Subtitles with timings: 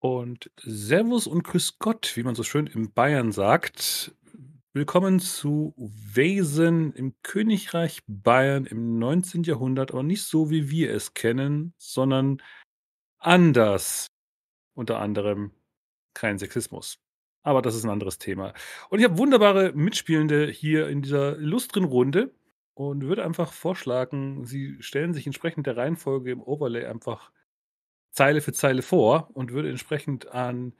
[0.00, 4.16] Und Servus und Grüß Gott, wie man so schön in Bayern sagt.
[4.72, 9.42] Willkommen zu Wesen im Königreich Bayern im 19.
[9.42, 12.40] Jahrhundert, aber nicht so, wie wir es kennen, sondern
[13.18, 14.06] anders.
[14.72, 15.50] Unter anderem
[16.14, 16.98] kein Sexismus.
[17.42, 18.54] Aber das ist ein anderes Thema.
[18.88, 22.32] Und ich habe wunderbare Mitspielende hier in dieser illustren Runde
[22.72, 27.32] und würde einfach vorschlagen, sie stellen sich entsprechend der Reihenfolge im Overlay einfach
[28.12, 30.74] Zeile für Zeile vor und würde entsprechend an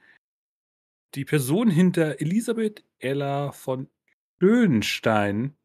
[1.14, 3.88] die Person hinter Elisabeth Ella von
[4.40, 5.56] Schönstein.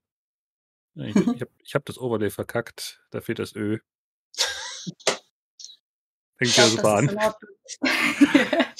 [0.96, 3.80] Ich, ich habe hab das Overlay verkackt, da fehlt das Ö.
[6.38, 7.18] Fängt ja super an.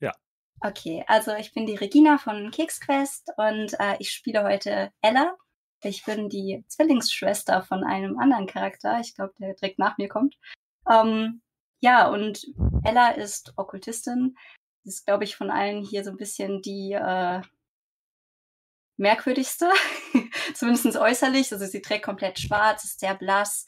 [0.00, 0.12] ja.
[0.60, 5.36] Okay, also ich bin die Regina von Keksquest und äh, ich spiele heute Ella.
[5.82, 10.36] Ich bin die Zwillingsschwester von einem anderen Charakter, ich glaube, der direkt nach mir kommt.
[10.90, 11.40] Ähm,
[11.80, 12.46] ja, und
[12.84, 14.36] Ella ist Okkultistin.
[14.84, 17.42] Sie ist, glaube ich, von allen hier so ein bisschen die äh,
[18.96, 19.70] merkwürdigste,
[20.54, 21.52] zumindest äußerlich.
[21.52, 23.66] Also sie trägt komplett schwarz, ist sehr blass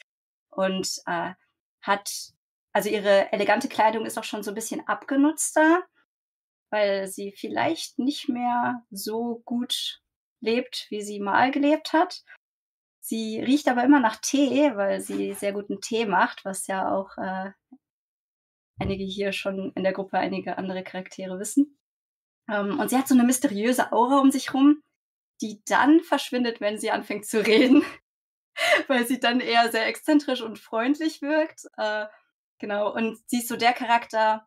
[0.50, 1.32] und äh,
[1.80, 2.32] hat,
[2.72, 5.82] also ihre elegante Kleidung ist auch schon so ein bisschen abgenutzter,
[6.70, 10.02] weil sie vielleicht nicht mehr so gut
[10.40, 12.22] lebt, wie sie mal gelebt hat.
[13.00, 17.16] Sie riecht aber immer nach Tee, weil sie sehr guten Tee macht, was ja auch
[17.18, 17.52] äh,
[18.82, 21.78] einige hier schon in der Gruppe einige andere Charaktere wissen.
[22.50, 24.82] Ähm, und sie hat so eine mysteriöse Aura um sich rum,
[25.40, 27.84] die dann verschwindet, wenn sie anfängt zu reden,
[28.88, 31.66] weil sie dann eher sehr exzentrisch und freundlich wirkt.
[31.76, 32.06] Äh,
[32.58, 34.46] genau, und sie ist so der Charakter,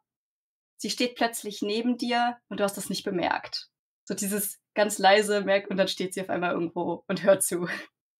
[0.77, 3.69] sie steht plötzlich neben dir und du hast das nicht bemerkt.
[4.07, 7.67] So dieses ganz leise merkt und dann steht sie auf einmal irgendwo und hört zu.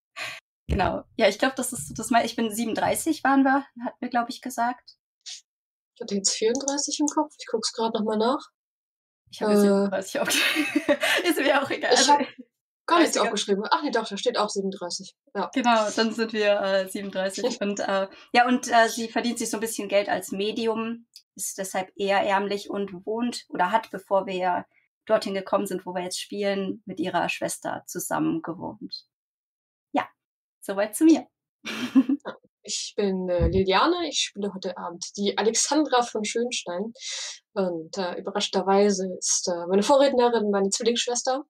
[0.68, 1.04] genau.
[1.18, 2.26] Ja, ich glaube, das ist das mal.
[2.26, 4.98] Ich bin 37, waren wir, hat mir, glaube ich, gesagt.
[5.96, 7.34] Ich hatte jetzt 34 im Kopf.
[7.40, 8.50] Ich gucke es gerade nochmal nach.
[9.32, 10.98] Ich habe äh, 37 aufgeschrieben.
[11.24, 11.94] ist mir auch egal.
[11.94, 12.28] Ich habe
[12.86, 13.64] gar nichts aufgeschrieben.
[13.70, 15.16] Ach nee, doch, da steht auch 37.
[15.34, 15.50] Ja.
[15.54, 17.62] Genau, dann sind wir äh, 37.
[17.62, 21.58] und äh, ja, und äh, sie verdient sich so ein bisschen Geld als Medium, ist
[21.58, 24.66] deshalb eher ärmlich und wohnt oder hat, bevor wir
[25.06, 29.06] dorthin gekommen sind, wo wir jetzt spielen, mit ihrer Schwester zusammen gewohnt.
[29.94, 30.08] Ja,
[30.62, 31.28] soweit zu mir.
[32.68, 36.94] Ich bin äh, Liliane, ich spiele heute Abend die Alexandra von Schönstein.
[37.54, 41.44] Und äh, überraschenderweise ist äh, meine Vorrednerin meine Zwillingsschwester.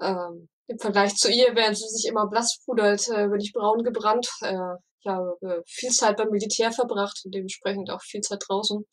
[0.00, 3.82] Ähm, Im Vergleich zu ihr, während sie sich immer blass pudert, äh, bin ich braun
[3.82, 4.28] gebrannt.
[4.42, 8.84] Äh, ich habe äh, viel Zeit beim Militär verbracht und dementsprechend auch viel Zeit draußen.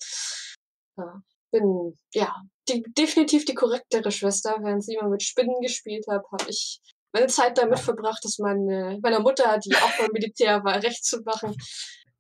[0.98, 1.04] Äh,
[1.52, 2.36] bin ja
[2.68, 4.58] die, definitiv die korrektere Schwester.
[4.60, 6.82] Während sie immer mit Spinnen gespielt hat, habe ich
[7.14, 11.22] meine Zeit damit verbracht, dass meine, meiner Mutter, die auch beim Militär war, recht zu
[11.22, 11.56] machen.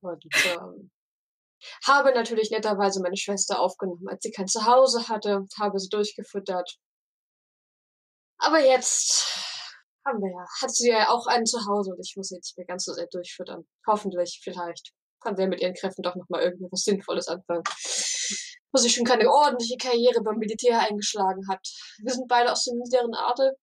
[0.01, 0.91] Und ähm,
[1.85, 6.77] habe natürlich netterweise meine Schwester aufgenommen, als sie kein Zuhause hatte, habe sie durchgefüttert.
[8.37, 9.25] Aber jetzt
[10.05, 12.57] haben wir ja, hat sie ja auch ein Zuhause und ich muss sie jetzt nicht
[12.57, 13.65] mehr ganz so sehr durchfüttern.
[13.87, 17.63] Hoffentlich, vielleicht kann sie mit ihren Kräften doch nochmal irgendwie was Sinnvolles anfangen.
[18.73, 21.65] Wo sie schon keine ordentliche Karriere beim Militär eingeschlagen hat.
[21.99, 23.55] Wir sind beide aus dem niederen Adel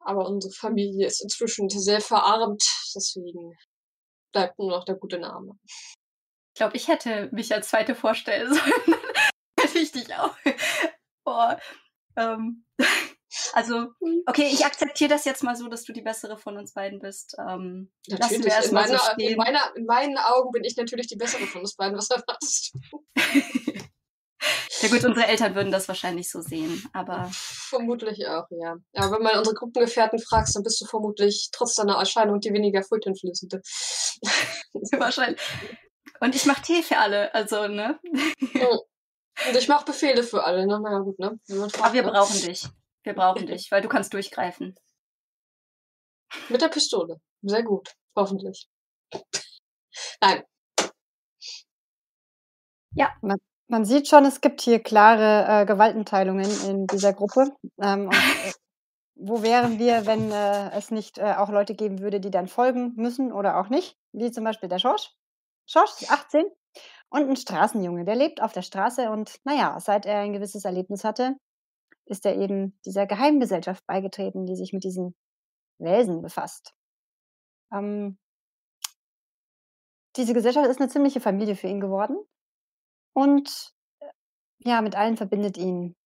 [0.00, 3.56] aber unsere Familie ist inzwischen sehr verarmt, deswegen
[4.32, 5.58] bleibt nur noch der gute Name.
[6.54, 9.00] Ich glaube, ich hätte mich als zweite vorstellen sollen.
[9.58, 10.36] hätte ich dich auch.
[11.24, 11.58] Boah.
[12.16, 12.64] Ähm,
[13.52, 13.88] also,
[14.26, 17.36] okay, ich akzeptiere das jetzt mal so, dass du die bessere von uns beiden bist.
[17.38, 21.46] Ähm, natürlich, in, meiner, so in, meiner, in meinen Augen bin ich natürlich die bessere
[21.46, 23.04] von uns beiden, was erwartest du?
[24.80, 27.28] Ja gut, unsere Eltern würden das wahrscheinlich so sehen, aber.
[27.32, 28.76] Vermutlich auch, ja.
[28.92, 32.82] Ja, wenn man unsere Gruppengefährten fragst, dann bist du vermutlich trotz deiner Erscheinung die weniger
[32.82, 33.60] furchteinflößende.
[34.98, 35.40] wahrscheinlich.
[36.20, 37.98] Und ich mache Tee für alle, also, ne?
[39.48, 40.80] Und ich mache Befehle für alle, ne?
[40.80, 41.38] Naja, gut, ne?
[41.46, 42.10] Fragt, aber wir ne?
[42.12, 42.66] brauchen dich.
[43.02, 44.74] Wir brauchen dich, weil du kannst durchgreifen.
[46.48, 47.20] Mit der Pistole.
[47.42, 47.94] Sehr gut.
[48.14, 48.68] Hoffentlich.
[50.20, 50.44] Nein.
[52.94, 53.14] Ja.
[53.70, 57.52] Man, sieht schon, es gibt hier klare äh, Gewaltenteilungen in dieser Gruppe.
[57.80, 58.52] Ähm, und, äh,
[59.14, 62.94] wo wären wir, wenn äh, es nicht äh, auch Leute geben würde, die dann folgen
[62.96, 63.96] müssen oder auch nicht?
[64.12, 65.12] Wie zum Beispiel der Schorsch.
[65.66, 66.46] Schorsch ist 18
[67.10, 68.04] und ein Straßenjunge.
[68.04, 71.36] Der lebt auf der Straße und naja, seit er ein gewisses Erlebnis hatte,
[72.06, 75.14] ist er eben dieser Geheimgesellschaft beigetreten, die sich mit diesen
[75.78, 76.74] Wesen befasst.
[77.72, 78.18] Ähm,
[80.16, 82.16] diese Gesellschaft ist eine ziemliche Familie für ihn geworden.
[83.12, 84.06] Und äh,
[84.58, 85.96] ja, mit allen verbindet ihn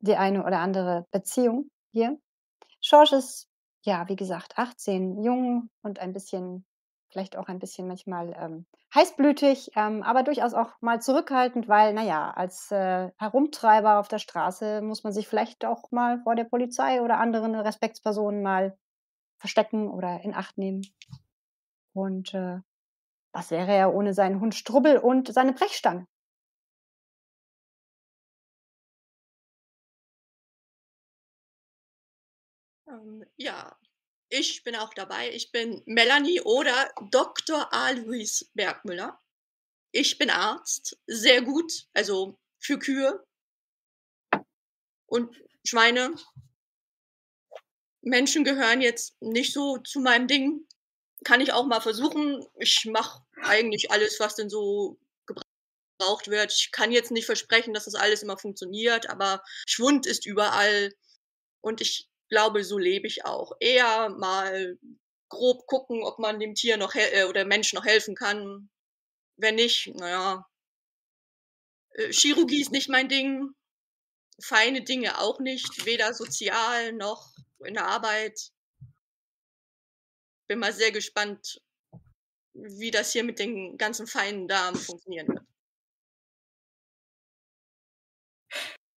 [0.00, 2.18] die eine oder andere Beziehung hier.
[2.80, 3.48] Schorsch ist,
[3.84, 6.64] ja, wie gesagt, 18, jung und ein bisschen
[7.12, 12.30] vielleicht auch ein bisschen manchmal ähm, heißblütig, ähm, aber durchaus auch mal zurückhaltend, weil, naja,
[12.30, 17.02] als äh, Herumtreiber auf der Straße muss man sich vielleicht auch mal vor der Polizei
[17.02, 18.76] oder anderen Respektspersonen mal
[19.38, 20.82] verstecken oder in Acht nehmen.
[21.92, 22.60] Und äh,
[23.32, 26.06] was wäre er ohne seinen Hund Strubbel und seine Brechstange?
[32.92, 33.76] Ähm, ja,
[34.28, 35.30] ich bin auch dabei.
[35.32, 37.72] Ich bin Melanie oder Dr.
[37.72, 39.20] Alois Bergmüller.
[39.92, 43.26] Ich bin Arzt, sehr gut, also für Kühe
[45.06, 46.14] und Schweine.
[48.00, 50.66] Menschen gehören jetzt nicht so zu meinem Ding.
[51.24, 52.46] Kann ich auch mal versuchen.
[52.58, 56.52] Ich mache eigentlich alles, was denn so gebraucht wird.
[56.52, 60.94] Ich kann jetzt nicht versprechen, dass das alles immer funktioniert, aber Schwund ist überall.
[61.60, 63.52] Und ich glaube, so lebe ich auch.
[63.60, 64.78] Eher mal
[65.28, 68.70] grob gucken, ob man dem Tier noch äh, oder Mensch noch helfen kann.
[69.36, 70.48] Wenn nicht, naja.
[71.90, 73.50] Äh, Chirurgie ist nicht mein Ding.
[74.42, 75.84] Feine Dinge auch nicht.
[75.84, 77.34] Weder sozial noch
[77.66, 78.50] in der Arbeit.
[80.48, 81.60] Bin mal sehr gespannt,
[82.54, 85.46] wie das hier mit den ganzen feinen Damen funktionieren wird.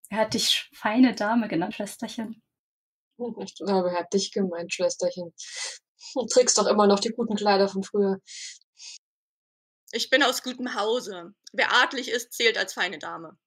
[0.10, 2.42] Er hat dich feine Dame genannt, Schwesterchen.
[3.17, 5.33] Ich glaube, er hat dich gemeint, Schwesterchen.
[6.13, 8.19] Du trägst doch immer noch die guten Kleider von früher.
[9.91, 11.33] Ich bin aus gutem Hause.
[11.53, 13.38] Wer adlig ist, zählt als feine Dame.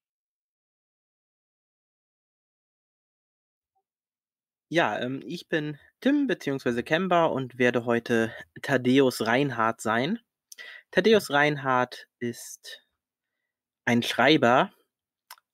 [4.70, 6.82] Ja, ähm, ich bin Tim bzw.
[6.82, 8.32] Kemba und werde heute
[8.62, 10.20] Thaddeus Reinhardt sein.
[10.90, 12.86] Thaddeus Reinhardt ist
[13.86, 14.72] ein Schreiber,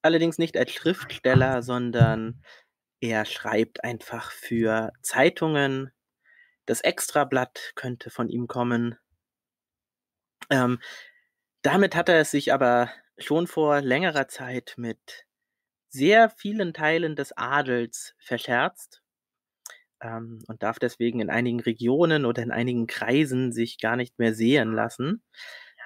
[0.02, 2.42] allerdings nicht als Schriftsteller, sondern
[3.00, 5.92] er schreibt einfach für Zeitungen.
[6.66, 8.96] Das Extrablatt könnte von ihm kommen.
[10.50, 10.80] Ähm,
[11.62, 15.26] damit hat er es sich aber schon vor längerer Zeit mit
[15.88, 19.02] sehr vielen Teilen des Adels verscherzt
[20.00, 24.34] ähm, und darf deswegen in einigen Regionen oder in einigen Kreisen sich gar nicht mehr
[24.34, 25.22] sehen lassen.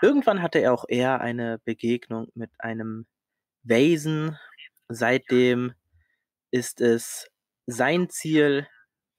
[0.03, 3.07] Irgendwann hatte er auch eher eine Begegnung mit einem
[3.63, 4.39] Wesen.
[4.89, 5.75] Seitdem
[6.51, 7.29] ist es
[7.67, 8.67] sein Ziel,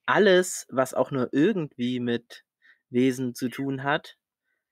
[0.06, 2.44] alles, was auch nur irgendwie mit
[2.90, 4.18] Wesen zu tun hat,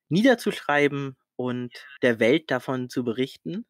[0.09, 1.71] niederzuschreiben und
[2.01, 3.65] der Welt davon zu berichten.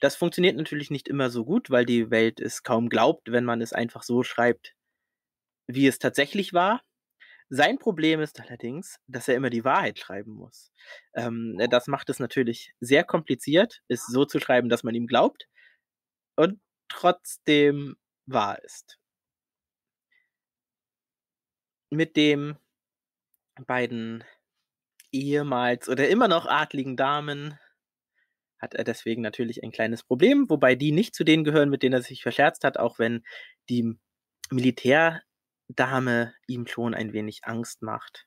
[0.00, 3.60] Das funktioniert natürlich nicht immer so gut, weil die Welt es kaum glaubt, wenn man
[3.60, 4.74] es einfach so schreibt,
[5.66, 6.82] wie es tatsächlich war.
[7.50, 10.72] Sein Problem ist allerdings, dass er immer die Wahrheit schreiben muss.
[11.14, 15.46] Ähm, das macht es natürlich sehr kompliziert, es so zu schreiben, dass man ihm glaubt.
[16.36, 17.96] Und trotzdem
[18.32, 18.98] wahr ist.
[21.90, 22.56] Mit dem
[23.66, 24.24] beiden
[25.12, 27.58] ehemals oder immer noch adligen Damen
[28.60, 31.94] hat er deswegen natürlich ein kleines Problem, wobei die nicht zu denen gehören, mit denen
[31.94, 33.24] er sich verscherzt hat, auch wenn
[33.68, 33.98] die
[34.50, 38.26] Militärdame ihm schon ein wenig Angst macht.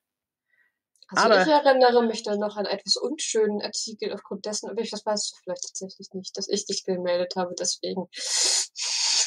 [1.10, 4.90] Also aber ich erinnere mich dann noch an etwas unschönen Artikel aufgrund dessen, aber ich
[4.90, 8.08] das weißt du vielleicht tatsächlich nicht, dass ich dich gemeldet habe, deswegen.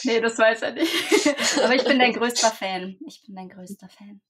[0.06, 0.92] Nee, das weiß er nicht.
[1.62, 2.98] aber ich bin dein größter Fan.
[3.06, 4.20] Ich bin dein größter Fan.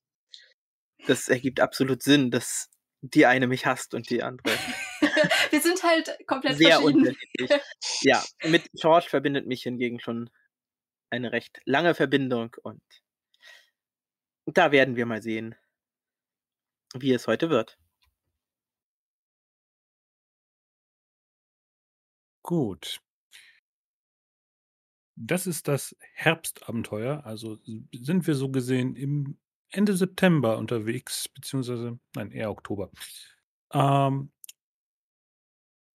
[1.05, 2.69] Das ergibt absolut Sinn, dass
[3.01, 4.53] die eine mich hasst und die andere.
[5.51, 7.51] Wir sind halt komplett sehr unterschiedlich.
[8.01, 10.29] Ja, mit George verbindet mich hingegen schon
[11.09, 12.81] eine recht lange Verbindung und
[14.45, 15.55] da werden wir mal sehen,
[16.93, 17.77] wie es heute wird.
[22.43, 23.01] Gut.
[25.19, 27.25] Das ist das Herbstabenteuer.
[27.25, 27.57] Also
[27.91, 29.37] sind wir so gesehen im
[29.69, 32.91] Ende September unterwegs, beziehungsweise, nein, eher Oktober.
[33.73, 34.31] Ähm,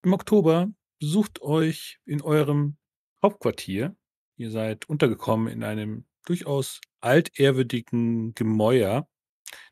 [0.02, 2.76] Im Oktober besucht euch in eurem
[3.22, 3.96] Hauptquartier.
[4.36, 9.08] Ihr seid untergekommen in einem durchaus altehrwürdigen Gemäuer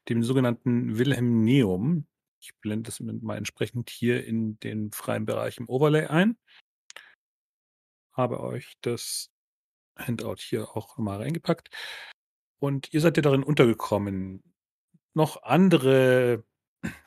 [0.09, 2.07] dem sogenannten Wilhelmneum.
[2.41, 6.39] Ich blende das mal entsprechend hier in den freien Bereich im Overlay ein.
[8.13, 9.30] Habe euch das
[10.01, 11.71] Handout hier auch mal reingepackt.
[12.59, 14.43] Und ihr seid ja darin untergekommen.
[15.15, 16.45] Noch andere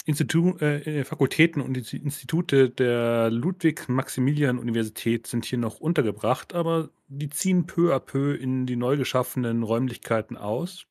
[0.05, 7.95] Institu äh, Fakultäten und Institute der Ludwig-Maximilian-Universität sind hier noch untergebracht, aber die ziehen peu
[7.95, 10.85] à peu in die neu geschaffenen Räumlichkeiten aus.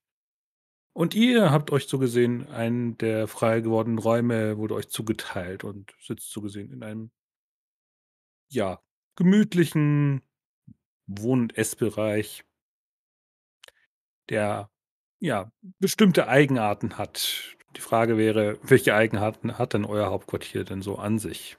[0.95, 5.95] Und ihr habt euch so gesehen, einen der frei gewordenen Räume wurde euch zugeteilt und
[6.01, 7.11] sitzt so gesehen in einem,
[8.51, 8.81] ja,
[9.17, 10.23] gemütlichen
[11.07, 12.45] Wohn- und Essbereich,
[14.29, 14.71] der,
[15.21, 17.57] ja, bestimmte Eigenarten hat.
[17.77, 21.59] Die Frage wäre, welche Eigenarten hat denn euer Hauptquartier denn so an sich?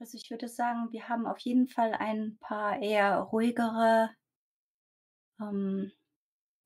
[0.00, 4.10] Also ich würde sagen, wir haben auf jeden Fall ein paar eher ruhigere,
[5.40, 5.90] ähm,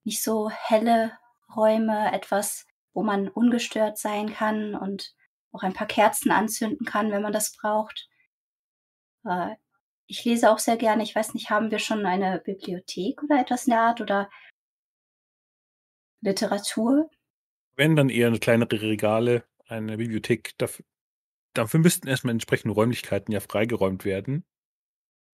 [0.05, 1.19] nicht so helle
[1.55, 5.15] Räume, etwas, wo man ungestört sein kann und
[5.53, 8.09] auch ein paar Kerzen anzünden kann, wenn man das braucht.
[9.25, 9.57] Äh,
[10.07, 11.03] ich lese auch sehr gerne.
[11.03, 14.31] Ich weiß nicht, haben wir schon eine Bibliothek oder etwas in der Art oder
[16.21, 17.11] Literatur?
[17.77, 20.53] Wenn dann eher eine kleinere Regale, eine Bibliothek.
[20.59, 20.85] Dafür,
[21.55, 24.45] dafür müssten erstmal entsprechende Räumlichkeiten ja freigeräumt werden.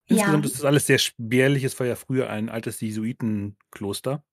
[0.05, 0.47] Insgesamt Ja.
[0.49, 1.63] ist das alles sehr spärlich.
[1.63, 4.23] Es war ja früher ein altes Jesuitenkloster.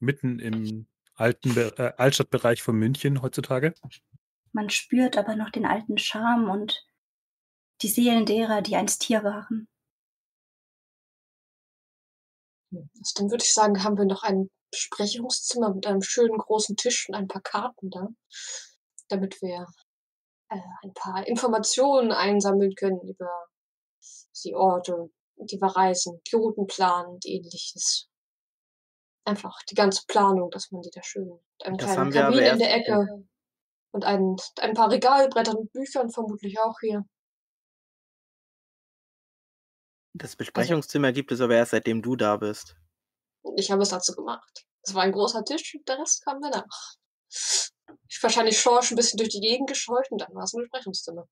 [0.00, 3.74] Mitten im alten Be äh, Altstadtbereich von München heutzutage.
[4.52, 6.86] Man spürt aber noch den alten Charme und
[7.80, 9.68] die Seelen derer, die einst hier waren.
[12.72, 17.08] Also dann würde ich sagen, haben wir noch ein Besprechungszimmer mit einem schönen großen Tisch
[17.08, 18.08] und ein paar Karten da,
[19.08, 19.66] damit wir
[20.48, 23.30] äh, ein paar Informationen einsammeln können über
[24.42, 28.08] die Orte, die wir reisen, die Routenplan und ähnliches.
[29.24, 32.26] Einfach die ganze Planung, dass man die da schön mit einem Das kleinen haben wir
[32.26, 33.28] aber Kamin in erst der Ecke
[33.92, 37.04] und ein, ein paar Regalbrettern und Büchern vermutlich auch hier.
[40.14, 42.76] Das Besprechungszimmer gibt es aber erst seitdem du da bist.
[43.56, 44.66] Ich habe es dazu gemacht.
[44.82, 46.96] Es war ein großer Tisch und der Rest kam danach.
[48.08, 51.26] Ich wahrscheinlich Schorsch ein bisschen durch die Gegend gescheucht und dann war es ein Besprechungszimmer.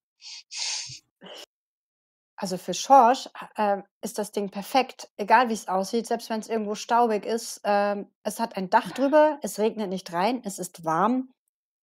[2.36, 6.48] Also für Schorsch äh, ist das Ding perfekt, egal wie es aussieht, selbst wenn es
[6.48, 7.60] irgendwo staubig ist.
[7.64, 11.34] Ähm, es hat ein Dach drüber, es regnet nicht rein, es ist warm.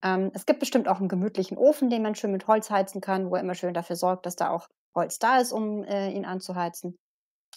[0.04, 3.30] Ähm, es gibt bestimmt auch einen gemütlichen Ofen, den man schön mit Holz heizen kann,
[3.30, 6.26] wo er immer schön dafür sorgt, dass da auch Holz da ist, um äh, ihn
[6.26, 6.96] anzuheizen.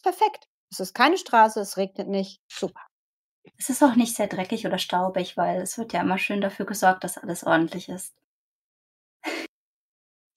[0.03, 0.47] Perfekt.
[0.73, 2.41] Es ist keine Straße, es regnet nicht.
[2.51, 2.87] Super.
[3.59, 6.67] Es ist auch nicht sehr dreckig oder staubig, weil es wird ja immer schön dafür
[6.67, 8.15] gesorgt, dass alles ordentlich ist.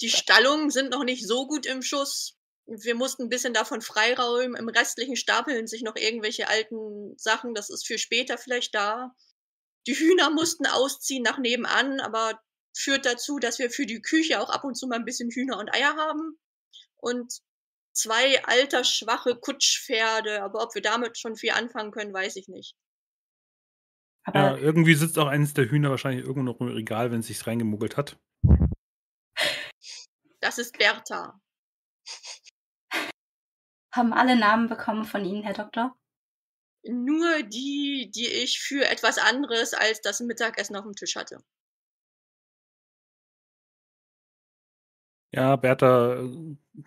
[0.02, 2.38] Die Stallungen sind noch nicht so gut im Schuss.
[2.66, 4.56] Wir mussten ein bisschen davon freiräumen.
[4.56, 7.54] Im restlichen stapeln sich noch irgendwelche alten Sachen.
[7.54, 9.14] Das ist für später vielleicht da.
[9.88, 12.40] Die Hühner mussten ausziehen nach nebenan, aber
[12.76, 15.58] führt dazu, dass wir für die Küche auch ab und zu mal ein bisschen Hühner
[15.58, 16.38] und Eier haben.
[16.96, 17.42] Und
[17.94, 20.42] zwei altersschwache Kutschpferde.
[20.42, 22.76] Aber ob wir damit schon viel anfangen können, weiß ich nicht.
[24.26, 27.28] Aber Ja, irgendwie sitzt auch eines der Hühner wahrscheinlich irgendwo noch im Regal, wenn es
[27.28, 28.18] sich reingemuggelt hat.
[30.40, 31.40] Das ist Bertha.
[33.92, 35.96] haben alle Namen bekommen von Ihnen, Herr Doktor?
[36.86, 41.44] Nur die, die ich für etwas anderes als das Mittagessen auf dem Tisch hatte.
[45.32, 46.30] Ja, Bertha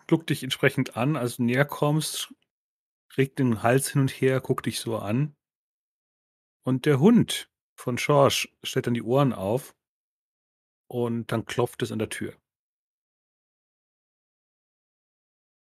[0.06, 2.32] guckt dich entsprechend an, als du näher kommst,
[3.16, 5.34] regt den Hals hin und her, guckt dich so an.
[6.64, 9.74] Und der Hund von Schorsch stellt dann die Ohren auf
[10.88, 12.36] und dann klopft es an der Tür.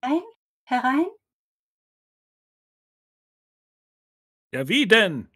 [0.04, 0.22] Rein?
[0.66, 1.08] Herein?
[4.54, 5.32] Ja, wie denn?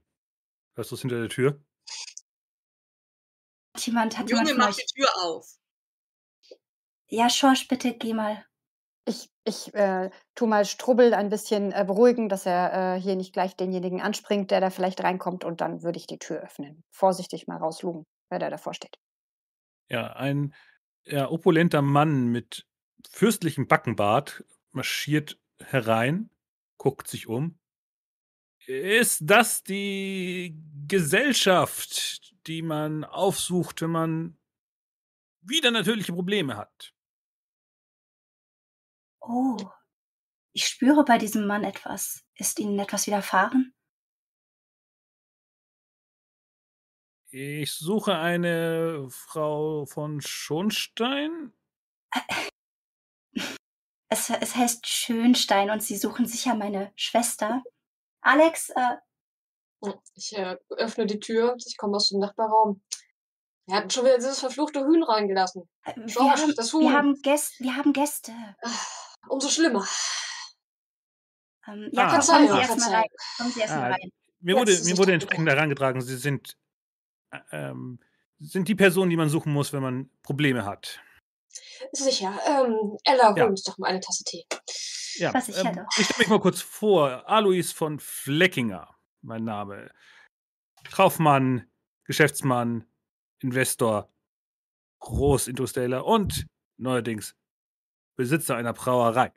[0.76, 1.60] Hörst du es hinter der Tür?
[3.74, 4.86] Hat jemand, hat Junge, mach die.
[4.94, 5.58] Tür auf.
[7.08, 8.46] Ja, Schorsch, bitte geh mal.
[9.06, 13.34] Ich, ich äh, tu mal Strubbel ein bisschen äh, beruhigen, dass er äh, hier nicht
[13.34, 16.84] gleich denjenigen anspringt, der da vielleicht reinkommt und dann würde ich die Tür öffnen.
[16.92, 19.00] Vorsichtig mal rauslugen, wer da davor steht.
[19.90, 20.54] Ja, ein
[21.06, 22.68] ja, opulenter Mann mit
[23.10, 24.44] fürstlichem Backenbart
[24.74, 26.30] marschiert herein,
[26.78, 27.58] guckt sich um.
[28.68, 34.38] Ist das die Gesellschaft, die man aufsucht, wenn man
[35.40, 36.94] wieder natürliche Probleme hat?
[39.22, 39.58] Oh,
[40.52, 42.26] ich spüre bei diesem Mann etwas.
[42.36, 43.74] Ist Ihnen etwas widerfahren?
[47.30, 51.54] Ich suche eine Frau von Schonstein.
[54.10, 57.64] Es, es heißt Schönstein und Sie suchen sicher meine Schwester.
[58.27, 62.81] Alex, äh, Ich äh, öffne die Tür, ich komme aus dem Nachbarraum.
[63.67, 65.69] Wir hatten schon wieder dieses verfluchte Huhn reingelassen.
[65.96, 66.93] wir, Schorsch, haben, das wir, Huhn.
[66.93, 68.34] haben Gäste, wir haben Gäste.
[69.29, 69.86] Umso schlimmer.
[71.67, 72.19] Ähm, ja, Ah.
[72.19, 73.07] komm, kommen Sie erstmal rein.
[73.38, 74.10] Kommen Sie erstmal Ah, rein.
[74.39, 76.57] Mir wurde, mir wurde entsprechend herangetragen, Sie sind,
[77.31, 78.00] äh, ähm,
[78.39, 81.01] sind die Person, die man suchen muss, wenn man Probleme hat.
[81.92, 82.38] Sicher.
[82.48, 83.46] Ähm, Ella, hol Ja.
[83.46, 84.46] uns doch mal eine Tasse Tee.
[85.16, 85.86] Ja, Was ich ähm, hätte.
[85.98, 87.28] ich stelle mich mal kurz vor.
[87.30, 89.92] Alois von Fleckinger, mein Name.
[90.92, 91.70] Kaufmann,
[92.06, 92.86] Geschäftsmann,
[93.42, 94.12] Investor,
[95.00, 96.46] Großindustrieller und
[96.78, 97.36] neuerdings
[98.16, 99.32] Besitzer einer Brauerei.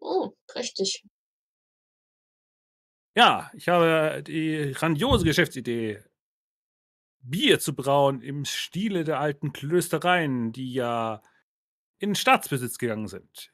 [0.00, 1.04] Oh, prächtig.
[3.16, 6.02] Ja, ich habe die grandiose Geschäftsidee,
[7.30, 11.22] Bier zu brauen im Stile der alten Klöstereien, die ja
[11.98, 13.52] in Staatsbesitz gegangen sind.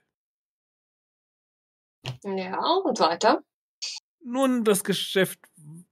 [2.24, 3.42] Ja, und weiter?
[4.24, 5.40] Nun, das Geschäft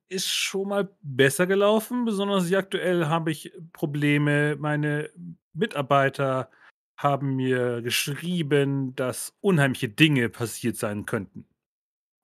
[0.08, 2.04] ist schon mal besser gelaufen.
[2.04, 4.56] Besonders aktuell habe ich Probleme.
[4.56, 5.10] Meine
[5.52, 6.50] Mitarbeiter
[6.96, 11.46] haben mir geschrieben, dass unheimliche Dinge passiert sein könnten.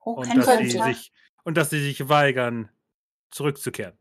[0.01, 0.83] Oh, Und dass, sie könnte.
[0.83, 1.13] sich,
[1.45, 2.69] und dass sie sich weigern,
[3.31, 3.97] zurückzukehren.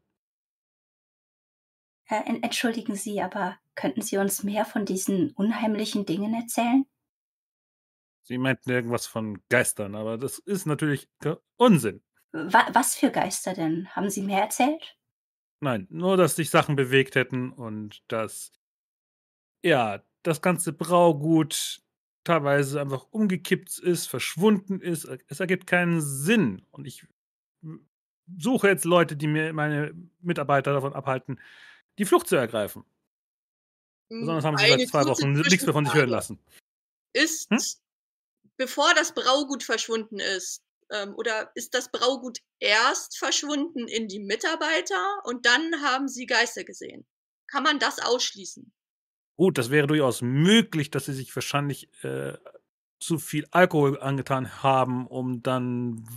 [2.08, 6.86] Äh, en- entschuldigen Sie, aber könnten Sie uns mehr von diesen unheimlichen Dingen erzählen?
[8.24, 11.08] Sie meinten irgendwas von Geistern, aber das ist natürlich
[11.58, 12.02] Unsinn.
[12.32, 13.88] Wa was für Geister denn?
[13.96, 14.98] Haben Sie mehr erzählt?
[15.62, 18.52] Nein, nur, dass sich Sachen bewegt hätten und dass,
[19.64, 21.82] ja, das ganze Braugut
[22.24, 25.06] teilweise einfach umgekippt ist, verschwunden ist.
[25.28, 26.66] Es ergibt keinen Sinn.
[26.72, 27.06] Und ich
[28.40, 31.40] suche jetzt Leute, die mir meine Mitarbeiter davon abhalten,
[31.98, 32.84] die Flucht zu ergreifen.
[34.10, 36.40] Besonders haben sie seit zwei Wochen nichts mehr von sich hören lassen.
[37.14, 37.60] Ist, Hm?
[38.58, 40.62] bevor das Braugut verschwunden ist,
[40.92, 46.64] ähm, oder ist das Braugut erst verschwunden in die Mitarbeiter und dann haben sie Geister
[46.64, 47.06] gesehen?
[47.48, 48.72] Kann man das ausschließen?
[49.38, 52.38] Gut, das wäre durchaus möglich, dass sie sich wahrscheinlich äh,
[53.00, 56.08] zu viel Alkohol angetan haben, um dann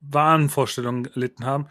[0.00, 1.68] Wahnvorstellungen erlitten haben.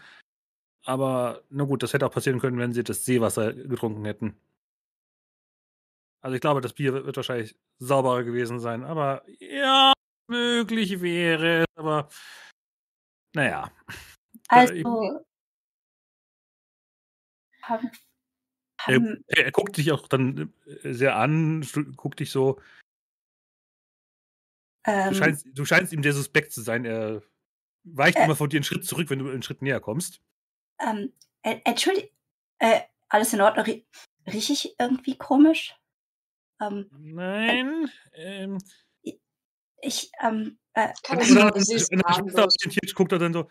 [0.85, 4.37] Aber na gut, das hätte auch passieren können, wenn sie das Seewasser getrunken hätten.
[6.21, 8.83] Also ich glaube, das Bier wird wahrscheinlich sauberer gewesen sein.
[8.83, 9.93] Aber ja,
[10.27, 11.65] möglich wäre es.
[11.75, 12.09] Aber
[13.35, 13.71] naja.
[14.47, 15.25] Also,
[17.63, 17.91] haben,
[18.87, 21.65] Er, haben, er, er guckt dich auch dann äh, sehr an,
[21.95, 22.61] guckt dich so.
[24.85, 26.85] Du ähm, scheinst, du scheinst ihm sehr suspekt zu sein.
[26.85, 27.23] Er
[27.83, 28.25] weicht Äh.
[28.25, 30.21] immer von dir einen Schritt zurück, wenn du einen Schritt näher kommst.
[30.79, 32.09] Ähm, äh, entschuldigung,
[32.59, 33.65] äh, alles in Ordnung?
[33.65, 33.85] Rie
[34.27, 35.75] riech ich irgendwie komisch?
[36.61, 37.89] Ähm, Nein.
[38.13, 38.57] Ähm,
[39.81, 43.47] ich, ähm, äh, Kann und ich sagen, sie wenn der Schwester guckt er dann so.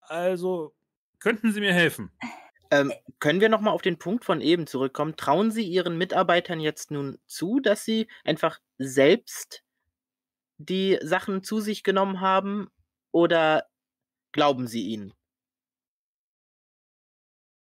[0.00, 0.74] Also,
[1.18, 2.10] könnten Sie mir helfen?
[2.70, 5.16] Ähm, können wir nochmal auf den Punkt von eben zurückkommen?
[5.16, 9.64] Trauen Sie Ihren Mitarbeitern jetzt nun zu, dass sie einfach selbst
[10.58, 12.70] die Sachen zu sich genommen haben
[13.10, 13.66] oder
[14.32, 15.14] glauben Sie ihnen?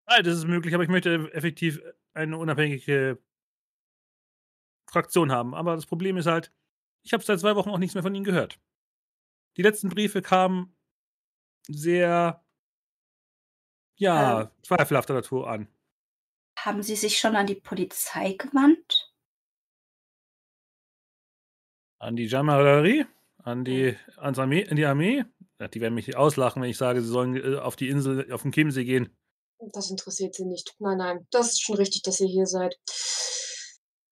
[0.07, 1.81] Nein, das ist möglich, aber ich möchte effektiv
[2.13, 3.21] eine unabhängige
[4.89, 5.53] Fraktion haben.
[5.53, 6.51] Aber das Problem ist halt,
[7.03, 8.59] ich habe seit zwei Wochen auch nichts mehr von Ihnen gehört.
[9.57, 10.75] Die letzten Briefe kamen
[11.67, 12.43] sehr,
[13.99, 14.49] ja, Ähm.
[14.63, 15.67] zweifelhafter Natur an.
[16.59, 19.13] haben Sie sich schon an die Polizei gewandt?
[21.99, 23.05] An die Gendarmerie,
[23.43, 25.25] an die, ans Armee, an die Armee.
[25.59, 28.43] Ja, die werden mich auslachen, wenn ich sage, sie sollen äh, auf die Insel, auf
[28.43, 29.09] den Chiemsee gehen.
[29.59, 30.75] Das interessiert sie nicht.
[30.79, 32.75] Nein, nein, das ist schon richtig, dass ihr hier seid.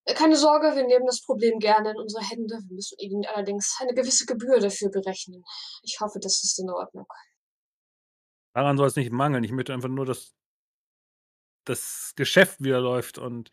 [0.05, 2.55] Äh, Keine Sorge, wir nehmen das Problem gerne in unsere Hände.
[2.67, 5.43] Wir müssen Ihnen allerdings eine gewisse Gebühr dafür berechnen.
[5.83, 7.05] Ich hoffe, das ist in Ordnung.
[8.53, 9.43] Daran soll es nicht mangeln.
[9.43, 10.33] Ich möchte einfach nur, dass
[11.65, 13.17] das Geschäft wieder läuft.
[13.17, 13.51] Und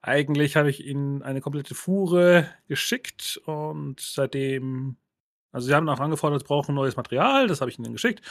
[0.00, 4.96] eigentlich habe ich ihnen eine komplette Fuhre geschickt und seitdem,
[5.52, 8.22] also sie haben auch angefordert, sie brauchen neues Material, das habe ich ihnen geschickt.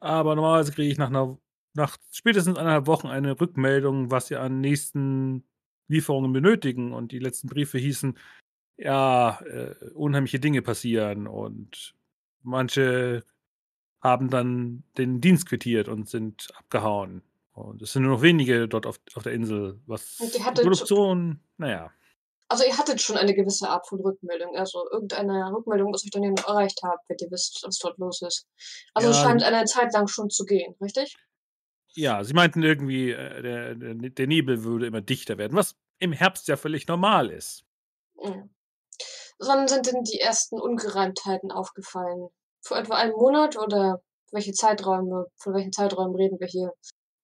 [0.00, 1.38] Aber normalerweise kriege ich nach einer,
[1.74, 5.44] nach spätestens eineinhalb Wochen eine Rückmeldung, was sie an nächsten
[5.88, 6.92] Lieferungen benötigen.
[6.92, 8.18] Und die letzten Briefe hießen,
[8.76, 11.94] ja, äh, unheimliche Dinge passieren und
[12.42, 13.24] manche
[14.00, 17.22] haben dann den Dienst quittiert und sind abgehauen.
[17.52, 21.40] Und es sind nur noch wenige dort auf, auf der Insel, was Und die Produktion,
[21.56, 21.90] naja.
[22.50, 24.56] Also ihr hattet schon eine gewisse Art von Rückmeldung.
[24.56, 28.22] Also irgendeine Rückmeldung, dass euch dann jemand erreicht habt, wenn ihr wisst, was dort los
[28.22, 28.46] ist.
[28.94, 29.22] Also es Ja.
[29.24, 31.16] scheint eine Zeit lang schon zu gehen, richtig?
[31.98, 36.46] Ja, sie meinten irgendwie, äh, der, der, Nebel würde immer dichter werden, was im Herbst
[36.46, 37.64] ja völlig normal ist.
[38.22, 38.50] Mhm.
[39.40, 42.28] Wann sind denn die ersten Ungereimtheiten aufgefallen?
[42.64, 46.70] Vor etwa einem Monat oder welche Zeiträume, von welchen Zeiträumen reden wir hier?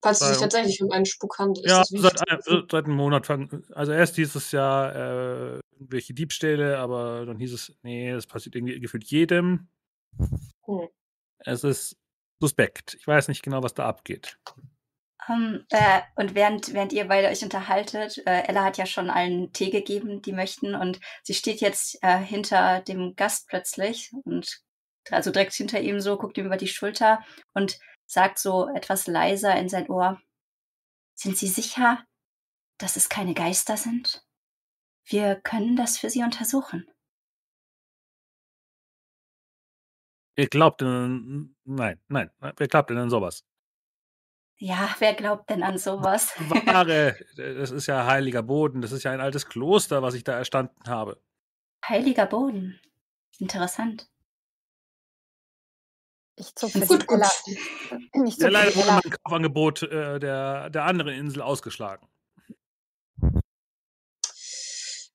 [0.03, 3.65] Falls es sich tatsächlich um einen Spuk handelt, Ja, seit, ein, seit einem Monat fangen.
[3.73, 8.55] Also erst hieß es ja äh, irgendwelche Diebstähle, aber dann hieß es, nee, das passiert
[8.55, 9.69] irgendwie gefühlt jedem.
[10.65, 10.89] Hm.
[11.39, 11.97] Es ist
[12.39, 12.95] suspekt.
[12.99, 14.37] Ich weiß nicht genau, was da abgeht.
[15.27, 19.51] Ähm, äh, und während, während ihr beide euch unterhaltet, äh, Ella hat ja schon allen
[19.53, 24.61] Tee gegeben, die möchten, und sie steht jetzt äh, hinter dem Gast plötzlich und
[25.11, 29.55] also direkt hinter ihm so, guckt ihm über die Schulter und sagt so etwas leiser
[29.55, 30.19] in sein Ohr.
[31.15, 32.03] Sind Sie sicher,
[32.77, 34.25] dass es keine Geister sind?
[35.05, 36.87] Wir können das für Sie untersuchen.
[40.37, 43.43] Wer glaubt denn an nein, nein, wer glaubt denn an sowas?
[44.57, 46.33] Ja, wer glaubt denn an sowas?
[46.49, 50.33] Wahre, das ist ja heiliger Boden, das ist ja ein altes Kloster, was ich da
[50.37, 51.19] erstanden habe.
[51.87, 52.79] Heiliger Boden.
[53.39, 54.09] Interessant.
[56.37, 57.17] Ich zupfe Gut, die gut.
[57.17, 57.29] Ella.
[58.27, 62.07] Ich Ja, zupfe leider wurde mein Kaufangebot äh, der, der anderen Insel ausgeschlagen.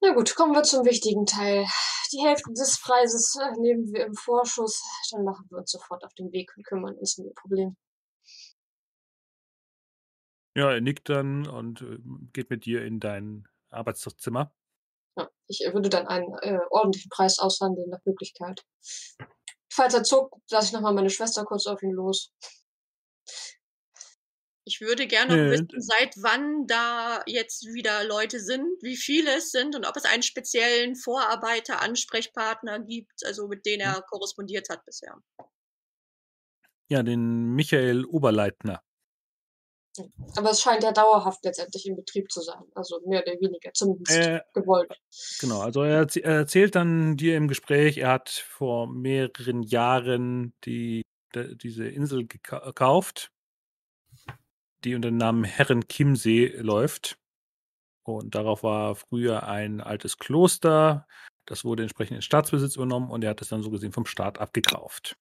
[0.02, 1.66] Na gut, kommen wir zum wichtigen Teil.
[2.12, 4.82] Die Hälfte des Preises äh, nehmen wir im Vorschuss.
[5.10, 7.76] Dann machen wir uns sofort auf den Weg und kümmern uns um Ihr Problem.
[10.56, 11.98] Ja, er nickt dann und äh,
[12.32, 14.52] geht mit dir in dein Arbeitszimmer.
[15.18, 18.64] Ja, ich äh, würde dann einen äh, ordentlichen Preis aushandeln nach Möglichkeit.
[19.70, 22.32] Falls er zuckt, lasse ich nochmal meine Schwester kurz auf ihn los.
[24.70, 29.38] Ich würde gerne noch Äh, wissen, seit wann da jetzt wieder Leute sind, wie viele
[29.38, 34.68] es sind und ob es einen speziellen Vorarbeiter, Ansprechpartner gibt, also mit denen er korrespondiert
[34.68, 35.20] hat bisher.
[36.88, 38.80] Ja, den Michael Oberleitner.
[40.36, 42.62] Aber es scheint ja dauerhaft letztendlich in Betrieb zu sein.
[42.76, 44.92] Also mehr oder weniger, zumindest Äh, gewollt.
[45.40, 51.02] Genau, also er, er erzählt dann dir im Gespräch, er hat vor mehreren Jahren die,
[51.34, 53.32] de, diese Insel geka- gekauft,
[54.84, 57.18] die unter dem Namen Herren Chiemsee läuft.
[58.04, 61.06] Und darauf war früher ein altes Kloster.
[61.46, 64.38] Das wurde entsprechend in Staatsbesitz übernommen und er hat es dann so gesehen vom Staat
[64.38, 65.16] abgekauft.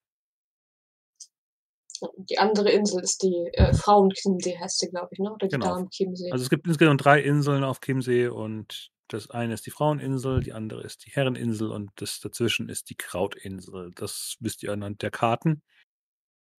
[2.18, 5.34] Die andere Insel ist die äh, Frauenchiemsee, heißt sie, glaube ich, ne?
[5.34, 5.74] Oder die Genau.
[5.76, 6.32] Damenchiemsee.
[6.32, 10.54] Also es gibt insgesamt drei Inseln auf Chiemsee und das eine ist die Fraueninsel, die
[10.54, 13.92] andere ist die Herreninsel und das dazwischen ist die Krautinsel.
[13.96, 15.62] Das wisst ihr anhand der Karten.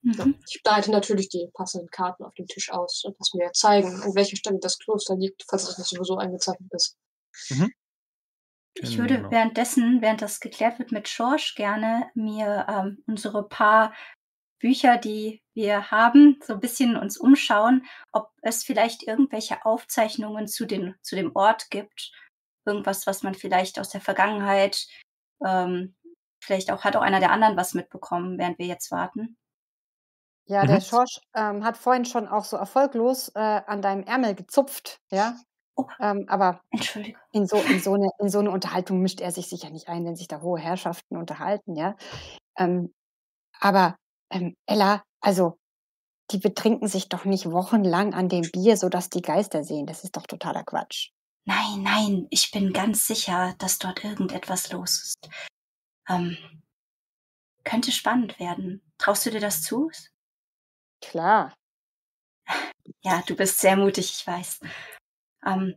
[0.03, 0.35] Ja, Mhm.
[0.49, 4.15] ich breite natürlich die passenden Karten auf dem Tisch aus und lass mir zeigen, an
[4.15, 6.97] welcher Stelle das Kloster liegt, falls es nicht sowieso eingezeichnet ist.
[8.75, 9.31] Ich würde Genau.
[9.31, 13.95] währenddessen, während das geklärt wird mit George, gerne mir ähm, unsere paar
[14.61, 20.67] Bücher, die wir haben, so ein bisschen uns umschauen, ob es vielleicht irgendwelche Aufzeichnungen zu,
[20.67, 22.13] den, zu dem Ort gibt.
[22.67, 24.87] Irgendwas, was man vielleicht aus der Vergangenheit,
[25.45, 25.95] ähm,
[26.43, 29.37] vielleicht auch hat auch einer der anderen was mitbekommen, während wir jetzt warten.
[30.51, 30.81] Ja, der Mhm.
[30.81, 35.37] Schorsch ähm, hat vorhin schon auch so erfolglos äh, an deinem Ärmel gezupft, ja.
[35.77, 35.87] Oh.
[36.01, 36.61] Ähm, aber
[37.31, 40.05] in so, in, so eine, in so eine Unterhaltung mischt er sich sicher nicht ein,
[40.05, 41.95] wenn sich da hohe Herrschaften unterhalten, ja.
[42.59, 42.93] Ähm,
[43.61, 43.97] aber
[44.33, 45.57] ähm, Ella, also
[46.33, 49.87] die betrinken sich doch nicht wochenlang an dem Bier, sodass die Geister sehen.
[49.87, 51.11] Das ist doch totaler Quatsch.
[51.45, 55.31] Nein, nein, ich bin ganz sicher, dass dort irgendetwas los ist.
[56.09, 56.37] Ähm,
[57.65, 58.83] könnte spannend werden.
[58.99, 59.91] Traust du dir das zu?
[61.01, 61.55] Klar.
[63.03, 64.61] Ja, du bist sehr mutig, ich weiß.
[65.47, 65.75] Ähm,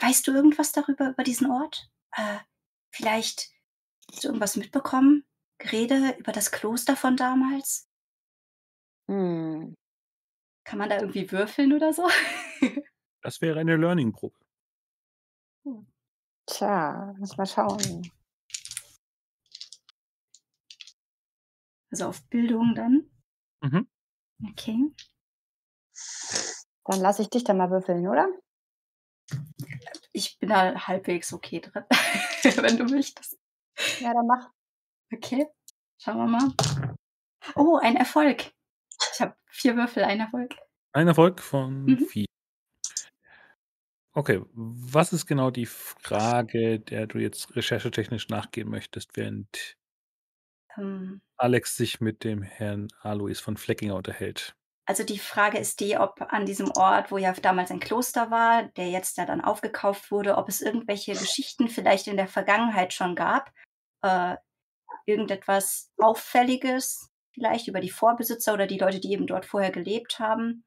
[0.00, 1.90] weißt du irgendwas darüber, über diesen Ort?
[2.12, 2.38] Äh,
[2.90, 3.50] vielleicht
[4.10, 5.24] hast du irgendwas mitbekommen?
[5.58, 7.88] Gerede über das Kloster von damals?
[9.08, 9.74] Hm.
[10.64, 12.08] Kann man da irgendwie würfeln oder so?
[13.22, 14.38] Das wäre eine Learning-Probe.
[16.46, 18.10] Tja, muss mal schauen.
[21.90, 23.10] also auf Bildung dann?
[23.62, 23.88] Mhm.
[24.50, 24.92] Okay.
[26.84, 28.28] Dann lasse ich dich da mal würfeln, oder?
[30.12, 31.84] Ich bin da halbwegs okay drin,
[32.62, 33.38] wenn du möchtest.
[34.00, 34.50] Ja, dann mach.
[35.12, 35.46] Okay,
[35.98, 36.52] schauen wir mal.
[37.56, 38.52] Oh, ein Erfolg.
[39.14, 40.54] Ich habe vier Würfel, ein Erfolg.
[40.92, 41.98] Ein Erfolg von Mhm.
[41.98, 42.26] vier.
[44.12, 49.76] Okay, was ist genau die Frage, der du jetzt recherchetechnisch nachgehen möchtest, während
[50.76, 54.54] Ähm, Alex sich mit dem Herrn Alois von Fleckinger unterhält?
[54.86, 58.64] Also die Frage ist die, ob an diesem Ort, wo ja damals ein Kloster war,
[58.76, 63.14] der jetzt ja dann aufgekauft wurde, ob es irgendwelche Geschichten vielleicht in der Vergangenheit schon
[63.14, 63.52] gab,
[64.02, 64.36] äh,
[65.04, 70.64] irgendetwas Auffälliges vielleicht über die Vorbesitzer oder die Leute, die eben dort vorher gelebt haben.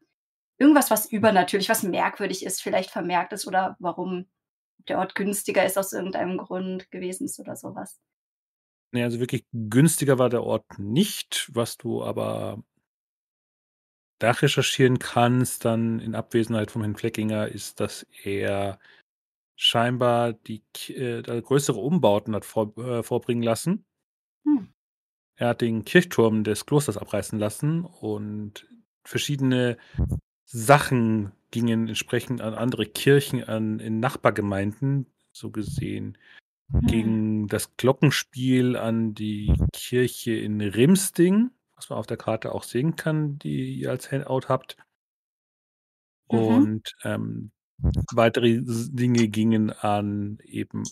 [0.58, 4.30] Irgendwas, was übernatürlich, was merkwürdig ist, vielleicht vermerkt ist oder warum
[4.88, 8.00] der Ort günstiger ist aus irgendeinem Grund gewesen ist oder sowas.
[8.92, 12.62] Nee, also wirklich günstiger war der Ort nicht, was du aber
[14.22, 18.80] nachrecherchieren kannst, dann in Abwesenheit von Herrn Fleckinger, ist, dass er
[19.56, 23.86] scheinbar die äh, da größere Umbauten hat vor, äh, vorbringen lassen.
[24.44, 24.74] Hm.
[25.36, 28.68] Er hat den Kirchturm des Klosters abreißen lassen und
[29.04, 29.78] verschiedene
[30.46, 36.18] Sachen gingen entsprechend an andere Kirchen, an in Nachbargemeinden, so gesehen.
[36.72, 36.88] Hm.
[36.88, 42.96] Gegen das Glockenspiel an die Kirche in Rimsting, was man auf der Karte auch sehen
[42.96, 44.78] kann, die ihr als Handout habt.
[46.32, 46.40] Mhm.
[46.40, 47.52] Und ähm,
[48.14, 50.84] weitere Dinge gingen an eben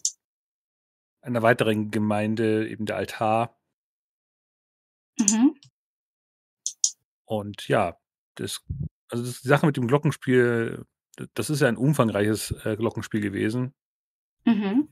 [1.21, 3.59] einer weiteren Gemeinde, eben der Altar
[5.19, 5.55] Mhm.
[7.25, 7.97] Und ja,
[8.35, 8.63] das,
[9.09, 10.85] also das, die Sache mit dem Glockenspiel,
[11.33, 13.73] das ist ja ein umfangreiches äh, Glockenspiel gewesen.
[14.45, 14.89] Mhm.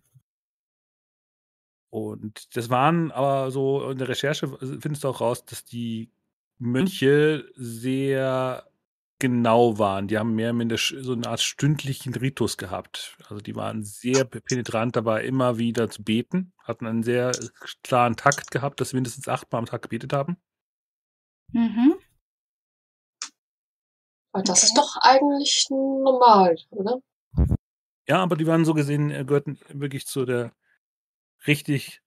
[1.89, 4.47] Und das waren aber so in der Recherche
[4.80, 6.12] findest du auch raus, dass die
[6.60, 8.67] Mönche sehr
[9.19, 10.08] genau waren.
[10.08, 13.17] Die haben mehr oder minder so eine Art stündlichen Ritus gehabt.
[13.30, 17.32] Also die waren sehr penetrant dabei, immer wieder zu beten, hatten einen sehr
[17.84, 20.38] klaren Takt gehabt, dass sie mindestens achtmal am Tag gebetet haben.
[21.54, 21.95] Mhm.
[24.34, 24.82] Aber das ist Okay.
[24.82, 27.02] doch eigentlich normal, oder?
[28.08, 30.52] Ja, aber die waren so gesehen, äh, gehörten wirklich zu der
[31.47, 32.01] richtig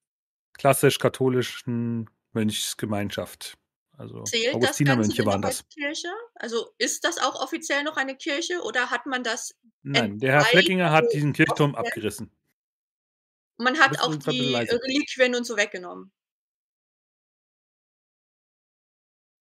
[0.55, 3.57] klassisch-katholischen Mönchsgemeinschaft.
[4.01, 5.69] Also Zählt Augustinermönche waren das.
[5.69, 6.09] Kirche?
[6.35, 10.45] Also ist das auch offiziell noch eine Kirche oder hat man das Nein, der Herr
[10.45, 12.31] Fleckinger hat diesen Kirchturm abgerissen.
[13.59, 14.55] Man hat auch die.
[14.55, 16.13] Reliquien und so weggenommen.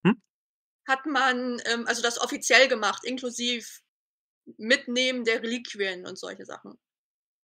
[0.06, 0.22] Hm?
[0.88, 3.66] Hat man ähm, also das offiziell gemacht, inklusive
[4.58, 6.78] Mitnehmen der Reliquien und solche Sachen.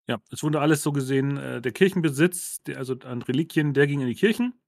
[0.08, 4.02] Ja, es wurde alles so gesehen, äh, der Kirchenbesitz, der, also an Reliquien, der ging
[4.02, 4.60] in die Kirchen.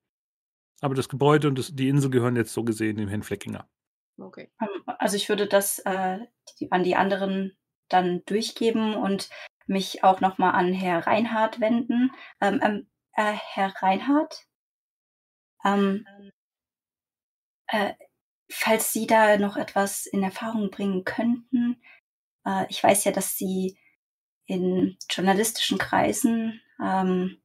[0.81, 3.69] Aber das Gebäude und das, die Insel gehören jetzt so gesehen dem Herrn Fleckinger.
[4.17, 4.51] Okay.
[4.85, 6.19] Also ich würde das äh,
[6.59, 7.57] die, an die anderen
[7.89, 9.29] dann durchgeben und
[9.65, 12.11] mich auch nochmal an Herr Reinhardt wenden.
[12.41, 14.45] Ähm, ähm, äh, Herr Reinhardt,
[15.63, 16.05] ähm,
[17.67, 17.93] äh,
[18.51, 21.81] falls Sie da noch etwas in Erfahrung bringen könnten,
[22.45, 23.77] äh, ich weiß ja, dass Sie
[24.45, 27.37] in journalistischen Kreisen ähm,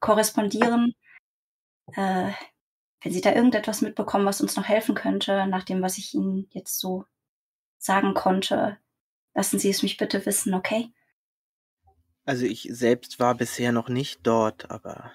[0.00, 0.94] korrespondieren.
[1.94, 2.32] Äh,
[3.02, 6.48] wenn Sie da irgendetwas mitbekommen, was uns noch helfen könnte, nach dem, was ich Ihnen
[6.50, 7.04] jetzt so
[7.78, 8.78] sagen konnte,
[9.34, 10.92] lassen Sie es mich bitte wissen, okay?
[12.24, 15.12] Also ich selbst war bisher noch nicht dort, aber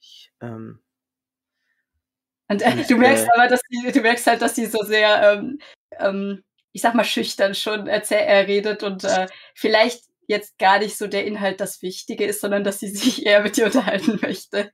[0.00, 0.80] ich, ähm,
[2.48, 5.32] Und äh, du merkst äh, aber, dass sie, du merkst halt, dass sie so sehr,
[5.32, 5.60] ähm,
[5.92, 11.06] ähm, ich sag mal, schüchtern schon er redet und äh, vielleicht jetzt gar nicht so
[11.06, 14.70] der Inhalt das Wichtige ist, sondern dass sie sich eher mit dir unterhalten möchte.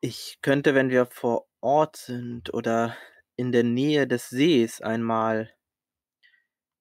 [0.00, 2.96] ich könnte, wenn wir vor Ort sind oder
[3.36, 5.50] in der Nähe des Sees einmal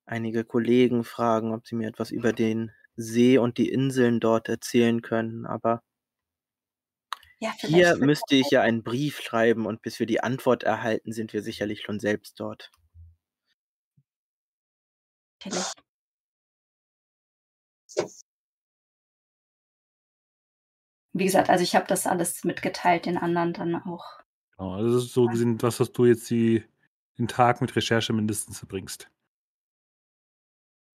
[0.06, 5.02] einige Kollegen fragen, ob sie mir etwas über den See und die Inseln dort erzählen
[5.02, 5.46] können.
[5.46, 5.84] Aber
[7.42, 11.32] Ja, hier müsste ich ja einen Brief schreiben und bis wir die Antwort erhalten, sind
[11.32, 12.70] wir sicherlich schon selbst dort.
[15.42, 15.72] Natürlich.
[21.14, 24.20] Wie gesagt, also ich habe das alles mitgeteilt, den anderen dann auch.
[24.58, 26.66] Genau, also das ist so gesehen, was, was du jetzt die,
[27.18, 29.10] den Tag mit Recherche mindestens verbringst.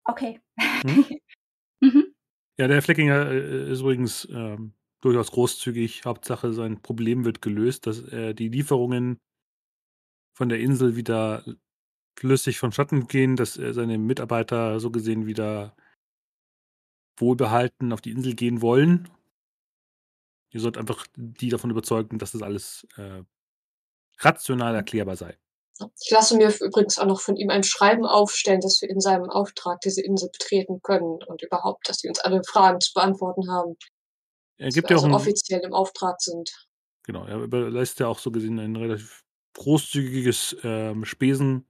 [0.04, 0.40] Okay.
[0.58, 1.06] Hm?
[1.80, 2.14] mhm.
[2.58, 4.74] Ja, der Fleckinger äh, ist übrigens ähm,
[5.04, 6.04] durchaus großzügig.
[6.04, 9.20] Hauptsache, sein Problem wird gelöst, dass äh, die Lieferungen
[10.36, 11.44] von der Insel wieder
[12.18, 15.76] flüssig vonstatten gehen, dass äh, seine Mitarbeiter so gesehen wieder
[17.18, 19.08] wohlbehalten auf die Insel gehen wollen.
[20.50, 23.22] Ihr sollt einfach die davon überzeugen, dass das alles äh,
[24.18, 25.36] rational erklärbar sei.
[26.00, 29.28] Ich lasse mir übrigens auch noch von ihm ein Schreiben aufstellen, dass wir in seinem
[29.28, 33.76] Auftrag diese Insel betreten können und überhaupt, dass wir uns alle Fragen zu beantworten haben.
[34.58, 36.68] Er gibt wir ja auch also offiziell im Auftrag sind.
[37.02, 41.66] genau, er überlässt ja auch so gesehen ein relativ großzügiges ähm, Spesenbudget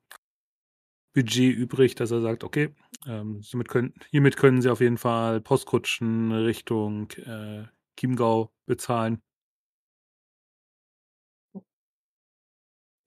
[1.15, 2.75] übrig, dass er sagt, okay,
[3.07, 7.65] ähm, somit können, hiermit können Sie auf jeden Fall Postkutschen Richtung äh,
[7.99, 9.23] Chiemgau bezahlen.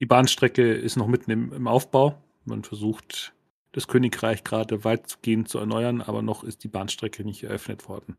[0.00, 2.22] Die Bahnstrecke ist noch mitten im, im Aufbau.
[2.44, 3.34] Man versucht,
[3.72, 8.16] das Königreich gerade weitgehend zu erneuern, aber noch ist die Bahnstrecke nicht eröffnet worden.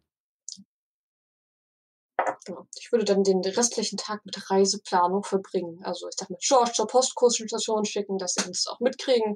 [2.50, 2.68] Genau.
[2.80, 5.84] Ich würde dann den restlichen Tag mit Reiseplanung verbringen.
[5.84, 9.36] Also ich sag mal, George zur Postkursstation schicken, dass sie uns auch mitkriegen.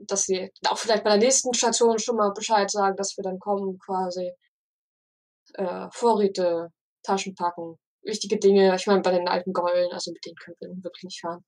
[0.00, 3.38] Dass sie auch vielleicht bei der nächsten Station schon mal Bescheid sagen, dass wir dann
[3.38, 4.32] kommen quasi.
[5.52, 6.72] Äh, Vorräte,
[7.04, 8.74] Taschen packen, wichtige Dinge.
[8.74, 11.44] Ich meine, bei den alten Gäulen, also mit denen können wir wirklich nicht fahren.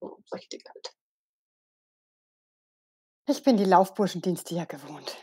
[0.00, 0.94] So, solche Dinge halt.
[3.26, 5.16] Ich bin die Laufburschendienste ja gewohnt.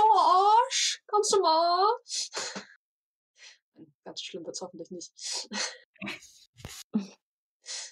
[0.00, 1.86] George, kommst du mal?
[4.04, 5.12] Ganz schlimm wird's hoffentlich nicht.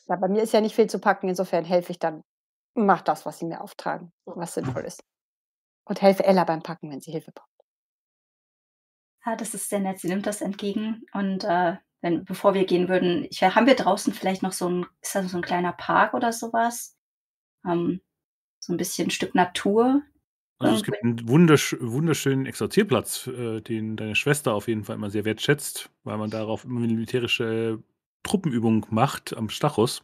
[0.06, 2.24] Ja, bei mir ist ja nicht viel zu packen, insofern helfe ich dann.
[2.74, 5.02] Mach das, was sie mir auftragen, was sinnvoll ist.
[5.84, 7.48] Und helfe Ella beim Packen, wenn sie Hilfe braucht.
[9.22, 9.98] Ah, das ist sehr nett.
[9.98, 11.04] Sie nimmt das entgegen.
[11.12, 14.86] Und äh, wenn, bevor wir gehen würden, ich, haben wir draußen vielleicht noch so ein,
[15.02, 16.96] ist das so ein kleiner Park oder sowas?
[17.66, 18.00] Ähm,
[18.58, 20.02] so ein bisschen ein Stück Natur,
[20.60, 25.10] Also es gibt einen wundersch wunderschönen Exerzierplatz, äh, den deine Schwester auf jeden Fall immer
[25.10, 27.82] sehr wertschätzt, weil man darauf immer militärische
[28.24, 30.02] Truppenübungen macht am Stachus.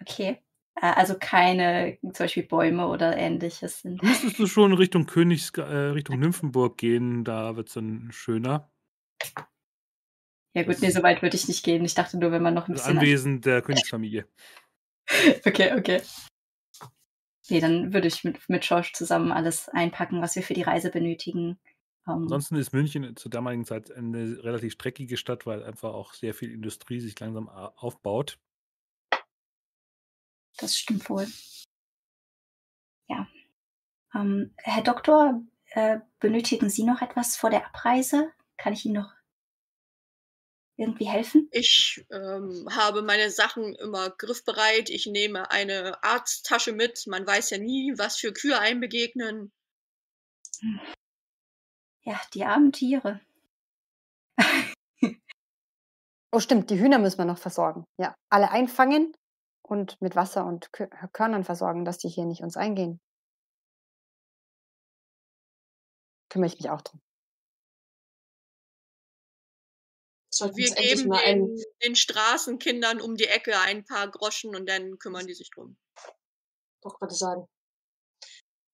[0.00, 0.42] Okay.
[0.80, 4.02] Äh, also keine zum Beispiel Bäume oder Ähnliches sind.
[4.02, 8.70] Müsstest du schon Richtung Königs äh, Richtung Nymphenburg gehen, da wird's dann schöner.
[10.54, 11.84] Ja gut, Das ne, so weit würde ich nicht gehen.
[11.84, 14.26] Ich dachte nur, wenn man noch 'n das bisschen Anwesen der Königsfamilie.
[15.46, 16.00] Okay, okay.
[17.48, 20.90] Ne, dann würde ich mit mit Schorsch zusammen alles einpacken, was wir für die Reise
[20.90, 21.58] benötigen.
[22.08, 26.34] Ähm, Ansonsten ist München zur damaligen Zeit eine relativ streckige Stadt, weil einfach auch sehr
[26.34, 28.38] viel Industrie sich langsam aufbaut.
[30.58, 31.26] das stimmt wohl.
[33.08, 33.28] Ja.
[34.14, 38.32] Ähm, Herr Doktor, äh, benötigen Sie noch etwas vor der Abreise?
[38.56, 39.12] Kann ich Ihnen noch
[40.76, 41.48] irgendwie helfen?
[41.52, 44.90] Ich, ähm, habe meine Sachen immer griffbereit.
[44.90, 47.06] Ich nehme eine Arzttasche mit.
[47.06, 49.52] Man weiß ja nie, was für Kühe einem begegnen.
[50.60, 50.80] Hm.
[52.02, 53.20] Ja, die armen Tiere.
[56.32, 57.86] Oh stimmt, die Hühner müssen wir noch versorgen.
[57.98, 59.16] Ja, alle einfangen
[59.62, 63.00] und mit Wasser und Kö Körnern versorgen, dass die hier nicht uns eingehen.
[66.28, 67.00] Kümmere ich mich auch drum.
[70.38, 74.98] Sollten Wir geben mal den den Straßenkindern um die Ecke ein paar Groschen und dann
[74.98, 75.76] kümmern die sich drum.
[76.84, 77.46] wollte grade sagen.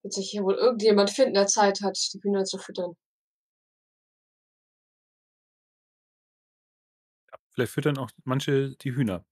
[0.05, 2.95] Wird sich hier wohl irgendjemand finden, der Zeit hat, die Hühner zu füttern.
[7.31, 9.25] Ja, vielleicht füttern auch manche die Hühner.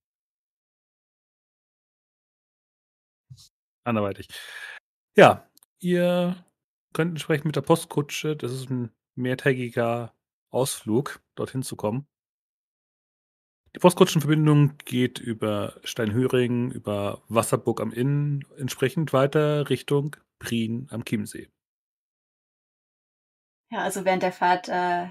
[3.86, 4.28] Anderweitig.
[5.16, 5.48] Ja,
[5.80, 6.44] ihr
[6.94, 10.14] könnt entsprechend mit der Postkutsche das ist 'n mehrtägiger
[10.50, 12.06] Ausflug, dorthin zu kommen.
[13.74, 21.48] Die Postkutschenverbindung geht über Steinhöring, über Wasserburg am Inn entsprechend weiter Richtung Prien am Chiemsee.
[23.70, 25.04] Ja, also während der Fahrt, äh,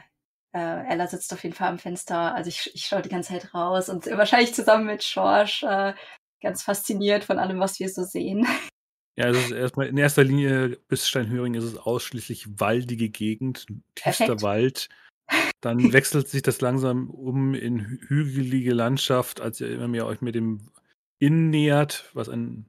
[0.53, 2.35] äh, Ella sitzt auf jeden Fall am Fenster.
[2.35, 5.93] Also ich ich schaue die ganze Zeit raus und wahrscheinlich zusammen mit Schorsch, äh,
[6.41, 8.45] ganz fasziniert von allem, was wir so sehen.
[9.17, 13.67] Ja, es ist erst mal in erster Linie bis Steinhöring ist es ausschließlich waldige Gegend,
[13.93, 14.41] tiefster Perfekt.
[14.41, 14.89] Wald.
[15.61, 20.21] Dann wechselt sich das langsam um in hü hügelige Landschaft, als ihr immer mehr euch
[20.21, 20.71] mit dem
[21.19, 22.65] Inn nähert, was ein,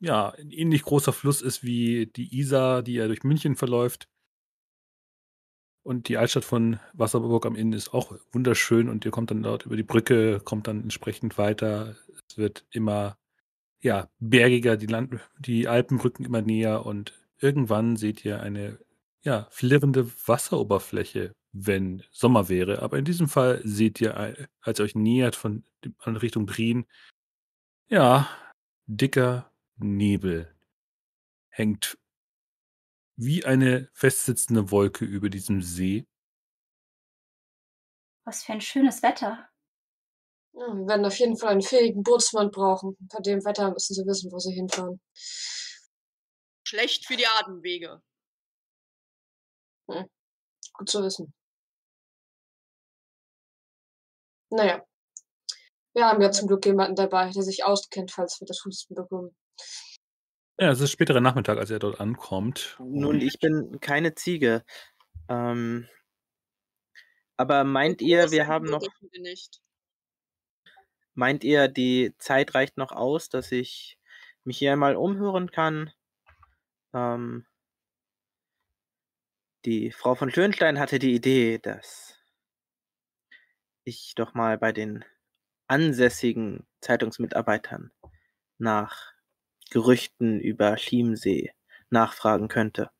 [0.00, 4.08] ja, 'n ähnlich großer Fluss ist wie die Isar, die ja durch München verläuft.
[5.86, 9.66] Und die Altstadt von Wasserburg am Inn ist auch wunderschön und ihr kommt dann dort
[9.66, 11.94] über die Brücke, kommt dann entsprechend weiter.
[12.30, 13.18] Es wird immer,
[13.82, 18.78] ja, bergiger, die Land die Alpen rücken immer näher und irgendwann seht ihr eine,
[19.24, 22.82] ja, flirrende Wasseroberfläche, wenn Sommer wäre.
[22.82, 25.64] Aber in diesem Fall seht ihr, ei als ihr euch nähert von
[26.04, 26.86] Richtung Prien,
[27.88, 28.28] ja,
[28.86, 30.52] dicker Nebel
[31.48, 31.96] hängt
[33.16, 36.04] wie eine festsitzende Wolke über diesem See.
[38.24, 39.48] Was für ein schönes Wetter.
[40.54, 42.96] Ja, wir werden auf jeden Fall einen fähigen Bootsmann brauchen.
[43.12, 45.00] Bei dem Wetter müssen sie wissen, wo sie hinfahren.
[46.66, 48.02] Schlecht für die Atemwege.
[49.88, 50.08] Hm,
[50.72, 51.32] gut zu wissen.
[54.56, 54.86] Na ja.
[55.94, 59.34] Wir haben ja zum Glück jemanden dabei, der sich auskennt, falls wir das Husten bekommen.
[60.60, 62.76] Ja, es ist späterer Nachmittag, als ihr dort ankommt.
[62.78, 64.64] Nun, ich bin keine Ziege.
[65.28, 65.88] Ähm
[67.36, 69.60] aber meint ihr, wir haben noch Unterschiede nicht.
[71.14, 73.98] meint ihr, die Zeit reicht noch aus, dass ich
[74.44, 75.92] mich hier einmal umhören kann?
[76.92, 77.44] Ähm
[79.64, 82.13] die Frau von Schönstein hatte die Idee, dass
[83.84, 85.04] ich doch mal bei den
[85.66, 87.92] ansässigen Zeitungsmitarbeitern
[88.58, 89.12] nach
[89.70, 91.52] Gerüchten über Chiemsee
[91.90, 92.90] nachfragen könnte.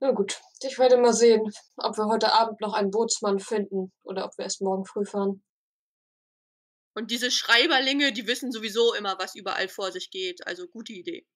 [0.00, 4.26] Na gut, ich werde mal sehen, ob wir heute Abend noch einen Bootsmann finden oder
[4.26, 5.42] ob wir erst morgen früh fahren.
[6.94, 10.46] Und diese Schreiberlinge, die wissen sowieso immer, was überall vor sich geht.
[10.46, 11.26] Also gute Idee.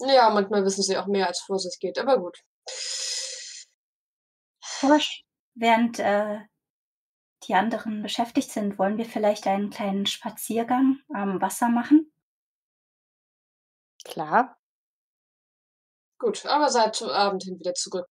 [0.00, 2.38] Ja, manchmal wissen sie auch mehr, als vor sich geht, aber gut.
[4.62, 5.24] Schorsch,
[5.58, 6.40] während, äh,
[7.48, 12.12] die anderen beschäftigt sind, wollen wir vielleicht einen kleinen Spaziergang am Wasser machen?
[14.04, 14.56] Klar.
[16.20, 18.06] Gut, aber seid zum Abend hin wieder zurück.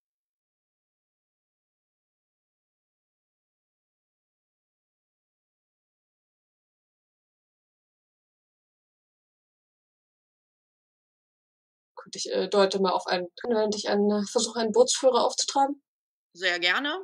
[11.95, 15.81] Gut, ich, äh, deute mal auf einen während ich einen äh, versuche, einen Bootsführer aufzutreiben.
[16.33, 16.99] Sehr gerne.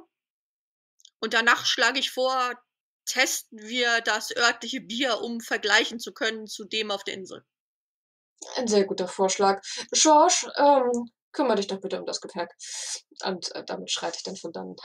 [1.24, 2.54] Und danach schlage ich vor,
[3.06, 7.46] testen wir das örtliche Bier, um vergleichen zu können zu dem auf der Insel.
[8.58, 9.62] Ein sehr guter Vorschlag.
[9.94, 12.50] George, ähm, kümmere dich doch bitte um das Gepäck.
[13.24, 14.76] Und äh, damit schreite ich dann von dann.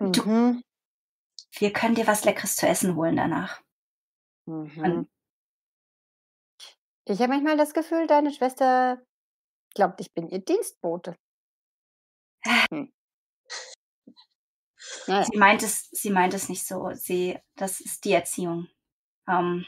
[0.00, 0.64] Du- Mhm.
[1.58, 3.62] Wir können dir was Leckeres zu essen holen danach.
[4.46, 5.08] Mhm.
[7.04, 9.00] Ich habe manchmal das Gefühl, deine Schwester
[9.74, 11.16] glaubt, ich bin ihr Dienstbote.
[12.44, 12.92] Hm.
[15.06, 15.24] Naja.
[15.24, 16.90] Sie meint es, sie meint es nicht so.
[16.94, 18.68] Sie, das ist die Erziehung.
[19.28, 19.64] Ähm,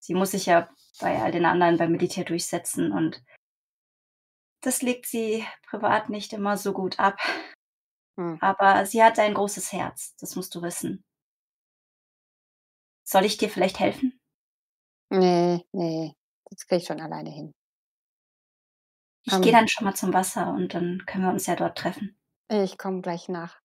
[0.00, 0.68] sie muss sich ja
[1.00, 3.22] bei all den anderen beim Militär durchsetzen und
[4.60, 7.18] das legt sie privat nicht immer so gut ab.
[8.18, 8.38] Hm.
[8.40, 11.04] Aber sie hat ein großes Herz, das musst du wissen.
[13.04, 14.20] Soll ich dir vielleicht helfen?
[15.10, 16.12] Nee, nee,
[16.50, 17.54] das kriege ich schon alleine hin.
[19.28, 19.42] Ich Ähm.
[19.42, 22.18] gehe dann schon mal zum Wasser und dann können wir uns ja dort treffen.
[22.50, 23.60] Ich komme gleich nach.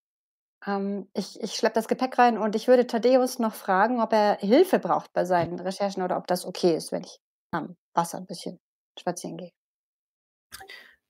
[0.66, 4.38] Ähm, ich ich schleppe das Gepäck rein und ich würde Thaddeus noch fragen, ob er
[4.40, 7.20] Hilfe braucht bei seinen Recherchen oder ob das okay ist, wenn ich
[7.52, 8.60] am Wasser ein bisschen
[9.00, 9.52] spazieren gehe.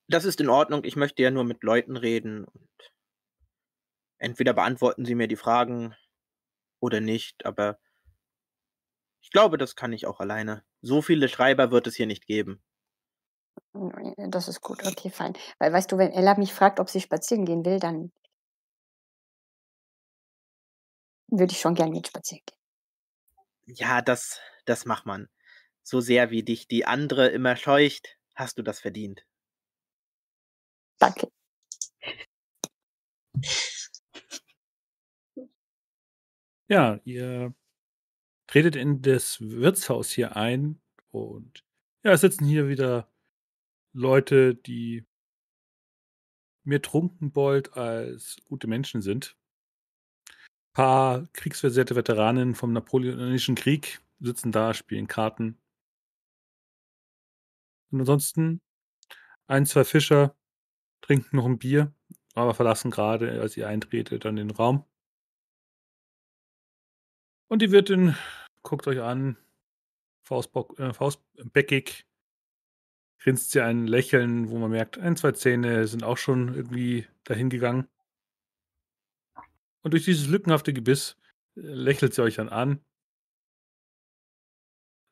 [0.08, 0.86] Das ist in Ordnung.
[0.86, 2.70] Ich möchte ja nur mit Leuten reden und
[4.18, 5.96] entweder beantworten sie mir die Fragen
[6.82, 7.80] oder nicht, aber
[9.22, 10.64] ich glaube, das kann ich auch alleine.
[10.82, 12.62] So viele Schreiber wird es hier nicht geben.
[13.76, 15.34] Hm, Das ist gut, okay, fein.
[15.60, 18.12] Weil weißt du, wenn Ella mich fragt, ob sie spazieren gehen will, dann
[21.28, 22.58] würde ich schon gern mit spazieren gehen.
[23.66, 25.28] Ja, das, das macht man.
[25.84, 29.26] So sehr wie dich die andere immer scheucht, hast du das verdient.
[31.00, 31.28] Danke.
[36.70, 37.54] Ja, ihr
[38.48, 40.82] tretet in das Wirtshaus hier ein
[41.12, 41.66] und
[42.04, 43.10] ja, es sitzen hier wieder
[43.94, 45.06] Leute, die
[46.64, 49.38] mehr Trunkenbold als gute Menschen sind.
[50.28, 55.60] Ein paar kriegsversehrte Veteranen vom Napoleonischen Krieg sitzen da, spielen Karten.
[57.92, 58.62] Und ansonsten
[59.48, 60.36] ein, zwei Fischer
[61.02, 61.94] trinken noch ein Bier,
[62.34, 64.86] aber verlassen gerade, als ihr eintretet, dann den Raum.
[67.50, 68.16] Und die Wirtin
[68.64, 69.38] guckt euch an,
[70.24, 72.08] faustbock, äh, faustbäckig,
[73.24, 77.50] grinst sie ein Lächeln, wo man merkt, ein, zwei Zähne sind auch schon irgendwie dahin
[77.50, 77.88] gegangen.
[79.82, 81.18] Und durch dieses lückenhafte Gebiss
[81.56, 82.84] äh, lächelt sie euch dann an.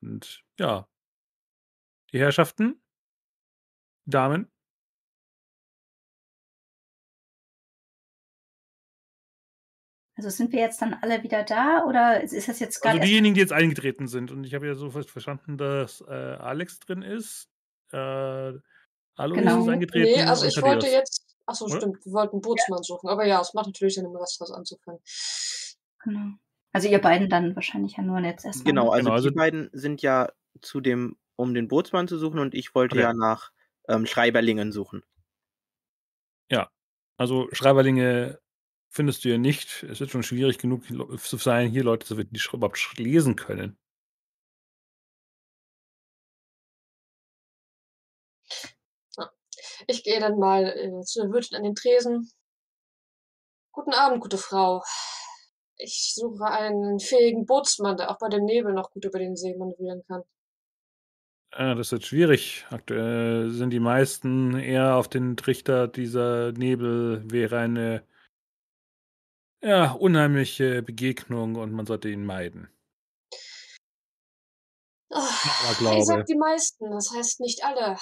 [0.02, 0.88] Und ja,
[2.12, 2.82] die Herrschaften,
[4.06, 4.52] Damen,
[10.18, 13.34] Also sind wir jetzt dann alle wieder da oder ist das jetzt gerade also diejenigen,
[13.34, 14.30] die jetzt eingetreten sind.
[14.30, 17.51] Und ich habe ja so fast verstanden, dass äh, Alex drin ist.
[17.94, 18.54] Äh,
[19.16, 19.62] Alois Genau.
[19.64, 20.12] ist eingetreten.
[20.16, 21.36] Nee, also ich wollte jetzt.
[21.46, 21.78] Achso, Oder?
[21.78, 23.10] stimmt, wir wollten Bootsmann suchen.
[23.10, 25.02] Aber ja, es macht natürlich Sinn, im Resthaus anzufangen.
[26.04, 26.34] Genau.
[26.72, 28.66] Also ihr beiden dann wahrscheinlich ja nur jetzt erstmal.
[28.66, 30.30] Genau, also Genau, also- die beiden sind ja
[30.62, 33.04] zu dem, um den Bootsmann zu suchen und ich wollte Okay.
[33.04, 33.52] ja nach
[33.90, 35.04] ähm, Schreiberlingen suchen.
[37.18, 38.40] Also Schreiberlinge
[38.90, 39.84] findest du ja nicht.
[39.84, 40.86] Es wird schon schwierig genug
[41.20, 43.78] zu sein, hier Leute zu finden, die überhaupt lesen können.
[49.88, 52.32] Ich gehe dann mal äh, zu der Wirtin an den Tresen.
[53.74, 54.84] Guten Abend, gute Frau.
[55.78, 59.56] Ich suche einen fähigen Bootsmann, der auch bei dem Nebel noch gut über den See
[59.56, 60.24] manövrieren kann.
[61.54, 62.66] Äh, das wird schwierig.
[62.70, 68.04] Aktuell sind die meisten eher auf den Trichter, dieser Nebel wäre eine
[69.64, 72.70] ja, unheimliche Begegnung und man sollte ihn meiden.
[75.14, 75.28] Ah,
[75.70, 77.98] Aber ich sag die meisten, das heißt nicht alle.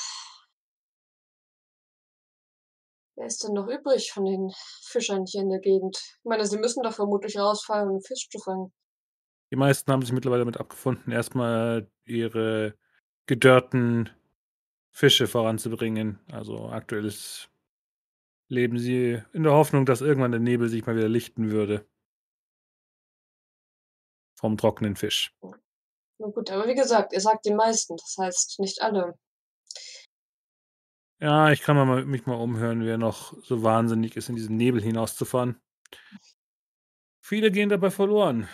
[3.20, 4.50] Wer ist denn noch übrig von den
[4.82, 5.98] Fischern hier in der Gegend?
[5.98, 8.72] Ich meine, sie müssen doch vermutlich rausfallen, um Fisch zu fangen.
[9.52, 12.78] Die meisten haben sich mittlerweile damit abgefunden, erstmal ihre
[13.26, 14.10] gedörrten
[14.96, 16.20] Fische voranzubringen.
[16.32, 17.12] Also aktuell
[18.48, 21.86] leben sie in der Hoffnung, dass irgendwann der Nebel sich mal wieder lichten würde.
[24.40, 25.36] Vom trockenen Fisch.
[26.20, 29.20] Na gut, aber wie gesagt, ihr sagt die meisten, das heißt nicht alle.
[31.22, 34.82] Ja, ich kann mal, mich mal umhören, wer noch so wahnsinnig ist, in diesen Nebel
[34.82, 35.60] hinauszufahren.
[37.22, 38.48] Viele gehen dabei verloren.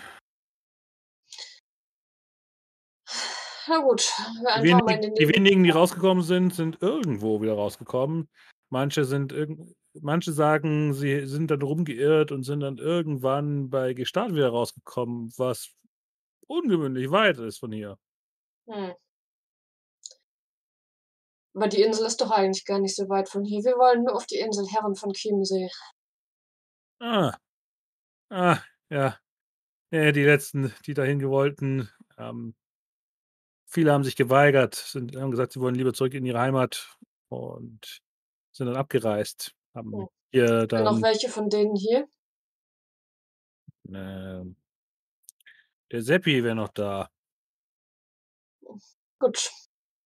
[3.67, 6.81] Na gut, wir Die, einfach mal in wenig, den die wenigen, die rausgekommen sind, sind
[6.81, 8.29] irgendwo wieder rausgekommen.
[8.69, 14.33] Manche sind irgend, manche sagen, sie sind dann rumgeirrt und sind dann irgendwann bei Gestart
[14.33, 15.71] wieder rausgekommen, was
[16.47, 17.97] ungewöhnlich weit ist von hier.
[18.67, 18.93] Hm.
[21.55, 23.63] Aber die Insel ist doch eigentlich gar nicht so weit von hier.
[23.63, 25.69] Wir wollen nur auf die Insel Herren von Chiemsee.
[27.01, 27.37] Ah.
[28.31, 29.19] Ah, ja.
[29.91, 32.55] Ja, die letzten, die dahin gewollten, ähm
[33.67, 36.97] viele haben sich geweigert, sind haben gesagt, sie wollen lieber zurück in ihre Heimat
[37.29, 38.01] und
[38.51, 40.07] sind dann abgereist, haben Hm.
[40.31, 42.07] hier Sind noch dann welche von denen hier?
[43.93, 44.55] ähm
[45.91, 47.09] der Seppi wäre noch da.
[49.19, 49.49] Gut.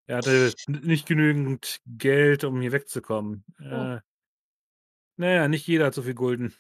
[0.09, 3.45] Er hatte nicht genügend Geld, um hier wegzukommen.
[3.57, 4.01] Hm.
[5.19, 6.55] Äh ja, nicht jeder hat so viel Gulden.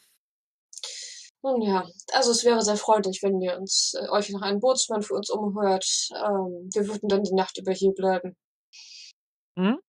[1.41, 1.83] Nun ja,
[2.13, 5.31] also es wäre sehr freundlich, wenn ihr uns äh, euch noch einen Bootsmann für uns
[5.31, 5.83] umhört.
[6.11, 8.37] Ähm, wir würden dann die Nacht über hier bleiben.
[9.55, 9.79] Mhm.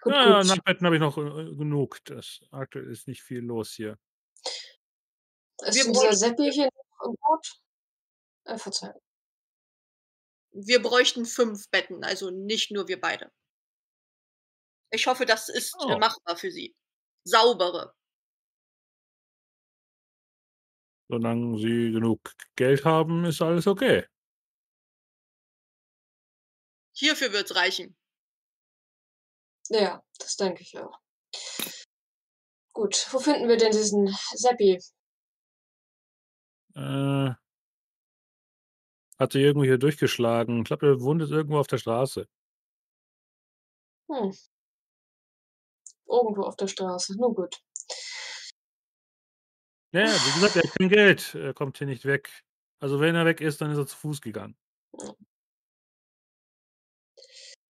[0.00, 0.48] Gut, Ja, gut.
[0.48, 1.98] Nachtbetten habe ich noch, äh, genug.
[2.06, 3.98] Das aktuell ist nicht viel los hier.
[5.58, 7.60] Ist Wir bräuchten Seppi hier noch im Boot?
[8.44, 9.02] Äh, Verzeihung.
[10.52, 13.30] Wir bräuchten 5 Betten, also nicht nur wir beide.
[14.92, 15.96] Ich hoffe, das ist, äh, Oh.
[15.96, 16.74] machbar für Sie.
[17.24, 17.92] Saubere.
[21.10, 22.20] Solange sie genug
[22.54, 24.04] Geld haben, ist alles okay.
[26.96, 27.96] Hierfür wird's reichen.
[29.70, 30.98] Ja, das denke ich auch.
[32.74, 34.78] Gut, wo finden wir denn diesen Seppi?
[36.76, 37.34] Äh
[39.20, 40.60] hat sich irgendwo hier durchgeschlagen.
[40.60, 42.26] Ich glaube, der wohnt jetzt irgendwo auf der Straße.
[44.10, 44.34] Hm.
[46.08, 47.16] Irgendwo auf der Straße.
[47.16, 47.60] Nun gut.
[49.92, 51.34] Ja, ja, wie gesagt, er hat kein Geld.
[51.34, 52.44] Er kommt hier nicht weg.
[52.80, 54.56] Also, wenn er weg ist, dann ist er zu Fuß gegangen.
[54.98, 55.14] Ja.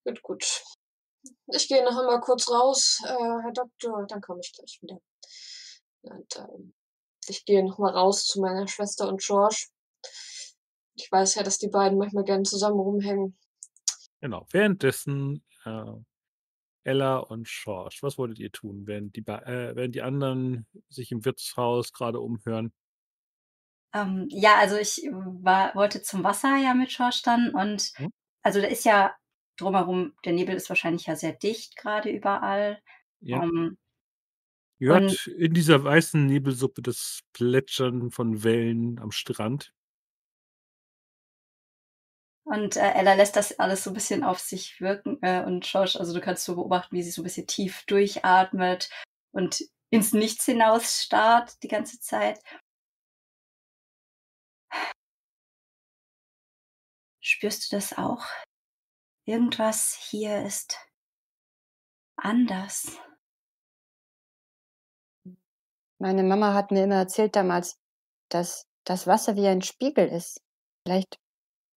[0.04, 0.62] Gut, gut.
[1.52, 5.00] Ich gehe noch einmal kurz raus, äh, Herr Doktor, dann komme ich gleich wieder.
[6.02, 6.74] Und, ähm,
[7.26, 9.66] ich gehe noch mal raus zu meiner Schwester und George.
[11.00, 13.36] Ich weiß ja, dass die beiden manchmal gern zusammen rumhängen.
[14.20, 14.46] Genau.
[14.50, 15.92] Währenddessen, äh,
[16.84, 21.24] Ella und George, was wolltet ihr tun, während die äh, während die anderen sich im
[21.24, 22.72] Wirtshaus grade umhören?
[23.92, 28.10] Ähm, ja, also ich war wollte zum Wasser ja mit George dann und Mhm.
[28.42, 29.14] also da ist ja
[29.58, 32.80] drumherum der Nebel ist wahrscheinlich ja sehr dicht grade überall.
[33.20, 33.42] Ja.
[33.42, 33.76] Ähm
[34.78, 39.72] Ihr und hört in dieser weißen Nebelsuppe das Plätschern von Wellen am Strand.
[42.50, 45.96] Und, äh, Ella lässt das alles so 'n bisschen auf sich wirken, äh, und George
[46.00, 48.90] also du kannst so beobachten, wie sie so 'n bisschen tief durchatmet
[49.30, 52.40] und ins Nichts hinaus starrt die ganze Zeit.
[57.22, 58.24] Spürst du das auch?
[59.26, 60.78] Irgendwas hier ist
[62.18, 62.98] anders.
[66.00, 67.78] Meine Mama hat mir immer erzählt damals,
[68.30, 70.40] dass das Wasser wie ein Spiegel ist.
[70.86, 71.18] Vielleicht,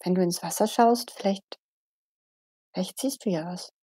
[0.04, 1.60] wenn du ins Wasser schaust, vielleicht
[2.74, 3.74] vielleicht siehst du ja was.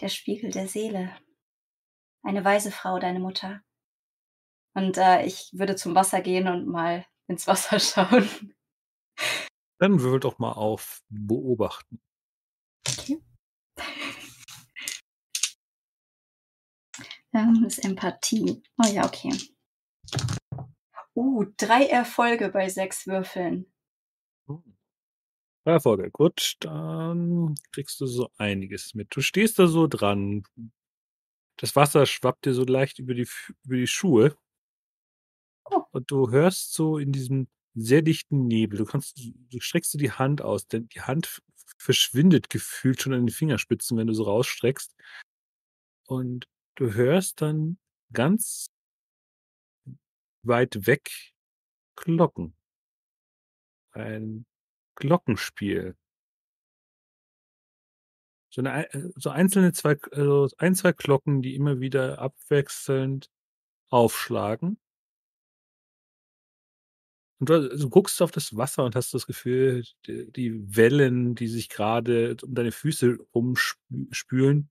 [0.00, 1.16] Der Spiegel der Seele.
[2.22, 3.62] Eine weise Frau, deine Mutter.
[4.74, 8.54] Und, äh, ich würde zum Wasser gehen und mal ins Wasser schauen.
[9.78, 12.00] Dann würfel doch mal auf Beobachten.
[12.88, 13.20] Okay.
[17.36, 18.62] Ähm, ist Empathie.
[18.78, 19.36] Oh ja, okay.
[21.16, 23.73] Uh, 3 Erfolge bei 6 Würfeln.
[24.48, 24.62] Hm.
[25.64, 26.10] 3 Erfolge.
[26.12, 29.08] Gut, dann kriegst du so einiges mit.
[29.16, 30.44] Du stehst da so dran.
[31.58, 34.36] Das Wasser schwappt dir so leicht über die F über die Schuhe.
[35.70, 35.82] Oh.
[35.92, 40.12] Und du hörst so in diesem sehr dichten Nebel du kannst du streckst dir die
[40.12, 41.42] Hand aus, denn die Hand
[41.78, 44.94] verschwindet gefühlt schon an den Fingerspitzen, wenn du so rausstreckst.
[46.08, 47.78] Und du hörst dann
[48.12, 48.66] ganz
[50.44, 51.32] weit weg
[51.96, 52.54] Glocken.
[53.94, 54.44] Ein
[54.96, 55.94] Glockenspiel.
[58.52, 63.30] So 'ne ei äh, so einzelne 2 äh, 1, 2 Glocken, die immer wieder abwechselnd
[63.90, 64.78] aufschlagen.
[67.40, 71.48] Und du du guckst auf das Wasser und hast das Gefühl, d die Wellen, die
[71.48, 74.68] sich grade um deine Füße rumspü spülen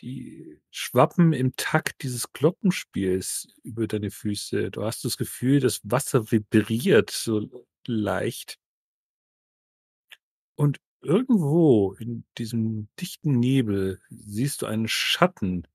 [0.00, 4.70] die schwappen im Takt dieses Glockenspiels über deine Füße.
[4.70, 8.56] Du hast das Gefühl, das Wasser vibriert so leicht.
[10.58, 15.66] Und irgendwo in diesem dichten Nebel siehst du einen Schatten,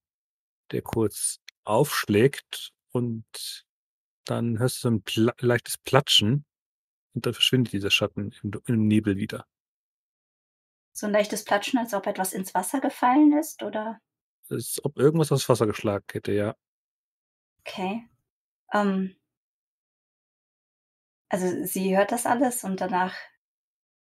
[0.72, 3.66] der kurz aufschlägt und
[4.26, 6.46] dann hörst du so 'n pla leichtes Platschen
[7.16, 9.46] und dann verschwindet dieser Schatten im im Nebel wieder.
[10.98, 14.00] So 'n leichtes Platschen, als ob etwas ins Wasser gefallen ist, oder?
[14.52, 16.56] Als ob irgendwas aufs Wasser geschlagen hätte, ja.
[17.68, 18.08] Okay.
[18.74, 19.16] Ähm
[21.32, 23.16] also, sie hört das alles und danach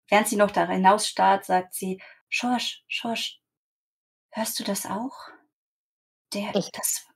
[0.10, 3.36] während sie noch da hinausstarrt, sagt sie: „George, George,
[4.32, 5.14] hörst du das auch?
[6.34, 7.08] Der Ich das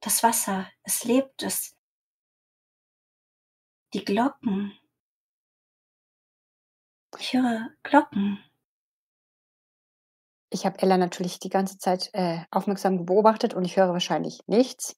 [0.00, 1.70] das Wasser, es lebt, es“
[3.94, 4.72] Die Glocken.
[7.18, 8.38] Ich höre Glocken.
[10.52, 14.96] Ich habe Ella natürlich die ganze Zeit äh, aufmerksam beobachtet und ich höre wahrscheinlich nichts.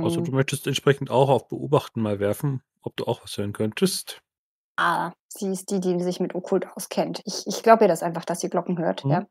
[0.00, 3.52] Also du Ähm, möchtest entsprechend auch auf Beobachten mal werfen, ob du auch was hören
[3.52, 4.22] könntest.
[4.78, 7.20] ah, sie ist die, die sich mit Okkult auskennt.
[7.24, 9.04] Ich, ich glaube ihr das einfach, dass sie Glocken hört.
[9.04, 9.10] Mhm.
[9.10, 9.26] Ja.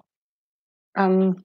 [0.96, 1.44] Ähm,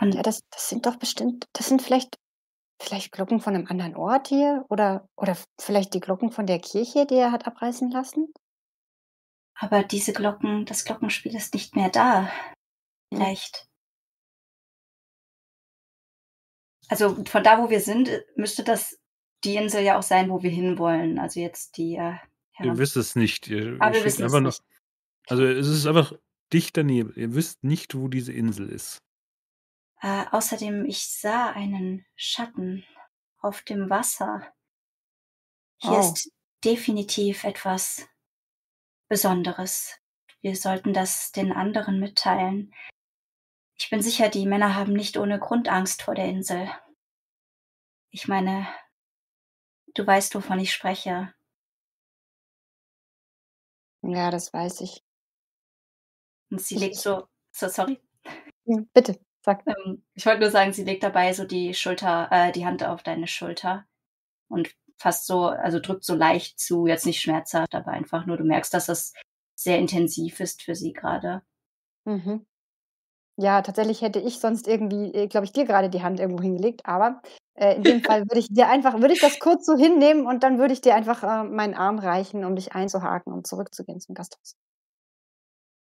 [0.00, 2.16] Und ja, das, das sind doch bestimmt, das sind vielleicht,
[2.80, 7.06] vielleicht Glocken von einem anderen Ort hier oder, oder vielleicht die Glocken von der Kirche,
[7.06, 8.32] die er hat abreißen lassen.
[9.62, 12.32] Aber diese Glocken, das Glockenspiel ist nicht mehr da.
[13.12, 13.66] Vielleicht.
[16.88, 18.98] Also von da, wo wir sind, müsste das
[19.44, 21.18] die Insel ja auch sein, wo wir hinwollen.
[21.18, 22.14] Also jetzt die äh,
[22.62, 23.48] Ihr wisst es nicht.
[23.48, 24.50] Ihr, Aber ihr wir wissen es einfach noch.
[24.50, 24.62] nicht.
[25.28, 26.12] Also es ist einfach
[26.52, 27.12] dicht daneben.
[27.16, 28.98] Ihr wisst nicht, wo diese Insel ist.
[30.02, 32.84] Äh, außerdem, ich sah einen Schatten
[33.38, 34.46] auf dem Wasser.
[35.82, 36.00] Hier Oh.
[36.00, 36.30] ist
[36.64, 38.06] definitiv etwas
[39.10, 40.00] Besonderes.
[40.40, 42.72] Wir sollten das den anderen mitteilen.
[43.76, 46.70] Ich bin sicher, die Männer haben nicht ohne Grund Angst vor der Insel.
[48.10, 48.68] Ich meine,
[49.94, 51.34] du weißt, wovon ich spreche.
[54.02, 55.04] Ja, das weiß ich.
[56.50, 58.00] Und sie legt so, so sorry.
[58.94, 59.66] Bitte, sag.
[59.66, 63.02] Ähm, ich wollte nur sagen, sie legt dabei so die Schulter, äh, die Hand auf
[63.02, 63.86] deine Schulter
[64.48, 68.44] und fast so, also drückt so leicht zu, jetzt nicht schmerzhaft, aber einfach nur, du
[68.44, 69.14] merkst, dass das
[69.54, 71.42] sehr intensiv ist für sie gerade.
[72.04, 72.46] Mhm.
[73.36, 77.22] Ja, tatsächlich hätte ich sonst irgendwie, glaube ich, dir gerade die Hand irgendwo hingelegt, aber
[77.54, 80.42] äh, in dem Fall würde ich dir einfach, würde ich das kurz so hinnehmen und
[80.42, 84.14] dann würde ich dir einfach äh, meinen Arm reichen, um dich einzuhaken und zurückzugehen zum
[84.14, 84.56] Gasthaus.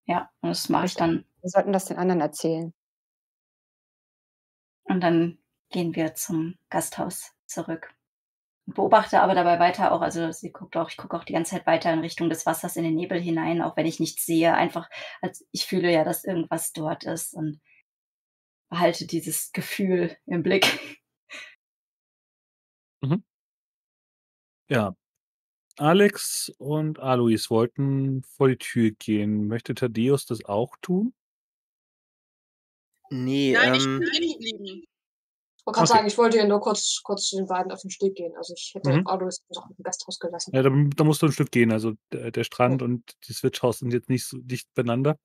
[0.05, 1.25] Ja, und das mache ich dann.
[1.41, 2.73] Wir sollten das den anderen erzählen.
[4.83, 5.37] Und dann
[5.69, 7.93] gehen wir zum Gasthaus zurück.
[8.73, 11.67] Beobachte aber dabei weiter auch, also sie guckt auch, ich gucke auch die ganze Zeit
[11.67, 14.53] weiter in Richtung des Wassers in den Nebel hinein, auch wenn ich nichts sehe.
[14.53, 14.89] Einfach,
[15.21, 17.59] als ich fühle ja, dass irgendwas dort ist und
[18.69, 20.65] behalte dieses Gefühl im Blick.
[24.71, 24.95] Ja.
[25.77, 29.47] Alex und Alois wollten vor die Tür gehen.
[29.47, 31.13] Möchte Thaddeus das auch tun?
[33.09, 34.83] Nee, Nein, ich ähm, bin drin geblieben.
[35.61, 35.97] Ich wollte gerade Okay.
[35.97, 38.35] sagen, ich wollte ja nur kurz, kurz zu den beiden auf den Steg gehen.
[38.35, 39.05] Also ich hätte Mhm.
[39.05, 40.55] Autos noch im Gasthaus gelassen.
[40.55, 41.71] Ja, da, da musst du ein Stück gehen.
[41.71, 45.19] Also der, der Strand und das Wirtshaus sind jetzt nicht so dicht beieinander.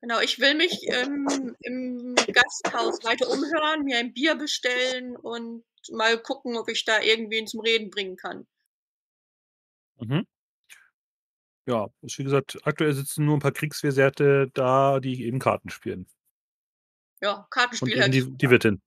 [0.00, 5.62] Genau, ich will mich ähm, im Gasthaus weiter umhören, mir ein Bier bestellen und
[5.92, 8.46] mal gucken, ob ich da irgendwen zum Reden bringen kann.
[9.98, 10.26] Mhm.
[11.66, 16.06] Ja, ist wie gesagt, aktuell sitzen nur ein paar Kriegsversehrte da, die eben Karten spielen.
[17.20, 18.50] Ja, Und Kartenspiel eben hört die, die.
[18.50, 18.80] Wirtin.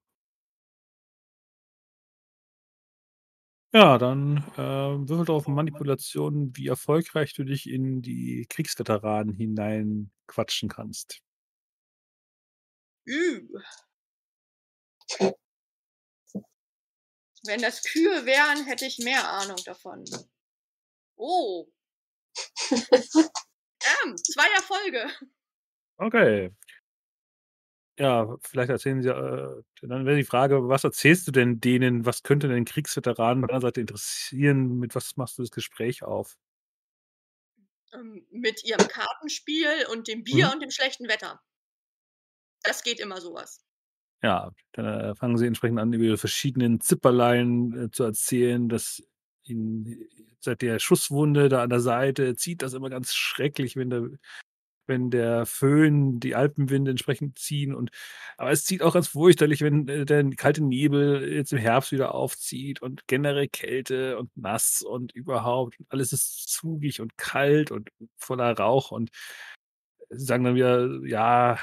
[3.73, 10.09] Ja, dann äh, würfel doch auf Manipulation, wie erfolgreich du dich in die Kriegsveteranen hinein
[10.25, 11.21] quatschen kannst.
[13.07, 13.47] Ü.
[17.45, 20.03] Wenn das Kühe wären, hätte ich mehr Ahnung davon.
[21.17, 21.67] Oh.
[22.71, 25.09] ähm, zwei Erfolge.
[25.99, 26.51] Okay.
[27.99, 32.05] Ja, vielleicht erzählen Sie, äh, dann wäre die Frage, was erzählst du denn denen?
[32.05, 34.79] Was könnte denn Kriegsveteranen deiner Seite interessieren?
[34.79, 36.37] Mit was machst du das Gespräch auf?
[37.93, 40.53] Ähm, mit ihrem Kartenspiel und dem Bier Mhm.
[40.53, 41.39] und dem schlechten Wetter.
[42.63, 43.65] Das geht immer sowas.
[44.21, 49.01] Ja, dann äh, fangen sie entsprechend an, über ihre verschiedenen Zipperlein äh, zu erzählen, dass
[49.43, 50.07] ihnen
[50.41, 54.09] seit der Schusswunde da an der Seite zieht das immer ganz schrecklich, wenn der,
[54.89, 57.73] wenn der Föhn die Alpenwinde entsprechend ziehen.
[57.73, 57.91] Und
[58.37, 62.13] aber es zieht auch ganz fürchterlich, wenn äh, der kalte Nebel jetzt im Herbst wieder
[62.13, 65.79] aufzieht und generell Kälte und nass und überhaupt.
[65.79, 69.09] Und alles ist zugig und kalt und voller Rauch und
[70.09, 71.59] sie sagen dann wieder, ja,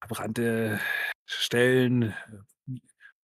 [0.00, 0.78] verbrannte
[1.26, 2.14] Stellen,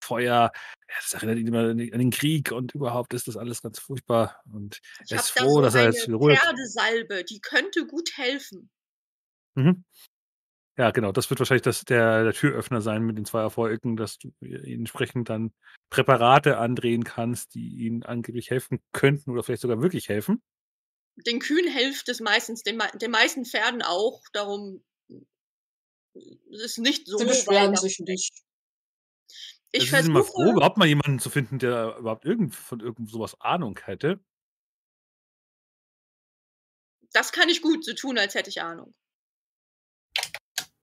[0.03, 0.51] Feuer.
[0.89, 4.43] Ja, das erinnert ihn immer an den Krieg und überhaupt ist das alles ganz furchtbar.
[4.53, 6.39] Und Ich er ist da froh, so dass er jetzt wieder hat.
[6.39, 8.71] Pferdesalbe, die könnte gut helfen.
[9.55, 9.85] Mhm.
[10.79, 11.13] Ja, genau.
[11.13, 14.81] Das wird wahrscheinlich das, der, der Türöffner sein mit den zwei Erfolgen, dass du ihnen
[14.81, 15.53] entsprechend dann
[15.91, 20.43] Präparate andrehen kannst, die ihnen angeblich helfen könnten oder vielleicht sogar wirklich helfen.
[21.27, 24.23] Den Kühen hilft es meistens, den, den meisten Pferden auch.
[24.33, 24.83] Darum
[26.15, 28.33] es ist nicht so Sie beschweren sich nicht.
[29.73, 32.81] Ich Also sind mal froh, versuche, überhaupt mal jemanden zu finden, der überhaupt irgend, von
[32.81, 34.21] irgend sowas Ahnung hätte.
[37.13, 38.95] das kann ich gut so tun, als hätte ich Ahnung.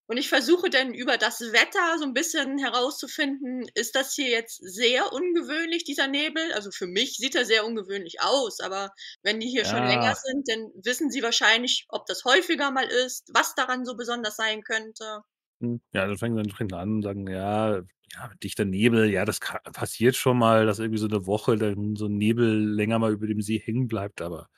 [0.10, 4.58] Und ich versuche dann über das Wetter so ein bisschen herauszufinden, ist das hier jetzt
[4.58, 6.52] sehr ungewöhnlich, dieser Nebel?
[6.54, 8.90] Also für mich sieht er sehr ungewöhnlich aus, aber
[9.22, 10.20] wenn die hier schon länger Ja.
[10.24, 14.64] sind, dann wissen sie wahrscheinlich, ob das häufiger mal ist, was daran so besonders sein
[14.64, 15.22] könnte.
[15.62, 17.82] Hm, ja, dann fangen sie entsprechend an und sagen: „Ja,
[18.14, 21.96] ja, dichter Nebel, ja, das ka passiert schon mal, dass irgendwie so 'ne Woche dann
[21.98, 24.50] so 'n Nebel länger mal über dem See hängen bleibt, aber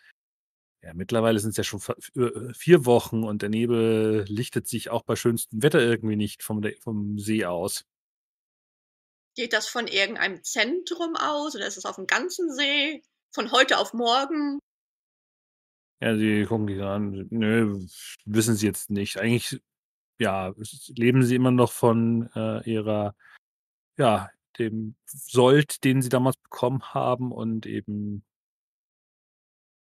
[0.84, 5.03] ja, mittlerweile sind's ja schon f äh, 4 Wochen und der Nebel lichtet sich auch
[5.03, 7.86] bei schönstem Wetter irgendwie nicht vom vom See aus.“
[9.36, 13.01] Geht das von irgendeinem Zentrum aus oder ist es aufm ganzen See?
[13.34, 14.59] Von heute auf morgen?
[16.01, 17.27] Ja, sie gucken dich an.
[17.29, 17.79] Nö,
[18.25, 19.17] wissen sie jetzt nicht.
[19.17, 19.61] Eigentlich,
[20.19, 20.53] ja,
[20.88, 23.15] leben sie immer noch von, äh, ihrer
[23.97, 28.23] ja, dem Sold, den sie damals bekommen haben und eben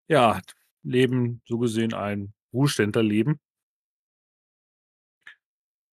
[0.10, 0.42] ja,
[0.84, 3.40] leben so gesehen ein Ruheständlerleben.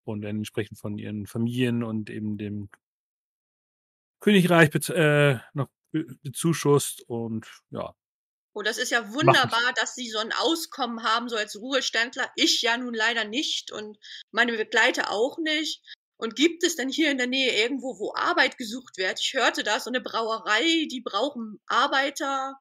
[0.07, 2.68] Und werden entsprechend von ihren Familien und eben dem
[4.22, 7.93] Königreich äh, noch be bezuschusst und ja.
[8.59, 12.30] Oh, das ist ja Machen wunderbar, dass Sie so 'n Auskommen haben, so als Ruheständler.
[12.37, 13.99] Ich ja nun leider nicht und
[14.30, 15.82] meine Begleiter auch nicht.
[16.16, 19.20] Und gibt es denn hier in der Nähe irgendwo, wo Arbeit gesucht wird?
[19.20, 22.59] Ich hörte da so 'ne Brauerei, die brauchen Arbeiter.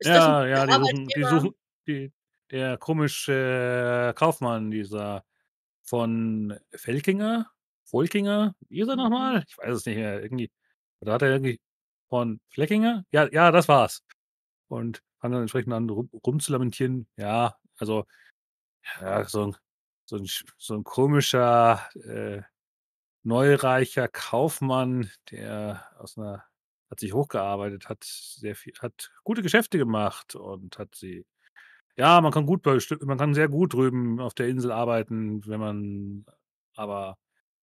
[0.00, 1.24] Ist Ja, ja, die suchen die Arbeitgeber?
[1.24, 1.54] suchen
[1.86, 2.12] die
[2.50, 5.24] der komische Kaufmann, dieser
[5.82, 7.50] von Felkinger?
[7.84, 8.54] Folkinger?
[8.68, 9.44] Wie hieß er noch Mhm.
[9.48, 10.22] Ich weiß es nicht mehr.
[10.22, 10.50] Irgendwie
[11.00, 11.60] da hat er irgendwie
[12.08, 13.04] von Fleckinger?
[13.12, 14.02] Ja, ja, das war's.
[14.68, 17.08] Und fangen dann entsprechend an, rum rumzulamentieren.
[17.16, 18.04] Ja, also,
[19.00, 19.56] ja, so 'n
[20.06, 22.42] so 'n sch so 'n komischer, äh,
[23.24, 26.44] neureicher Kaufmann, der aus 'ner
[26.90, 31.26] hat sich hochgearbeitet, hat sehr viel hat gute Geschäfte gemacht und hat sie
[31.96, 36.26] ja, man kann gut man kann sehr gut drüben auf der Insel arbeiten, wenn man
[36.76, 37.18] aber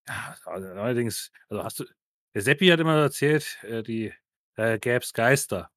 [0.08, 1.86] ja, also, neuerdings also, hast du
[2.34, 4.14] der Seppi hat immer erzählt, äh, die
[4.56, 5.70] da gäb's Geister.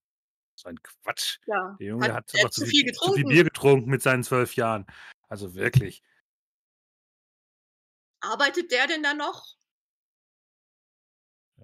[0.57, 1.38] So ein Quatsch.
[1.47, 3.24] Ja, Der Junge hat hat zu viel zu viel?
[3.24, 4.86] Bier getrunken mit seinen 12 Jahren.
[5.28, 6.01] Also, wirklich.
[8.22, 9.57] Arbeitet der denn da noch?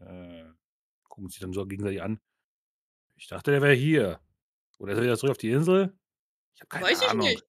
[0.00, 0.39] Äh,
[1.20, 2.20] gucken sich dann so gegenseitig an.
[3.16, 4.20] Ich dachte, der wäre hier.
[4.78, 5.98] Oder ist er wieder zurück auf die Insel?
[6.54, 7.18] Ich habe keine Weiß ich Ahnung.
[7.18, 7.44] nicht.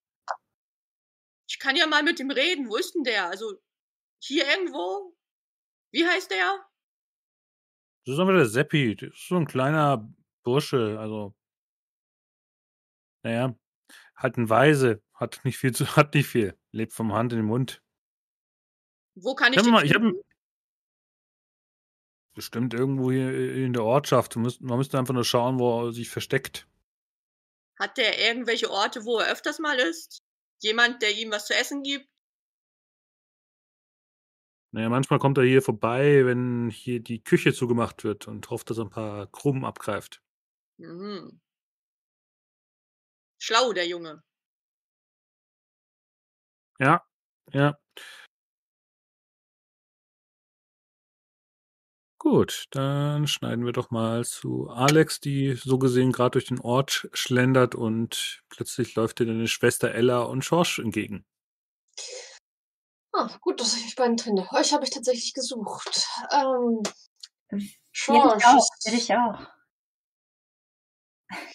[1.48, 2.68] Ich kann ja mal mit ihm reden.
[2.68, 3.28] Wo ist 'n der?
[3.28, 3.54] Also,
[4.20, 5.16] hier irgendwo?
[5.92, 6.66] Wie heißt der?
[8.06, 8.96] Das ist einfach der Seppi.
[8.96, 10.08] Das ist so 'n kleiner
[10.44, 11.34] Bursche, also
[13.24, 13.54] na ja,
[14.16, 17.46] halt 'n Waise, hat nicht viel zu hat nicht viel, lebt vom Hand in den
[17.46, 17.82] Mund.
[19.16, 20.22] Wo kann Ich ich habe mal ich finden?
[22.36, 24.36] Bestimmt irgendwo hier in der Ortschaft.
[24.36, 26.66] Man müsste einfach nur schauen, wo er sich versteckt.
[27.78, 30.22] Hat der irgendwelche Orte, wo er öfters mal ist?
[30.60, 32.06] Jemand, der ihm was zu essen gibt?
[34.74, 38.70] Na ja, manchmal kommt er hier vorbei, wenn hier die Küche zugemacht wird und hofft,
[38.70, 40.20] dass er 'n paar Krumen abgreift.
[40.78, 41.38] Mhm.
[43.40, 44.22] Schlau, der Junge.
[46.80, 47.04] Ja,
[47.52, 47.78] ja.
[52.22, 56.92] Gut, dann schneiden wir doch mal zu Alex, die so gesehen grad durch den Ort
[56.92, 61.24] sch schlendert und plötzlich läuft dir deine Schwester Ella und Schorsch entgegen.
[63.14, 64.46] Ah, gut, dass ich euch beiden finde.
[64.52, 66.06] Euch habe ich tatsächlich gesucht.
[66.30, 66.82] Ähm,
[68.08, 69.40] Ja, Schorsch auch, ist ja, dich auch.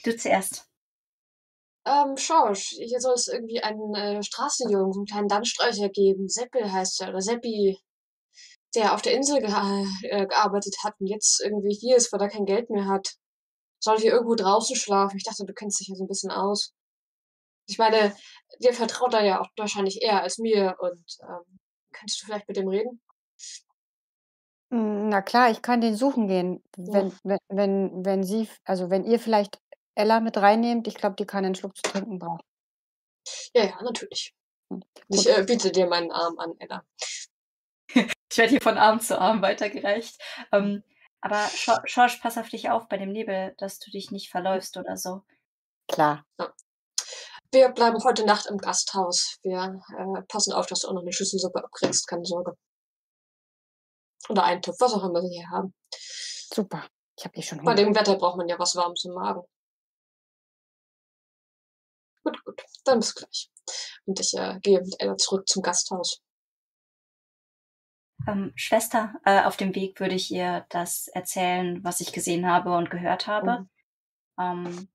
[0.04, 0.68] Du zuerst.
[1.86, 6.28] Ähm, Schorsch, hier soll es irgendwie einen, äh, Straßenjungen, so 'n kleinen Landstreicher geben.
[6.30, 7.80] Seppel heißt er oder Seppi,
[8.78, 12.30] der auf der Insel geha äh, gearbeitet hat und jetzt irgendwie hier ist, weil er
[12.30, 13.16] kein Geld mehr hat.
[13.82, 15.18] Soll hier irgendwo draußen schlafen.
[15.18, 16.74] Ich dachte, du kennst dich ja so 'n bisschen aus.
[17.68, 18.16] Ich meine,
[18.62, 21.60] dir vertraut er ja auch wahrscheinlich eher als mir und, ähm,
[21.94, 23.02] könntest du vielleicht mit dem reden?
[24.72, 27.04] Hm, na klar, ich kann den suchen gehen, Ja.
[27.04, 29.62] wenn we wenn wenn sie also, wenn ihr vielleicht
[29.96, 30.88] Ella mit reinnehmt.
[30.88, 32.42] Ich glaube, die kann 'nen Schluck zu trinken brauchen.
[33.56, 34.34] Ja, ja, natürlich.
[34.72, 35.30] Hm, Ich, gut.
[35.30, 36.86] äh, biete dir meinen Arm an, Ella.
[38.32, 40.20] Ich werde hier von Arm zu Arm weitergereicht.
[40.52, 40.84] Ähm,
[41.22, 44.78] aber Schor Schorsch, pass auf dich auf bei dem Nebel, dass du dich nicht verläufst
[44.78, 45.24] oder so.
[45.88, 46.26] Klar.
[46.40, 46.54] Ja.
[47.52, 49.38] Wir bleiben heute Nacht im Gasthaus.
[49.42, 52.58] Wir, äh, passen auf, dass du auch noch 'ne Schüssel Suppe abkriegst, keine Sorge.
[54.30, 55.74] Oder Eintopf, was auch immer sie hier haben.
[56.54, 56.86] Super,
[57.18, 57.76] ich habe eh schon Bei Hunger.
[57.76, 59.42] dem Wetter braucht man ja was Warmes im Magen.
[62.26, 63.50] Gut, gut, dann bis gleich.
[64.06, 66.22] Und ich, äh, gehe mit Ella zurück zum Gasthaus.
[68.28, 72.76] Ähm, Schwester, äh, auf dem Weg würde ich ihr das erzählen, was ich gesehen habe
[72.76, 73.60] und gehört habe.
[73.60, 73.70] Mhm.
[74.40, 74.88] Ähm,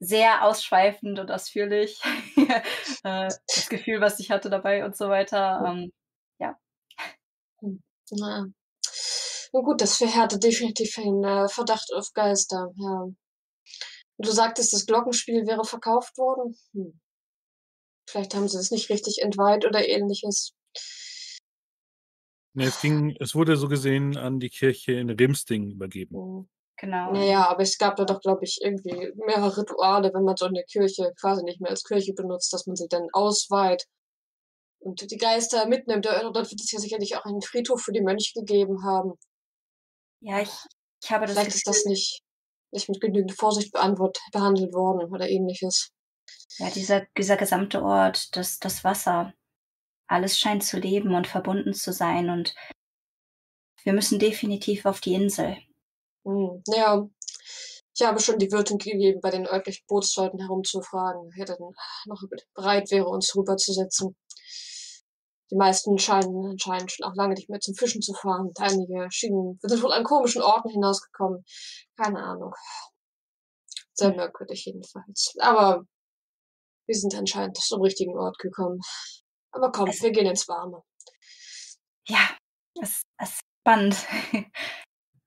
[0.00, 2.00] sehr ausschweifend und ausführlich.
[3.06, 5.62] Äh, das Gefühl, was ich hatte dabei und so weiter.
[5.66, 5.92] Ähm,
[7.64, 7.82] Hm.
[8.10, 8.46] Na,
[9.52, 13.08] nun gut, das verhärtet definitiv den äh, Verdacht auf Geister, ja.
[14.18, 16.56] Du sagtest, das Glockenspiel wäre verkauft worden?
[16.72, 17.00] Hm.
[18.08, 20.52] Vielleicht haben sie es nicht richtig entweiht oder ähnliches.
[22.54, 26.16] Ne, es ging es wurde so gesehen an die Kirche in Rimsting übergeben.
[26.16, 26.48] Mhm.
[26.76, 27.12] Genau.
[27.12, 30.64] Naja, aber es gab da doch, glaube ich, irgendwie mehrere Rituale, wenn man so eine
[30.64, 33.84] Kirche quasi nicht mehr als Kirche benutzt, dass man sie dann ausweiht
[34.80, 36.06] und die Geister mitnimmt.
[36.06, 39.12] Äh, Dort wird es ja sicherlich auch einen Friedhof für die Mönche gegeben haben.
[40.20, 40.50] Ja, ich,
[41.02, 42.22] ich habe das Vielleicht ist das nicht,
[42.72, 45.90] nicht mit genügend Vorsicht beantwortet, behandelt worden oder ähnliches.
[46.58, 49.32] ja, dieser, dieser gesamte Ort, das, das Wasser,
[50.06, 52.54] alles scheint zu leben und verbunden zu sein und
[53.84, 55.56] wir müssen definitiv auf die Insel.
[56.24, 57.06] Hm, ja,
[57.94, 61.56] ich habe schon die Wirtin gegeben, bei den örtlichen Bootsleuten herumzufragen, wer denn
[62.06, 62.22] noch
[62.54, 64.16] bereit wäre, uns rüberzusetzen.
[65.50, 68.48] Die meisten scheinen anscheinend schon auch lange nicht mehr zum Fischen zu fahren.
[68.48, 71.44] Und einige schienen, sind wohl an komischen Orten hinausgekommen.
[71.96, 72.54] Keine Ahnung.
[73.92, 74.16] Sehr Hm.
[74.16, 75.34] merkwürdig jedenfalls.
[75.38, 75.84] Aber
[76.86, 78.80] wir sind anscheinend zum richtigen Ort gekommen.
[79.54, 80.82] Aber komm, Es, wir gehen ins Warme.
[82.08, 82.36] ja,
[82.80, 83.96] es, ist spannend.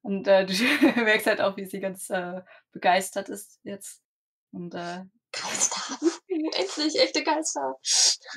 [0.04, 0.54] Und äh, du
[1.04, 4.02] merkst halt auch, wie sie ganz äh, begeistert ist jetzt.
[4.54, 5.98] Und äh, Geister.
[6.30, 7.76] Endlich, echte Geister.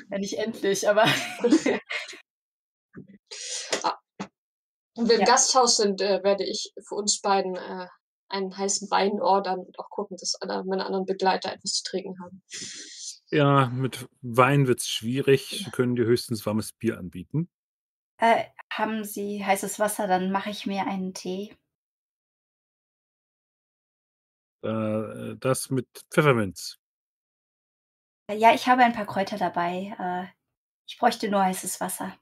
[0.09, 1.05] ja, nicht endlich, aber
[3.83, 3.97] Ah,
[4.95, 5.25] Wenn wir im ja.
[5.25, 7.87] Gasthaus sind, äh, werde ich für uns beiden äh,
[8.27, 12.15] einen heißen Wein ordern und auch gucken, dass alle meine anderen Begleiter etwas zu trinken
[12.21, 12.43] haben.
[13.31, 15.63] Ja, mit Wein wird's schwierig.
[15.65, 17.49] Wir können dir höchstens warmes Bier anbieten.
[18.17, 21.55] Äh, haben Sie heißes Wasser, dann mache ich mir einen Tee.
[24.63, 26.77] Äh, das mit Pfefferminz.
[28.27, 29.95] Äh, Ja, ich habe ein paar Kräuter dabei.
[29.97, 30.27] Äh,
[30.87, 32.15] ich bräuchte nur heißes Wasser.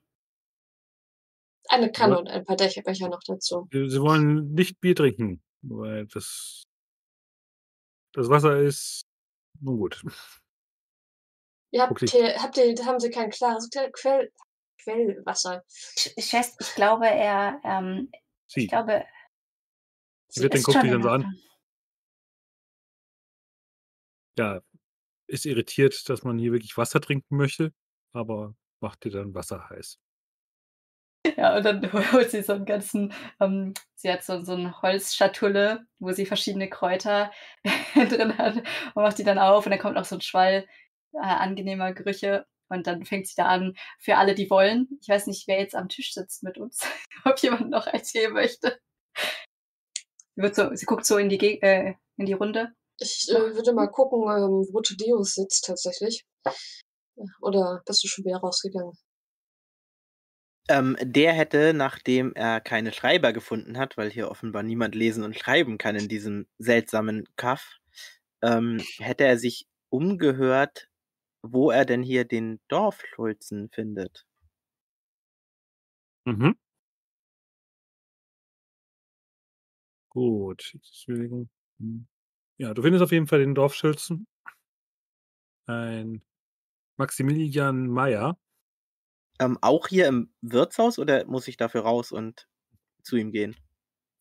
[1.69, 3.67] Eine Kanne Aber und ein paar Becher noch dazu.
[3.71, 6.63] Sie Sie wollen nicht Bier trinken, weil das
[8.13, 9.01] das Wasser ist
[9.59, 10.01] nun gut.
[11.73, 14.31] Ihr habt hier, habt ihr, haben Sie kein klares Quell, Quell,
[14.83, 15.63] Quellwasser?
[15.69, 18.11] Sch Schwest ich glaube, er, ähm,
[18.55, 18.69] ich Sie.
[18.69, 19.05] glaube,
[20.35, 21.25] Die sie Wirtin ist guckt in dann so an.
[24.37, 24.61] Ja,
[25.27, 27.73] ist irritiert, dass man hier wirklich Wasser trinken möchte,
[28.13, 29.97] aber macht dir dann Wasser heiß.
[31.37, 31.81] Ja, und dann
[32.13, 36.69] holt sie so einen ganzen ähm, sie hat so so 'ne Holzschatulle, wo sie verschiedene
[36.69, 37.31] Kräuter
[37.95, 40.65] drin hat und macht die dann auf und dann kommt noch so 'n Schwall,
[41.13, 44.87] äh, angenehmer Gerüche und dann fängt sie da an für alle, die wollen.
[45.01, 46.81] Ich weiß nicht, wer jetzt am Tisch sitzt mit uns,
[47.25, 48.79] ob jemand noch eins geben möchte.
[50.35, 52.73] Sie wird so sie guckt so in die Geg äh, in die Runde.
[52.99, 56.25] Ich äh, würde mal gucken, ähm, wo Thaddeus sitzt tatsächlich.
[57.41, 58.93] Oder bist du schon wieder rausgegangen?
[60.69, 65.37] Ähm, der hätte, nachdem er keine Schreiber gefunden hat, weil hier offenbar niemand lesen und
[65.37, 67.79] schreiben kann in diesem seltsamen Kaff,
[68.43, 70.88] ähm, hätte er sich umgehört,
[71.43, 74.25] wo er denn hier den Dorfschulzen findet.
[76.25, 76.53] Mhm.
[80.11, 80.73] Gut,
[81.07, 82.07] hm.
[82.57, 84.27] Ja, du findest auf jeden Fall den Dorfschulzen.
[85.67, 86.21] Ein
[86.97, 88.37] Maximilian Meyer.
[89.39, 92.47] Ähm, auch hier im Wirtshaus oder muss ich dafür raus und
[93.03, 93.55] zu ihm gehen?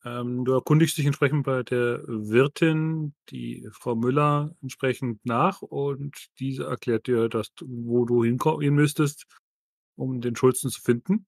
[0.04, 6.64] Ähm, du erkundigst dich entsprechend bei der Wirtin, die Frau Müller, entsprechend nach und diese
[6.64, 9.26] erklärt dir, dass wo du hinko hin müsstest,
[9.96, 11.26] um den Schulzen zu finden.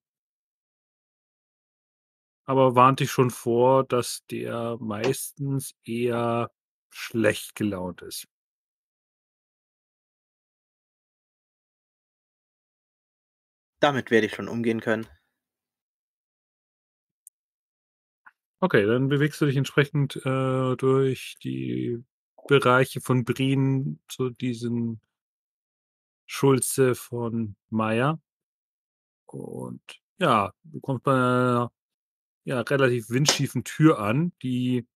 [2.48, 6.50] Aber warnt dich schon vor, dass der meistens eher
[6.90, 8.26] schlecht gelaunt ist.
[13.82, 15.06] Damit werde ich schon umgehen können.
[18.62, 22.04] Okay, dann bewegst du dich entsprechend, äh, durch die
[22.46, 25.00] Bereiche von Brien zu diesen
[26.28, 28.20] Schulze von Meyer.
[29.28, 29.80] Und
[30.18, 31.70] ja, du kommst bei 'ner,
[32.44, 34.86] ja, relativ windschiefen Tür an, die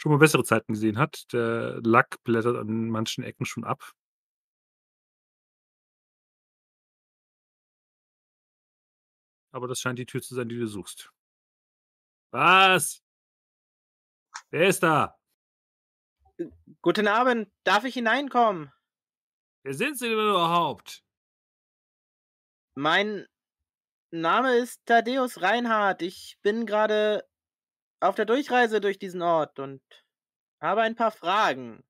[0.00, 1.24] schon mal bessere Zeiten gesehen hat.
[1.32, 3.92] Der Lack blättert an manchen Ecken schon ab.
[9.54, 11.10] Aber das scheint die Tür zu sein, die du suchst.
[12.32, 13.00] Was?
[14.50, 15.14] Wer ist da?
[16.38, 16.46] Äh,
[16.82, 18.70] guten Abend, darf ich hineinkommen?
[19.62, 21.04] Wer sind Sie denn überhaupt?
[22.74, 23.26] Mein
[24.10, 26.02] Name ist Thaddeus Reinhardt.
[26.02, 27.26] Ich bin gerade
[28.00, 29.82] auf der Durchreise durch diesen Ort und
[30.60, 31.82] habe ein paar Fragen.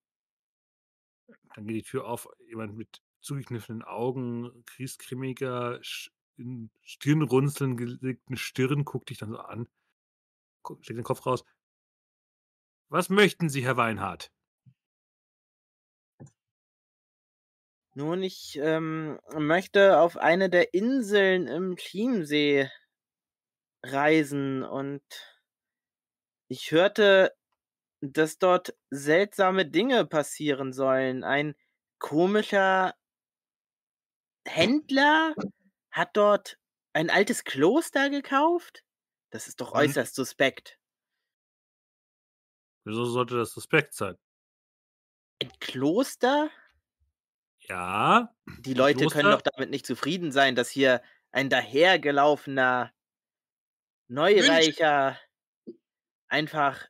[1.54, 2.28] Dann geht die Tür auf.
[2.48, 9.68] Jemand mit zugekniffenen Augen, griesgrämiger, sch in Stirnrunzeln gelegten Stirn guckt dich dann so an,
[10.68, 11.44] gu streckt den Kopf raus.
[12.90, 14.30] Was möchten Sie, Herr Weinhardt?
[17.94, 22.70] Nun, ich, ähm, möchte auf eine der Inseln im Chiemsee
[23.82, 25.02] reisen und
[26.48, 27.34] ich hörte,
[28.00, 31.24] dass dort seltsame Dinge passieren sollen.
[31.24, 31.56] Ein
[31.98, 32.94] komischer
[34.46, 35.34] Händler
[35.90, 36.58] hat dort
[36.92, 38.84] ein altes Kloster gekauft?
[39.30, 40.78] Das ist doch äußerst suspekt.
[42.84, 44.16] Wieso sollte das suspekt sein?
[45.42, 46.50] Ein Kloster?
[47.68, 51.02] Ja, Die Leute können Kloster doch damit nicht zufrieden sein, dass hier
[51.32, 52.92] ein dahergelaufener.
[54.10, 55.18] Neureicher
[56.30, 56.88] einfach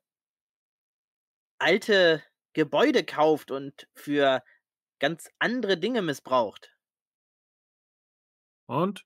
[1.60, 2.22] alte
[2.52, 4.42] Gebäude kauft und für
[5.00, 6.72] ganz andere Dinge missbraucht.
[8.68, 9.04] Und?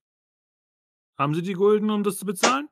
[1.19, 2.69] Haben Sie die Gulden, um das zu bezahlen?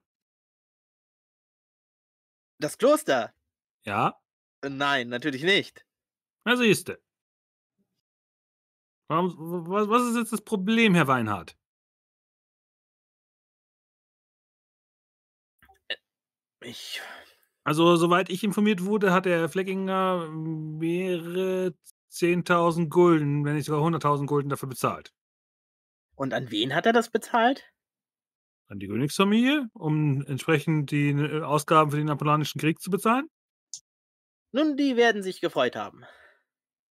[2.60, 3.32] Das Kloster?
[3.84, 4.20] Ja?
[4.62, 5.86] Äh, Nein, natürlich nicht.
[6.44, 7.02] Na siehste.
[9.08, 9.34] Warum
[9.68, 11.56] was was ist jetzt das Problem, Herr Weinhardt?
[16.60, 17.00] Ich
[17.64, 21.74] Also, soweit ich informiert wurde, hat der Herr Fleckinger mehrere
[22.10, 25.14] 10.000 Gulden, wenn nicht sogar 100.000 Gulden dafür bezahlt.
[26.14, 27.64] Und an wen hat er das bezahlt?
[28.70, 33.28] An die Königsfamilie, um entsprechend die, äh, Ausgaben für den Napoleonischen Krieg zu bezahlen?
[34.52, 36.04] Nun, die werden sich gefreut haben.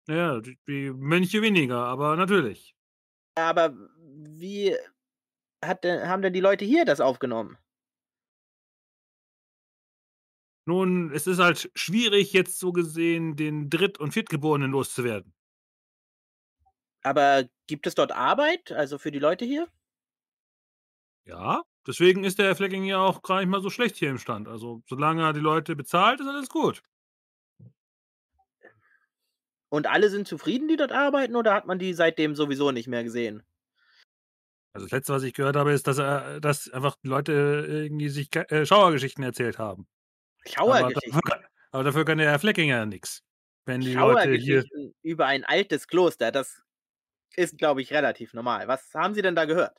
[0.07, 2.75] Ja, die die Mönche weniger, aber natürlich.
[3.35, 3.73] Aber
[4.05, 4.75] wie
[5.81, 7.57] denn haben denn die Leute hier das aufgenommen?
[10.65, 15.33] Nun, es ist halt schwierig, jetzt so gesehen den Dritt und Viertgeborenen loszuwerden.
[17.01, 19.67] Aber gibt es dort Arbeit, also für die Leute hier?
[21.25, 24.17] Ja, deswegen ist der Herr Flecking ja auch gar nicht mal so schlecht hier im
[24.17, 24.47] Stand.
[24.47, 26.81] Also, solange er die Leute bezahlt, ist alles gut.
[29.69, 33.03] Und alle sind zufrieden, die dort arbeiten, oder hat man die seitdem sowieso nicht mehr
[33.03, 33.43] gesehen?
[34.73, 38.09] Also, das Letzte, was ich gehört habe, ist, dass er dass einfach die Leute irgendwie
[38.09, 39.87] sich äh, Schauergeschichten erzählt haben.
[40.55, 41.11] Aber Schauergeschichten?
[41.11, 43.23] dafür kann aber dafür kann der Herr Fleckinger ja.
[43.65, 46.61] Wenn die Leute hier Schauergeschichten über ein altes Kloster, das
[47.35, 48.67] ist, glaube ich, relativ normal.
[48.67, 49.75] Was haben Sie denn da gehört?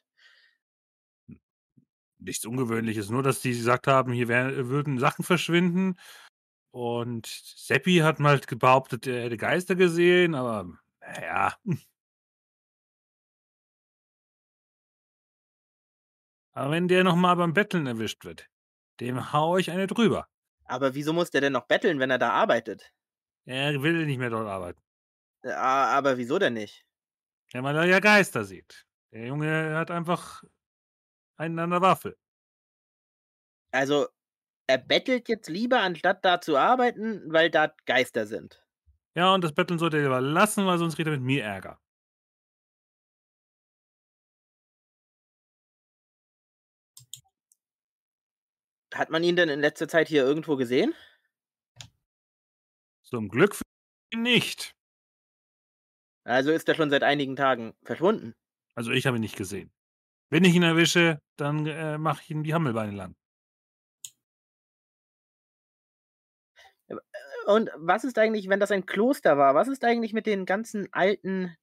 [2.25, 5.97] Nichts Ungewöhnliches, nur dass die gesagt haben, hier wär würden Sachen verschwinden.
[6.71, 10.67] Und Seppi hat mal behauptet, er hätte Geister gesehen, aber
[11.01, 11.55] na ja.
[16.53, 18.49] Aber wenn der noch mal beim Betteln erwischt wird,
[19.01, 20.29] dem haue ich eine drüber.
[20.65, 22.93] Aber wieso muss der denn noch betteln, wenn er da arbeitet?
[23.45, 24.81] Er will nicht mehr dort arbeiten.
[25.43, 26.87] Äh, aber wieso denn nicht?
[27.53, 28.87] Ja, weil er ja Geister sieht.
[29.13, 30.43] Der Junge hat einfach
[31.37, 32.17] einen an der Waffe.
[33.73, 34.07] Also,
[34.69, 38.65] er bettelt jetzt lieber, anstatt da zu arbeiten, weil da Geister sind.
[39.17, 41.79] Ja, und das Betteln sollte er lieber lassen, weil sonst kriegt er mit mir Ärger.
[48.95, 50.95] Hat man ihn denn in letzter Zeit hier irgendwo gesehen?
[53.03, 53.63] Zum Glück für
[54.13, 54.75] ihn nicht.
[56.25, 58.35] Also ist er schon seit einigen Tagen verschwunden.
[58.77, 59.74] Also, ich habe ihn nicht gesehen.
[60.35, 63.15] Wenn ich ihn erwische, dann, äh, mache ich ihm die Hammelbeine lang.
[66.89, 66.97] Äh,
[67.47, 69.55] und was ist eigentlich, wenn das ein Kloster war?
[69.55, 71.57] Was ist eigentlich mit den ganzen alten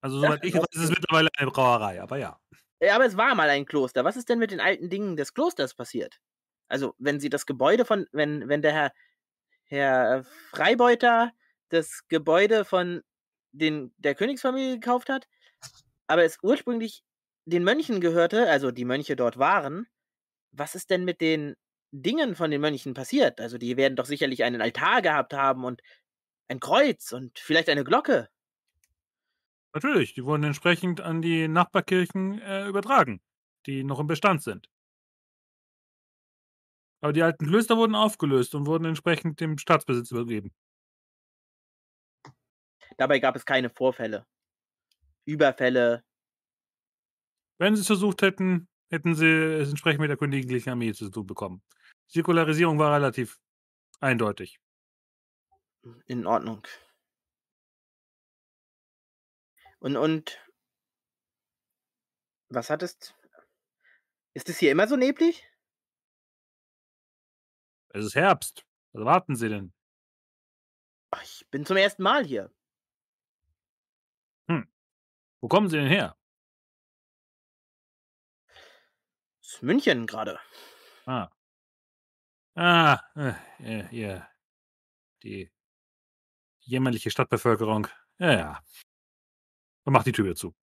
[0.00, 2.40] Also, soweit ich weiß, ist es mittlerweile eine Brauerei, aber ja.
[2.80, 4.02] Ja, aber es war mal ein Kloster.
[4.04, 6.18] Was ist denn mit den alten Dingen des Klosters passiert?
[6.66, 8.92] Also, wenn Sie das Gebäude von wenn wenn der Herr
[9.66, 11.30] Herr Freibeuter
[11.68, 13.02] das Gebäude von
[13.52, 15.28] den der Königsfamilie gekauft hat,
[16.08, 17.04] aber es ursprünglich
[17.46, 19.86] den Mönchen gehörte, also die Mönche dort waren,
[20.52, 21.56] was ist denn mit den
[21.92, 23.40] Dingen von den Mönchen passiert?
[23.40, 25.82] Also, die werden doch sicherlich einen Altar gehabt haben und
[26.48, 28.28] ein Kreuz und vielleicht eine Glocke.
[29.74, 33.20] Natürlich, die wurden entsprechend an die Nachbarkirchen, äh, übertragen,
[33.66, 34.68] die noch im Bestand sind.
[37.00, 40.52] Aber die alten Klöster wurden aufgelöst und wurden entsprechend dem Staatsbesitz übergeben.
[42.98, 44.26] Dabei gab es keine Vorfälle.
[45.26, 46.02] Überfälle.
[47.58, 51.62] Wenn sie's versucht hätten, hätten sie es entsprechend mit der königlichen Armee zu tun bekommen.
[52.08, 53.38] Säkularisierung war relativ
[54.00, 54.58] eindeutig.
[56.06, 56.66] In Ordnung.
[59.78, 60.38] Und und
[62.48, 63.14] was hat es
[64.34, 65.48] ist es hier immer so neblig?
[67.88, 68.66] Es ist Herbst.
[68.92, 69.72] Was erwarten Sie denn?
[71.10, 72.52] Ach, ich bin zum ersten Mal hier.
[74.50, 74.70] Hm.
[75.40, 76.15] Wo kommen Sie denn her?
[79.56, 80.38] Aus München gerade.
[81.06, 81.28] Ah.
[82.54, 84.28] Ah, äh, äh, ihr.
[85.22, 85.50] Die
[86.60, 87.86] jämmerliche Stadtbevölkerung.
[88.18, 88.64] Ja, ja.
[89.84, 90.54] Und macht die Tür wieder zu.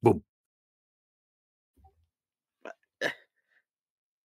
[0.00, 0.24] Bumm.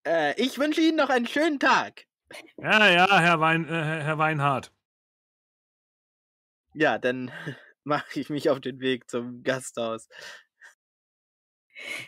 [0.04, 2.06] Äh, ich wünsche Ihnen noch einen schönen Tag.
[2.56, 4.72] Ja, ja, Herr, Wein, äh, Herr Weinhardt.
[6.74, 7.30] Ja, dann
[7.84, 10.08] mache ich mich auf den Weg zum Gasthaus.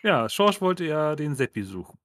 [0.03, 1.99] Ja, Schorsch wollte ja den Seppi suchen.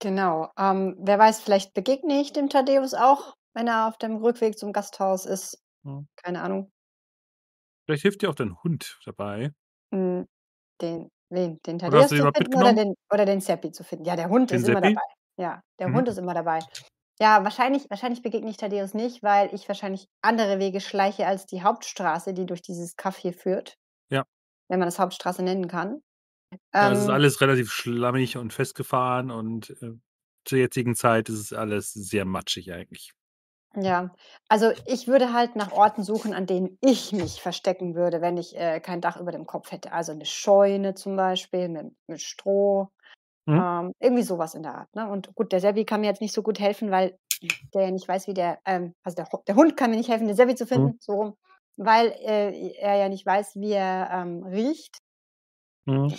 [0.00, 0.50] Genau.
[0.58, 4.72] Ähm, wer weiß, vielleicht begegne ich dem Thaddeus auch, wenn er auf dem Rückweg zum
[4.72, 5.62] Gasthaus ist.
[5.84, 6.04] Ja.
[6.16, 6.72] Keine Ahnung.
[7.86, 9.54] Vielleicht hilft dir auch dein Hund dabei.
[9.92, 10.26] Hm,
[10.82, 11.60] den wen?
[11.66, 14.04] Den Thaddeus zu finden oder den oder den Seppi zu finden?
[14.06, 14.82] Ja, der Hund Den ist immer Seppi?
[14.82, 15.02] dabei.
[15.38, 15.92] Ja, der Mhm.
[15.92, 16.66] Hund ist immer dabei.
[17.20, 21.62] Ja, wahrscheinlich wahrscheinlich begegne ich Thaddeus nicht, weil ich wahrscheinlich andere Wege schleiche als die
[21.62, 23.76] Hauptstraße, die durch dieses hier führt.
[24.70, 26.02] Wenn man das Hauptstraße nennen kann.
[26.80, 29.92] Ja, es ist Ähm alles relativ schlammig und festgefahren und, äh,
[30.44, 33.14] zur jetzigen Zeit ist es alles sehr matschig eigentlich.
[33.76, 34.14] Ja,
[34.48, 38.54] also ich würde halt nach Orten suchen, an denen ich mich verstecken würde, wenn ich,
[38.56, 39.90] äh, kein Dach über dem Kopf hätte.
[39.92, 42.88] Also 'ne Scheune zum Beispiel mit mit Stroh,
[43.46, 43.64] Mhm.
[43.64, 45.08] ähm, irgendwie so was in der Art, ne?
[45.10, 47.18] Und gut, der Seppi kann mir jetzt nicht so gut helfen, weil
[47.74, 50.28] der ja nicht weiß, wie der ähm, also der der Hund kann mir nicht helfen,
[50.28, 50.94] den Seppi zu Mhm.
[50.94, 51.34] finden, so rum,
[51.76, 54.98] weil, äh, er ja nicht weiß, wie er, ähm, riecht.
[55.86, 56.08] Mhm.
[56.08, 56.16] Ja.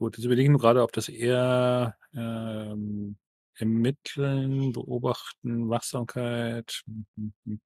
[0.00, 3.16] Gut, jetzt überlege ich nur grade, ob das eher, ähm,
[3.54, 7.60] ermitteln, beobachten, Wachsamkeit hm, hm, hm.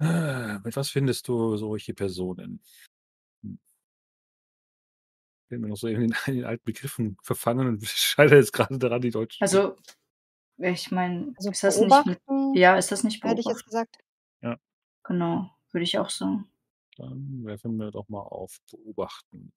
[0.00, 2.60] Äh, mit was findest du solche Personen?
[3.44, 3.58] Hm.
[5.50, 8.78] Bin mir noch so in den in den alten Begriffen verfangen und scheitere jetzt grade
[8.78, 9.76] daran, die deutschen Also,
[10.60, 13.64] ich meine, Also ist das nicht mit beobachten ja, ist das nicht hätte ich jetzt
[13.64, 13.70] beobachten?
[13.70, 13.98] gesagt.
[14.42, 14.56] Ja.
[15.04, 16.50] Genau, würde ich auch sagen.
[16.96, 19.52] Dann werfen wir doch mal auf beobachten.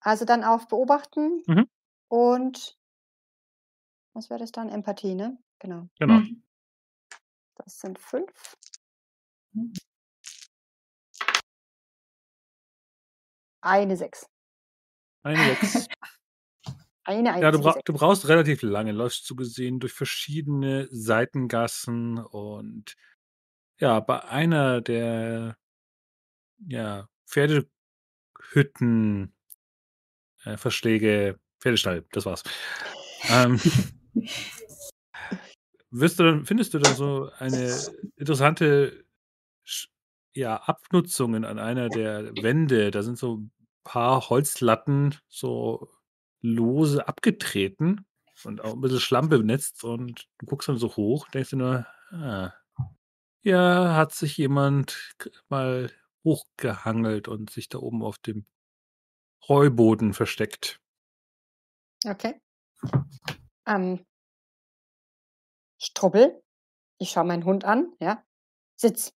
[0.00, 1.68] Also dann auf beobachten Mhm.
[2.08, 2.76] und
[4.14, 4.68] was wäre das dann?
[4.68, 5.38] Empathie, ne?
[5.58, 5.88] Genau.
[5.98, 6.14] Genau.
[6.14, 6.42] Mhm.
[7.56, 8.56] Das sind 5.
[9.52, 9.72] Mhm.
[13.62, 14.26] Eine 6.
[15.22, 15.86] Eine 6.
[17.04, 17.84] Eine Ja, du einzige 6.
[17.84, 22.94] du brauchst relativ lange, läufst so gesehen durch verschiedene Seitengassen und
[23.78, 25.56] ja, bei einer der
[26.66, 29.34] ja, Pferdehütten
[30.44, 32.42] äh, Verschläge Pferdestall, das war's.
[33.30, 33.60] Ähm
[35.90, 37.80] wirst du dann findest du dann so eine
[38.16, 39.04] interessante
[40.32, 42.90] ja, Abnutzungen an einer der Wände.
[42.90, 43.42] Da sind so
[43.84, 45.88] paar Holzlatten so
[46.42, 48.06] lose abgetreten
[48.44, 51.86] und auch 'n bisschen Schlamm benetzt und du guckst dann so hoch, denkst dir nur:
[52.12, 52.52] „Ah,
[53.42, 55.14] hier hat sich jemand
[55.50, 55.90] mal
[56.24, 58.46] hochgehangelt und sich da oben auf dem
[59.48, 60.78] Heuboden versteckt.“
[62.06, 62.40] Okay.
[63.66, 64.04] Ähm
[65.82, 66.42] Strubbel.
[66.98, 68.24] Ich schaue meinen Hund an, ja.
[68.76, 69.12] Sitz.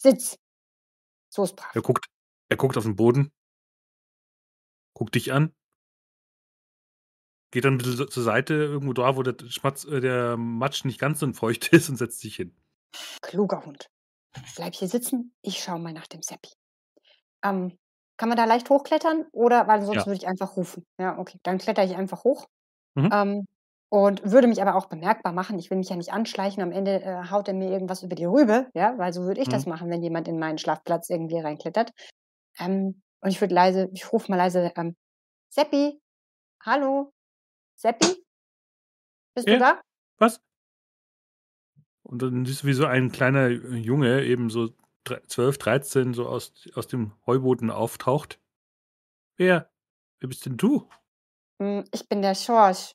[0.00, 0.36] Sitz.
[1.30, 1.74] So ist brav.
[1.74, 2.06] Er guckt
[2.50, 3.30] er guckt auf 'n Boden.
[4.96, 5.54] Guckt dich an.
[7.52, 10.98] Geht dann 'n bisschen zur Seite, irgendwo da, wo der Schmatz äh, der Matsch nicht
[11.00, 12.54] ganz so feucht ist und setzt sich hin.
[13.22, 13.88] Kluger Hund.
[14.56, 16.50] Bleib hier sitzen, ich schaue mal nach dem Seppi.
[17.44, 17.78] Ähm,
[18.18, 20.08] kann man da leicht hochklettern oder weil sonst Ja.
[20.08, 20.84] würde ich einfach rufen.
[21.00, 22.46] Ja, okay, dann klettere ich einfach hoch,
[22.96, 23.10] Mhm.
[23.12, 23.46] ähm,
[23.90, 25.58] und würde mich aber auch bemerkbar machen.
[25.58, 26.62] Ich will mich ja nicht anschleichen.
[26.62, 29.48] Am Ende, äh, haut er mir irgendwas über die Rübe, ja, weil so würde ich
[29.50, 29.66] das Mhm.
[29.66, 31.92] machen, wenn jemand in meinen Schlafplatz irgendwie reinklettert.
[32.58, 34.96] Ähm, und ich würde leise ich rufe mal leise, ähm:
[35.50, 36.00] „Seppi,
[36.64, 37.12] hallo?
[37.76, 38.24] Seppi?
[39.36, 39.80] Bist du Ja, da?“
[40.18, 40.40] was?
[42.06, 44.70] Und dann siehst du, wie so ein kleiner, äh, Junge, eben so
[45.04, 48.38] drei 12, 13, so aus aus dem Heuboden auftaucht.
[49.38, 49.70] „Wer
[50.20, 50.88] wer bist denn du?“
[51.60, 52.94] Hm, ich bin der Schorsch.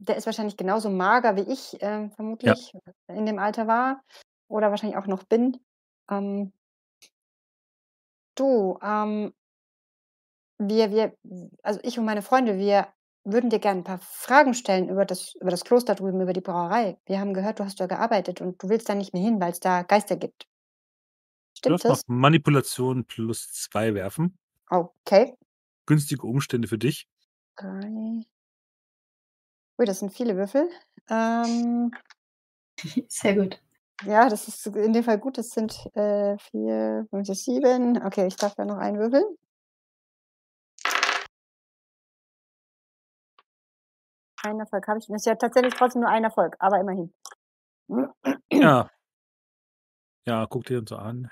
[0.00, 1.76] Der ist wahrscheinlich genauso mager wie ich,
[2.44, 2.58] Ja.
[2.60, 2.72] vermutlich
[3.08, 4.00] in dem Alter war
[4.48, 5.58] oder wahrscheinlich auch noch bin.
[6.10, 6.52] Ähm
[8.40, 9.32] du, ähm
[10.60, 11.12] wir wir
[11.62, 12.88] also ich und meine Freunde, wir
[13.24, 16.40] würden dir gern 'n paar Fragen stellen über das über das Kloster drüben, über die
[16.40, 16.98] Brauerei.
[17.06, 19.60] Wir haben gehört, du hast da gearbeitet und du willst da nicht mehr hin, weil's
[19.60, 20.46] da Geister gibt.
[21.56, 22.02] Stimmt das?
[22.08, 24.38] Manipulation plus 2 werfen.
[24.70, 25.38] Okay.
[25.88, 27.06] Günstige Umstände für dich.
[27.56, 28.28] 3
[29.80, 30.68] Ui, das sind viele Würfel.
[31.08, 31.94] Ähm
[33.10, 33.60] Sehr gut.
[34.06, 35.38] Ja, das ist in dem Fall gut.
[35.38, 38.00] Das sind, äh, 4, 5, 6, 7.
[38.04, 39.24] Okay, ich darf ja noch einen würfeln.
[44.42, 45.06] Ein Erfolg habe ich.
[45.06, 47.12] Das ist ja tatsächlich trotzdem nur ein Erfolg, aber immerhin.
[48.52, 48.90] Ja.
[50.26, 51.30] Ja, guck dir so an.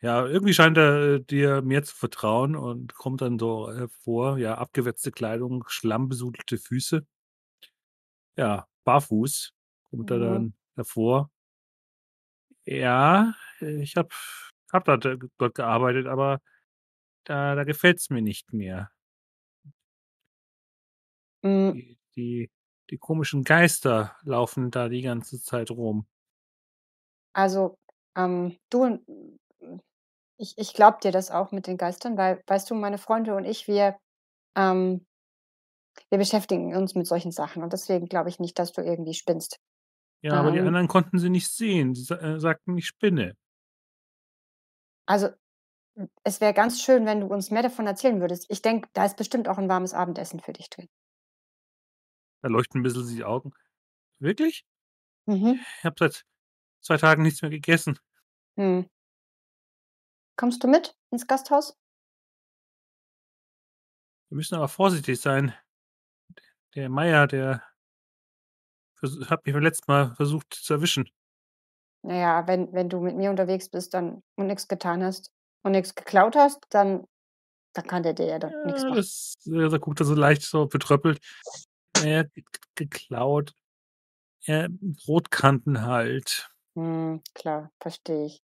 [0.00, 4.54] Ja, irgendwie scheint er äh, dir mehr zu vertrauen und kommt dann so hervor, ja,
[4.56, 7.04] abgewetzte Kleidung, schlammbesudelte Füße.
[8.36, 9.52] Ja, barfuß
[9.90, 10.22] kommt er Mhm.
[10.22, 11.30] dann hervor.
[12.68, 14.10] Ja, ich habe
[14.72, 16.40] hab dort, äh, dort gearbeitet, aber
[17.24, 18.90] da, da gefällt es mir nicht mehr.
[21.44, 22.50] Mm, Die, die,
[22.90, 26.06] die komischen Geister laufen da die ganze Zeit rum.
[27.34, 27.78] Also,
[28.16, 28.98] ähm, du,
[30.36, 33.44] ich, ich glaube dir das auch mit den Geistern, weil, weißt du, meine Freunde und
[33.44, 33.98] ich, wir,
[34.56, 35.06] ähm,
[36.10, 39.58] wir beschäftigen uns mit solchen Sachen und deswegen glaube ich nicht, dass du irgendwie spinnst.
[40.22, 41.94] Ja, aber die Ähm, anderen konnten sie nicht sehen.
[41.94, 43.34] Sie äh, sagten, ich spinne.
[45.06, 45.28] also,
[46.24, 48.46] es wäre ganz schön, wenn du uns mehr davon erzählen würdest.
[48.50, 50.88] Ich denke, da ist bestimmt auch ein warmes Abendessen für dich drin.
[52.42, 53.52] Da leuchten ein bisschen die Augen.
[54.20, 54.64] Wirklich?
[55.26, 55.60] Mhm.
[55.78, 56.24] Ich habe seit
[56.80, 57.98] 2 Tagen nichts mehr gegessen.
[58.56, 58.86] Hm.
[60.36, 61.76] Kommst du mit ins Gasthaus?
[64.30, 65.52] Wir müssen aber vorsichtig sein.
[66.74, 67.62] Der Meier, der
[69.02, 71.08] hat mich beim letzten Mal versucht zu erwischen.
[72.02, 75.94] Naja, wenn, wenn du mit mir unterwegs bist dann und nichts getan hast und nichts
[75.94, 77.04] geklaut hast, dann,
[77.74, 78.96] dann kann der dir ja doch nichts Ja, machen.
[78.96, 81.18] das äh, da guckt er so leicht so betröppelt.
[82.02, 82.30] Er hat
[82.76, 83.52] geklaut.
[84.42, 86.48] Ja, Brotkanten halt.
[86.76, 88.40] Hm, klar, verstehe ich.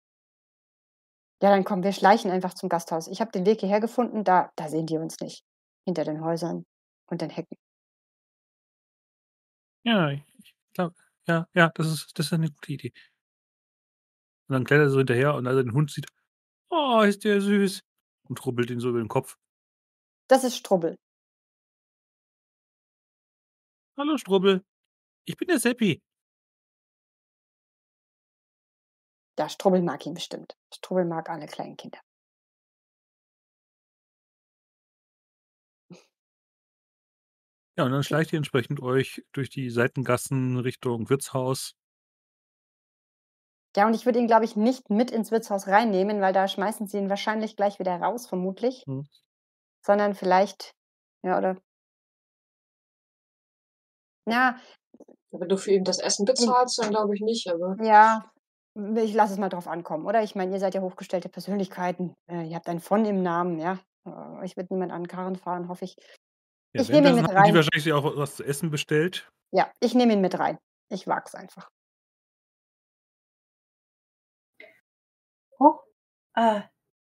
[1.40, 3.06] Ja, dann komm, wir schleichen einfach zum Gasthaus.
[3.06, 5.44] Ich habe den Weg hierher gefunden, da, da sehen die uns nicht.
[5.86, 6.64] Hinter den Häusern
[7.06, 7.56] und den Hecken.
[9.84, 10.10] Ja,
[10.74, 10.94] glaube
[11.26, 12.92] ja, ja, das ist das ist 'ne gute Idee.
[14.50, 16.06] Und dann klettert er so hinterher und als er den Hund sieht:
[16.70, 17.82] „Oh, ist der süß“,
[18.28, 19.36] und rubbelt ihn so über den Kopf.
[20.30, 20.96] Das ist Strubbel.
[23.98, 24.62] „Hallo Strubbel,
[25.26, 26.00] ich bin der Seppi.“
[29.38, 30.56] Ja, Strubbel mag ihn bestimmt.
[30.72, 31.98] Strubbel mag alle kleinen Kinder.
[37.76, 41.74] Ja, und dann schleicht ihr entsprechend euch durch die Seitengassen Richtung Wirtshaus.
[43.76, 46.86] Ja, und ich würde ihn, glaube ich, nicht mit ins Wirtshaus reinnehmen, weil da schmeißen
[46.86, 48.84] sie ihn wahrscheinlich gleich wieder raus, vermutlich.
[48.86, 49.08] Mhm.
[49.84, 50.74] Sondern vielleicht
[51.24, 51.56] ja, oder
[54.26, 54.56] Ja.
[55.32, 58.30] Wenn du für ihn das Essen Ihn bezahlst, dann glaube ich nicht, aber Ja,
[58.96, 60.22] ich lasse es mal drauf ankommen, oder?
[60.22, 62.14] Ich meine, ihr seid ja hochgestellte Persönlichkeiten.
[62.30, 63.78] Äh, ihr habt ein von im Namen, ja?
[64.06, 64.10] Äh,
[64.42, 65.96] euch wird niemand an Karren fahren, hoffe ich.
[66.74, 67.54] Ja, Ich nehme ihn mit haben die rein.
[67.54, 69.28] wahrscheinlich auch was zu essen bestellt.
[69.52, 70.58] Ja, ich nehme ihn mit rein.
[70.90, 71.70] Ich wage es einfach.
[75.58, 75.78] Oh,
[76.34, 76.62] äh,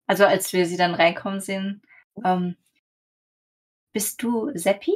[0.07, 1.81] also als wir sie dann reinkommen sehen,
[2.23, 2.57] ähm
[3.93, 4.93] bist du Seppi?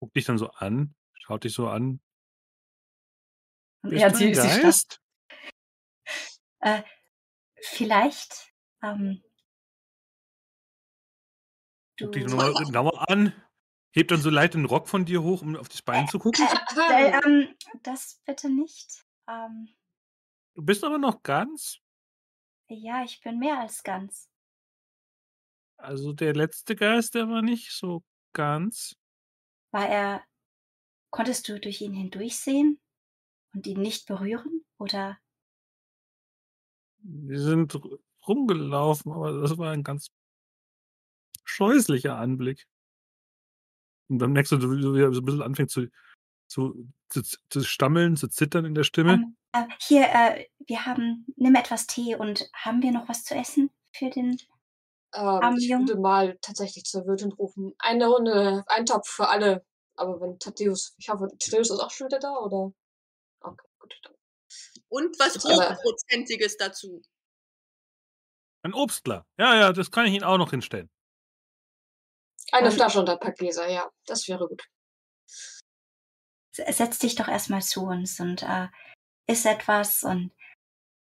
[0.00, 2.00] Guckt dich dann so an, schaut dich so an.
[3.82, 5.00] Bist Ja, du sie ein sie Geist?
[6.60, 6.82] Äh,
[7.62, 8.52] vielleicht,
[8.82, 9.22] ähm
[12.02, 13.32] Guckt dich du noch mal genauer an,
[13.92, 16.46] hebt dann so leicht den Rock von dir hoch, um auf das Bein zu gucken.
[16.90, 19.04] Äh, ähm, das bitte nicht.
[19.28, 19.68] Ähm
[20.54, 21.78] Du bist aber noch ganz.
[22.68, 24.30] Ja, ich bin mehr als ganz.
[25.78, 28.02] Also, der letzte Geist, der war nicht so
[28.32, 28.94] ganz.
[29.70, 30.22] War er
[31.10, 32.80] konntest du durch ihn hindurchsehen
[33.54, 35.18] und ihn nicht berühren, oder?
[36.98, 37.78] Wir sind
[38.26, 40.08] rumgelaufen, aber das war ein ganz
[41.52, 42.64] scheußlicher Anblick.
[44.10, 45.86] Und dann merkst du, wie er so 'n bisschen anfängt zu
[46.48, 49.14] zu zu zu stammeln, zu zittern in der Stimme.
[49.14, 53.34] Ähm, äh, hier, äh, wir haben nimm etwas Tee und haben wir noch was zu
[53.34, 54.36] essen für den
[55.14, 57.74] Ähm, armen ich würde mal tatsächlich zur Wirtin rufen.
[57.78, 59.64] Eine Runde Eintopf für alle.
[59.96, 62.72] Aber wenn Thaddeus ich hoffe, Thaddeus ist auch schon wieder da, oder?
[63.42, 64.14] Okay, gut, dann
[64.88, 67.02] Und was Hochprozentiges dazu.
[68.64, 69.26] Ein Obstler.
[69.38, 70.88] Ja, ja, das kann ich Ihnen auch noch hinstellen.
[72.52, 74.62] Eine Ähm Flasche und ein paar Gläser, ja, das wäre gut.
[76.54, 78.68] Se setz dich doch erst mal zu uns und, äh,
[79.26, 80.32] iss etwas und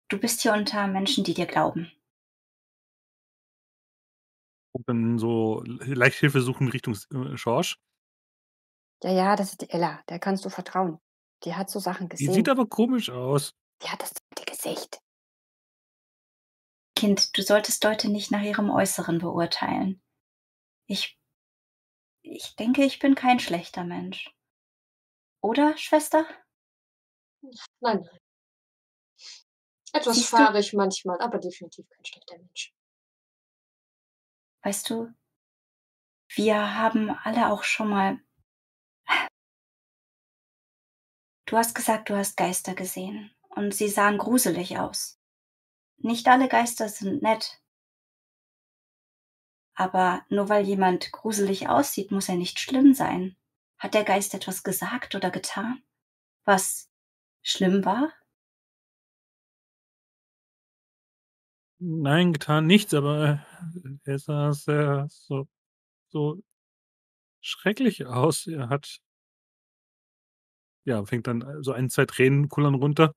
[0.09, 1.91] du bist hier unter Menschen, die dir glauben.
[4.75, 7.79] Guckt dann so leicht hilfesuchend Richtung s äh, Schorsch.
[9.03, 10.99] Ja, ja, das ist die Ella, der kannst du vertrauen.
[11.45, 12.49] Die hat so Sachen Die sieht gesehen.
[12.49, 13.55] aber komisch aus.
[13.83, 14.99] Die hat das zweite Gesicht.
[16.97, 20.03] Kind, du solltest Leute nicht nach ihrem Äußeren beurteilen.
[20.87, 21.18] Ich
[22.31, 24.35] ich denke, ich bin kein schlechter Mensch.
[25.41, 26.27] Oder, Schwester?
[27.41, 28.09] Nein, nein.
[29.93, 30.37] Etwas Siehst du?
[30.37, 32.75] fahrig manchmal, aber definitiv kein schlechter Mensch.
[34.63, 35.13] Weißt du,
[36.35, 38.21] wir haben alle auch schon mal.
[41.47, 45.19] Du hast gesagt, du hast Geister gesehen und sie sahen gruselig aus.
[45.97, 47.63] Nicht alle Geister sind nett.
[49.79, 53.37] Aber nur weil jemand gruselig aussieht, muss er nicht schlimm sein.
[53.79, 55.81] Hat der Geist etwas gesagt oder getan,
[56.45, 56.91] was
[57.43, 58.13] schlimm war?
[61.81, 63.47] Nein, getan nichts, aber
[64.05, 65.47] er sah sehr so
[66.11, 66.43] so
[67.41, 68.47] schrecklich aus.
[68.49, 69.01] Er hat
[70.85, 73.13] ja, fängt dann äh, so ein, 2 Tränen kullern runter.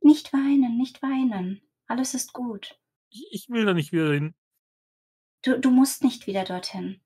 [0.00, 1.60] Nicht weinen, nicht weinen.
[1.88, 2.78] Alles ist gut.
[3.10, 4.34] Ich ich will da nicht wieder hin.
[5.44, 7.02] Du du musst nicht wieder dorthin.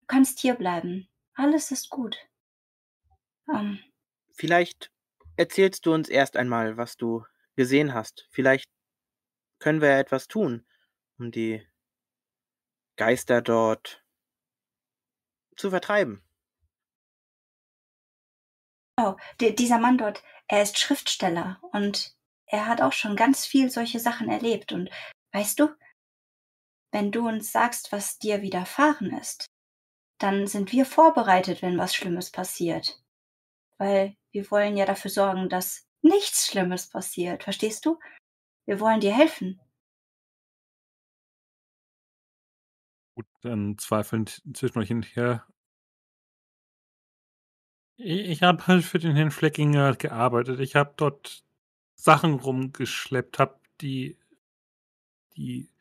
[0.00, 1.08] Du kannst hier bleiben.
[1.34, 2.18] Alles ist gut.
[3.48, 3.82] Ähm,
[4.34, 4.92] Vielleicht
[5.36, 7.24] erzählst du uns erst einmal, was du
[7.56, 8.28] gesehen hast.
[8.30, 8.68] Vielleicht
[9.58, 10.66] können wir ja etwas tun,
[11.18, 11.66] um die
[12.96, 14.04] Geister dort
[15.56, 16.22] zu vertreiben.
[18.98, 22.14] oh, di dieser Mann dort, er ist Schriftsteller und
[22.46, 24.72] er hat auch schon ganz viel solche Sachen erlebt.
[24.72, 24.90] Und
[25.32, 25.74] weißt du,
[26.92, 29.46] wenn du uns sagst, was dir widerfahren ist,
[30.18, 33.02] dann sind wir vorbereitet, wenn was Schlimmes passiert.
[33.78, 37.42] Weil wir wollen ja dafür sorgen, dass nichts Schlimmes passiert.
[37.42, 37.98] Verstehst du?
[38.66, 39.60] Wir wollen dir helfen.
[43.16, 45.06] Gut, dann zweifelnd zwischen euch hin und
[47.96, 50.60] ich habe halt für den Herrn Fleckinger gearbeitet.
[50.60, 51.44] Ich habe dort
[51.94, 54.18] Sachen rumgeschleppt, habe die
[55.36, 55.71] die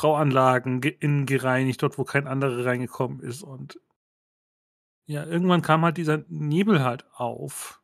[0.00, 3.42] Brauanlagen ge innen gereinigt, dort, wo kein anderer reingekommen ist.
[3.42, 3.78] Und
[5.04, 7.82] ja, irgendwann kam halt dieser Nebel halt auf.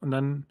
[0.00, 0.46] Und dann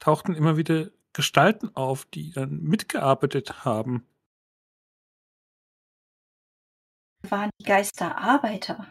[0.00, 4.06] tauchten immer wieder Gestalten auf, die dann mitgearbeitet haben.
[7.22, 8.86] Waren die Geister Arbeiter?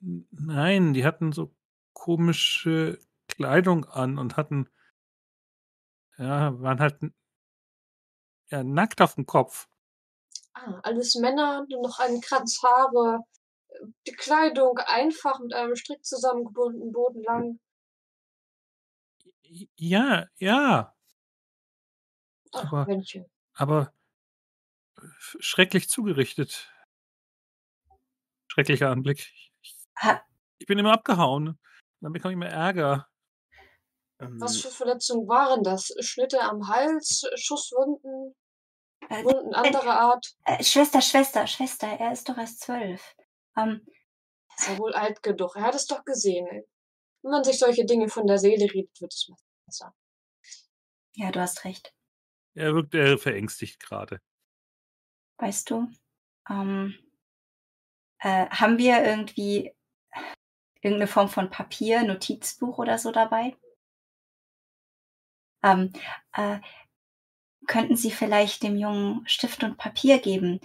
[0.00, 1.54] Nein, die hatten so
[1.92, 2.98] komische
[3.28, 4.68] Kleidung an und hatten
[6.18, 7.00] ja, waren halt
[8.50, 9.66] ja, nackt auf'm Kopf.
[10.54, 13.24] Ah, alles Männer, nur noch einen Kranz Haare,
[13.68, 17.60] äh, die Kleidung einfach mit einem Strick zusammengebunden, bodenlang.
[19.78, 20.94] Ja, ja.
[22.52, 23.26] Ach, Aber Männchen.
[23.54, 23.92] aber
[25.20, 26.68] f schrecklich zugerichtet.
[28.48, 29.32] Schrecklicher Anblick.
[30.58, 31.58] Ich bin immer abgehauen.
[32.00, 33.08] Dann bekam ich immer Ärger.
[34.38, 35.94] Was Ähm für Verletzungen waren das?
[36.00, 38.34] Schnitte am Hals, Schusswunden,
[39.10, 40.34] äh, Wunden äh, anderer Art?
[40.44, 43.14] äh, Schwester, Schwester, Schwester, er ist doch erst 12.
[43.56, 43.86] Ähm,
[44.56, 45.56] Ist ja wohl alt genug.
[45.56, 46.46] Er hat es doch gesehen.
[47.22, 49.30] Wenn man sich solche Dinge von der Seele redet, wird es
[49.66, 49.94] besser.
[51.14, 51.94] ja, du hast recht.
[52.54, 54.20] Er wirkt eher verängstigt grade.
[55.38, 55.88] Weißt du,
[56.48, 56.94] ähm,
[58.20, 59.72] äh, haben wir irgendwie
[60.82, 63.56] irgend 'ne Form von Papier, Notizbuch oder so dabei?
[65.62, 65.92] Ähm,
[66.32, 66.58] äh,
[67.66, 70.60] könnten Sie vielleicht dem Jungen Stift und Papier geben?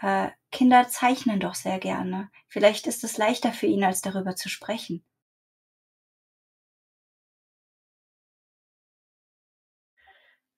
[0.00, 2.30] Äh, Kinder zeichnen doch sehr gerne.
[2.48, 5.04] Vielleicht ist es leichter für ihn, als darüber zu sprechen.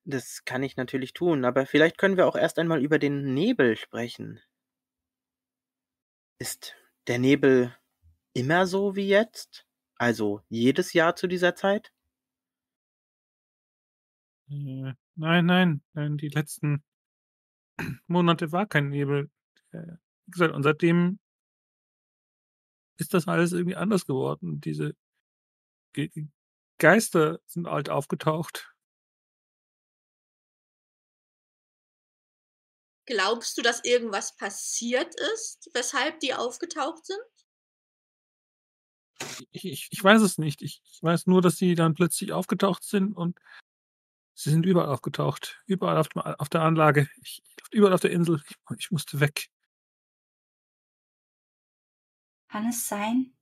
[0.04, 3.78] Das kann ich natürlich tun, aber vielleicht können wir auch erst einmal über den Nebel
[3.78, 4.42] sprechen.
[6.40, 6.74] Ist
[7.06, 7.76] der Nebel
[8.34, 9.66] immer so wie jetzt?
[9.96, 11.92] Also, jedes Jahr zu dieser Zeit?
[15.20, 16.82] Nein, nein, nein, die letzten
[18.06, 19.30] Monate war kein Nebel.
[19.70, 21.18] Äh, wie gesagt, und seitdem
[22.96, 24.62] ist das alles irgendwie anders geworden.
[24.62, 24.96] Diese
[25.92, 26.28] Ge Ge
[26.78, 28.74] Geister sind halt aufgetaucht.
[33.04, 37.20] Glaubst du, dass irgendwas passiert ist, weshalb die aufgetaucht sind?
[39.50, 40.62] Ich ich ich weiß es nicht.
[40.62, 43.38] Ich ich weiß nur, dass sie dann plötzlich aufgetaucht sind und
[44.42, 45.62] sie sind überall aufgetaucht.
[45.66, 47.08] Überall auf dem auf der Anlage.
[47.22, 48.42] Ich überall auf der Insel.
[48.48, 49.48] Ich ich musste weg.
[52.48, 53.32] Kann es sein?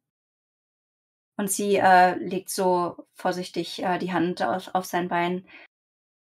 [1.36, 5.48] Und sie, äh, legt so vorsichtig, äh, die Hand auf auf sein Bein.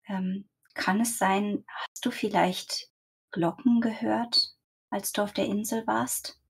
[0.06, 2.90] Ähm, kann es sein hast du vielleicht
[3.32, 4.54] Glocken gehört,
[4.90, 6.40] als du auf der Insel warst?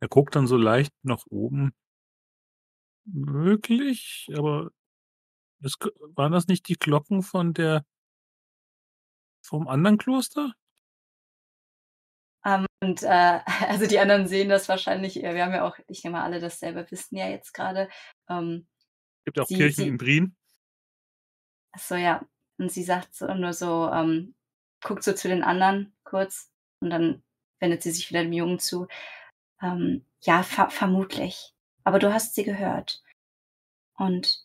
[0.00, 1.72] Er guckt dann so leicht nach oben.
[3.04, 4.70] Möglich, aber
[5.78, 7.84] k waren das nicht die Glocken von der
[9.42, 10.52] vom anderen Kloster?
[12.44, 16.04] Ähm, und, äh, also die anderen sehen das wahrscheinlich äh, wir haben ja auch ich
[16.04, 17.88] nehme mal alle dasselbe Wissen ja jetzt grade.
[18.28, 18.66] Ähm,
[19.24, 20.36] Gibt auch sie Kirchen sie in Brien.
[21.72, 22.26] Ach so, ja.
[22.58, 24.34] Und sie sagt so nur so, ähm
[24.82, 27.22] guckt so zu den anderen kurz und dann
[27.60, 28.88] wendet sie sich wieder dem Jungen zu.
[29.62, 31.54] Ähm, ja, ver vermutlich.
[31.84, 33.02] Aber du hast sie gehört.
[33.96, 34.44] Und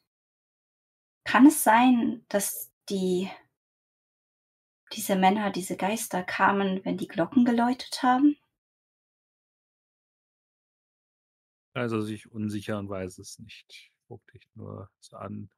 [1.27, 3.29] kann es sein, dass die
[4.93, 8.37] diese Männer, diese Geister kamen, wenn die Glocken geläutet haben?
[11.73, 13.91] Also sich unsicher und weiß es nicht.
[14.07, 15.49] Guck dich nur so an.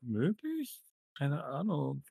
[0.00, 0.82] Möglich?
[1.16, 2.02] Keine Ahnung.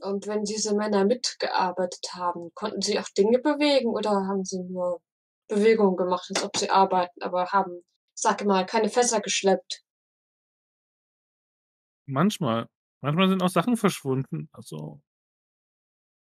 [0.00, 5.00] Und wenn diese Männer mitgearbeitet haben, konnten sie auch Dinge bewegen oder haben sie nur
[5.46, 7.84] Bewegungen gemacht, als ob sie arbeiten, aber haben,
[8.14, 9.84] sag mal, keine Fässer geschleppt?
[12.10, 12.68] Manchmal.
[13.02, 14.48] Manchmal sind auch Sachen verschwunden.
[14.52, 15.00] Also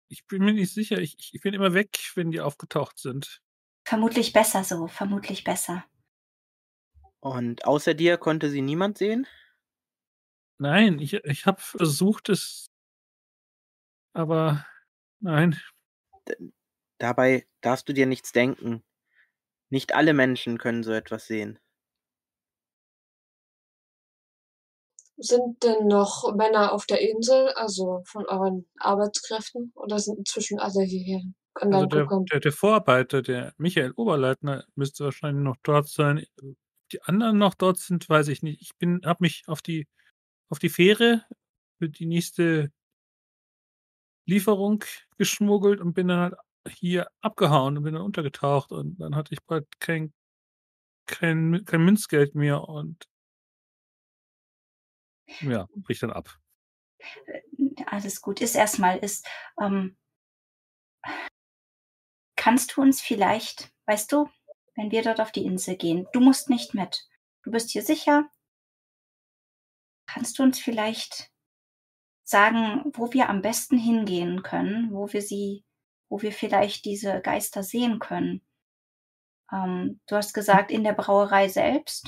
[0.09, 0.99] ich bin mir nicht sicher.
[0.99, 3.41] Ich, ich bin immer weg, wenn die aufgetaucht sind.
[3.87, 5.85] Vermutlich besser so, vermutlich besser.
[7.21, 9.27] Und außer dir konnte sie niemand sehen?
[10.59, 12.67] Nein, ich, ich habe versucht es,
[14.13, 14.65] aber
[15.21, 15.61] nein.
[16.29, 16.53] D
[16.99, 18.83] dabei darfst du dir nichts denken.
[19.71, 21.59] Nicht alle Menschen können so etwas sehen.
[25.17, 30.83] Sind denn noch Männer auf der Insel, also von euren Arbeitskräften, oder sind inzwischen alle
[30.83, 31.23] hierher
[31.55, 36.25] Also der, der, der Vorarbeiter, der Michael Oberleitner, müsste wahrscheinlich noch dort sein.
[36.93, 38.61] Die anderen noch dort sind, weiß ich nicht.
[38.61, 39.87] Ich bin, habe mich auf die,
[40.49, 41.25] auf die Fähre
[41.79, 42.71] für die nächste
[44.27, 44.85] Lieferung
[45.19, 46.35] geschmuggelt und bin dann halt
[46.69, 50.13] hier abgehauen und bin dann untergetaucht und dann hatte ich bald kein,
[51.07, 53.05] kein, kein Münzgeld mehr und
[55.41, 56.29] ja, bricht dann ab.
[57.27, 57.43] Äh,
[57.87, 58.41] Alles gut.
[58.41, 59.27] Ist erstmal, ist,
[59.61, 59.97] ähm,
[62.37, 64.29] kannst du uns vielleicht, weißt du,
[64.77, 67.09] wenn wir dort auf die Insel gehen, du musst nicht mit.
[67.43, 68.29] Du bist hier sicher.
[70.07, 71.31] Kannst du uns vielleicht
[72.25, 75.65] sagen, wo wir am besten hingehen können, wo wir sie,
[76.09, 78.43] wo wir vielleicht diese Geister sehen können?
[79.53, 82.07] Ähm, du hast gesagt, in der Brauerei selbst,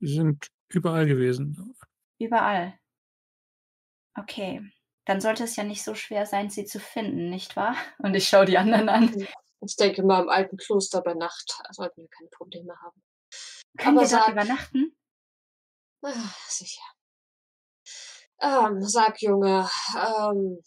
[0.00, 1.74] Die sind überall gewesen.
[2.18, 2.78] Überall.
[4.18, 4.62] Okay.
[5.04, 7.76] Dann sollte es ja nicht so schwer sein, sie zu finden, nicht wahr?
[7.98, 9.26] Und ich schaue die anderen an.
[9.60, 13.02] Ich denke mal, im alten Kloster bei Nacht sollten wir keine Probleme haben.
[13.78, 14.96] Können Aber wir dort sag- übernachten?
[16.02, 16.82] Ah, sicher.
[18.40, 20.60] Ähm, sag, Junge, ähm,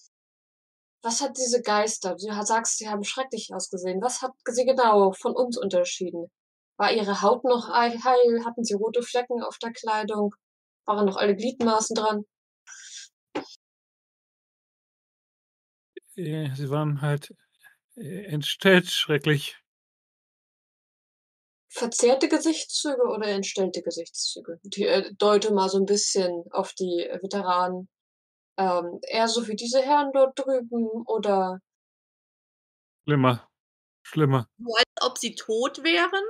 [1.03, 2.15] was hat diese Geister?
[2.15, 4.01] Du sagst, sie haben schrecklich ausgesehen.
[4.01, 6.29] Was hat sie genau von uns unterschieden?
[6.77, 8.43] War ihre Haut noch ei- heil?
[8.45, 10.33] Hatten sie rote Flecken auf der Kleidung?
[10.85, 12.25] Waren noch alle Gliedmaßen dran?
[16.15, 17.33] Äh, Sie waren halt
[17.95, 19.57] äh, entstellt, schrecklich.
[21.71, 24.59] Verzerrte Gesichtszüge oder entstellte Gesichtszüge?
[24.63, 27.87] Die äh, deute mal so ein bisschen auf die äh, Veteranen.
[28.57, 31.59] Ähm, eher so wie diese Herren dort drüben oder
[33.09, 33.49] Schlimmer.
[34.03, 34.47] Schlimmer.
[34.57, 36.23] So als ob sie tot wären?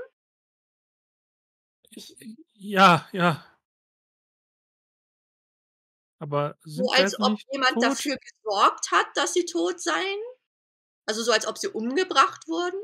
[2.54, 3.46] Ja, ja.
[6.20, 7.84] Aber sind So als ob jemand tot?
[7.84, 10.20] dafür gesorgt hat, dass sie tot seien?
[11.06, 12.80] Also so als ob sie umgebracht wurden?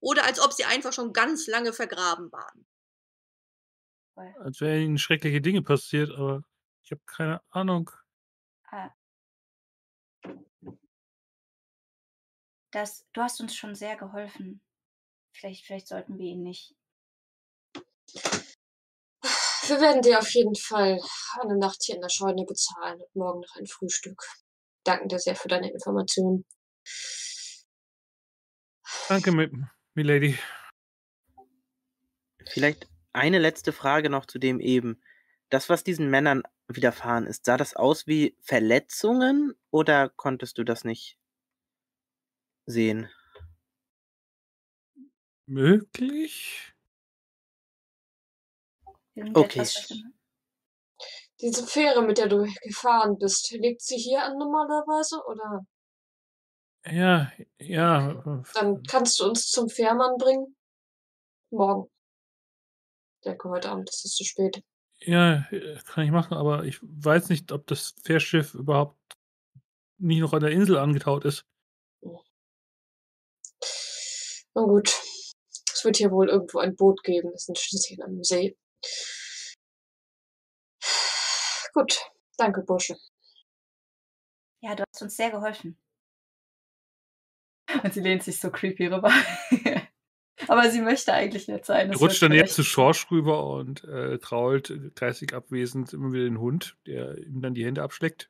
[0.00, 2.66] Oder als ob sie einfach schon ganz lange vergraben waren?
[4.16, 6.44] Als wären ihnen schreckliche Dinge passiert, aber
[6.82, 7.90] ich habe keine Ahnung.
[8.70, 8.90] Ah.
[12.72, 14.62] Das, du hast uns schon sehr geholfen.
[15.34, 16.74] Vielleicht, vielleicht sollten wir ihn nicht.
[19.64, 21.00] Wir werden dir auf jeden Fall
[21.40, 24.20] eine Nacht hier in der Scheune bezahlen und morgen noch ein Frühstück.
[24.84, 26.44] Danken dir sehr für deine Informationen.
[29.08, 30.36] Danke, Mi- Milady.
[32.48, 35.00] Vielleicht eine letzte Frage noch zu dem eben.
[35.48, 40.82] Das, was diesen Männern widerfahren ist, sah das aus wie Verletzungen oder konntest du das
[40.84, 41.18] nicht
[42.66, 43.08] sehen?
[45.46, 46.71] Möglich?
[49.14, 49.66] Okay.
[51.40, 55.66] Diese Fähre, mit der du gefahren bist, liegt sie hier an normalerweise oder?
[56.86, 58.44] Ja, ja.
[58.54, 60.56] Dann kannst du uns zum Fährmann bringen.
[61.50, 61.90] Morgen.
[63.20, 64.62] Ich denke, heute Abend ist es zu spät.
[65.00, 68.98] Ja, äh, kann ich machen, aber ich weiß nicht, ob das Fährschiff überhaupt
[69.98, 71.44] nicht noch an der Insel angetaut ist.
[74.54, 74.88] Na gut.
[75.72, 77.32] Es wird hier wohl irgendwo ein Boot geben.
[77.34, 78.56] Es sind schließlich am See.
[81.74, 81.98] Gut.
[82.36, 82.96] Danke, Bursche.
[84.62, 85.78] Ja, du hast uns sehr geholfen.
[87.82, 89.12] Und sie lehnt sich so creepy rüber.
[90.48, 91.90] Aber sie möchte eigentlich nett sein.
[91.90, 96.24] Das rutscht dann vielleicht- zu Schorsch rüber und äh, krault äh, geistig abwesend immer wieder
[96.24, 98.28] den Hund, der ihm dann die Hände abschleckt.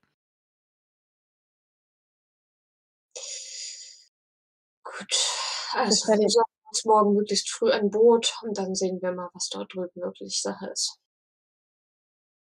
[4.85, 5.15] Gut.
[5.73, 6.43] Also.
[6.73, 10.41] Uns morgen möglichst früh ein Boot und dann sehen wir mal, was dort drüben wirklich
[10.41, 10.99] Sache ist.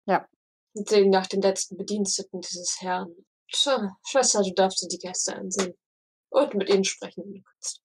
[0.06, 0.28] Ja.
[0.74, 3.16] Und sehen nach den letzten Bediensteten dieses Herrn.
[3.52, 5.78] Tja, Schwester, du darfst dir die Gäste ansehen.
[6.30, 7.82] Und mit ihnen sprechen, wenn du kannst.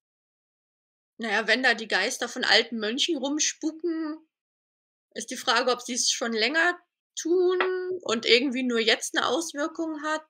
[1.19, 4.19] Naja, wenn da die Geister von alten Mönchen rumspuken,
[5.15, 6.77] ist die Frage, ob sie es schon länger
[7.17, 7.61] tun
[8.03, 10.27] und irgendwie nur jetzt eine Auswirkung hat.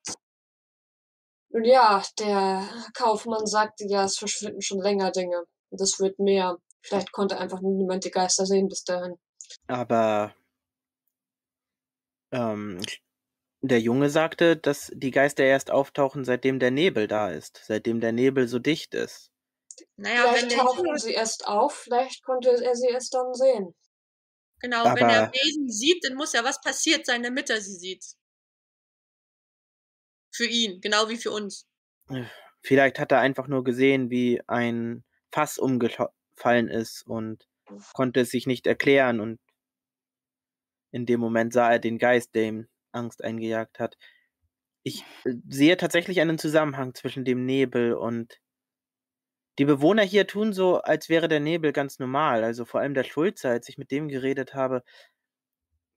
[1.49, 5.47] Nun ja, der Kaufmann sagte ja, es verschwinden schon länger Dinge.
[5.73, 6.59] Und es wird mehr.
[6.83, 9.15] Vielleicht konnte einfach niemand die Geister sehen bis dahin.
[9.69, 10.35] Aber
[12.31, 12.81] ähm,
[13.63, 18.13] der Junge sagte, dass die Geister erst auftauchen, seitdem der Nebel da ist, seitdem der
[18.13, 19.31] Nebel so dicht ist.
[19.97, 23.33] Naja, wenn vielleicht der tauchen Junge, sie erst auf, vielleicht konnte er sie erst dann
[23.33, 23.75] sehen.
[24.61, 27.77] genau, wenn er Aber- Wesen sieht, dann muss ja was passiert sein, damit er sie
[27.77, 28.05] sieht.
[30.35, 31.67] Für ihn, genau wie für uns.
[32.63, 37.47] Vielleicht hat er einfach nur gesehen, wie ein Fass umgefallen ist und
[37.95, 39.41] konnte es sich nicht erklären und
[40.93, 43.97] in dem Moment sah er den Geist, der ihm Angst eingejagt hat.
[44.83, 48.39] Ich äh, sehe tatsächlich einen Zusammenhang zwischen dem Nebel und
[49.59, 52.45] die Bewohner hier tun so, als wäre der Nebel ganz normal.
[52.45, 54.83] Also vor allem der Schulze, als ich mit dem geredet habe,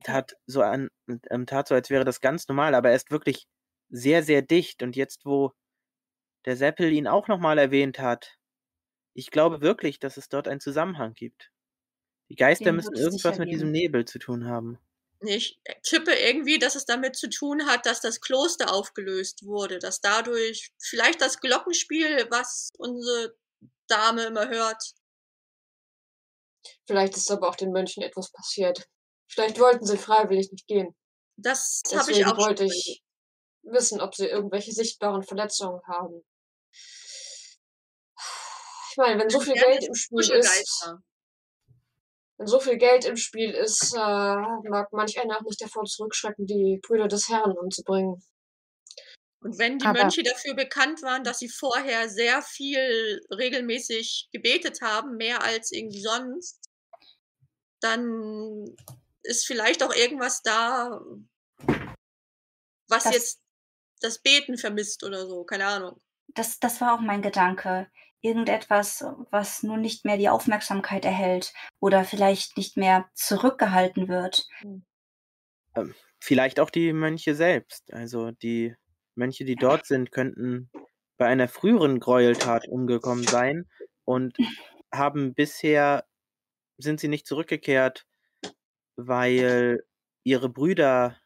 [0.03, 0.89] tat so an,
[1.29, 3.47] ähm, tat so, als wäre das ganz normal, aber er ist wirklich
[3.89, 4.83] sehr, sehr dicht.
[4.83, 5.53] Und jetzt, wo
[6.45, 8.37] der Seppel ihn auch nochmal erwähnt hat,
[9.15, 11.51] ich glaube wirklich, dass es dort einen Zusammenhang gibt.
[12.29, 13.71] Die Geister Den müssen irgendwas mit diesem.
[13.71, 14.77] Nebel zu tun haben.
[15.21, 20.01] Ich tippe irgendwie, dass es damit zu tun hat, dass das Kloster aufgelöst wurde, dass
[20.01, 23.35] dadurch vielleicht das Glockenspiel, was unsere
[23.87, 24.83] Dame immer hört,
[26.87, 28.87] Vielleicht ist aber auch den Mönchen etwas passiert.
[29.27, 30.95] Vielleicht wollten sie freiwillig nicht gehen.
[31.37, 33.03] das habe ich Deswegen auch wollte ich
[33.63, 36.23] wissen, ob sie irgendwelche sichtbaren Verletzungen haben.
[38.95, 40.89] Ich meine, wenn so viel Geld im Spiel ist,
[42.37, 46.45] wenn so viel Geld im Spiel ist, äh, mag manch einer auch nicht davor zurückschrecken,
[46.45, 48.23] die Brüder des Herrn umzubringen.
[49.41, 54.79] Und wenn die Aber- Mönche dafür bekannt waren, dass sie vorher sehr viel regelmäßig gebetet
[54.81, 56.61] haben, mehr als irgendwie sonst,
[57.81, 58.77] dann
[59.23, 61.01] ist vielleicht auch irgendwas da,
[62.87, 63.41] was Das- jetzt
[63.99, 66.01] das Beten vermisst oder so, keine Ahnung.
[66.27, 67.91] Das, das war auch mein Gedanke.
[68.21, 74.47] Irgendetwas, was nun nicht mehr die Aufmerksamkeit erhält oder vielleicht nicht mehr zurückgehalten wird.
[76.19, 77.93] Vielleicht auch die Mönche selbst.
[77.93, 78.75] Also die
[79.15, 80.69] Mönche, die dort sind, könnten
[81.17, 83.69] bei einer früheren Gräueltat umgekommen sein
[84.05, 84.35] und
[84.93, 86.05] haben bisher,
[86.77, 88.05] sind sie nicht zurückgekehrt,
[88.95, 89.83] weil
[90.23, 91.17] ihre Brüder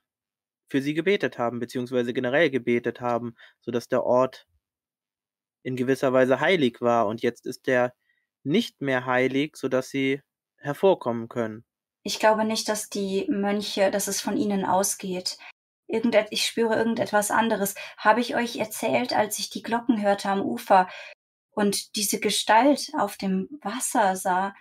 [0.70, 4.48] für sie gebetet haben, beziehungsweise generell gebetet haben, sodass der Ort
[5.70, 7.94] in gewisser Weise heilig war und jetzt ist er
[8.44, 10.22] nicht mehr heilig, sodass sie
[10.58, 11.64] hervorkommen können.
[12.04, 15.38] Ich glaube nicht, dass die Mönche, dass es von ihnen ausgeht.
[15.88, 17.76] Irgendet, ich spüre irgendetwas anderes.
[17.98, 20.90] Habe ich euch erzählt, als ich die Glocken hörte am Ufer
[21.52, 24.56] und diese Gestalt auf dem Wasser sah,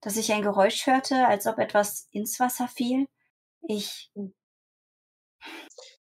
[0.00, 3.06] dass ich ein Geräusch hörte, als ob etwas ins Wasser fiel?
[3.68, 4.10] Ich,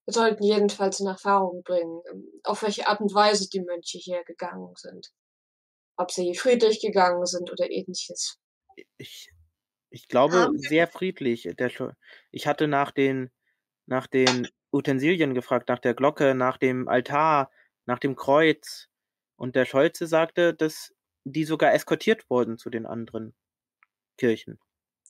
[0.06, 4.24] Wir sollten jedenfalls in Erfahrung bringen, ähm, auf welche Art und Weise die Mönche hier
[4.26, 5.12] gegangen sind.
[5.96, 8.40] Ob sie friedlich gegangen sind oder ähnliches.
[8.98, 9.30] Ich,
[9.90, 11.48] ich glaube, wir- sehr friedlich.
[12.32, 13.32] Ich hatte nach den,
[13.86, 17.52] nach den Utensilien gefragt, nach der Glocke, nach dem Altar,
[17.86, 18.90] nach dem Kreuz.
[19.36, 20.94] Und der Scholze sagte, dass
[21.26, 23.36] die sogar eskortiert wurden zu den anderen
[24.18, 24.60] Kirchen.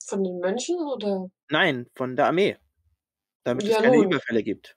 [0.06, 1.30] Von den Mönchen oder?
[1.50, 2.58] Nein, von der Armee.
[3.42, 4.06] Damit Ja, es keine nun.
[4.06, 4.76] Überfälle gibt.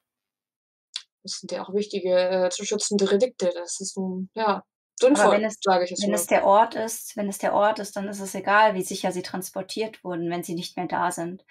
[1.27, 3.51] Das sind ja auch wichtige äh, zu schützende Relikte.
[3.53, 4.63] Das ist nun, ja,
[4.99, 6.15] sinnvoll, wenn es- sage ich jetzt wenn mal.
[6.15, 9.11] es der Ort ist, wenn es der Ort ist, dann ist es egal, wie sicher
[9.11, 11.43] sie transportiert wurden, wenn sie nicht mehr da sind.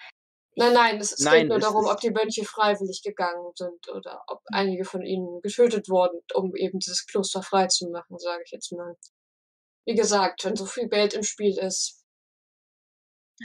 [0.58, 3.88] Nein, nein, es, es Nein, geht nur es darum, ob die Mönche freiwillig gegangen sind
[3.90, 8.42] oder ob einige von ihnen getötet wurden, um eben dieses Kloster frei zu machen, sage
[8.44, 8.96] ich jetzt mal.
[9.86, 12.02] Wie gesagt, wenn so viel Geld im Spiel ist,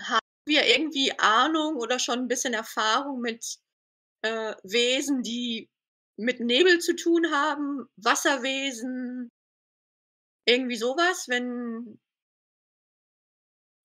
[0.03, 3.57] Haben wir irgendwie Ahnung oder schon ein bisschen Erfahrung mit
[4.23, 5.69] äh, Wesen, die
[6.17, 9.29] mit Nebel zu tun haben, Wasserwesen,
[10.45, 11.99] irgendwie sowas, wenn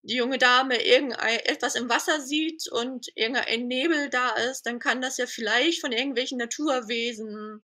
[0.03, 5.01] die junge Dame irgendein etwas im Wasser sieht und irgendein Nebel da ist, dann kann
[5.01, 7.63] das ja vielleicht von irgendwelchen Naturwesen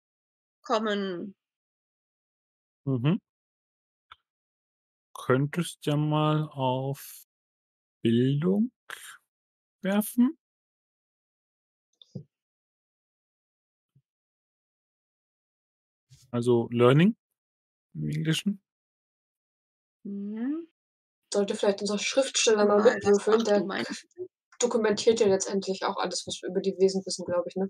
[0.62, 1.36] kommen.
[2.86, 3.20] Mhm.
[5.14, 7.26] Könntest ja mal auf
[8.02, 8.72] Bildung
[9.82, 10.38] werfen.
[16.32, 17.16] Also Learning
[17.94, 18.62] im Englischen.
[20.04, 20.68] Mhm.
[21.34, 23.64] Sollte vielleicht unser Schriftsteller mal mitwürfeln, der
[24.60, 27.70] dokumentiert ja letztendlich auch alles, was wir über die Wesen wissen, glaube ich, ne?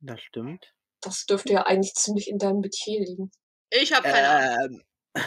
[0.00, 0.72] Das stimmt.
[1.00, 3.30] Das dürfte ja eigentlich ziemlich in deinem Metier liegen.
[3.70, 4.80] Ich habe keine Ahnung.
[4.80, 5.22] Ähm,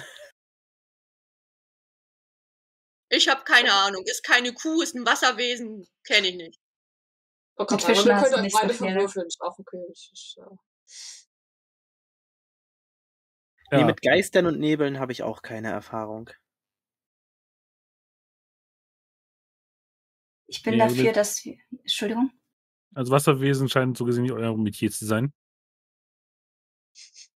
[3.10, 4.04] Ich habe keine Ahnung.
[4.06, 6.60] Ist keine Kuh, ist ein Wasserwesen, kenne ich nicht.
[7.58, 9.84] Sagen, Fischen wir können beide verwürfeln, ist auch okay.
[9.88, 10.38] Das ist,
[13.72, 16.30] äh, Nee, Ja, mit Geistern und Nebeln habe ich auch keine Erfahrung.
[20.49, 21.57] Ich bin Ja, dafür, dass wir.
[21.72, 22.31] Entschuldigung.
[22.95, 25.34] also Wasserwesen scheint so gesehen nicht euer Metier zu sein.
[26.95, 27.30] ist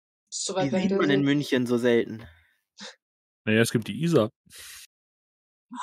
[0.45, 1.25] so Die sieht man in See.
[1.25, 2.27] München so selten.
[3.45, 4.29] Naja, es gibt die Isar.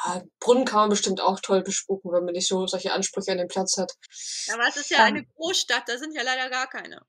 [0.05, 3.39] Ah, Brunnen kann man bestimmt auch toll bespucken, wenn man nicht so solche Ansprüche an
[3.39, 3.93] den Platz hat.
[4.52, 5.05] Aber es ist ja Ähm.
[5.14, 7.01] eine Großstadt, da sind ja leider gar keine.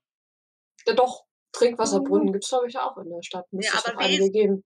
[0.86, 1.26] Ja doch,
[1.60, 1.66] Mhm.
[1.66, 3.46] Trinkwasserbrunnen gibt's glaube ich auch in der Stadt.
[3.52, 4.64] Müsste Ja, es aber einige geben.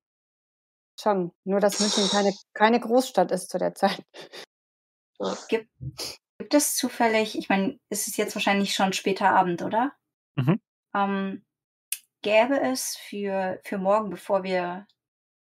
[1.01, 1.33] Schon.
[1.45, 4.03] Nur, dass München keine, keine Großstadt ist zu der Zeit.
[5.49, 5.71] Gibt,
[6.39, 9.93] gibt es zufällig, ich meine, es ist jetzt wahrscheinlich schon später Abend, oder?
[10.37, 10.61] Mhm.
[10.95, 11.45] Ähm,
[12.23, 14.87] gäbe es für, für morgen, bevor wir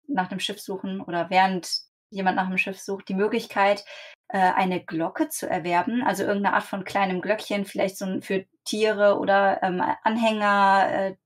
[0.09, 3.85] nach einem Schiff suchen oder während jemand nach einem Schiff sucht, die Möglichkeit,
[4.29, 8.47] äh, eine Glocke zu erwerben, also irgendeine Art von kleinem Glöckchen, vielleicht so ein, für
[8.65, 11.17] Tiere oder ähm, Anhänger, äh,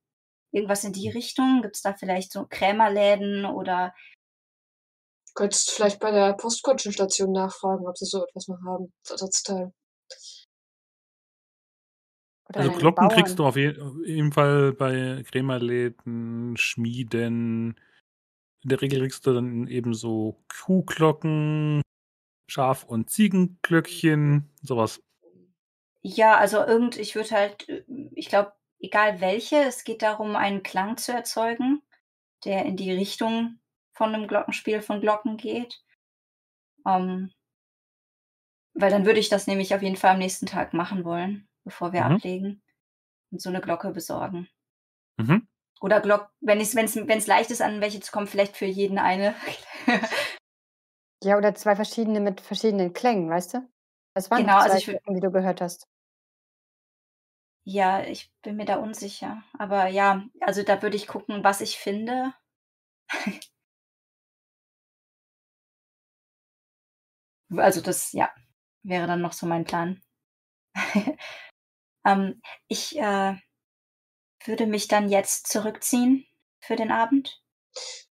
[0.55, 1.62] irgendwas in die Richtung?
[1.62, 3.93] Gibt es da vielleicht so Krämerläden oder
[5.35, 9.72] Du könntest vielleicht bei der Postkutschenstation nachfragen, ob sie so etwas noch haben, als Ersatzteil.
[12.48, 13.10] Oder Also Glocken Bauern.
[13.10, 17.74] kriegst du auf jeden Fall bei Krämerläden, Schmieden.
[18.62, 21.82] In der Regel kriegst du dann eben so Kuhglocken,
[22.48, 25.01] Schaf- und Ziegenglöckchen, sowas.
[26.02, 27.82] Ja, also irgend, ich würde halt, äh,
[28.12, 28.52] ich glaube,
[28.85, 31.82] egal welche, es geht darum, einen Klang zu erzeugen,
[32.44, 33.59] der in die Richtung
[33.93, 35.82] von einem Glockenspiel von Glocken geht.
[36.86, 37.32] Ähm,
[38.74, 41.93] weil dann würde ich das nämlich auf jeden Fall am nächsten Tag machen wollen, bevor
[41.93, 42.16] wir Mhm.
[42.16, 42.62] ablegen
[43.31, 44.48] und so eine Glocke besorgen.
[45.16, 45.47] Mhm.
[45.81, 48.98] Oder Glock, wenn es wenn's, wenn's leicht ist, an welche zu kommen, vielleicht für jeden
[48.98, 49.35] eine.
[51.23, 53.69] Ja, oder zwei verschiedene mit verschiedenen Klängen, weißt du?
[54.15, 55.89] Das waren Genau, also zwei ich würd- Glocken, die du gehört hast.
[57.64, 59.42] Ja, ich bin mir da unsicher.
[59.58, 62.34] Aber ja, also da würde ich gucken, was ich finde.
[67.56, 68.30] Also das, ja,
[68.82, 70.02] wäre dann noch so mein Plan.
[72.06, 73.36] ähm, ich äh,
[74.44, 76.26] würde mich dann jetzt zurückziehen
[76.60, 77.40] für den Abend.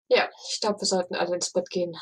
[0.07, 1.95] Ja, ich glaube, wir sollten alle ins Bett gehen.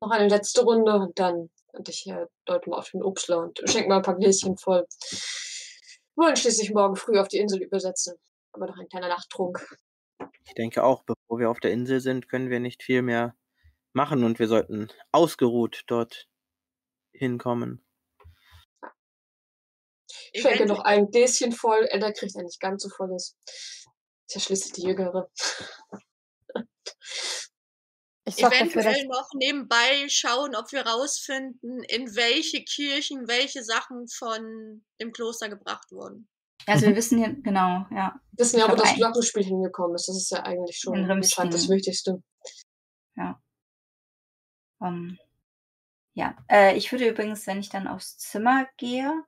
[0.00, 3.60] Noch eine letzte Runde und dann und ich äh, deute mal auf den Obstler und
[3.66, 4.86] schenke mal ein paar Gläschen voll.
[6.16, 8.16] Wir wollen schließlich morgen früh auf die Insel übersetzen.
[8.52, 9.66] Aber noch ein kleiner Nachttrunk.
[10.44, 13.34] Ich denke auch, bevor wir auf der Insel sind, können wir nicht viel mehr
[13.92, 16.28] machen und wir sollten ausgeruht dort
[17.12, 17.84] hinkommen.
[20.32, 21.86] Ich schenke noch ein Gläschen voll.
[21.90, 23.36] Ella kriegt ein nicht ganz so volles.
[24.26, 25.30] Ist ja schließlich die Jüngere.
[28.26, 34.08] Ich sorge dafür, Eventuell noch nebenbei schauen, ob wir rausfinden, in welche Kirchen welche Sachen
[34.08, 36.28] von dem Kloster gebracht wurden.
[36.66, 38.18] Also wir wissen ja, genau, ja.
[38.32, 40.08] Wir wissen ja, wo das Glockenspiel hingekommen ist.
[40.08, 41.68] Das ist ja eigentlich schon das.
[41.68, 42.22] Wichtigste.
[44.84, 45.18] Ähm,
[46.14, 49.24] ja, äh, ich würde übrigens, wenn ich dann aufs Zimmer gehe,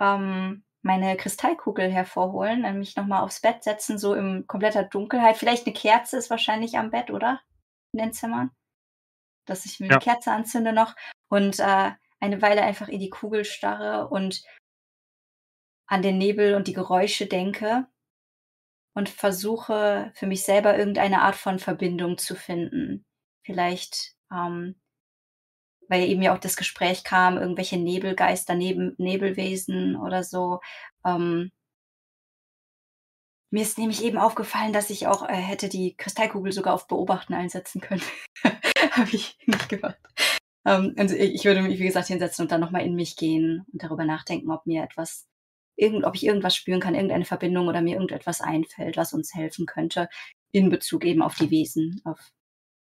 [0.00, 5.36] ähm, meine Kristallkugel hervorholen, dann mich nochmal aufs Bett setzen, so in kompletter Dunkelheit.
[5.36, 7.40] Vielleicht eine Kerze ist wahrscheinlich am Bett, oder?
[7.96, 8.50] In den Zimmern.
[9.46, 9.92] Dass ich mir Ja.
[9.92, 10.94] eine Kerze anzünde noch
[11.28, 14.42] und äh, eine Weile einfach in die Kugel starre und
[15.86, 17.86] an den Nebel und die Geräusche denke
[18.94, 23.06] und versuche für mich selber irgendeine Art von Verbindung zu finden.
[23.44, 24.78] Vielleicht, ähm,
[25.88, 30.60] weil eben ja auch das Gespräch kam, irgendwelche Nebelgeister, Neben Nebelwesen oder so.
[31.04, 31.50] Ähm,
[33.56, 37.32] mir ist nämlich eben aufgefallen, dass ich auch äh, hätte die Kristallkugel sogar auf Beobachten
[37.32, 38.02] einsetzen können.
[38.90, 39.96] Habe ich nicht gemacht.
[40.66, 43.82] Ähm, also ich, würde mich, wie gesagt, hinsetzen und dann nochmal in mich gehen und
[43.82, 45.26] darüber nachdenken, ob mir etwas,
[45.74, 49.64] irgend, ob ich irgendwas spüren kann, irgendeine Verbindung oder mir irgendetwas einfällt, was uns helfen
[49.64, 50.10] könnte,
[50.52, 52.30] in Bezug eben auf die Wesen, auf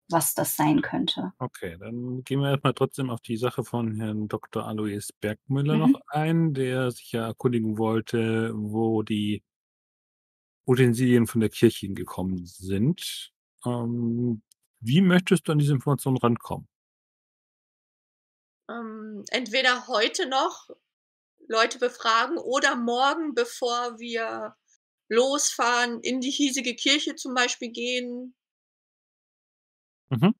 [0.08, 1.34] was das sein könnte.
[1.38, 4.66] Okay, dann gehen wir erstmal trotzdem auf die Sache von Herrn Dr.
[4.66, 5.92] Alois Bergmüller Mhm.
[5.92, 9.42] noch ein, der sich ja erkundigen wollte, wo die
[10.66, 13.32] Utensilien von der Kirche gekommen sind.
[13.64, 14.42] Ähm,
[14.80, 16.68] wie möchtest du an diese Informationen rankommen?
[18.68, 20.68] Ähm, entweder heute noch
[21.48, 24.56] Leute befragen oder morgen, bevor wir
[25.08, 28.34] losfahren, in die hiesige Kirche zum Beispiel gehen.
[30.10, 30.32] Mhm.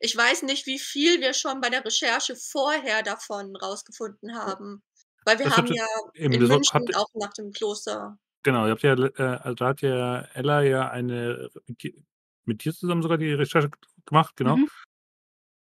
[0.00, 4.82] Ich weiß nicht, wie viel wir schon bei der Recherche vorher davon rausgefunden haben.
[5.24, 8.70] Weil wir Das haben ja in München habt ihr auch nach dem Kloster Genau, ihr
[8.70, 11.50] habt ja, äh, also da hat ja Ella ja eine
[12.44, 13.70] mit dir zusammen sogar die Recherche
[14.04, 14.58] gemacht, genau.
[14.58, 14.68] Mhm.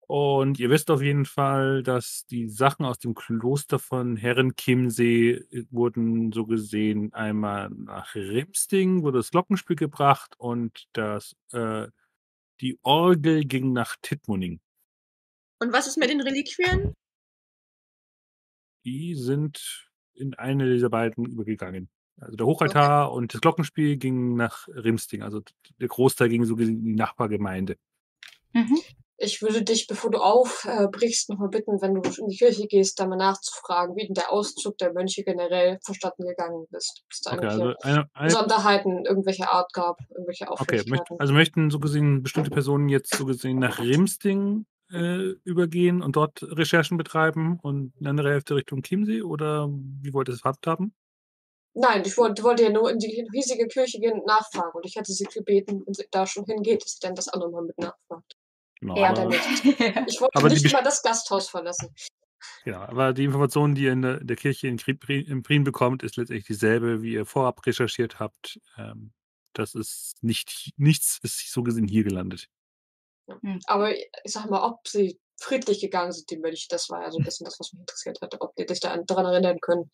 [0.06, 5.64] Und ihr wisst auf jeden Fall, dass die Sachen aus dem Kloster von Herrenchiemsee äh,
[5.70, 11.88] wurden so gesehen einmal nach Rimsting, wurde das Glockenspiel gebracht und das, äh,
[12.60, 14.60] die Orgel ging nach Tittmoning.
[15.58, 16.92] Und was ist mit den Reliquien?
[18.84, 21.88] Die sind in eine dieser beiden übergegangen.
[22.20, 22.54] Also der Okay.
[22.54, 25.22] Hochaltar und das Glockenspiel ging nach Rimsting.
[25.22, 25.42] Also
[25.80, 27.76] der Großteil ging so gesehen in die Nachbargemeinde.
[28.52, 28.80] Mhm.
[29.16, 33.06] Ich würde dich, bevor du aufbrichst, nochmal bitten, wenn du in die Kirche gehst, da
[33.06, 37.02] mal nachzufragen, wie denn der Auszug der Mönche generell verstanden gegangen ist.
[37.04, 40.82] Ob es da Okay, irgendwelche also eine, eine Besonderheiten irgendwelcher Art gab, irgendwelche Okay,
[41.18, 46.42] also möchten so gesehen bestimmte Personen jetzt so gesehen nach Rimsting äh, übergehen und dort
[46.42, 50.92] Recherchen betreiben und eine andere Hälfte Richtung Chiemsee oder wie wollt ihr es handhaben?
[51.74, 54.70] Nein, ich wollte, wollte ja nur in die riesige Kirche gehen und nachfragen.
[54.74, 57.50] Und ich hatte sie gebeten, wenn sie da schon hingeht, dass sie dann das andere
[57.50, 58.36] mal mit nachfragt.
[58.80, 59.40] Genau, Ja, aber, nicht.
[60.08, 61.92] Ich wollte aber nicht mal das Gasthaus verlassen.
[62.64, 66.16] genau, aber die Information, die ihr in der, der Kirche in, in Prien bekommt, ist
[66.16, 68.60] letztendlich dieselbe, wie ihr vorab recherchiert habt.
[68.78, 69.12] Ähm,
[69.52, 72.48] das ist nicht, nichts ist so gesehen hier gelandet.
[73.66, 77.18] Aber ich sag mal, ob sie friedlich gegangen sind, die Mönche, das war ja so
[77.18, 79.90] ein bisschen das, was mich interessiert hatte, ob die dich da daran erinnern können.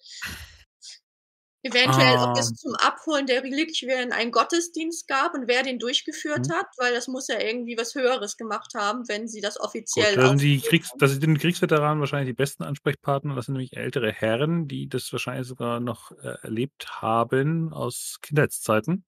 [1.63, 6.47] Eventuell, ob es Ähm, zum Abholen der Reliquien einen Gottesdienst gab und wer den durchgeführt
[6.47, 6.55] hm.
[6.55, 10.17] hat, weil das muss ja irgendwie was Höheres gemacht haben, wenn sie das Gut, offiziell
[10.17, 13.35] da sind die Kriegs, das sind die Kriegsveteranen wahrscheinlich die besten Ansprechpartner.
[13.35, 19.05] Das sind nämlich ältere Herren, die das wahrscheinlich sogar noch äh, erlebt haben aus Kindheitszeiten.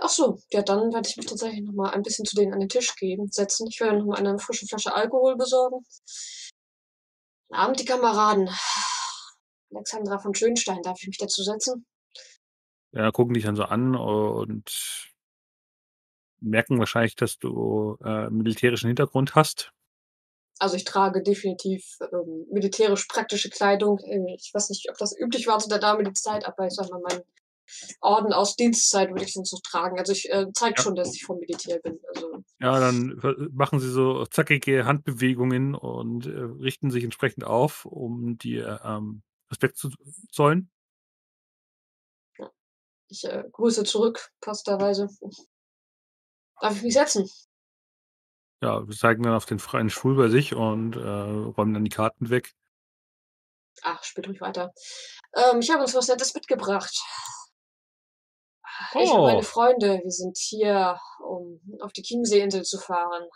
[0.00, 2.60] Ach so, ja, dann werde ich mich tatsächlich noch mal ein bisschen zu denen an
[2.60, 3.66] den Tisch gehen, setzen.
[3.70, 5.84] Ich werde noch mal eine frische Flasche Alkohol besorgen.
[7.48, 8.50] Guten Abend, die Kameraden.
[9.74, 11.86] Alexandra von Schönstein, darf ich mich dazu setzen?
[12.92, 15.10] Ja, gucken dich dann so an und
[16.40, 19.72] merken wahrscheinlich, dass du äh, militärischen Hintergrund hast.
[20.60, 23.98] Also ich trage definitiv ähm, militärisch-praktische Kleidung.
[24.00, 26.90] Äh, Ich weiß nicht, ob das üblich war zu der damaligen Zeit, aber ich sag
[26.90, 27.22] mal, mein
[28.00, 29.98] Orden aus Dienstzeit würde ich sonst noch tragen.
[29.98, 30.82] Also ich äh, zeige Ja.
[30.82, 32.00] schon, dass ich vom Militär bin.
[32.08, 37.84] Also Ja, dann ver- machen sie so zackige Handbewegungen und äh, richten sich entsprechend auf,
[37.84, 39.90] um dir ähm, Respekt zu
[40.30, 40.70] zollen.
[43.08, 45.08] ich äh, grüße zurück, passterweise.
[46.60, 47.28] Darf ich mich setzen?
[48.60, 51.90] Ja, wir zeigen dann auf den freien Stuhl bei sich und äh, räumen dann die
[51.90, 52.54] Karten weg.
[53.82, 54.72] Ach, spielt ruhig weiter.
[55.34, 57.00] Ähm, ich habe uns was Nettes mitgebracht.
[58.94, 63.28] Ich und meine Oh, Freunde, wir sind hier, um auf die Chiemseeinsel zu fahren.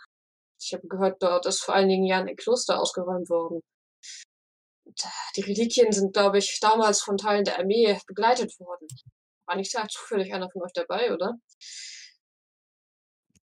[0.59, 3.61] Ich habe gehört, dort ist vor einigen Jahren ein Kloster ausgeräumt worden.
[4.85, 4.91] Äh,
[5.35, 8.87] die Reliquien sind, glaube ich, damals von Teilen der Armee begleitet worden.
[9.45, 11.33] War nicht da zufällig einer von euch dabei, oder?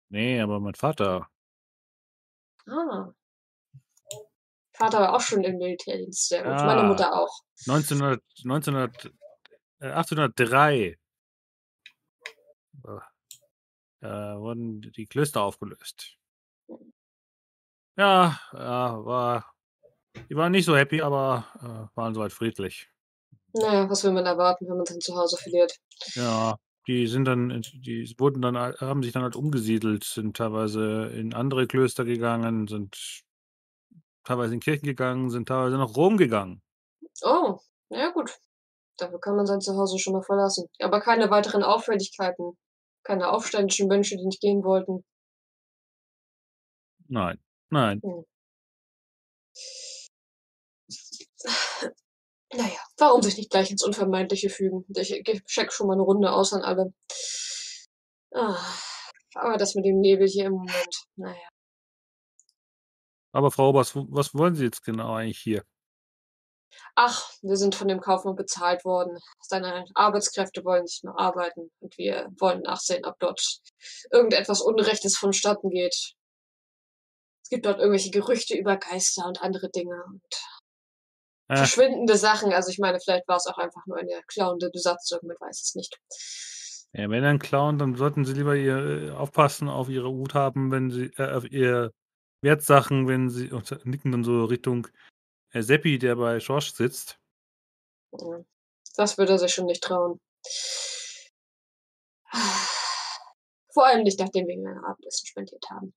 [0.09, 1.27] nee, aber mein Vater.
[2.67, 3.11] Ah.
[4.73, 6.53] Vater war auch schon im Militärdienst, sehr gut.
[6.53, 7.39] Meine Ja, Mutter auch.
[7.67, 9.05] 1900, 1900,
[9.79, 10.97] äh, 1803
[14.01, 16.17] äh, wurden die Klöster aufgelöst.
[17.97, 19.54] Ja, ja, war,
[20.29, 22.89] die waren nicht so happy, aber äh, waren soweit friedlich.
[23.53, 25.79] Naja, was will man erwarten, wenn man sein Zuhause verliert?
[26.13, 31.33] Ja, die sind dann, die wurden dann, haben sich dann halt umgesiedelt, sind teilweise in
[31.33, 33.23] andere Klöster gegangen, sind
[34.23, 36.61] teilweise in Kirchen gegangen, sind teilweise nach Rom gegangen.
[37.23, 37.59] Oh,
[37.89, 38.37] na ja gut.
[38.97, 40.67] Dafür kann man sein Zuhause schon mal verlassen.
[40.79, 42.57] Aber keine weiteren Auffälligkeiten.
[43.03, 45.03] Keine aufständischen Mönche, die nicht gehen wollten.
[47.07, 47.39] Nein,
[47.69, 48.01] nein.
[48.01, 48.25] Hm.
[52.53, 54.85] Naja, warum sich nicht gleich ins Unvermeidliche fügen?
[54.95, 56.93] Ich ge- check schon mal eine Runde aus an alle.
[58.33, 58.57] Ah,
[59.33, 61.49] aber das mit dem Nebel hier im Moment, naja.
[63.33, 65.63] Aber Frau Oberst, wo- was wollen Sie jetzt genau eigentlich hier?
[66.95, 69.17] Ach, wir sind von dem Kaufmann bezahlt worden.
[69.41, 73.41] Seine Arbeitskräfte wollen nicht mehr arbeiten und wir wollen nachsehen, ob dort
[74.11, 76.13] irgendetwas Unrechtes vonstatten geht.
[77.43, 80.23] Es gibt dort irgendwelche Gerüchte über Geister und andere Dinge und
[81.47, 82.53] Äh, verschwindende Sachen.
[82.53, 85.75] Also ich meine, vielleicht war es auch einfach nur eine klauende Besatzung, man weiß es
[85.75, 85.99] nicht.
[86.93, 90.71] ja, wenn dann klauen, dann sollten Sie lieber ihr, äh, aufpassen auf Ihre Hut haben,
[90.71, 91.91] wenn Sie, äh, auf Ihr
[92.41, 94.87] Wertsachen, wenn Sie, und nicken dann so Richtung
[95.51, 97.19] äh, Seppi, der bei Schorsch sitzt.
[98.95, 100.19] Das würde er sich schon nicht trauen.
[103.73, 105.93] Vor allem nicht, nachdem wir ein Abendessen spendiert haben.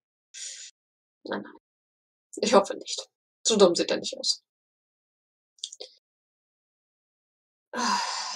[1.24, 1.54] Nein, nein.
[2.36, 3.08] Ich hoffe nicht.
[3.46, 4.42] So dumm sieht er nicht aus.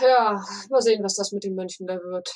[0.00, 2.32] Ja, mal sehen, was das mit den Mönchen da wird.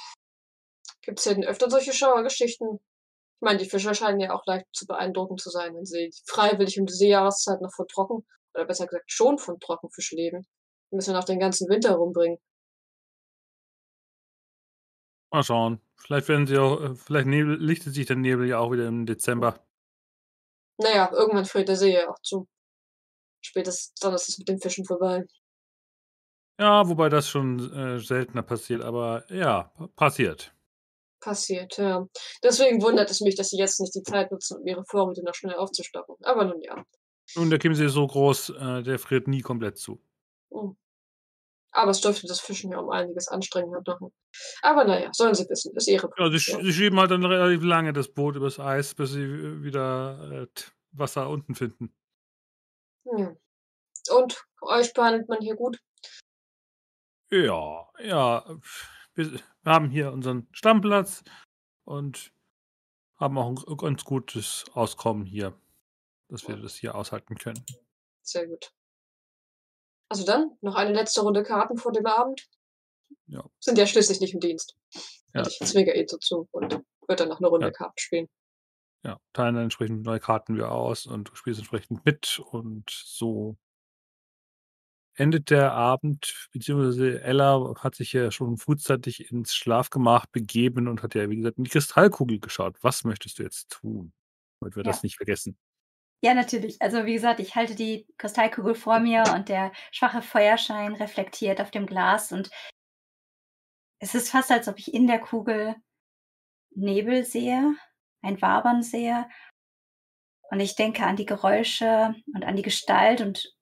[1.02, 2.76] Gibt's hier denn öfter solche Schauergeschichten?
[2.76, 6.80] Ich meine, die Fischer scheinen ja auch leicht zu beeindrucken zu sein, wenn sie freiwillig
[6.80, 10.46] um diese Jahreszeit noch von Trocken, oder besser gesagt schon von Trockenfisch leben.
[10.90, 12.38] Die müssen wir noch den ganzen Winter rumbringen.
[15.32, 15.80] Mal schauen.
[15.96, 19.06] Vielleicht werden sie auch, äh, vielleicht nebel, lichtet sich der Nebel ja auch wieder im
[19.06, 19.60] Dezember.
[20.78, 22.46] Naja, irgendwann friert der See ja auch zu.
[23.42, 25.24] Spätestens dann ist es mit den Fischen vorbei.
[26.58, 30.54] Ja, wobei das schon äh, seltener passiert, aber ja, passiert.
[31.22, 32.06] Passiert, ja.
[32.42, 35.34] Deswegen wundert es mich, dass sie jetzt nicht die Zeit nutzen, um ihre Vorräte noch
[35.34, 36.16] schnell aufzustocken.
[36.22, 36.84] Aber nun ja.
[37.36, 40.00] Nun, der Chiemsee ist so groß, äh, der friert nie komplett zu.
[40.52, 40.76] Hm.
[41.72, 44.12] Aber es dürfte das Fischen ja um einiges anstrengender machen.
[44.62, 46.62] Aber naja, sollen sie wissen, ist ihre Ja, sie, sch Position.
[46.62, 50.46] sie schieben halt dann relativ lange das Boot übers Eis, bis sie wieder äh,
[50.92, 51.92] Wasser unten finden.
[53.06, 53.36] Hm.
[54.10, 55.80] Und euch behandelt man hier gut?
[57.30, 58.58] Ja, ja.
[59.14, 61.24] Wir, haben hier unseren Stammplatz
[61.84, 62.32] und
[63.16, 65.58] haben auch ein ganz gutes Auskommen hier,
[66.28, 67.64] dass wir das hier aushalten können.
[68.22, 68.72] Sehr gut.
[70.08, 72.48] Also dann, noch eine letzte Runde Karten vor dem Abend.
[73.26, 73.44] Ja.
[73.58, 74.76] Sind ja schließlich nicht im Dienst.
[75.34, 75.46] Ja.
[75.46, 77.72] Ich zwinge eh so zu und wird dann noch eine Runde Ja.
[77.72, 78.28] Karten spielen.
[79.02, 83.56] Ja, teilen dann entsprechend neue Karten wir aus und du spielst entsprechend mit und so
[85.16, 91.14] endet der Abend, beziehungsweise Ella hat sich ja schon frühzeitig ins Schlafgemach begeben und hat
[91.14, 92.76] ja, wie gesagt, in die Kristallkugel geschaut.
[92.82, 94.12] Was möchtest du jetzt tun?
[94.60, 94.90] Damit wir Ja.
[94.92, 95.58] das nicht vergessen.
[96.22, 96.80] Ja, natürlich.
[96.80, 101.70] Also wie gesagt, ich halte die Kristallkugel vor mir und der schwache Feuerschein reflektiert auf
[101.70, 102.50] dem Glas und
[103.98, 105.74] es ist fast, als ob ich in der Kugel
[106.74, 107.74] Nebel sehe,
[108.22, 109.26] ein Wabern sehe.
[110.50, 113.55] Und ich denke an die Geräusche und an die Gestalt und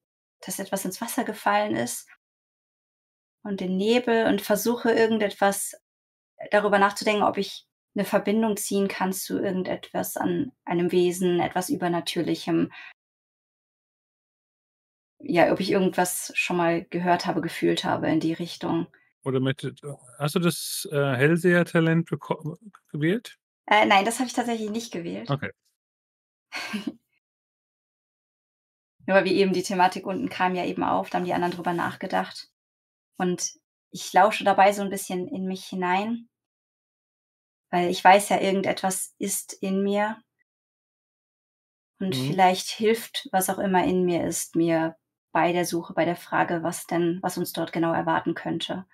[0.45, 2.09] dass etwas ins Wasser gefallen ist
[3.43, 5.75] und den Nebel und versuche irgendetwas
[6.51, 12.73] darüber nachzudenken, ob ich eine Verbindung ziehen kann zu irgendetwas an einem Wesen, etwas Übernatürlichem.
[15.21, 18.89] Ja, ob ich irgendwas schon mal gehört habe, gefühlt habe in die Richtung.
[19.23, 19.81] Oder möchtest,
[20.19, 22.11] hast du das äh, Hellseher-Talent
[22.91, 23.39] gewählt?
[23.67, 25.31] Äh, nein, das habe ich tatsächlich nicht gewählt.
[25.31, 25.51] Okay.
[29.07, 31.55] Nur weil wie eben die Thematik unten kam ja eben auf, da haben die anderen
[31.55, 32.49] drüber nachgedacht.
[33.19, 33.55] Und
[33.91, 36.29] ich lausche dabei so ein bisschen in mich hinein,
[37.71, 40.17] weil ich weiß ja, irgendetwas ist in mir.
[41.99, 42.31] Und Mhm.
[42.31, 44.97] vielleicht hilft, was auch immer in mir ist, mir
[45.33, 48.87] bei der Suche, bei der Frage, was denn, was uns dort genau erwarten könnte.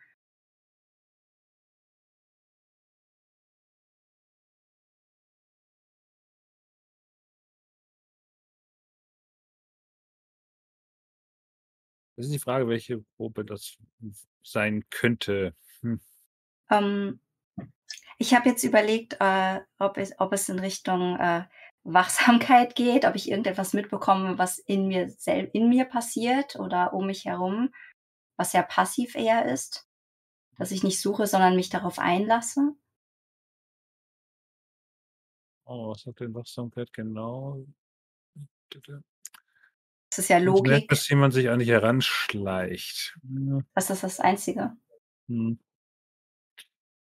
[12.21, 13.79] Das ist die Frage, welche Probe das
[14.43, 15.55] sein könnte.
[15.81, 16.03] Hm.
[16.69, 17.19] Ähm,
[18.19, 21.45] ich habe jetzt überlegt, äh, ob, es, ob es in Richtung äh,
[21.83, 25.11] Wachsamkeit geht, ob ich irgendetwas mitbekomme, was in mir
[25.55, 27.73] in mir passiert oder um mich herum,
[28.37, 29.89] was ja passiv eher ist,
[30.59, 32.75] dass ich nicht suche, sondern mich darauf einlasse.
[35.65, 37.65] Oh, was hat denn Wachsamkeit genau?
[40.11, 40.89] Das ist ja Logik.
[40.89, 43.17] dass jemand sich an dich heranschleicht.
[43.23, 43.61] Ja.
[43.75, 44.77] Das ist das Einzige.
[45.29, 45.59] Hm.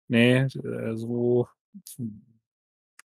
[0.07, 1.47] Nee, äh, so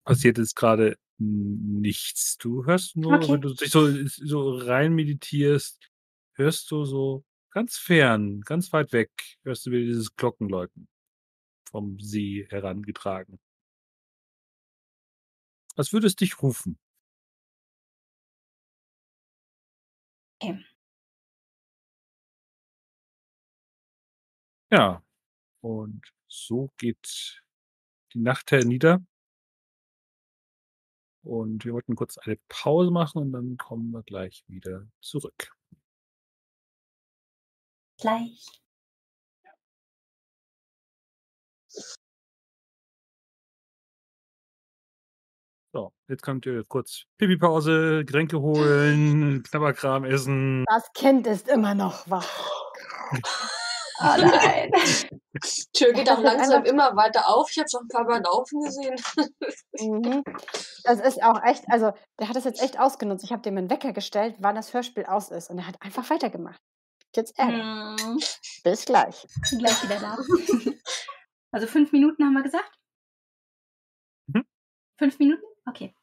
[0.03, 2.38] passiert jetzt gerade nichts.
[2.38, 3.34] Du hörst nur, Okay.
[3.34, 5.89] wenn du dich so, so rein meditierst,
[6.34, 9.11] hörst du so ganz fern, ganz weit weg,
[9.43, 10.88] hörst du wieder dieses Glockenläuten
[11.69, 13.39] vom See herangetragen.
[15.76, 16.77] Als würde es dich rufen.
[20.41, 20.59] Okay.
[24.71, 25.01] Ja,
[25.61, 27.43] und so geht
[28.13, 29.01] die Nacht hernieder.
[31.23, 35.51] Und wir wollten kurz eine Pause machen und dann kommen wir gleich wieder zurück.
[37.99, 38.59] Gleich.
[45.71, 50.65] So, jetzt könnt ihr kurz Pipi-Pause, Getränke holen, Knabberkram essen.
[50.67, 52.27] Das Kind ist immer noch wach.
[54.01, 54.71] Oh nein.
[55.73, 57.51] Tür geht auch langsam immer weiter auf.
[57.51, 58.95] Ich habe es auch ein paar Mal laufen gesehen.
[59.73, 60.23] Mhm.
[60.85, 63.25] Das ist auch echt, also der hat das jetzt echt ausgenutzt.
[63.25, 65.49] Ich habe dem einen Wecker gestellt, wann das Hörspiel aus ist.
[65.49, 66.61] Und er hat einfach weitergemacht.
[67.13, 67.97] Jetzt Ärger.
[67.99, 68.19] Hm,
[68.63, 69.27] Bis gleich.
[69.49, 70.17] bin gleich wieder da.
[71.51, 72.71] Also fünf Minuten haben wir gesagt?
[74.27, 74.45] Mhm.
[74.97, 75.48] Fünf Minuten?
[75.69, 75.93] Okay.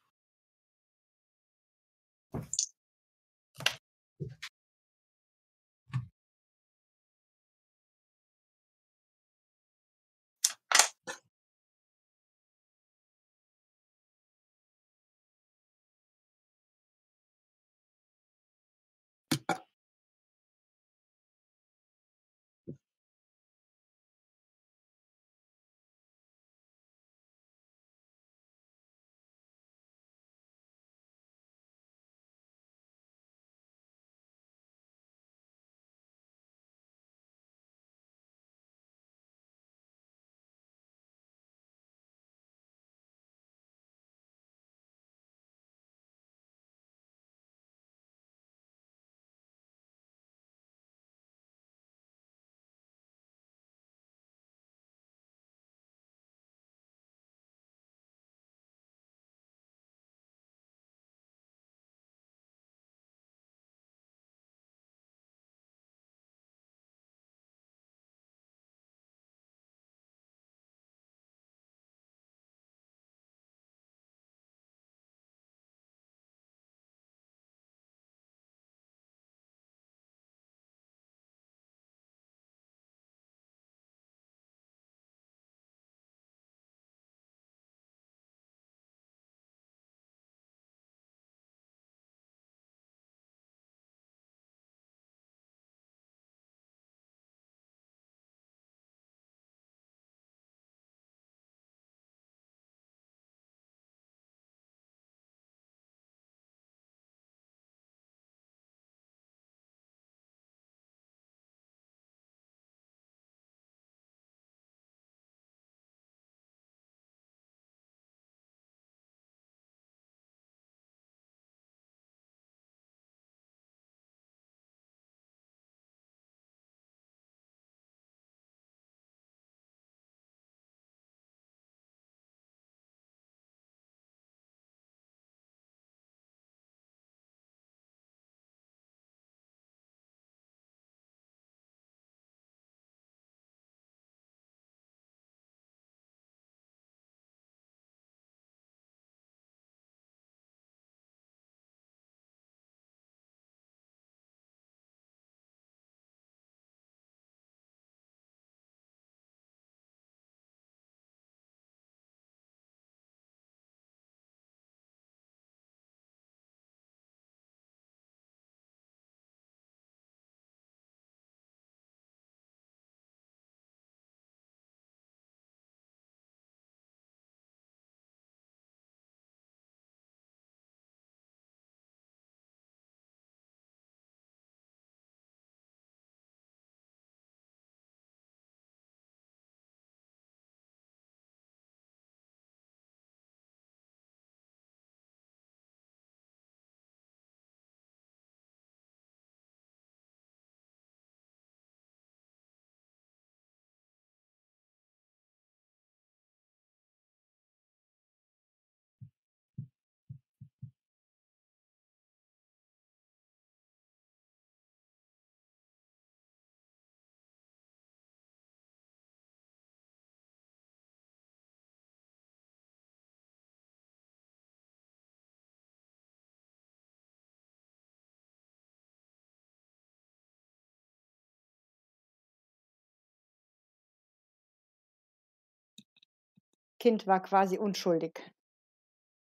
[236.86, 238.22] Kind war quasi unschuldig.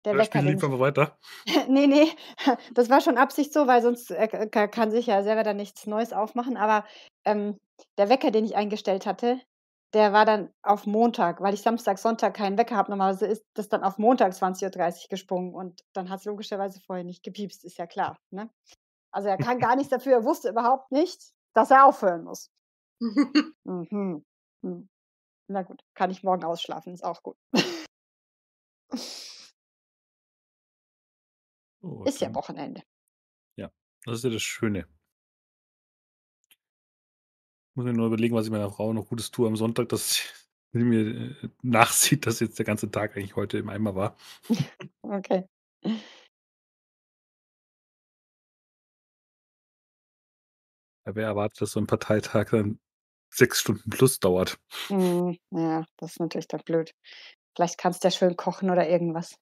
[0.05, 1.19] Der Ja, Wecker, lieber mal weiter.
[1.69, 2.09] ne, ne,
[2.75, 4.29] das war schon Absicht so, weil sonst, äh,
[4.69, 6.59] kann sich ja selber dann nichts Neues aufmachen.
[6.59, 6.85] Aber,
[7.25, 7.57] ähm,
[7.97, 9.41] der Wecker, den ich eingestellt hatte,
[9.95, 12.91] der war dann auf Montag, weil ich Samstag, Sonntag keinen Wecker habe.
[12.91, 17.23] Normalerweise ist das dann auf Montag 20:30 Uhr gesprungen und dann hat's logischerweise vorher nicht
[17.23, 18.51] gepiepst, ist ja klar, ne?
[19.13, 20.15] Also, er kann gar nichts dafür.
[20.15, 22.51] Er wusste überhaupt nicht, dass er aufhören muss.
[23.67, 24.25] Mhm.
[24.63, 24.89] Hm.
[25.51, 27.37] Na gut, kann ich morgen ausschlafen, ist auch gut.
[31.83, 32.83] Gut, Ist ja Wochenende.
[33.59, 33.71] Ja,
[34.05, 34.87] das ist ja das Schöne.
[37.77, 40.23] Muss mir nur überlegen, was ich meiner Frau noch Gutes tue am Sonntag, dass
[40.73, 44.17] sie mir, äh, nachsieht, dass jetzt der ganze Tag eigentlich heute im Eimer war.
[45.05, 45.47] Okay.
[51.07, 52.81] Ja, wer erwartet, dass so 'n Parteitag dann
[53.37, 54.59] 6 Stunden plus dauert?
[54.89, 55.39] Mhm.
[55.51, 56.93] Ja, das ist natürlich dann blöd.
[57.55, 59.39] Vielleicht kannst du ja schön kochen oder irgendwas.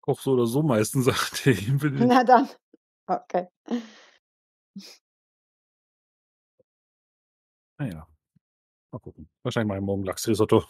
[0.00, 1.68] Koche so oder so meistens, sagte ich.
[1.68, 2.48] Na dann.
[3.06, 3.48] Okay.
[7.78, 8.06] Na ja.
[8.92, 9.28] Mal gucken.
[9.42, 10.64] Wahrscheinlich ich morgen Lachsrisotto.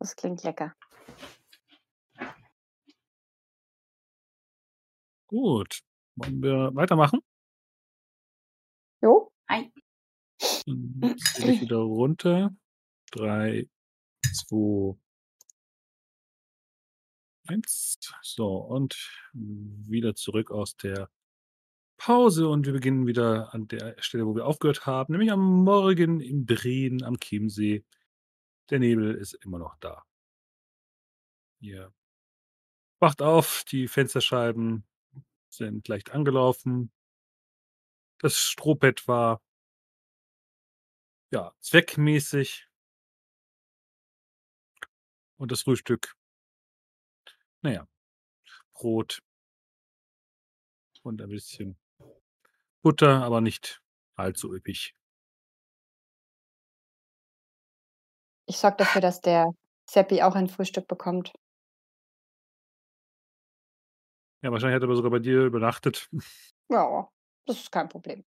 [0.00, 0.74] Das klingt lecker.
[5.28, 5.80] Gut.
[6.16, 7.20] Wollen wir weitermachen?
[9.02, 9.33] Jo.
[9.46, 9.70] Ei.
[10.66, 12.50] Dann zähle ich wieder runter.
[13.12, 13.68] 3,
[14.32, 14.96] 2
[17.46, 17.98] 1.
[18.22, 18.96] So, und
[19.32, 21.10] wieder zurück aus der
[21.96, 26.20] Pause und wir beginnen wieder an der Stelle, wo wir aufgehört haben, nämlich am Morgen
[26.20, 27.84] in Breen am Chiemsee.
[28.70, 30.02] Der Nebel ist immer noch da.
[31.60, 31.92] Ihr
[32.98, 34.84] wacht auf, die Fensterscheiben
[35.50, 36.90] sind leicht angelaufen.
[38.24, 39.42] Das Strohbett war
[41.30, 42.70] ja, zweckmäßig.
[45.36, 46.16] Und das Frühstück
[47.60, 47.88] na ja,
[48.72, 49.18] Brot
[51.02, 51.76] und ein bisschen
[52.80, 53.82] Butter, aber nicht
[54.16, 54.94] allzu üppig.
[58.46, 59.52] Ich sorge dafür, dass der
[59.84, 61.34] Seppi auch ein Frühstück bekommt.
[64.40, 66.08] Ja, wahrscheinlich hat er aber sogar bei dir übernachtet.
[66.70, 67.10] Ja,
[67.46, 68.24] das ist kein Problem.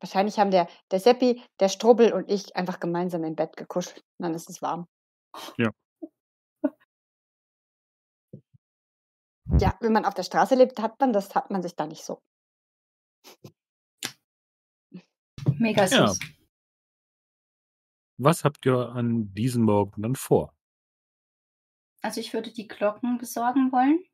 [0.00, 4.24] Wahrscheinlich haben der der Seppi, der Strubbel und ich einfach gemeinsam im Bett gekuschelt und
[4.24, 4.86] dann ist es warm.
[5.58, 5.70] Ja.
[9.60, 12.04] Ja, wenn man auf der Straße lebt, hat man das hat man sich da nicht
[12.04, 12.20] so.
[15.58, 16.08] Mega Ja.
[16.08, 16.18] süß.
[18.18, 20.54] Was habt ihr an diesem Morgen dann vor?
[22.02, 24.04] Also, ich würde die Glocken besorgen wollen.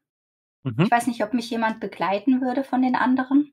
[0.65, 0.83] Mhm.
[0.85, 3.53] Ich weiß nicht, ob mich jemand begleiten würde von den anderen.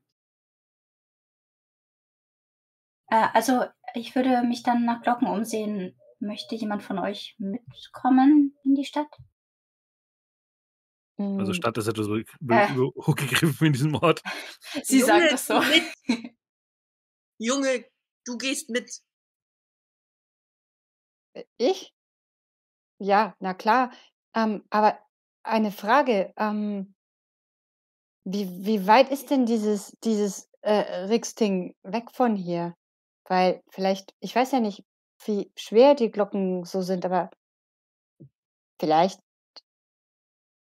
[3.10, 3.64] Äh, also,
[3.94, 5.94] ich würde mich dann nach Glocken umsehen.
[6.20, 9.08] Möchte jemand von euch mitkommen in die Stadt?
[11.18, 11.54] Also, Hm.
[11.54, 12.06] Stadt ist etwas
[12.48, 12.68] Äh.
[12.96, 14.22] hochgegriffen in diesem Ort.
[14.84, 15.60] Sie sagt Junge, das so.
[15.60, 15.82] mit.
[17.40, 17.84] Junge,
[18.24, 18.90] du gehst mit.
[21.34, 21.92] Äh, ich?
[23.00, 23.92] Ja, na klar.
[24.34, 24.98] Ähm, aber
[25.44, 26.94] eine Frage, ähm
[28.32, 32.74] wie wie weit ist denn dieses dieses, äh, Rixting weg von hier?
[33.26, 34.84] Weil vielleicht ich weiß ja nicht,
[35.24, 37.30] wie schwer die Glocken so sind, aber
[38.80, 39.20] vielleicht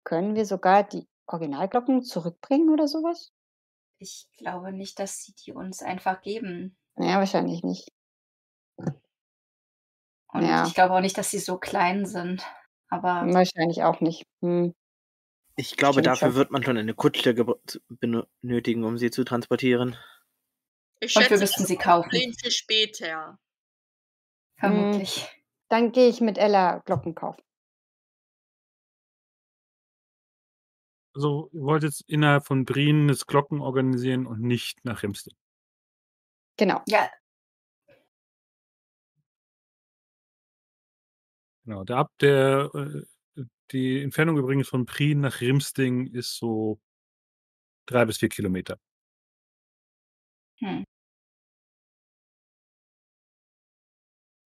[0.04, 3.30] können wir sogar die Originalglocken zurückbringen oder so was?
[3.98, 6.78] Ich glaube nicht, dass sie die uns einfach geben.
[6.98, 7.90] Ja, wahrscheinlich nicht.
[10.32, 10.66] Und Ja.
[10.66, 12.44] ich glaube auch nicht, dass sie so klein sind.
[12.88, 14.24] Aber Wahrscheinlich auch nicht.
[14.40, 14.74] Mhm.
[15.58, 17.34] Ich glaube, Stimmt dafür wird man schon eine Kutsche
[17.88, 19.96] benötigen, um sie zu transportieren.
[21.00, 22.10] Ich Und wir schätze, müssten das sie kaufen.
[22.10, 23.38] Für später.
[24.58, 25.22] vermutlich.
[25.22, 25.28] Hm,
[25.68, 27.42] dann gehe ich mit Ella Glocken kaufen.
[31.14, 35.34] Also, ihr wollt jetzt innerhalb von Brien das Glocken organisieren und nicht nach Rimsting?
[36.58, 36.82] Genau.
[36.86, 37.10] Ja.
[41.64, 43.02] Genau, der ab der äh,
[43.72, 46.80] die Entfernung übrigens von Prien nach Rimsting ist so
[47.86, 48.78] 3 bis 4 Kilometer.
[50.58, 50.84] Hm.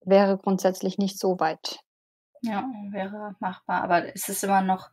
[0.03, 1.79] Wäre grundsätzlich nicht so weit.
[2.41, 3.83] Ja, wäre machbar.
[3.83, 4.89] Aber es ist immer noch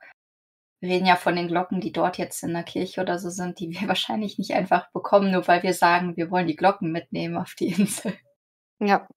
[0.80, 3.59] wir reden ja von den Glocken, die dort jetzt in der Kirche oder so sind,
[3.59, 7.36] die wir wahrscheinlich nicht einfach bekommen, nur weil wir sagen, wir wollen die Glocken mitnehmen
[7.36, 8.14] auf die Insel.
[8.78, 9.09] Ja.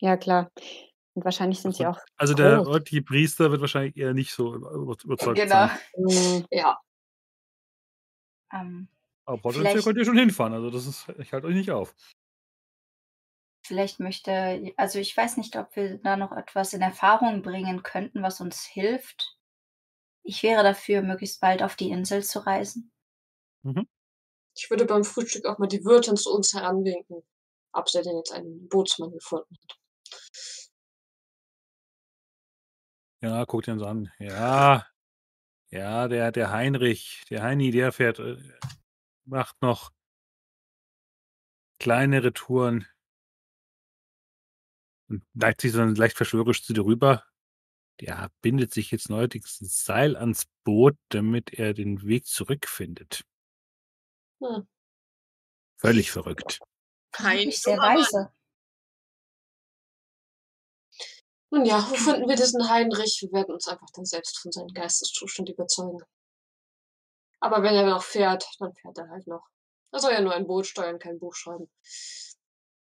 [0.00, 0.50] Ja, klar.
[1.18, 2.68] Und wahrscheinlich sind sie auch Also, der groß.
[2.68, 5.66] örtliche Priester wird wahrscheinlich eher nicht so über über überzeugt Genau.
[5.66, 5.78] sein.
[5.96, 6.46] Mhm.
[6.50, 6.78] Ja.
[8.52, 8.88] Ähm,
[9.26, 11.94] Aber potenziell vielleicht könnt ihr schon hinfahren, also das ist ich halte euch nicht auf.
[13.66, 18.22] Vielleicht möchte, also ich weiß nicht, ob wir da noch etwas in Erfahrung bringen könnten,
[18.22, 19.36] was uns hilft.
[20.22, 22.90] Ich wäre dafür, möglichst bald auf die Insel zu reisen.
[23.64, 23.86] Mhm.
[24.56, 27.22] Ich würde beim Frühstück auch mal die Wirtin zu uns heranwinken,
[27.72, 29.78] ob sie denn jetzt einen Bootsmann gefunden hat.
[33.20, 34.12] Ja, guckt ihn so an.
[34.18, 34.86] Ja,
[35.70, 38.36] ja, der, der Heinrich, der Heini, der fährt, äh,
[39.24, 39.92] macht noch
[41.78, 42.86] kleinere Touren
[45.08, 47.24] und neigt sich dann leicht verschwörerisch zu dir rüber.
[48.00, 53.24] Der bindet sich jetzt neuerdings ein Seil ans Boot, damit er den Weg zurückfindet.
[54.40, 54.68] Hm.
[55.76, 56.60] Völlig verrückt.
[57.10, 58.32] Kein Wirklich sehr weise.
[61.50, 63.20] Nun ja, wo finden wir diesen Heinrich?
[63.22, 66.02] Wir werden uns einfach dann selbst von seinem Geisteszustand überzeugen.
[67.40, 69.46] Aber wenn er noch fährt, dann fährt er halt noch.
[69.92, 71.70] Er soll ja nur ein Boot steuern, kein Buch schreiben.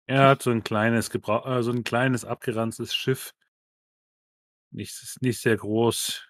[0.06, 3.34] Er hat so ein kleines, Gebrauch, äh, so ein kleines abgeranztes Schiff.
[4.70, 6.26] Nicht, nicht sehr groß.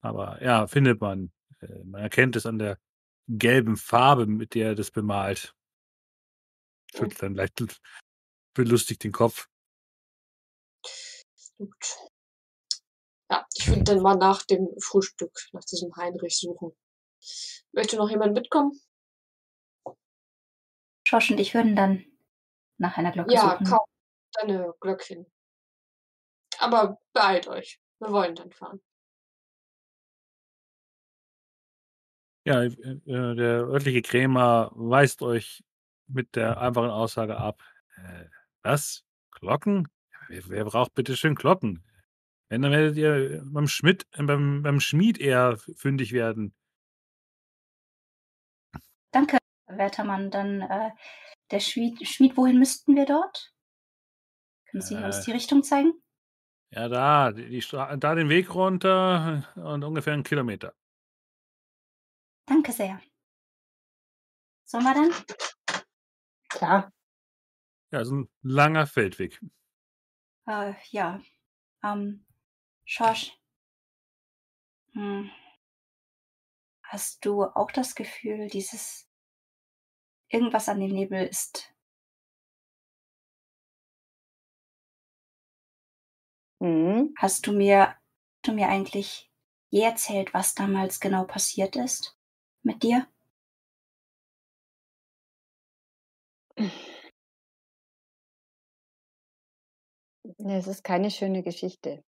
[0.00, 1.32] Aber ja, findet man.
[1.60, 2.78] Äh, Man erkennt es an der
[3.28, 5.54] gelben Farbe, mit der er das bemalt.
[6.92, 7.78] Schüttelt dann leicht
[8.54, 9.48] belustigt den Kopf.
[11.58, 11.96] Gut.
[13.30, 16.76] Ja, ich würde dann mal nach dem Frühstück, nach diesem Heinrich suchen.
[17.72, 18.72] Möchte noch jemand mitkommen?
[21.04, 22.04] Schorsch und ich würden dann
[22.78, 23.66] nach einer Glocke Ja, suchen.
[23.66, 23.86] kaum
[24.32, 25.26] deine Glöckchen.
[26.58, 27.80] Aber beeilt euch.
[27.98, 28.82] Wir wollen dann fahren.
[32.44, 35.64] Ja, äh, äh, der örtliche Krämer weist euch
[36.06, 37.62] mit der einfachen Aussage ab.
[37.96, 38.26] Äh,
[38.62, 39.04] was?
[39.32, 39.88] Glocken?
[40.28, 41.82] Wer, wer braucht bitte schön Glocken?
[42.48, 46.54] Wenn, dann werdet ihr beim Schmidt, äh, beim, beim Schmied eher fündig werden.
[49.10, 50.30] Danke, werter Mann.
[50.30, 50.90] Dann äh,
[51.50, 53.52] der Schmied, Schmied, wohin müssten wir dort?
[54.70, 55.24] Können Sie uns Äh.
[55.24, 55.92] die Richtung zeigen?
[56.70, 60.74] Ja, da, die, die Stra da den Weg runter und ungefähr einen Kilometer.
[62.46, 63.00] Danke sehr.
[64.64, 65.82] Sollen wir dann?
[66.48, 66.92] Klar.
[67.92, 69.40] Ja, so ein langer Feldweg.
[70.48, 71.20] Äh, ja.
[71.84, 72.24] Ähm,
[72.86, 73.38] Schorsch.
[74.94, 75.30] Hm.
[76.84, 79.02] Hast du auch das Gefühl, dieses
[80.30, 81.72] irgendwas an dem Nebel ist
[86.60, 87.14] Mhm.
[87.18, 87.94] Hast du mir,
[88.42, 89.30] du mir eigentlich
[89.70, 92.16] je erzählt, was damals genau passiert ist
[92.62, 93.06] mit dir?
[100.38, 102.04] Es ist keine schöne Geschichte.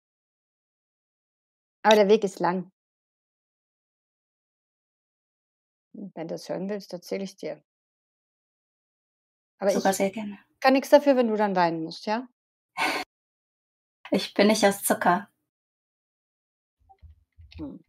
[1.83, 2.71] Aber der Weg ist lang.
[5.93, 7.63] Und Wenn du es hören willst, erzähle ich dir.
[9.59, 10.37] Aber Sogar ich sehr gerne.
[10.59, 12.27] kann nichts dafür, wenn du dann weinen musst, ja?
[14.11, 15.29] Ich bin nicht aus Zucker.
[17.57, 17.83] Hm.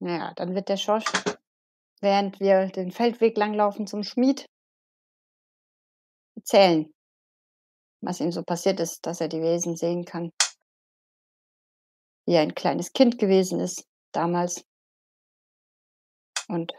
[0.00, 1.04] Naja, dann wird der Schorsch,
[2.00, 4.46] während wir den Feldweg langlaufen zum Schmied,
[6.36, 6.92] erzählen,
[8.02, 10.32] was ihm so passiert ist, dass er die Wesen sehen kann.
[12.26, 14.64] Wie er ein kleines Kind gewesen ist, damals.
[16.48, 16.72] Und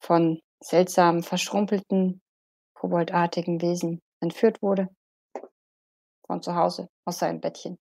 [0.00, 2.20] von seltsamen, verschrumpelten,
[2.74, 4.88] koboldartigen Wesen entführt wurde.
[6.26, 7.78] Von zu Hause, aus seinem Bettchen.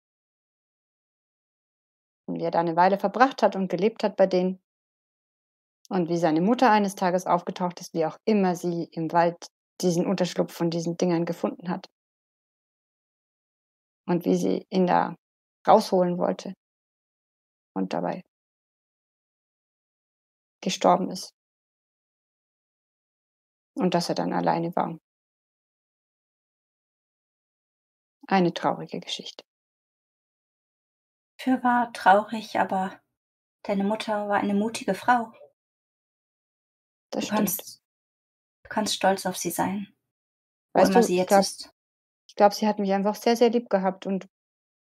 [2.28, 4.62] Und wie er da eine Weile verbracht hat und gelebt hat bei denen.
[5.90, 9.48] Und wie seine Mutter eines Tages aufgetaucht ist, wie auch immer sie im Wald
[9.82, 11.90] diesen Unterschlupf von diesen Dingern gefunden hat.
[14.06, 15.16] Und wie sie ihn da
[15.68, 16.54] rausholen wollte.
[17.76, 18.22] Und dabei
[20.62, 21.34] gestorben ist.
[23.76, 24.98] Und dass er dann alleine war.
[28.28, 29.44] Eine traurige Geschichte.
[31.40, 33.02] Für war traurig, aber
[33.64, 35.34] deine Mutter war eine mutige Frau.
[37.12, 37.38] Das Du stimmt.
[37.40, 37.84] kannst,
[38.64, 39.94] du kannst stolz auf sie sein.
[40.74, 41.73] Wo Weißt immer du, sie jetzt glaub- ist.
[42.34, 44.08] Ich glaube, sie hat mich einfach sehr, sehr lieb gehabt.
[44.08, 44.28] Und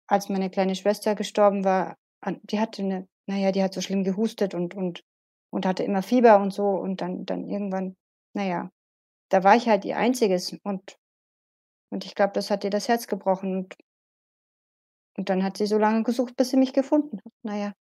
[0.08, 1.96] als meine kleine Schwester gestorben war,
[2.44, 5.02] die hatte eine, naja, die hat so schlimm gehustet und, und,
[5.50, 6.68] und hatte immer Fieber und so.
[6.68, 7.96] Und dann, dann irgendwann,
[8.36, 8.70] naja,
[9.30, 10.58] da war ich halt ihr Einziges.
[10.64, 10.98] Und,
[11.92, 13.56] und ich glaube, das hat ihr das Herz gebrochen.
[13.58, 13.76] Und,
[15.18, 17.34] und dann hat sie so lange gesucht, bis sie mich gefunden hat.
[17.44, 17.74] Naja.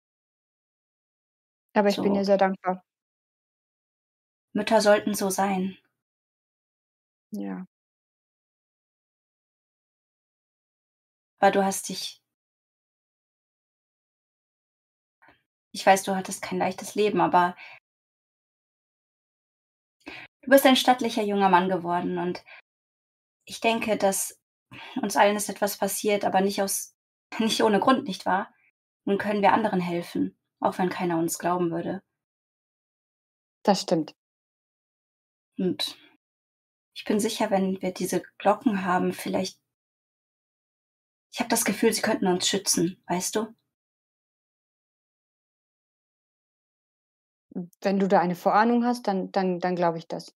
[1.75, 2.17] Aber ich bin So.
[2.17, 2.83] ihr sehr dankbar.
[4.55, 5.79] Mütter sollten so sein.
[7.31, 7.67] Ja.
[11.39, 12.23] Aber du hast dich.
[15.73, 17.55] Ich weiß, du hattest kein leichtes Leben, aber
[20.43, 22.43] du bist ein stattlicher junger Mann geworden und
[23.45, 24.41] ich denke, dass
[25.03, 26.97] uns allen ist etwas passiert, aber nicht aus,
[27.39, 28.53] nicht ohne Grund, nicht wahr?
[29.05, 32.03] Nun können wir anderen helfen, auch wenn keiner uns glauben würde.
[33.63, 34.15] Das stimmt.
[35.59, 35.99] Und
[36.95, 39.61] ich bin sicher, wenn wir diese Glocken haben, vielleicht.
[41.33, 43.55] Ich habe das Gefühl, sie könnten uns schützen, weißt du?
[47.81, 50.33] Wenn du da eine Vorahnung hast, dann, dann, dann glaube ich das.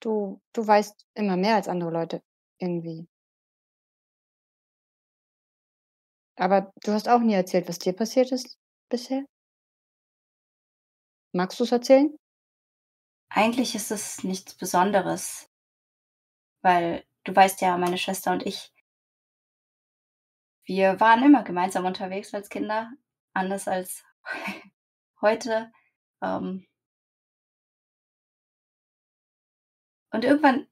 [0.00, 2.22] Du, du weißt immer mehr als andere Leute
[2.60, 3.08] irgendwie.
[6.36, 8.56] Aber du hast auch nie erzählt, was dir passiert ist
[8.88, 9.24] bisher?
[11.34, 12.16] Magst du es erzählen?
[13.28, 15.50] Eigentlich ist es nichts Besonderes,
[16.62, 18.73] weil du weißt ja, meine Schwester und ich,
[20.64, 22.92] wir waren immer gemeinsam unterwegs als Kinder,
[23.32, 24.04] anders als
[25.20, 25.72] heute.
[26.22, 26.66] Ähm
[30.10, 30.66] und irgendwann,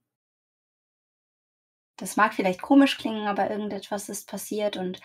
[1.97, 5.01] das mag vielleicht komisch klingen, aber irgendetwas ist passiert und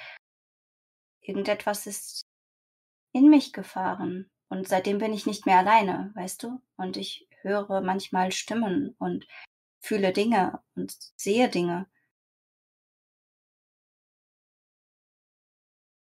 [1.21, 2.21] irgendetwas ist
[3.11, 4.31] in mich gefahren.
[4.49, 6.61] Und seitdem bin ich nicht mehr alleine, weißt du?
[6.77, 9.27] Und ich höre manchmal Stimmen und
[9.81, 11.87] fühle Dinge und sehe Dinge.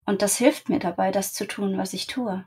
[0.04, 2.44] Und das hilft mir dabei, das zu tun, was ich tue.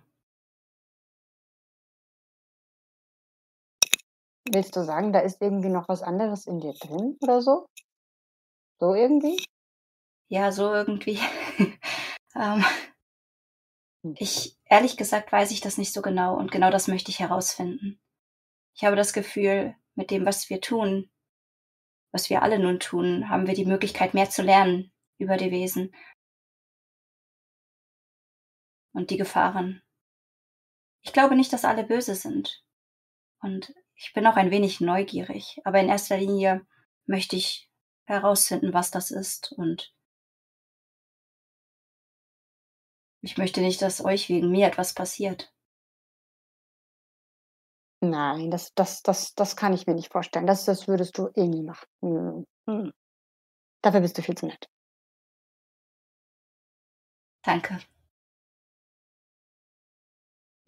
[4.51, 7.67] Willst du sagen, da ist irgendwie noch was anderes in dir drin oder so?
[8.79, 9.43] So irgendwie?
[10.27, 11.19] Ja, so irgendwie.
[12.35, 12.63] ähm,
[14.17, 17.99] ich, ehrlich gesagt, weiß ich das nicht so genau und genau das möchte ich herausfinden.
[18.75, 21.09] Ich habe das Gefühl, mit dem, was wir tun,
[22.11, 25.93] was wir alle nun tun, haben wir die Möglichkeit, mehr zu lernen über die Wesen
[28.95, 29.83] und die Gefahren.
[31.01, 32.63] Ich glaube nicht, dass alle böse sind.
[33.41, 36.65] Und ich bin auch ein wenig neugierig, aber in erster Linie
[37.05, 37.69] möchte ich
[38.05, 39.93] herausfinden, was das ist und
[43.21, 45.51] ich möchte nicht, dass euch wegen mir etwas passiert.
[48.01, 50.45] Nein, das, das, das, das kann ich mir nicht vorstellen.
[50.45, 51.87] Das, das würdest du eh nie machen.
[52.01, 52.45] Hm.
[52.67, 52.93] Hm.
[53.81, 54.69] Dafür bist du viel zu nett.
[57.43, 57.79] Danke.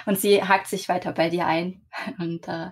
[0.08, 1.86] Und sie hakt sich weiter bei dir ein
[2.18, 2.72] und äh,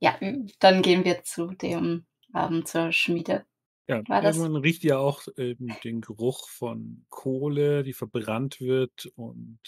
[0.00, 0.18] ja,
[0.60, 3.44] dann gehen wir zu dem ähm, zur Schmiede.
[3.86, 4.38] Ja, War das?
[4.38, 9.58] man riecht ja auch ähm, den Geruch von Kohle, die verbrannt wird und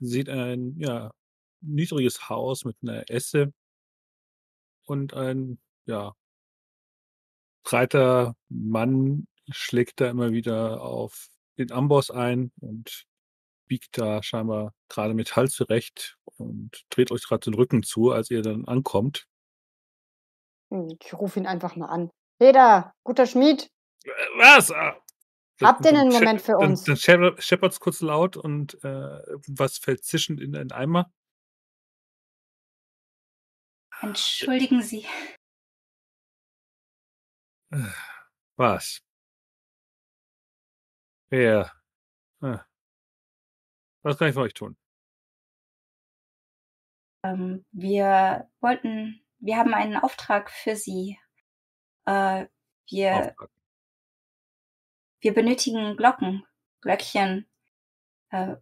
[0.00, 1.12] sieht ein ja,
[1.62, 3.54] niedriges Haus mit einer Esse
[4.84, 6.14] und ein ja,
[7.64, 13.06] breiter Mann schlägt da immer wieder auf den Amboss ein und
[13.66, 18.42] biegt da scheinbar gerade Metall zurecht und dreht euch gerade den Rücken zu, als ihr
[18.42, 19.26] dann ankommt.
[20.70, 22.10] Hm, Ich rufe ihn einfach mal an.
[22.38, 23.68] Peter, guter Schmied,
[24.04, 24.70] Äh, Was?
[24.72, 24.96] Ah.
[25.62, 26.84] habt ihr Dann einen Moment für Dann, uns?
[26.84, 31.12] dann scheppert es kurz laut und äh, was fällt zischend in den Eimer.
[34.00, 35.06] Entschuldigen Sie.
[38.56, 39.00] Was?
[41.30, 41.70] Ja.
[42.40, 42.64] Ah.
[44.02, 44.76] Was kann ich für euch tun?
[47.24, 51.18] Ähm, wir wollten, wir haben einen Auftrag für Sie.
[52.04, 52.46] Äh,
[52.88, 53.50] wir, Auftrag.
[55.20, 56.44] wir benötigen Glocken,
[56.80, 57.48] Glöckchen,
[58.30, 58.56] äh,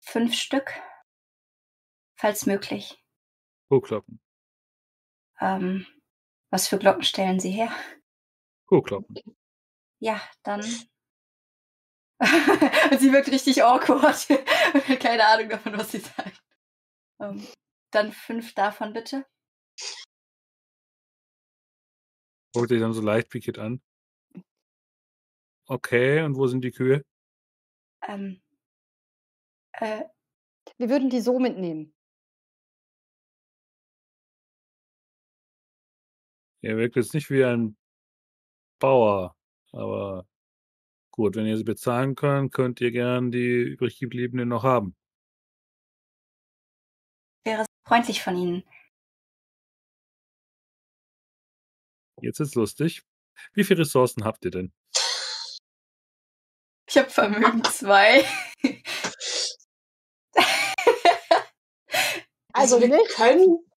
[0.00, 0.72] fünf Stück,
[2.16, 3.00] falls möglich.
[3.68, 4.20] Kuhglocken.
[5.40, 5.86] Ähm,
[6.50, 7.70] was für Glocken stellen Sie her?
[8.66, 9.16] Kuhglocken.
[10.00, 10.62] Ja, dann.
[12.20, 14.28] Und sie wirkt richtig awkward
[15.00, 16.42] keine Ahnung davon, was sie sagt.
[17.20, 17.46] Ähm,
[17.92, 19.26] dann fünf davon bitte.
[22.54, 23.80] Guckt ihr dann so leicht pikiert an.
[25.66, 27.04] Okay, und wo sind die Kühe?
[28.02, 28.42] Ähm,
[29.72, 30.04] äh,
[30.78, 31.94] Wir würden die so mitnehmen.
[36.62, 37.76] Ihr wirkt jetzt nicht wie ein
[38.78, 39.36] Bauer,
[39.72, 40.26] aber
[41.20, 44.96] gut, wenn ihr sie bezahlen könnt, könnt ihr gern die übrig gebliebenen noch haben.
[47.44, 48.64] wäre freundlich von Ihnen.
[52.22, 53.02] Jetzt ist lustig.
[53.52, 54.72] Wie viele Ressourcen habt ihr denn?
[56.88, 58.24] Ich habe Vermögen zwei.
[62.52, 63.69] Also wir nicht?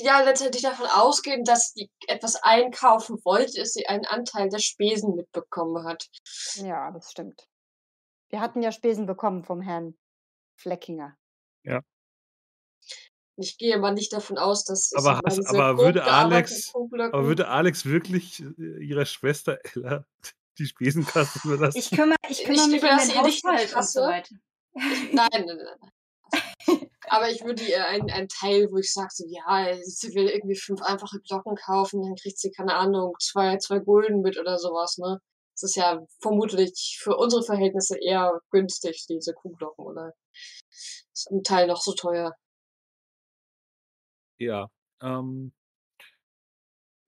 [0.00, 5.14] Ja letztendlich davon ausgehen, dass sie etwas einkaufen wollte, dass sie einen Anteil der Spesen
[5.14, 6.08] mitbekommen hat.
[6.54, 7.46] Ja, das stimmt.
[8.28, 9.94] Wir hatten ja Spesen bekommen vom Herrn
[10.56, 11.16] Fleckinger.
[13.36, 17.86] Ich gehe mal nicht davon aus, dass Aber, hast, aber, würde Alex, aber würde Alex
[17.86, 20.04] wirklich äh, ihrer Schwester Ella
[20.58, 21.78] die Spesenkasse überlassen?
[21.78, 24.34] Ich kümmere, ich kümmere Ich mich um den die Haushalt und so weiter.
[24.74, 25.90] Nein, nein, nein.
[27.12, 30.54] Aber ich würde ihr einen, einen Teil, wo ich sage, so, ja, sie will irgendwie
[30.54, 34.96] fünf einfache Glocken kaufen, dann kriegt sie, keine Ahnung, zwei, zwei Gulden mit oder sowas,
[34.96, 35.18] ne?
[35.54, 40.12] Das ist ja vermutlich für unsere Verhältnisse eher günstig, diese Kuhglocken, oder?
[40.70, 42.32] Ist ein Teil noch so teuer.
[44.38, 44.68] Ja.
[45.02, 45.52] Ähm,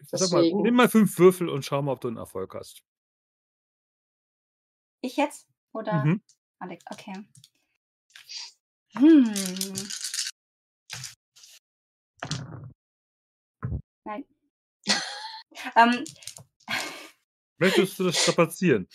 [0.00, 0.62] ich sag mal, Deswegen.
[0.62, 2.82] nimm mal fünf Würfel und schau mal, ob du einen Erfolg hast.
[5.00, 5.46] Ich jetzt?
[5.72, 6.22] Oder Mhm.
[6.58, 6.84] Alex?
[6.90, 7.14] Okay.
[8.94, 9.32] Hm.
[14.04, 14.24] Nein.
[15.76, 16.04] ähm,
[17.58, 18.88] Möchtest du das strapazieren?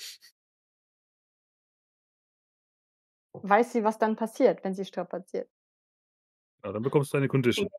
[3.34, 5.50] Weiß sie, was dann passiert, wenn sie strapaziert?
[6.64, 7.70] Ja, dann bekommst du eine Condition.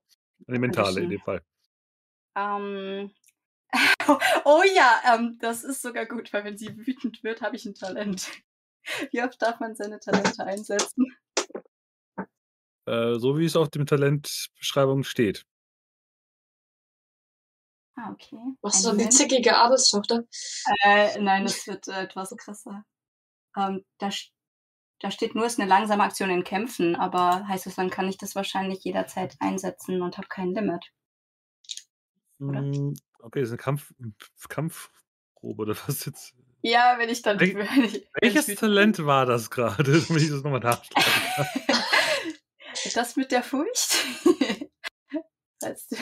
[0.46, 1.42] Eine mentale in dem Fall.
[2.36, 3.10] ähm,
[4.44, 7.74] oh ja, ähm, das ist sogar gut, weil wenn sie wütend wird, habe ich ein
[7.74, 8.30] Talent.
[9.10, 11.14] Wie oft darf man seine Talente einsetzen?
[12.88, 15.44] Äh, so wie es auf dem Talentbeschreibung steht.
[17.96, 18.36] Ah, okay.
[18.62, 19.12] Dann die Moment.
[19.12, 20.24] zickige Adelstochter?
[20.84, 22.84] Äh, nein, das wird äh, etwas krasser.
[23.56, 24.10] Ähm, da,
[25.00, 28.08] da steht nur, es ist eine langsame Aktion in Kämpfen, aber heißt es, dann kann
[28.08, 30.84] ich das wahrscheinlich jederzeit einsetzen und habe kein Limit.
[32.40, 32.60] Oder?
[32.60, 33.92] Hm, Okay, das ist eine Kampf
[34.48, 36.34] Kampfprobe oder was jetzt?
[36.62, 37.38] Ja, wenn ich dann.
[37.38, 41.12] Wel- Wenn ich, wenn ich Welches Talent war das gerade, damit ich das nochmal nachschlagen
[41.34, 41.46] kann?
[42.94, 43.96] Das mit der Furcht?
[45.60, 45.96] Weißt du?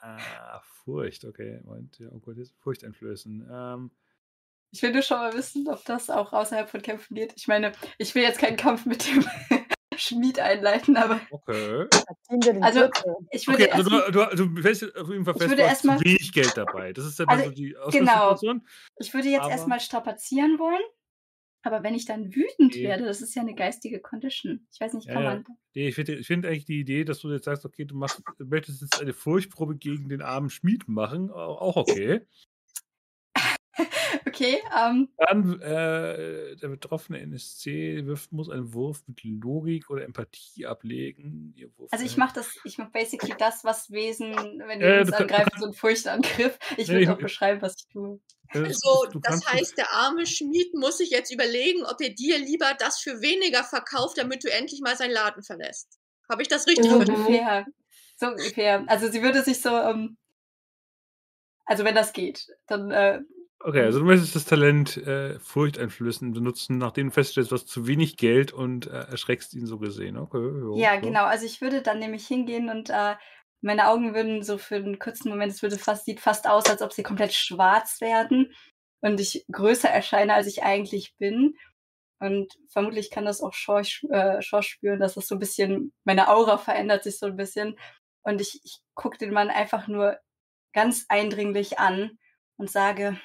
[0.00, 1.60] Ah, Furcht, okay.
[1.64, 3.48] Moment, ja, Okkultismus, Furcht einflößen.
[3.50, 3.90] Ähm,
[4.72, 7.34] Ich will nur schon mal wissen, ob das auch außerhalb von Kämpfen geht.
[7.36, 9.24] Ich meine, ich will jetzt keinen Kampf mit dem
[9.96, 11.86] Schmied einleiten, aber okay.
[12.62, 12.88] Also,
[13.30, 15.62] ich würde Okay, also erst, du, du, du fällst auf jeden Fall Ich fest, würde
[15.62, 16.92] du hast wenig Geld dabei.
[16.92, 18.36] Das ist ja dann Also, so die genau.
[18.98, 20.82] Ich würde jetzt aber- erstmal strapazieren wollen.
[21.62, 22.82] Aber wenn ich dann wütend Okay.
[22.84, 24.66] werde, das ist ja eine geistige Condition.
[24.72, 25.30] Ich weiß nicht, kann ja.
[25.34, 25.44] man.
[25.74, 28.44] Nee, ich finde find eigentlich die Idee, dass du jetzt sagst, okay, du machst, du
[28.46, 32.22] möchtest jetzt eine Furchtprobe gegen den armen Schmied machen, au- auch okay.
[34.26, 40.66] Okay, ähm, Dann äh, der betroffene NSC wirft, muss einen Wurf mit Logik oder Empathie
[40.66, 41.52] ablegen.
[41.56, 45.00] Ihr Wurf also ich mache das, ich mache basically das, was Wesen, wenn die Ja,
[45.00, 46.58] uns angreifen, so ein Furchtangriff.
[46.76, 48.20] Ich Nee, würde ich- auch beschreiben, was ich tue.
[48.52, 52.74] Äh, Also, das heißt, der arme Schmied muss sich jetzt überlegen, ob er dir lieber
[52.78, 55.98] das für weniger verkauft, damit du endlich mal seinen Laden verlässt.
[56.30, 56.84] Habe ich das richtig.
[56.90, 57.22] So verstanden?
[57.24, 57.66] ungefähr.
[58.16, 58.84] So ungefähr.
[58.88, 60.18] Also sie würde sich so, ähm,
[61.64, 63.20] also wenn das geht, dann, äh,
[63.64, 67.68] Okay, also du möchtest das Talent äh, Furcht einflößen benutzen, nachdem du feststellst, du hast
[67.68, 70.16] zu wenig Geld und äh, erschreckst ihn so gesehen.
[70.16, 71.00] Okay, jo, ja, jo.
[71.00, 71.24] genau.
[71.24, 73.14] Also ich würde dann nämlich hingehen und äh,
[73.60, 76.82] meine Augen würden so für einen kurzen Moment, es würde fast, sieht fast aus, als
[76.82, 78.52] ob sie komplett schwarz werden
[79.00, 81.56] und ich größer erscheine, als ich eigentlich bin.
[82.18, 86.28] Und vermutlich kann das auch Schorch, äh, Schorch spüren, dass das so ein bisschen, meine
[86.28, 87.78] Aura verändert sich so ein bisschen.
[88.24, 90.18] Und ich, ich gucke den Mann einfach nur
[90.72, 92.18] ganz eindringlich an
[92.56, 93.18] und sage,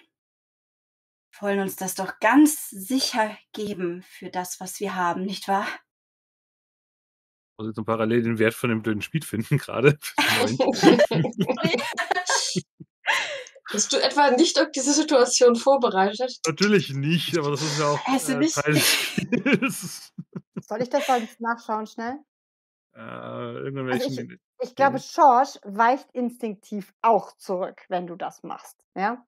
[1.42, 5.66] wollen uns das doch ganz sicher geben für das, was wir haben, nicht wahr?
[5.66, 9.98] Ich muss jetzt noch parallel den Wert von dem blöden Schmied finden gerade.
[13.72, 16.40] Bist du etwa nicht auf diese Situation vorbereitet?
[16.48, 18.56] Natürlich nicht, aber das ist ja auch du äh, nicht?
[18.56, 20.14] Teil des Spiels.
[20.62, 22.18] Soll ich das sonst nachschauen schnell?
[22.98, 24.18] äh, irgendwelchen.
[24.18, 28.84] Also Ich glaube, Schorsch weicht instinktiv auch zurück, wenn du das machst.
[28.96, 29.26] Ja?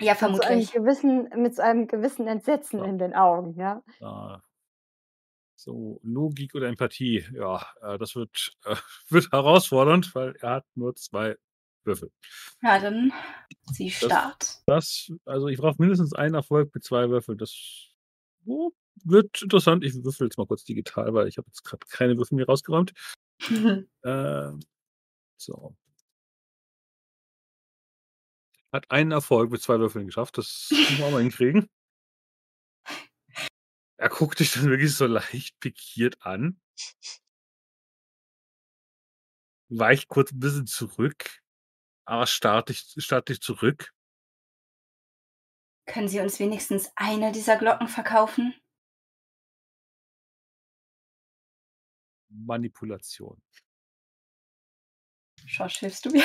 [0.00, 0.72] Ja, Mit so vermutlich.
[0.72, 2.84] gewissen, mit so einem gewissen Entsetzen Ja.
[2.84, 3.82] in den Augen, ja.
[4.00, 4.40] Ah,
[5.56, 7.24] so, Logik oder Empathie.
[7.32, 8.76] Ja, äh, das wird, äh,
[9.08, 11.36] wird herausfordernd, weil er hat nur zwei
[11.84, 12.10] Würfel.
[12.62, 13.12] Ja, dann
[13.72, 14.62] sie Start.
[14.66, 17.38] Das, also ich brauche mindestens einen Erfolg mit zwei Würfeln.
[17.38, 17.54] Das
[18.46, 18.72] oh,
[19.04, 19.84] wird interessant.
[19.84, 22.92] Ich würfel jetzt mal kurz digital, weil ich habe jetzt gerade keine Würfel mehr rausgeräumt.
[24.04, 24.60] Ähm,
[25.36, 25.74] so.
[28.74, 30.36] Hat einen Erfolg mit zwei Würfeln geschafft.
[30.36, 31.70] Das wir auch mal hinkriegen.
[33.96, 36.60] Er guckt dich dann wirklich so leicht pikiert an.
[39.68, 41.40] Weicht kurz ein bisschen zurück.
[42.04, 43.94] Aber starrt dich, starrt dich zurück.
[45.86, 48.54] Können Sie uns wenigstens eine dieser Glocken verkaufen?
[52.28, 53.40] Manipulation.
[55.46, 56.22] Schorsch, hilfst du mir?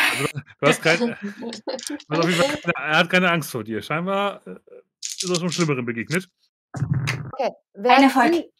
[0.62, 1.52] Du hast keine, du
[2.10, 3.82] hast auf jeden Fall keine, er hat keine Angst vor dir.
[3.82, 4.56] Scheinbar äh,
[5.02, 6.28] ist er schon Schlimmeren begegnet.
[6.74, 7.52] Okay.
[7.76, 8.34] Ein Erfolg.
[8.34, 8.52] sie-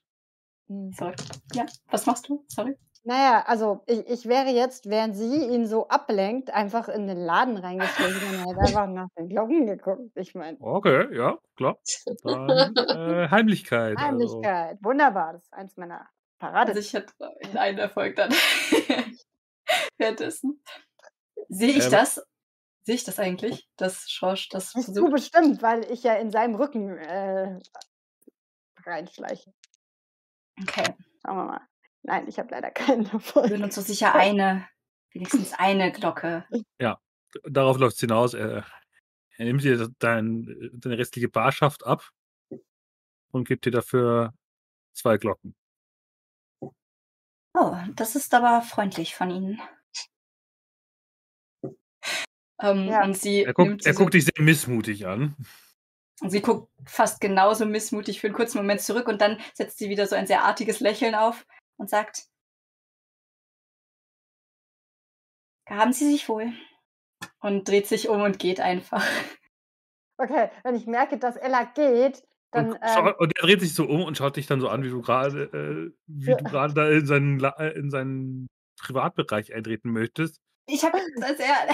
[0.68, 0.92] Hm.
[0.94, 1.16] Sorry.
[1.54, 2.46] Ja, was machst du?
[2.48, 2.76] Sorry.
[3.04, 7.58] Naja, also ich, ich wäre jetzt, während sie ihn so ablenkt, einfach in den Laden
[7.58, 10.12] reingeschlichen und hätte einfach nach den Glocken geguckt.
[10.16, 11.80] Ich meine, Okay, ja, klar.
[12.24, 13.98] Dann äh, Heimlichkeit.
[13.98, 14.06] Also.
[14.06, 14.78] Heimlichkeit.
[14.84, 15.34] Wunderbar.
[15.34, 16.08] Das ist eins meiner
[16.38, 16.74] Parade.
[16.74, 17.14] Also ich hatte
[17.58, 18.32] einen Erfolg dann.
[20.00, 20.64] Währenddessen.
[21.50, 21.92] Sehe ich Ähm.
[21.92, 22.22] das?
[22.84, 25.12] Sehe ich das eigentlich, dass Schorsch das Bist du versucht?
[25.12, 27.60] bestimmt, weil ich ja in seinem Rücken äh,
[28.84, 29.54] reinschleiche.
[30.62, 30.96] Okay.
[31.24, 31.68] Schauen wir mal.
[32.02, 34.68] Nein, ich habe leider keinen würden uns so sicher eine,
[35.12, 36.46] wenigstens eine Glocke.
[37.44, 38.34] Darauf läuft es hinaus.
[38.34, 38.66] Er,
[39.38, 42.10] er nimmt dir dein, deine restliche Barschaft ab
[43.32, 44.34] und gibt dir dafür
[44.94, 45.56] zwei Glocken.
[47.54, 49.62] Oh, das ist aber freundlich von Ihnen.
[52.62, 53.04] Ähm, Ja.
[53.04, 55.36] Und sie Er guckt, er guckt dich sehr missmutig an.
[56.22, 59.90] und sie guckt fast genauso missmutig für einen kurzen Moment zurück und dann setzt sie
[59.90, 61.46] wieder so ein sehr artiges Lächeln auf
[61.78, 62.26] und sagt,
[65.70, 66.52] haben Sie sich wohl?
[67.42, 69.06] Und dreht sich um und geht einfach.
[70.18, 72.72] Okay, wenn ich merke, dass Ella geht, dann.
[72.72, 74.84] Und, Ähm, schau, und er dreht sich so um und schaut dich dann so an,
[74.84, 76.38] wie du gerade, äh, wie Ja.
[76.38, 78.48] du gerade da in seinen, äh, in seinen
[78.82, 80.38] Privatbereich eintreten möchtest.
[80.68, 81.70] Ich habe als er.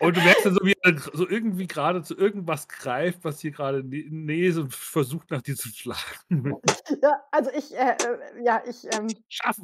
[0.00, 3.52] Und du merkst dann so, wie er so irgendwie gerade zu irgendwas greift, was hier
[3.52, 6.56] gerade in die Nähe ist und versucht nach dir zu schlagen.
[7.02, 8.84] ja, also ich, äh, äh, ja, ich.
[8.92, 9.56] Ähm, Schaff!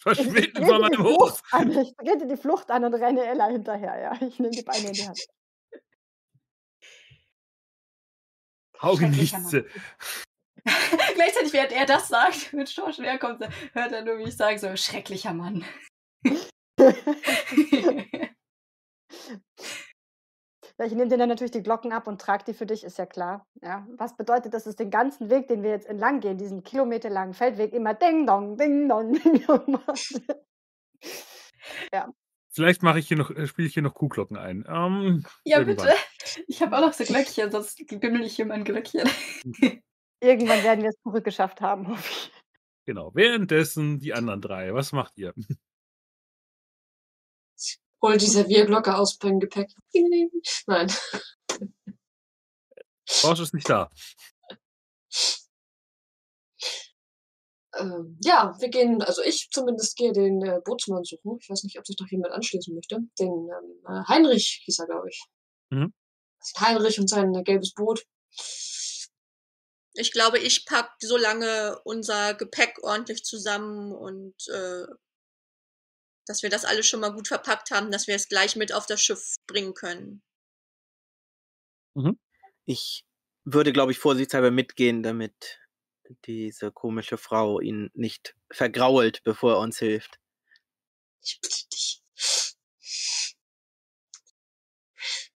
[0.00, 1.40] trete von die meinem Hof!
[1.40, 1.70] Flucht an.
[1.72, 4.00] Ich trete die Flucht an und renne Ella hinterher.
[4.00, 5.26] Ja, ich nehme die Beine in die Hand.
[8.80, 9.34] Augenlicht.
[9.34, 9.64] Schrecklicher
[11.14, 12.68] Gleichzeitig, während er das sagt, mit
[12.98, 13.40] näher kommt,
[13.72, 15.64] hört er nur, wie ich sage, so, schrecklicher Mann.
[20.78, 22.98] Ja, ich nehme dir dann natürlich die Glocken ab und trage die für dich, ist
[22.98, 23.46] ja klar.
[23.62, 27.34] Ja, was bedeutet, dass es den ganzen Weg, den wir jetzt entlang gehen, diesen kilometerlangen
[27.34, 30.22] Feldweg, immer Ding Dong, Ding Dong, Ding Dong macht.
[32.50, 34.64] Vielleicht mache ich hier noch, äh, spiele ich hier noch Kuhglocken ein.
[34.68, 35.88] Ähm, ja, Irgendwann.
[35.88, 35.98] bitte.
[36.46, 39.08] Ich habe auch noch so Glöckchen, sonst bimmel ich hier mein Glöckchen.
[40.20, 42.32] Irgendwann werden wir es zurückgeschafft haben, hoffe ich.
[42.84, 43.12] genau.
[43.14, 44.74] Währenddessen die anderen drei.
[44.74, 45.34] Was macht ihr?
[48.02, 49.70] Hol die Servierglocke aus beim Gepäck.
[50.66, 50.92] Nein.
[53.24, 53.90] Rausch ist nicht da.
[57.78, 61.38] Ähm, ja, wir gehen, also ich zumindest gehe den äh, Bootsmann suchen.
[61.40, 62.98] Ich weiß nicht, ob sich noch jemand anschließen möchte.
[63.18, 65.24] Den ähm, äh, Heinrich hieß er, glaube ich.
[65.70, 65.92] Mhm.
[66.58, 68.04] Heinrich und sein äh, gelbes Boot.
[69.94, 74.86] Ich glaube, ich pack so lange unser Gepäck ordentlich zusammen und äh,
[76.28, 78.86] dass wir das alles schon mal gut verpackt haben, dass wir es gleich mit auf
[78.86, 80.22] das Schiff bringen können.
[82.64, 83.04] Ich
[83.44, 85.58] würde, glaube ich, vorsichtshalber mitgehen, damit
[86.26, 90.18] diese komische Frau ihn nicht vergrault, bevor er uns hilft.
[91.22, 92.02] Ich bitte dich.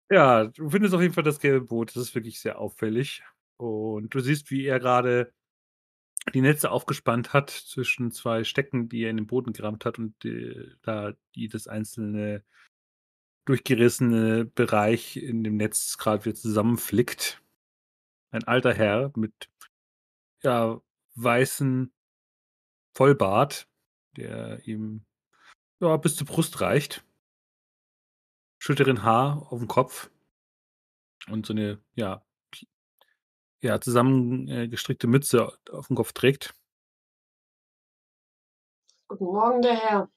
[0.09, 1.89] Ja, du findest auf jeden Fall das gelbe Boot.
[1.95, 3.23] Das ist wirklich sehr auffällig.
[3.57, 5.33] Und du siehst, wie er gerade
[6.33, 10.23] die Netze aufgespannt hat zwischen zwei Stecken, die er in den Boden gerammt hat und
[10.25, 12.43] äh, da die das einzelne
[13.45, 17.41] durchgerissene Bereich in dem Netz gerade wieder zusammenflickt.
[18.31, 19.49] Ein alter Herr mit
[20.43, 20.81] ja,
[21.15, 21.91] weißen
[22.95, 23.67] Vollbart,
[24.15, 25.05] der ihm
[25.79, 27.03] ja, bis zur Brust reicht.
[28.59, 30.09] Schütteren Haar auf dem Kopf
[31.27, 32.23] und so eine ja,
[33.63, 36.53] ja zusammengestrickte Mütze auf dem Kopf trägt.
[39.07, 40.09] Guten Morgen, der Herr.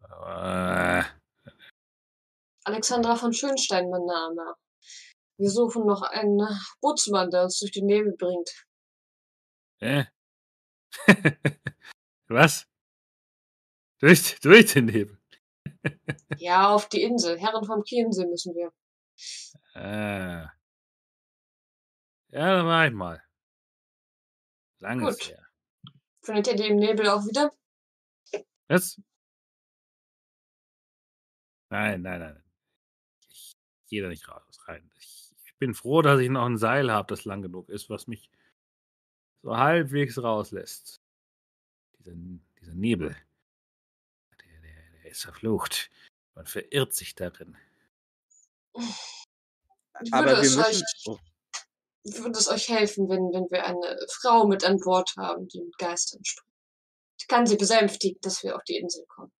[0.00, 1.04] Äh,
[2.64, 4.54] Alexandra von Schönstein, mein Name.
[5.38, 8.66] Wir suchen noch einen äh, Bootsmann, der uns durch die Nebel bringt.
[9.80, 10.04] äh.
[12.28, 12.66] Was?
[14.00, 15.18] Durch, durch den Nebel.
[16.38, 17.38] Ja, auf die Insel.
[17.38, 18.72] Herren vom Chiemsee müssen wir.
[19.74, 20.57] Äh.
[22.30, 23.22] Ja, dann mach ich mal.
[24.80, 25.28] Langes Gut.
[25.30, 25.48] her.
[26.22, 27.52] Findet ihr die im Nebel auch wieder?
[28.68, 29.00] Was?
[31.70, 32.44] Nein, nein, nein.
[33.30, 33.56] Ich
[33.88, 34.90] gehe da nicht raus rein.
[34.98, 38.06] Ich, ich bin froh, dass ich noch ein Seil habe, das lang genug ist, was
[38.06, 38.30] mich
[39.42, 41.00] so halbwegs rauslässt.
[41.98, 42.12] Dieser,
[42.60, 43.16] dieser Nebel.
[44.44, 45.90] Der, der, der ist verflucht.
[46.34, 47.56] Man verirrt sich darin.
[50.12, 51.18] Aber Würde wir es, müssen.
[52.04, 55.76] Würde es euch helfen, wenn, wenn wir eine Frau mit an Bord haben, die mit
[55.78, 56.48] Geistern spricht?
[57.20, 59.32] Ich kann sie besänftigen, dass wir auf die Insel kommen.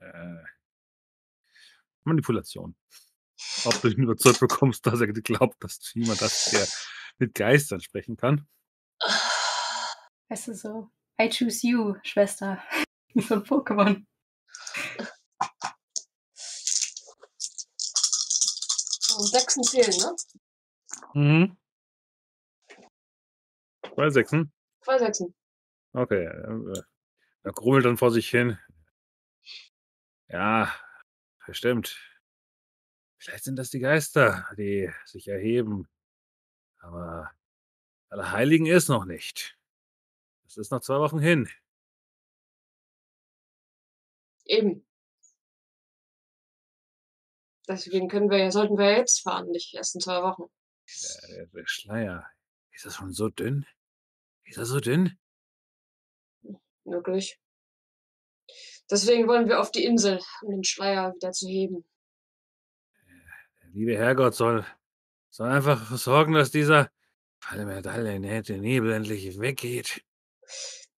[0.00, 0.44] Äh,
[2.04, 2.76] Manipulation.
[3.64, 6.66] Ob du ihn überzeugt bekommst, dass er glaubt, dass jemand das der
[7.18, 8.48] mit Geistern sprechen kann.
[10.28, 10.90] Weißt du, so
[11.20, 12.62] I choose you, Schwester.
[13.14, 14.06] Wie so ein Pokémon.
[19.18, 20.16] So, Sechsen zählen, ne?
[21.14, 21.56] Mhm.
[23.94, 24.52] Zwei Sechsen.
[24.84, 25.34] Zwei Sechsen.
[25.92, 26.24] Okay.
[26.24, 26.82] äh,
[27.42, 28.58] Er grummelt dann vor sich hin.
[30.28, 30.72] Ja,
[31.46, 31.98] bestimmt.
[33.20, 35.88] Vielleicht sind das die Geister, die sich erheben.
[36.78, 37.32] Aber
[38.10, 39.58] Allerheiligen ist noch nicht.
[40.46, 41.48] Es ist noch zwei Wochen hin.
[44.44, 44.86] Eben.
[47.68, 50.44] Deswegen können wir ja, sollten wir jetzt fahren, nicht erst in zwei Wochen.
[51.28, 52.26] Der, der, Schleier.
[52.72, 53.66] Ist das schon so dünn?
[54.44, 55.18] Ist er so dünn?
[56.84, 57.38] Wirklich.
[58.90, 61.84] Deswegen wollen wir auf die Insel, um den Schleier wieder zu heben.
[63.62, 64.64] Der liebe Herrgott soll,
[65.28, 66.90] soll einfach sorgen, dass dieser
[67.54, 70.02] nette Nebel endlich weggeht.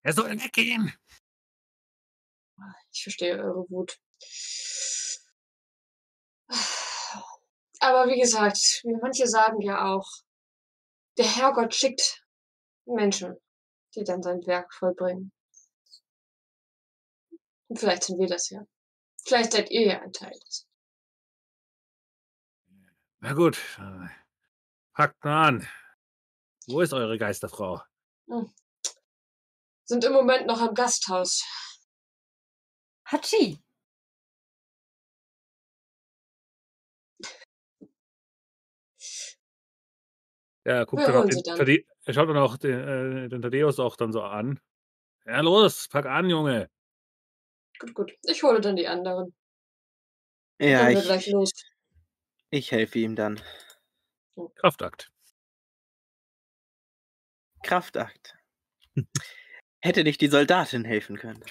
[0.03, 0.93] Er soll weggehen.
[2.93, 3.99] Ich verstehe eure Wut.
[7.81, 10.07] Aber wie gesagt, manche sagen ja auch,
[11.17, 12.25] der Herrgott schickt
[12.85, 13.37] Menschen,
[13.95, 15.33] die dann sein Werk vollbringen.
[17.69, 18.67] Und vielleicht sind wir das ja.
[19.25, 20.67] Vielleicht seid ihr ja ein Teil des.
[23.21, 24.09] Na gut, äh,
[24.93, 25.69] packt mal an.
[26.67, 27.83] Wo ist eure Geisterfrau?
[28.29, 28.53] Hm.
[29.85, 31.45] Sind im Moment noch im Gasthaus.
[33.05, 33.63] Hatschi.
[40.71, 41.43] Ja, guckt dann auch den.
[41.43, 44.61] Tade er schaut dann auch den, äh, den Thaddeus auch dann so an.
[45.27, 46.71] Ja, los, pack an, Junge.
[47.81, 48.13] Gut, gut.
[48.23, 49.35] Ich hole dann die anderen.
[50.61, 51.51] Ja, Dann wir gleich ich, los.
[52.51, 53.41] ich helfe ihm dann.
[54.55, 55.11] Kraftakt.
[57.65, 58.37] Kraftakt.
[59.81, 61.43] Hätte nicht die Soldatin helfen können.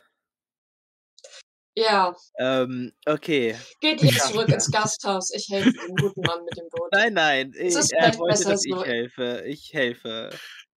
[1.79, 3.55] Ja, Ähm, okay.
[3.79, 5.33] geht ihr zurück ins Gasthaus.
[5.33, 6.89] Ich helfe dem guten Mann mit dem Boot.
[6.91, 8.83] Nein, nein, Es ist ich, er wollte, besser dass ich so.
[8.83, 9.43] helfe.
[9.45, 10.29] Ich helfe.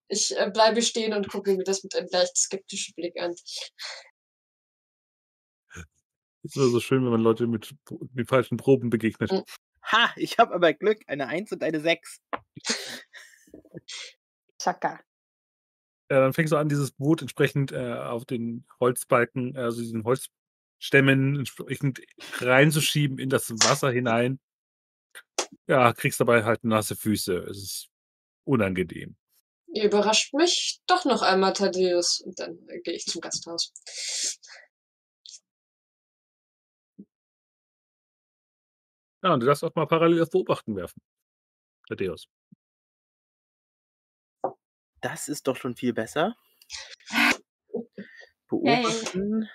[0.09, 3.35] Ich äh, bleibe stehen und gucke mir das mit einem leicht skeptischen Blick an.
[6.45, 7.74] Ist immer so schön, wenn man Leute mit,
[8.15, 9.33] mit falschen Proben begegnet.
[9.33, 9.43] Mhm.
[9.91, 11.01] Ha, ich habe aber Glück.
[11.09, 12.20] Eine 1 und eine 6.
[14.61, 15.01] Chaka.
[16.11, 20.05] Ja, dann fängst du an, dieses Boot entsprechend äh, auf den Holzbalken, also diesen
[20.82, 22.00] Holzstämmen entsprechend
[22.40, 24.40] reinzuschieben in das Wasser hinein.
[25.66, 27.36] Ja, kriegst dabei halt nasse Füße.
[27.38, 27.88] Es ist
[28.44, 29.16] unangenehm.
[29.74, 32.20] Ihr überrascht mich doch noch einmal, Thaddeus.
[32.20, 33.72] Und dann äh, gehe ich zum Gasthaus.
[39.22, 41.00] Ja, und du darfst auch mal parallel auf Beobachten werfen.
[41.88, 42.26] Thaddeus.
[45.00, 46.34] Das ist doch schon viel besser.
[48.48, 49.48] Beobachten.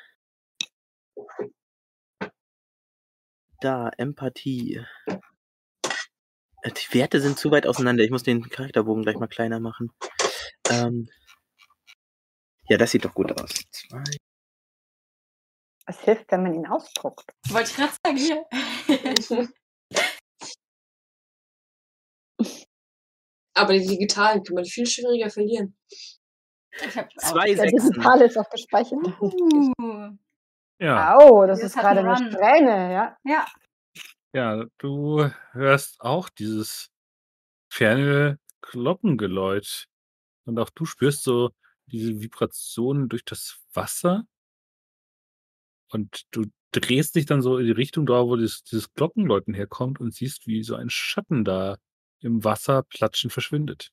[3.59, 4.85] Da, Empathie.
[6.61, 8.03] Äh, Die Werte sind zu weit auseinander.
[8.03, 9.91] Ich muss den Charakterbogen gleich mal kleiner machen.
[10.69, 11.09] Ähm,
[12.69, 13.49] ja, das sieht doch gut aus.
[13.72, 14.03] Zwei.
[15.85, 17.32] Es hilft, wenn man ihn ausdruckt.
[17.49, 18.45] Wollte ich gerade sagen, hier.
[23.56, 25.75] Aber die digitalen kann man viel schwieriger verlieren.
[26.72, 27.32] Ich hab auch.
[27.32, 27.91] Zwei Der Sechsen.
[27.91, 28.99] Digital ist auch gespeichert.
[29.22, 30.11] Uh,
[30.80, 32.31] Ja, Au, das Das ist gerade eine Run.
[32.31, 33.17] Strähne, ja.
[33.23, 33.45] ja,
[34.33, 36.91] ja, du hörst auch dieses
[37.72, 39.88] ferne Glockengeläut.
[40.45, 41.51] Und auch du spürst so
[41.88, 44.25] diese Vibrationen durch das Wasser.
[45.89, 49.99] Und du drehst dich dann so in die Richtung da, wo dieses, dieses Glockenläuten herkommt
[49.99, 51.77] und siehst, wie so ein Schatten da
[52.19, 53.91] im Wasser platschen verschwindet.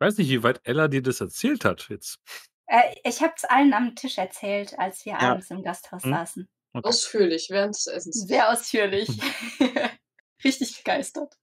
[0.00, 2.18] Weiß nicht, wie weit Ella dir das erzählt hat jetzt.
[2.66, 5.30] äh, ich habe es allen am Tisch erzählt, als wir Ja.
[5.30, 6.10] abends im Gasthaus Hm.
[6.10, 6.48] saßen.
[6.72, 6.88] Okay.
[6.88, 8.26] Ausführlich während des Essens.
[8.26, 9.08] Sehr ausführlich.
[10.44, 11.34] Richtig begeistert.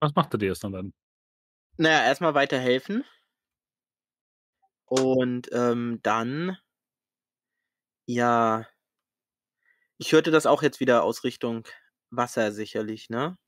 [0.00, 0.92] Was macht er dir jetzt dann?
[1.78, 3.04] Naja, erstmal weiterhelfen.
[4.92, 6.58] Und ähm, dann,
[8.04, 8.66] ja,
[9.96, 11.66] ich hörte das auch jetzt wieder aus Richtung
[12.10, 13.38] Wasser sicherlich, ne?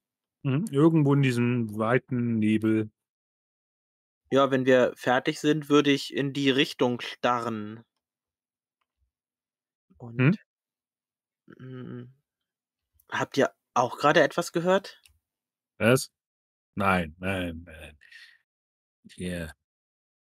[0.42, 0.64] Mhm.
[0.70, 2.90] Irgendwo in diesem weiten Nebel.
[4.30, 7.84] Ja, wenn wir fertig sind, würde ich in die Richtung starren.
[9.98, 10.38] Und
[11.58, 12.04] mm,
[13.10, 14.98] habt ihr auch gerade etwas gehört?
[15.76, 16.10] Was?
[16.74, 17.98] Nein, nein, nein.
[19.16, 19.52] Wir,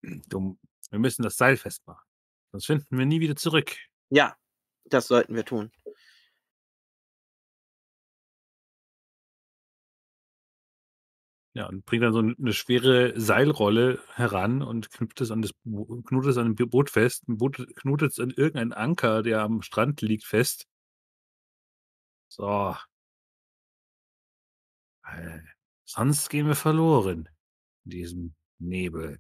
[0.02, 0.60] du,
[0.96, 2.08] wir müssen das Seil festmachen.
[2.54, 3.76] Sonst finden wir nie wieder zurück.
[4.10, 4.38] Ja,
[4.86, 5.72] das sollten wir tun.
[11.54, 15.52] Ja, und bringt dann so eine schwere Seilrolle heran und knüpft es an das
[16.06, 17.26] knotet es an dem Boot fest.
[17.28, 20.66] Knotet es an irgendeinen Anker, der am Strand liegt, fest.
[22.30, 22.76] So.
[25.06, 25.40] Äh,
[25.84, 27.28] sonst gehen wir verloren
[27.84, 29.20] in diesem Nebel.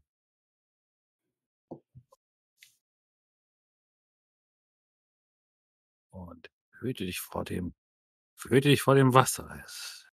[6.16, 7.76] Und hüte dich vor dem
[8.44, 9.61] hüte dich vor dem Wasser.
[9.66, 10.08] Es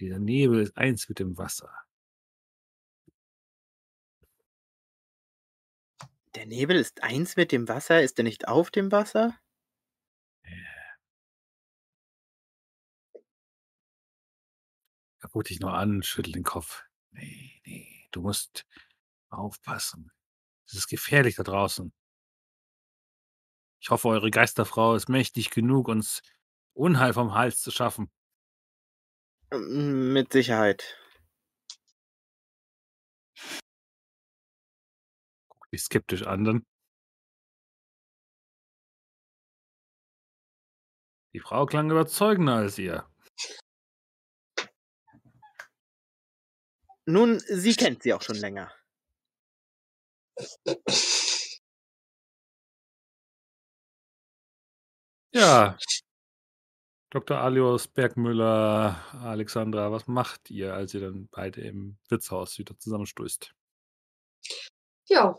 [0.00, 1.70] dieser Nebel ist eins mit dem Wasser.
[6.34, 8.02] Der Nebel ist eins mit dem Wasser.
[8.02, 9.38] Ist er nicht auf dem Wasser?
[15.22, 16.84] Er guckt dich nur an, schüttelt den Kopf.
[17.10, 18.66] Nee, nee, du musst
[19.28, 20.10] aufpassen.
[20.66, 21.92] Es ist gefährlich da draußen.
[23.80, 26.22] Ich hoffe, eure Geisterfrau ist mächtig genug, uns
[26.74, 28.10] Unheil vom Hals zu schaffen.
[29.52, 30.98] Mit Sicherheit.
[35.48, 36.66] Guckt dich skeptisch an dann.
[41.32, 43.08] Die Frau klang überzeugender als ihr.
[47.06, 48.72] Nun, sie kennt sie auch schon länger.
[55.32, 55.78] Ja.
[57.10, 57.38] Dr.
[57.38, 63.52] Alios, Bergmüller, Alexandra, was macht ihr, als ihr dann beide im Wirtshaus wieder zusammenstößt?
[65.08, 65.36] Ja,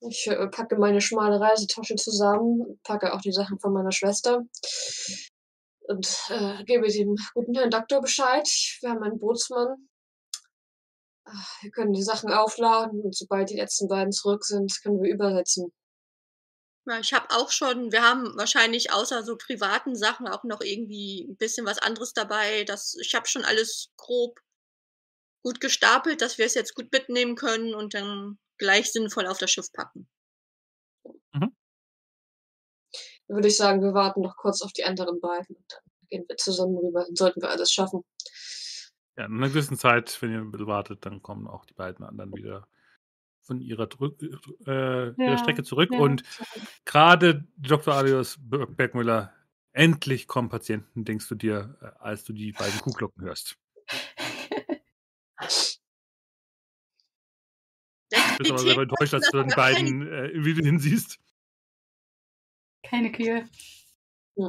[0.00, 4.42] ich äh, packe meine schmale Reisetasche zusammen, packe auch die Sachen von meiner Schwester
[5.88, 8.48] und äh, gebe dem guten Herrn Doktor Bescheid.
[8.80, 9.88] Wir haben einen Bootsmann.
[11.26, 15.12] Ah, Wir können die Sachen aufladen und sobald die letzten beiden zurück sind, können wir
[15.12, 15.70] übersetzen.
[16.86, 21.26] Ja, ich habe auch schon wir haben wahrscheinlich außer so privaten Sachen auch noch irgendwie
[21.28, 22.64] 'n bisschen was anderes dabei.
[22.64, 24.40] Das ich habe schon alles grob
[25.44, 29.50] gut gestapelt, dass wir es jetzt gut mitnehmen können und dann gleich sinnvoll auf das
[29.50, 30.06] Schiff packen.
[31.34, 31.50] Mhm.
[33.30, 36.24] Dann würde ich sagen, wir warten noch kurz auf die anderen beiden und dann gehen
[36.28, 38.02] wir zusammen rüber, dann sollten wir alles schaffen.
[39.18, 42.04] Ja, in 'ner gewissen Zeit, wenn ihr 'n bisschen wartet, dann kommen auch die beiden
[42.04, 42.68] anderen wieder
[43.50, 46.22] von ihrer drück äh, ihrer Ja, Strecke zurück ja, und
[46.84, 47.94] grade Dr.
[47.94, 49.34] Alios Be Bergmüller,
[49.72, 53.58] endlich kommen Patienten, denkst du dir, äh, als du die beiden Kuhglocken hörst.
[58.38, 61.18] Bist aber selber enttäuscht, als du dann die beiden, äh, wieder hinsiehst.
[62.84, 63.48] Keine Kühe.
[64.36, 64.48] Ja.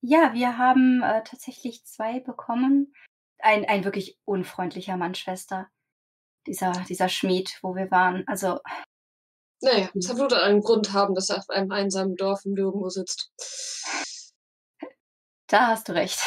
[0.00, 2.94] Ja, wir haben, äh, tatsächlich 2 bekommen.
[3.40, 5.68] Ein ein wirklich unfreundlicher Mann, Schwester.
[6.46, 8.24] Dieser dieser Schmied, wo wir waren.
[8.26, 8.58] Also
[9.60, 12.88] Na ja, es wird einen Grund haben, dass er auf einem einsamen Dorf im Nirgendwo
[12.90, 13.30] sitzt.
[15.46, 16.18] Da hast du recht.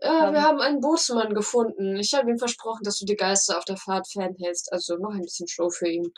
[0.00, 0.42] Äh, wir Ähm.
[0.42, 1.96] haben einen Bootsmann gefunden.
[1.96, 5.22] Ich habe ihm versprochen, dass du die Geister auf der Fahrt fernhältst, also noch ein
[5.22, 6.12] bisschen Show für ihn.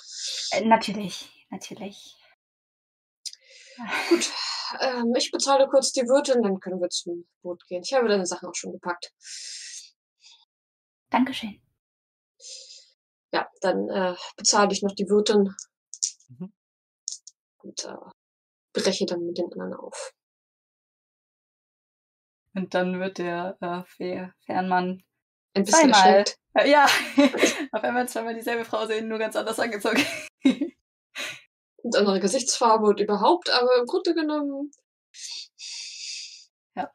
[0.52, 2.16] Äh, natürlich, natürlich.
[4.08, 4.30] Gut,
[4.80, 7.82] ähm, ich bezahle kurz die Wirtin, dann können wir zum Boot gehen.
[7.84, 9.12] Ich habe deine Sachen auch schon gepackt.
[11.10, 11.61] Dankeschön.
[13.34, 15.54] Ja, dann, äh, bezahle ich noch die Wirtin
[16.30, 16.52] Mhm.
[17.60, 17.94] und, äh,
[18.74, 20.12] breche dann mit den anderen auf.
[22.54, 25.02] Und dann wird der, äh, Fähr Fährmann
[25.54, 26.86] Ein bisschen zweimal äh, ja,
[27.72, 30.04] auf einmal zweimal dieselbe Frau sehen, nur ganz anders angezogen.
[31.84, 34.70] Und andere Gesichtsfarbe und überhaupt, aber im Grunde genommen
[36.76, 36.90] Ja.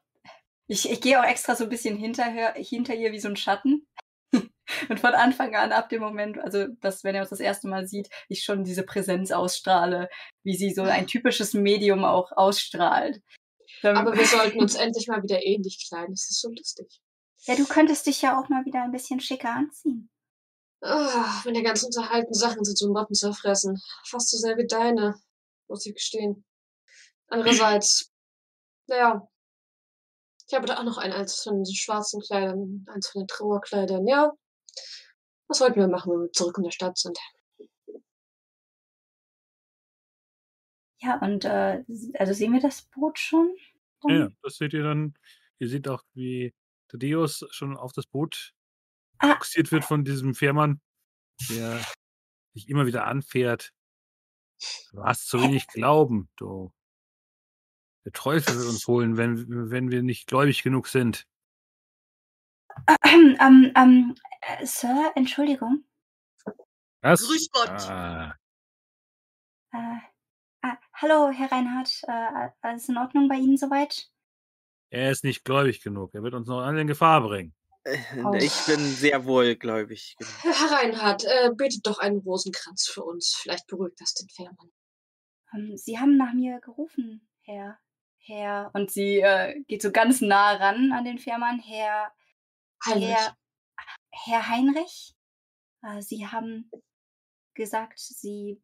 [0.68, 3.86] Ich ich gehe auch extra so 'n bisschen hinterher hinter ihr wie so 'n Schatten.
[4.88, 7.86] Und von Anfang an, ab dem Moment also, dass, wenn er uns das erste Mal
[7.86, 10.08] sieht, ich schon diese Präsenz ausstrahle,
[10.42, 13.22] wie sie so ein typisches Medium auch ausstrahlt.
[13.82, 16.14] Ähm Aber wir sollten uns endlich mal wieder ähnlich kleiden.
[16.14, 17.00] Das ist so lustig.
[17.42, 20.10] Ja, du könntest dich ja auch mal wieder ein bisschen schicker anziehen.
[20.80, 23.80] Ah, meine ganzen unterhaltenen Sachen sind so Motten zerfressen.
[24.04, 25.20] Fast so sehr wie deine,
[25.68, 26.44] muss ich gestehen.
[27.28, 28.12] Andererseits,
[28.86, 29.28] na ja,
[30.48, 34.06] ich habe da auch noch ein eins von diesen schwarzen Kleidern, eins von den Trauerkleidern.
[34.06, 34.32] Ja,
[35.48, 37.18] was wollten wir machen, wenn wir zurück in der Stadt sind?
[41.00, 41.84] Ja, und, äh,
[42.18, 43.54] also, sehen wir das Boot schon
[44.04, 44.36] Ja, ja, dann?
[44.42, 45.14] das seht ihr dann.
[45.60, 46.54] Ihr seht auch, wie
[46.88, 48.52] Thaddeus schon auf das Boot
[49.18, 49.34] Ah.
[49.34, 50.80] bugsiert wird von diesem Fährmann,
[51.50, 51.80] der
[52.54, 53.72] dich immer wieder anfährt.
[54.92, 56.72] Du hast zu wenig Glauben, du.
[58.04, 61.26] Der Teufel will uns holen, wenn wenn wir nicht gläubig genug sind.
[63.40, 65.84] ähm, ähm, äh, Sir, Entschuldigung.
[67.02, 67.26] Was?
[67.26, 67.90] Grüß Gott.
[67.90, 68.34] Ah,
[69.72, 69.98] Äh,
[70.62, 72.02] ah, hallo, Herr Reinhardt.
[72.06, 74.08] Äh, alles in Ordnung bei Ihnen soweit?
[74.90, 76.14] er ist nicht gläubig genug.
[76.14, 77.54] Er wird uns noch alle in Gefahr bringen.
[77.84, 78.32] Äh, Oh.
[78.34, 80.16] Ich bin sehr wohlgläubig.
[80.18, 80.30] Genau.
[80.42, 83.34] Herr Reinhardt, äh, betet doch einen Rosenkranz für uns.
[83.40, 84.70] Vielleicht beruhigt das den Fährmann.
[85.54, 87.78] Ähm, Sie haben nach mir gerufen, Herr.
[88.18, 88.70] Herr.
[88.74, 91.60] Und sie äh, geht so ganz nah ran an den Fährmann.
[91.60, 92.12] Herr.
[92.84, 93.08] Heinrich.
[93.08, 93.36] Herr,
[94.10, 95.14] Herr Heinrich.
[95.82, 96.70] Äh, Sie haben
[97.54, 98.60] gesagt, Sie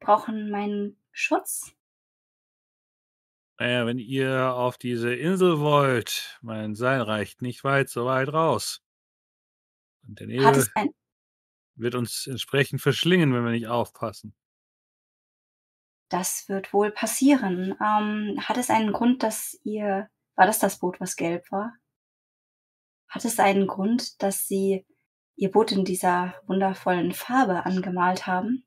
[0.00, 1.72] brauchen meinen Schutz.
[3.58, 8.82] Naja, wenn ihr auf diese Insel wollt, mein Seil reicht nicht weit so weit raus.
[10.06, 10.66] Und der Nebel
[11.76, 14.34] wird uns entsprechend verschlingen, wenn wir nicht aufpassen.
[16.08, 17.76] Das wird wohl passieren.
[17.80, 20.08] Ähm, hat es einen Grund, dass ihr.
[20.34, 21.74] War das das Boot, was gelb war?
[23.12, 24.86] Hat es einen Grund, dass Sie
[25.36, 28.64] Ihr Boot in dieser wundervollen Farbe angemalt haben?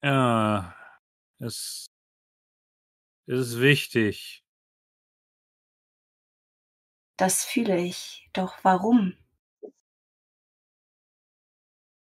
[0.00, 0.76] Ja,
[1.40, 1.86] es,
[3.26, 4.44] ist wichtig.
[7.16, 8.28] Das fühle ich.
[8.32, 9.14] Doch warum?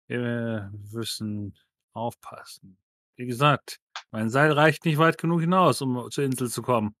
[0.06, 1.58] Wir müssen
[1.94, 2.78] aufpassen.
[3.16, 3.80] Wie gesagt,
[4.12, 6.94] mein Seil reicht nicht weit genug hinaus, um zur Insel zu kommen.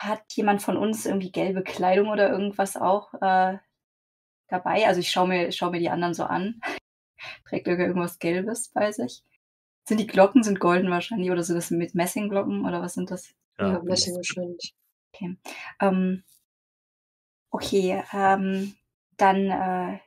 [0.00, 3.58] Hat jemand von uns irgendwie gelbe Kleidung oder irgendwas auch äh,
[4.48, 4.86] dabei?
[4.86, 6.60] Also ich schaue mir, schau mir die anderen so an.
[7.46, 9.22] Trägt irgendwas Gelbes bei sich?
[9.86, 13.34] Sind die Glocken sind golden wahrscheinlich oder sind das mit Messingglocken oder was sind das?
[13.58, 14.74] Ja, bin Messing ich- wahrscheinlich.
[15.80, 16.24] Ähm,
[17.50, 18.74] okay, ähm,
[19.16, 19.98] dann äh,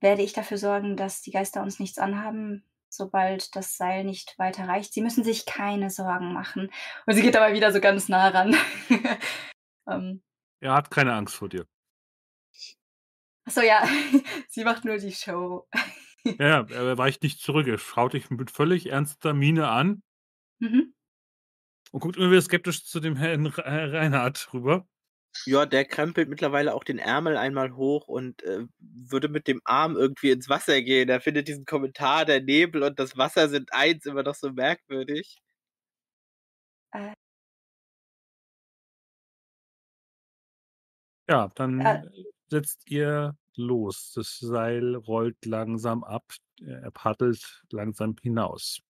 [0.00, 4.68] werde ich dafür sorgen, dass die Geister uns nichts anhaben, sobald das Seil nicht weiter
[4.68, 4.92] reicht.
[4.92, 6.70] Sie müssen sich keine Sorgen machen.
[7.06, 8.54] Und sie geht aber wieder so ganz nah ran.
[9.88, 10.22] ähm,
[10.60, 11.66] Er hat keine Angst vor dir.
[13.44, 13.82] achso, ja,
[14.48, 15.68] sie macht nur die Show.
[16.24, 17.66] Ja, er weicht nicht zurück.
[17.66, 20.02] Er schaut dich mit völlig ernster Miene an
[20.62, 20.92] Mhm.
[21.90, 24.86] und guckt immer wieder skeptisch zu dem Herrn Re- Herr Reinhardt rüber.
[25.46, 29.96] Ja, der krempelt mittlerweile auch den Ärmel einmal hoch und äh, würde mit dem Arm
[29.96, 31.08] irgendwie ins Wasser gehen.
[31.08, 35.36] Er findet diesen Kommentar, der Nebel und das Wasser sind eins, immer noch so merkwürdig.
[36.92, 37.14] Äh,
[41.28, 42.02] Ja, dann Äh.
[42.48, 44.12] setzt ihr los.
[44.14, 46.24] Das Seil rollt langsam ab.
[46.60, 48.80] Er paddelt langsam hinaus.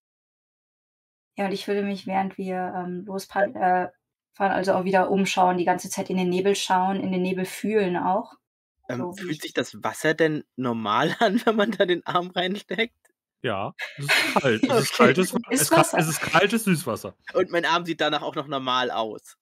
[1.37, 3.89] ja, und ich würde mich, während wir ähm, losfahren, äh,
[4.37, 7.97] also auch wieder umschauen, die ganze Zeit in den Nebel schauen, in den Nebel fühlen
[7.97, 8.33] auch.
[8.89, 12.31] Ähm, So fühlt ich- sich das Wasser denn normal an, wenn man da den Arm
[12.31, 12.95] reinsteckt?
[13.43, 14.11] Ja, es ist
[14.41, 14.63] kalt.
[14.63, 14.97] Es ist Okay.
[14.97, 15.97] kaltes, Ist es, Wasser.
[15.97, 17.15] es ist kaltes Süßwasser.
[17.33, 19.35] Und mein Arm sieht danach auch noch normal aus.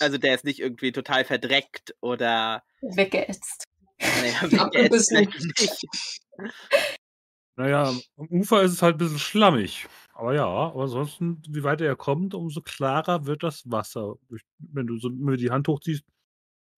[0.00, 3.64] Also der ist nicht irgendwie total verdreckt oder Weggeätzt.
[4.00, 5.30] naja, Abgebissen.
[5.30, 5.86] vielleicht nicht.
[7.56, 9.86] Naja, am Ufer ist es halt ein bisschen schlammig.
[10.18, 14.14] Aber ja, aber ansonsten, wie weiter er kommt, umso klarer wird das Wasser.
[14.58, 16.04] Wenn du so immer die Hand hochziehst,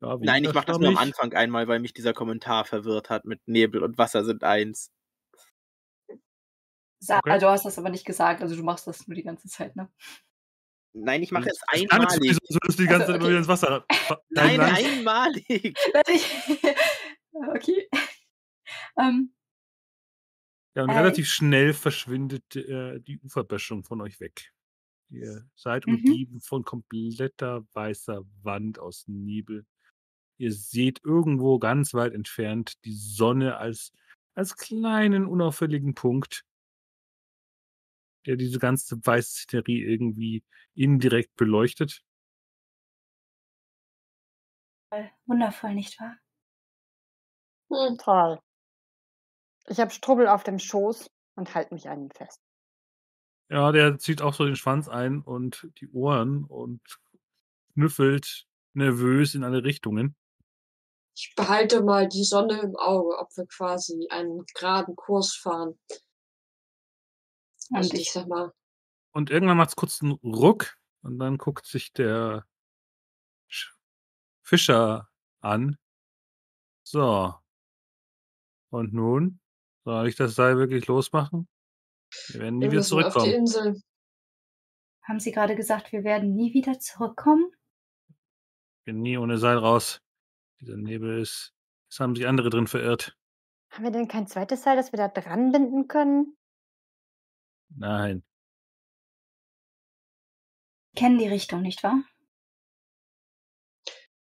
[0.00, 0.96] ja, Nein, ich mache das nur am.
[0.96, 4.90] Anfang einmal, weil mich dieser Kommentar verwirrt hat mit Nebel und Wasser sind eins.
[7.00, 7.30] Sa Okay.
[7.30, 9.76] Also du hast das aber nicht gesagt, also du machst das nur die ganze Zeit,
[9.76, 9.88] ne?
[10.94, 12.34] Nein, ich mache es einmalig.
[12.48, 13.28] so, würdest du die ganze Also, Zeit immer okay.
[13.28, 13.84] wieder ins Wasser.
[14.30, 15.74] Nein, rein- einmalig.
[17.54, 17.88] Okay.
[19.00, 19.32] ähm,
[20.76, 24.52] Ja, und Äh, relativ schnell verschwindet äh, die Uferböschung von euch weg.
[25.10, 26.14] Ihr seid Mhm.
[26.14, 29.66] umgeben von kompletter weißer Wand aus Nebel.
[30.38, 33.92] Ihr seht irgendwo ganz weit entfernt die Sonne als,
[34.34, 36.44] als kleinen, unauffälligen Punkt,
[38.26, 42.02] der diese ganze weiße Szenerie irgendwie indirekt beleuchtet.
[45.26, 46.18] wundervoll, nicht wahr?
[47.70, 47.96] Hm.
[49.68, 52.40] Ich habe Strubbel auf dem Schoß und halte mich an ihn fest.
[53.50, 56.80] Ja, der zieht auch so den Schwanz ein und die Ohren und
[57.72, 60.16] schnüffelt nervös in alle Richtungen.
[61.16, 65.78] Ich behalte mal die Sonne im Auge, ob wir quasi einen geraden Kurs fahren.
[67.72, 68.52] Also Und ich sag mal,
[69.12, 72.46] Und irgendwann macht es kurz einen Ruck und dann guckt sich der
[73.50, 73.72] Sch-
[74.42, 75.08] Fischer
[75.40, 75.78] an.
[76.84, 77.34] So.
[78.70, 79.40] Und nun?
[79.88, 81.48] Soll ich das Seil wirklich losmachen?
[82.26, 83.32] Wir werden nie wir wieder müssen auf die zurückkommen.
[83.32, 83.82] Insel.
[85.02, 87.50] haben Sie gerade gesagt, wir werden nie wieder zurückkommen?
[88.10, 90.02] Ich bin nie ohne Seil raus.
[90.60, 91.54] Dieser Nebel ist.
[91.90, 93.16] Es haben sich andere drin verirrt.
[93.70, 96.36] Haben wir denn kein zweites Seil, das wir da dran binden können?
[97.70, 98.22] Nein.
[100.96, 102.02] Kennen die Richtung, nicht wahr?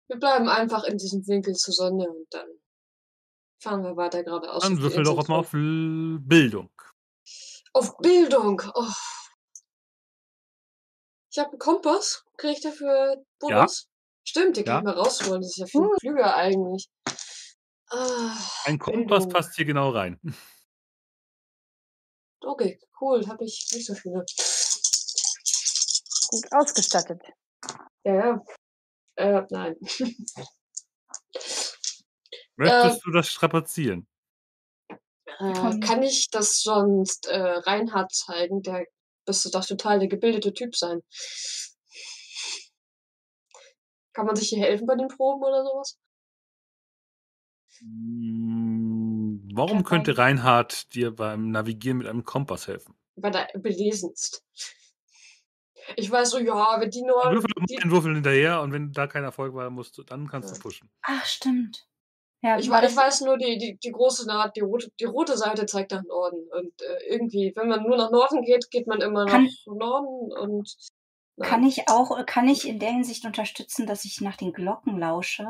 [0.09, 2.49] Wir bleiben einfach in diesem Winkel zur Sonne und dann
[3.63, 4.63] fahren wir weiter geradeaus.
[4.63, 6.71] Dann würfel doch auch mal auf Bildung.
[7.73, 8.61] Auf Bildung.
[8.75, 8.87] Oh.
[11.31, 12.25] Ich habe einen Kompass.
[12.37, 13.89] Kriege ich dafür Bonus?
[14.25, 14.91] Stimmt, den kann Ja.
[14.91, 15.41] ich mal rausholen.
[15.43, 15.97] Das ist ja viel Uh.
[16.01, 16.89] klüger eigentlich.
[17.91, 19.29] Ah, Ein Kompass Bildung.
[19.33, 20.19] passt hier genau rein.
[22.45, 23.25] Okay, cool.
[23.29, 24.25] Habe ich nicht so viele.
[26.31, 27.23] Gut ausgestattet.
[28.03, 28.43] Ja, ja.
[29.15, 29.77] Äh, nein.
[32.57, 34.07] Möchtest du das strapazieren?
[35.39, 38.63] Äh, kann ich das sonst äh, Reinhard zeigen?
[38.63, 38.87] Der
[39.27, 41.01] müsste doch total der gebildete Typ sein.
[44.13, 45.99] Kann man sich hier helfen bei den Proben oder sowas?
[47.81, 50.37] Mm, Warum Kann könnte sein.
[50.39, 52.95] Reinhard dir beim Navigieren mit einem Kompass helfen?
[53.17, 54.45] Weil er belesen ist.
[55.97, 57.23] Ich weiß so, ja, wenn die nur.
[57.25, 60.57] Würfel Die, den Würfel hinterher und wenn da kein Erfolg war, musst du, dann kannst
[60.57, 60.89] du pushen.
[61.03, 61.87] Ach, stimmt.
[62.45, 65.05] Ja, ich, war wei- ich weiß nur, die, die, die große Naht, die rote, die
[65.05, 66.41] rote Seite zeigt nach Norden.
[66.51, 70.33] Und äh, irgendwie, wenn man nur nach Norden geht, geht man immer Kann- nach Norden
[70.33, 70.75] und.
[71.37, 71.49] Nein.
[71.49, 75.47] kann ich auch, kann ich in der Hinsicht unterstützen, dass ich nach den Glocken lausche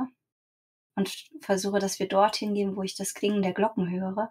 [0.94, 4.30] und versuche, dass wir dorthin gehen, wo ich das Klingen der Glocken höre?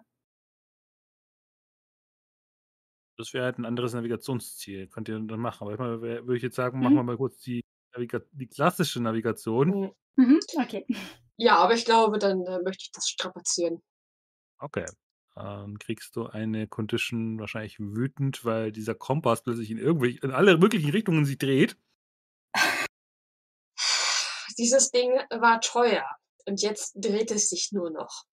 [3.18, 4.88] Das wäre halt ein anderes Navigationsziel.
[4.88, 5.64] Könnt ihr dann machen.
[5.68, 6.84] Aber ich wär- würde ich jetzt sagen, Mhm.
[6.84, 7.62] machen wir mal kurz die,
[7.94, 9.92] Naviga die klassische Navigation.
[10.16, 10.86] Mhm, okay.
[11.36, 13.82] Ja, aber ich glaube, dann äh, möchte ich das strapazieren.
[14.58, 14.86] Okay.
[15.34, 20.58] Dann kriegst du eine Condition wahrscheinlich wütend, weil dieser Kompass plötzlich in irgendwelche, in alle
[20.58, 21.76] möglichen Richtungen sich dreht.
[24.58, 26.04] Dieses Ding war teuer
[26.46, 28.24] und jetzt dreht es sich nur noch.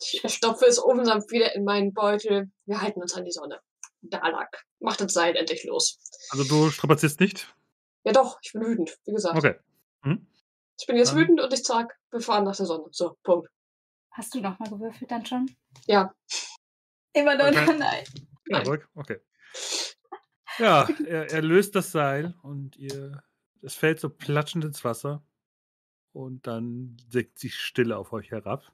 [0.00, 2.50] Ich stopfe es oben dann wieder in meinen Beutel.
[2.64, 3.60] Wir halten uns an die Sonne.
[4.00, 4.50] Da lag.
[4.80, 5.98] Macht das Seil endlich los.
[6.30, 7.54] Also du strapazierst nicht?
[8.04, 9.36] Ja doch, ich bin wütend, wie gesagt.
[9.36, 9.54] Okay.
[10.04, 10.26] Hm?
[10.78, 12.86] Ich bin jetzt Dann- wütend und ich sag, wir fahren nach der Sonne.
[12.90, 13.48] So, Punkt.
[14.12, 15.50] Hast du nochmal gewürfelt dann schon?
[15.86, 16.14] Ja.
[17.12, 17.76] Immer noch Okay.
[17.78, 18.04] nein.
[18.48, 18.84] Ja, Nein.
[18.94, 19.20] Okay.
[20.58, 23.22] Ja, er, er löst das Seil und ihr,
[23.62, 25.24] es fällt so platschend ins Wasser
[26.12, 28.72] und dann senkt sich Stille auf euch herab.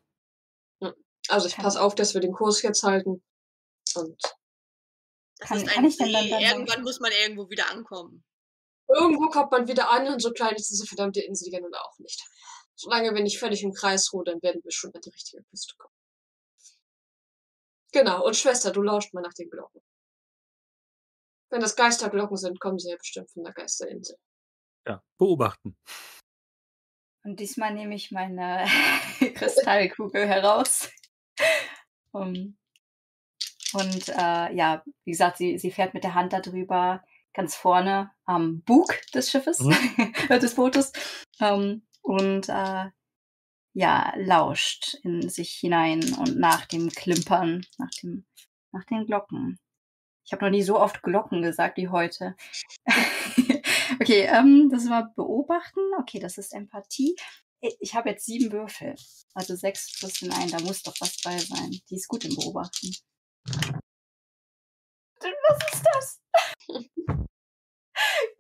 [1.28, 3.23] Also ich passe auf, dass wir den Kurs jetzt halten.
[3.94, 4.20] Und
[5.39, 8.25] Das Kann- ist kann ein ich denn dann dann- Irgendwann muss man irgendwo wieder ankommen.
[8.94, 11.99] Irgendwo kommt man wieder an und so klein ist diese verdammte Insel ja nun auch
[11.99, 12.23] nicht.
[12.75, 15.94] Solange wir nicht völlig im Kreis rudern, werden wir schon an die richtige Küste kommen.
[17.93, 19.83] Genau, und Schwester, du lauscht mal nach den Glocken.
[21.51, 24.17] Wenn das Geisterglocken sind, kommen sie ja bestimmt von der Geisterinsel.
[24.86, 25.77] Ja, beobachten.
[27.25, 28.65] Und diesmal nehme ich meine
[29.35, 30.89] Kristallkugel heraus.
[32.12, 32.57] Um,
[33.73, 38.62] und äh, ja, wie gesagt, sie, sie fährt mit der Hand darüber ganz vorne am
[38.62, 39.59] Bug des Schiffes,
[40.28, 40.92] des Bootes.
[41.41, 42.91] Ähm, und äh,
[43.75, 48.25] ja, lauscht in sich hinein und nach dem Klimpern, nach, dem,
[48.73, 49.59] nach den Glocken.
[50.25, 52.36] Ich habe noch nie so oft Glocken gesagt wie heute.
[54.00, 55.81] okay, ähm, das war Beobachten.
[56.00, 57.15] Okay, das ist Empathie.
[57.60, 58.94] Ich- Ich habe jetzt sieben Würfel.
[59.34, 61.70] Also sechs plus den einen, da muss doch was bei sein.
[61.91, 62.91] Die ist gut im Beobachten.
[65.20, 66.20] Was ist das?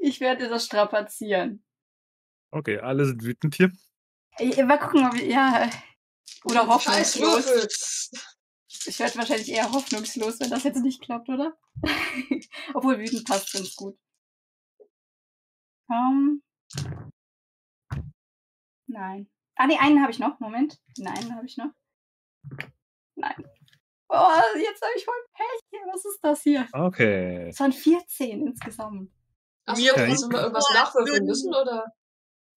[0.00, 1.62] Ich werde das strapazieren.
[2.50, 3.70] Okay, alle sind wütend hier.
[4.38, 5.70] Ich, mal gucken, ob ich, ja.
[6.44, 8.10] Oder hoffnungslos.
[8.86, 11.56] Ich werde wahrscheinlich eher hoffnungslos, wenn das jetzt nicht klappt, oder?
[12.74, 13.98] Obwohl wütend passt ganz gut.
[15.90, 16.42] Ähm.
[18.86, 19.30] Nein.
[19.56, 20.40] Ah, nee, einen habe ich noch.
[20.40, 20.80] Moment.
[20.96, 21.72] Den einen habe ich noch.
[23.16, 23.44] Nein.
[24.08, 25.80] Oh, jetzt habe ich voll Pech.
[25.92, 26.66] Was ist das hier?
[26.72, 27.48] Okay.
[27.48, 29.12] Es waren 14 insgesamt.
[29.70, 30.08] Achso, Mir okay.
[30.08, 31.86] müssen wir irgendwas nachwürfeln müssen, oder?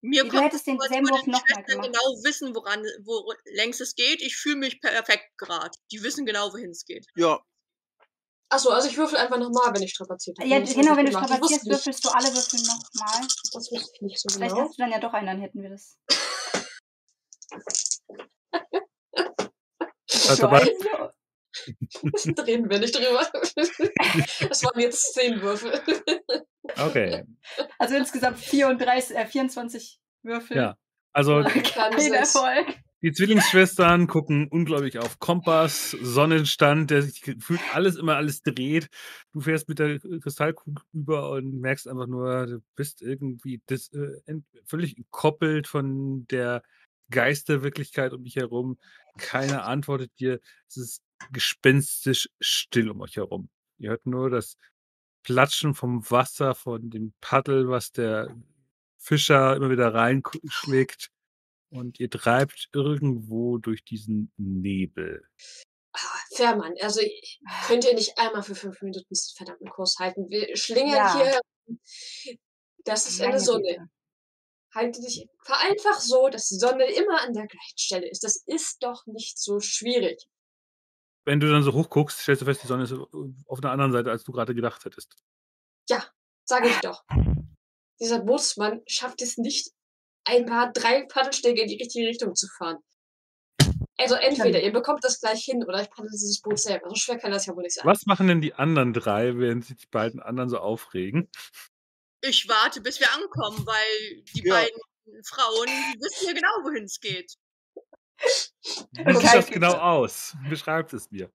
[0.01, 1.85] Mir Du kommt hättest den vor, als selben würden Wurf die noch mal Schwestern gemacht.
[1.87, 4.21] genau wissen, woran, wo längst es geht.
[4.21, 5.71] Ich fühle mich perfekt gerade.
[5.91, 7.05] Die wissen genau, wohin es geht.
[7.15, 7.39] Ja,
[8.49, 10.47] Achso, also ich würfel einfach nochmal, wenn ich strapaziert habe.
[10.47, 11.27] Ja, Das genau, wenn du gemacht.
[11.27, 13.27] Strapazierst, würfelst du alle Würfel nochmal.
[13.53, 14.67] Das wusste ich nicht so Vielleicht genau.
[14.67, 15.97] hast du dann ja doch einen, dann hätten wir das.
[20.27, 20.71] Also bei, Also,
[22.47, 23.27] Reden wir nicht drüber.
[24.49, 25.79] Das waren jetzt zehn Würfel.
[26.77, 27.23] okay.
[27.77, 30.57] also insgesamt 34, äh, 24 Würfel.
[30.57, 30.77] Ja.
[31.13, 32.13] Also Kein.
[32.13, 32.75] Erfolg.
[33.03, 38.89] die Zwillingsschwestern gucken unglaublich auf Kompass, Sonnenstand, der sich gefühlt alles immer alles dreht.
[39.31, 44.41] Du fährst mit der Kristallkugel über und merkst einfach nur, du bist irgendwie dis, äh,
[44.65, 46.63] völlig entkoppelt von der
[47.13, 48.77] Geisterwirklichkeit um dich herum.
[49.17, 50.39] Keiner antwortet dir.
[50.67, 53.49] Es ist gespenstisch still um euch herum.
[53.77, 54.57] Ihr hört nur das
[55.23, 58.35] Platschen vom Wasser, von dem Paddel, was der
[58.97, 61.09] Fischer immer wieder reinschlägt.
[61.69, 65.25] Und ihr treibt irgendwo durch diesen Nebel.
[65.93, 65.99] Ah,
[66.35, 67.01] Fährmann, also
[67.67, 70.29] könnt ihr nicht einmal für fünf Minuten diesen verdammten Kurs halten?
[70.29, 71.39] Wir schlingern Ja.
[72.15, 72.27] hier.
[72.83, 73.89] Das ist eine Sonne.
[74.73, 78.23] Halte dich vereinfach so, dass die Sonne immer an der gleichen Stelle ist.
[78.23, 80.27] Das ist doch nicht so schwierig.
[81.25, 84.11] Wenn du dann so hochguckst, stellst du fest, die Sonne ist auf einer anderen Seite,
[84.11, 85.15] als du gerade gedacht hättest.
[85.89, 86.05] Ja,
[86.43, 87.03] sage ich doch.
[87.99, 89.71] Dieser Bootsmann schafft es nicht,
[90.25, 92.77] ein paar drei Paddelstege in die richtige Richtung zu fahren.
[93.97, 96.89] Also entweder ihr bekommt das gleich hin oder ich paddel dieses Boot selber.
[96.89, 97.85] So schwer kann das ja wohl nicht sein.
[97.85, 101.29] Was machen denn die anderen drei, während sich die beiden anderen so aufregen?
[102.25, 104.55] Ich warte, bis wir ankommen, weil die Ja.
[104.55, 104.79] beiden
[105.25, 107.33] Frauen die wissen ja genau, wohin es geht.
[108.93, 110.33] Wie sieht das genau aus?
[110.49, 111.29] Beschreibt es mir.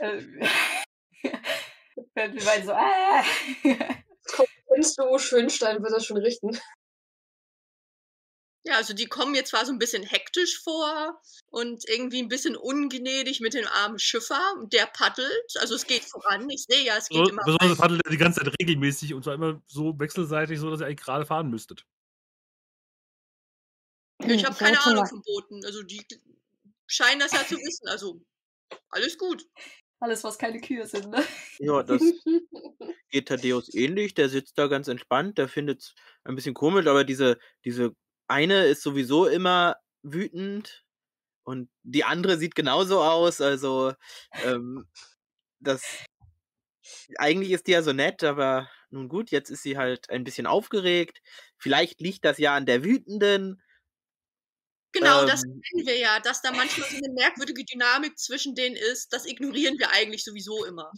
[0.00, 0.22] Äh,
[2.14, 3.22] Wenn wir beide so, äh.
[4.74, 6.58] Kennst du Schönstein, wird das schon richten.
[8.66, 11.20] Ja, also die kommen jetzt zwar so ein bisschen hektisch vor
[11.50, 14.40] und irgendwie ein bisschen ungnädig mit dem armen Schiffer.
[14.72, 16.50] Der paddelt, also es geht voran.
[16.50, 19.22] Ich sehe ja, es geht So, immer besonders paddelt er die ganze Zeit regelmäßig und
[19.22, 21.86] zwar immer so wechselseitig, so dass ihr eigentlich gerade fahren müsstet.
[24.18, 25.64] Ich habe Ich keine Ahnung von Booten.
[25.64, 26.04] Also die
[26.88, 27.86] scheinen das ja zu wissen.
[27.86, 28.20] Also
[28.90, 29.46] alles gut.
[30.00, 31.24] Alles, was keine Kühe sind, ne?
[31.60, 32.02] Ja, das
[33.10, 34.14] geht Thaddeus ähnlich.
[34.14, 35.38] Der sitzt da ganz entspannt.
[35.38, 37.94] Der findet es ein bisschen komisch, aber diese, diese
[38.28, 40.84] eine ist sowieso immer wütend
[41.44, 43.40] und die andere sieht genauso aus.
[43.40, 43.94] Also,
[44.44, 44.86] ähm,
[45.60, 45.82] das.
[47.18, 50.46] Eigentlich ist die ja so nett, aber nun gut, jetzt ist sie halt ein bisschen
[50.46, 51.20] aufgeregt.
[51.56, 53.60] Vielleicht liegt das ja an der Wütenden.
[54.92, 55.60] Genau, das Ähm.
[55.62, 59.12] kennen wir ja, dass da manchmal so eine merkwürdige Dynamik zwischen denen ist.
[59.12, 60.92] Das ignorieren wir eigentlich sowieso immer.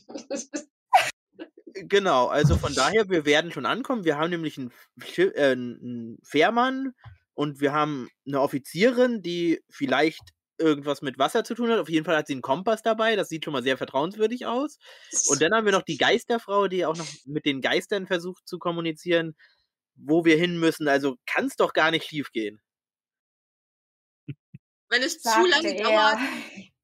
[1.75, 4.05] Genau, also von daher, wir werden schon ankommen.
[4.05, 4.73] Wir haben nämlich einen,
[5.17, 6.95] äh, einen Fährmann
[7.39, 11.79] und wir haben eine Offizierin, die vielleicht irgendwas mit Wasser zu tun hat.
[11.79, 13.15] Auf jeden Fall hat sie einen Kompass dabei.
[13.15, 14.79] Das sieht schon mal sehr vertrauenswürdig aus.
[15.29, 18.59] Und dann haben wir noch die Geisterfrau, die auch noch mit den Geistern versucht zu
[18.59, 19.37] kommunizieren,
[19.95, 20.89] wo wir hin müssen.
[20.89, 22.61] Also kann es doch gar nicht schief gehen.
[24.89, 25.85] Wenn es zu Sagte lange er.
[25.85, 26.19] dauert,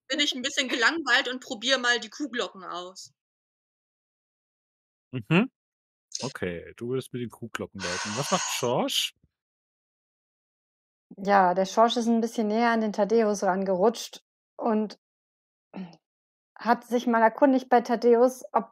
[0.07, 3.13] bin ich ein bisschen gelangweilt und probiere mal die Kuhglocken aus.
[5.11, 5.51] Mhm.
[6.21, 8.13] Okay, du würdest mit den Kuhglocken läuten.
[8.15, 9.15] Was macht Schorsch?
[11.17, 14.23] Ja, der Schorsch ist ein bisschen näher an den Thaddäus rangerutscht
[14.57, 14.99] und
[16.59, 18.71] hat sich mal erkundigt bei Thaddäus, ob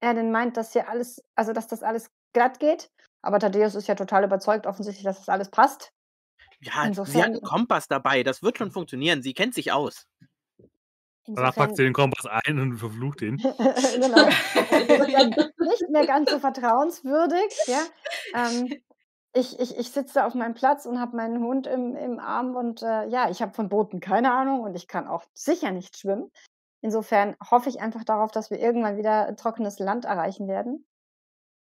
[0.00, 2.90] er denn meint, dass hier alles, also dass das alles glatt geht.
[3.22, 5.92] Aber Thaddäus ist ja total überzeugt, offensichtlich, dass das alles passt.
[6.60, 8.22] Ja, sie hat Insofern- einen Kompass dabei.
[8.22, 9.22] Das wird schon funktionieren.
[9.22, 10.06] Sie kennt sich aus.
[11.26, 13.36] Danach packt sie den Kompass ein und verflucht ihn.
[13.36, 14.26] genau.
[14.88, 17.56] Insofern nicht mehr ganz so vertrauenswürdig.
[17.66, 17.82] Ja?
[18.34, 18.82] Ähm,
[19.32, 22.82] ich, ich, ich sitze auf meinem Platz und habe meinen Hund im, im Arm und
[22.82, 26.30] äh, ja, ich habe von Booten keine Ahnung und ich kann auch sicher nicht schwimmen.
[26.82, 30.86] Insofern hoffe ich einfach darauf, dass wir irgendwann wieder trockenes Land erreichen werden.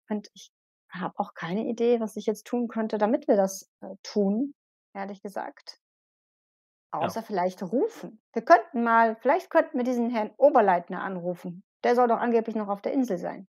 [0.10, 0.52] Und ich
[0.92, 4.54] habe auch keine Idee, was ich jetzt tun könnte, damit wir das äh, tun,
[4.94, 5.80] ehrlich gesagt.
[6.92, 8.22] Außer vielleicht rufen.
[8.34, 11.64] Wir könnten mal, vielleicht könnten wir diesen Herrn Oberleitner anrufen.
[11.84, 13.48] Der soll doch angeblich noch auf der Insel sein,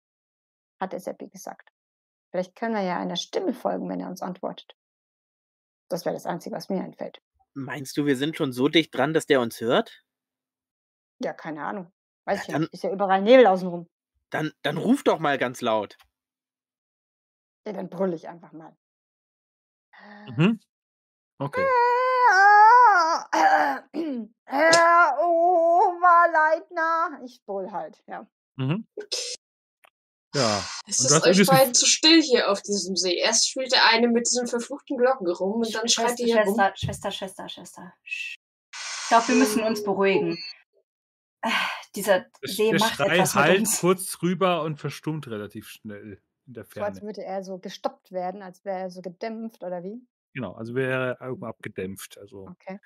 [0.82, 1.70] hat der Seppi gesagt.
[2.32, 4.76] Vielleicht können wir ja einer Stimme folgen, wenn er uns antwortet.
[5.90, 7.22] Das wäre das Einzige, was mir einfällt.
[7.54, 10.04] Meinst du, wir sind schon so dicht dran, dass der uns hört?
[11.20, 11.92] Ja, keine Ahnung.
[12.26, 12.74] Weiß ich ja Dann- nicht.
[12.74, 13.90] Ist ja überall Nebel außenrum.
[14.30, 15.98] Dann, dann ruf doch mal ganz laut.
[17.66, 18.78] Ja, dann brülle ich einfach mal.
[20.36, 20.60] Mhm.
[21.40, 21.66] Okay.
[24.46, 27.22] Herr Oberleitner.
[27.26, 28.28] Ich brüll halt, ja.
[28.58, 28.86] Mhm.
[30.36, 30.64] Ja.
[30.88, 33.16] Es Und ist du euch beiden zu still hier auf diesem See.
[33.16, 36.44] Erst spielt der eine mit diesen verfluchten Glocken rum und dann schreit Schwester, ihr hier
[36.44, 36.56] rum.
[36.76, 37.94] Schwester, Schwester, Schwester, Schwester.
[38.06, 38.36] Sch-
[39.04, 40.38] Ich glaube, wir müssen uns beruhigen.
[41.96, 43.80] Dieser See der macht Schrei etwas mit halt uns.
[43.80, 47.02] kurz rüber und verstummt relativ schnell in der So als Ferne.
[47.08, 50.06] würde er so gestoppt werden, als wäre er so gedämpft oder wie?
[50.34, 52.18] Genau, also wäre er irgendwo abgedämpft.
[52.20, 52.80] Also Okay.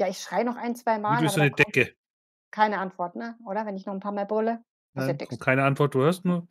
[0.00, 1.94] Ja, ich schreie noch ein, zwei Mal, durch so aber eine Decke.
[2.50, 3.38] keine Antwort, ne?
[3.46, 3.64] Oder?
[3.66, 4.62] Wenn ich noch ein paar Mal brülle?
[4.94, 5.94] Nein, keine Antwort.
[5.94, 6.48] Du hörst nur,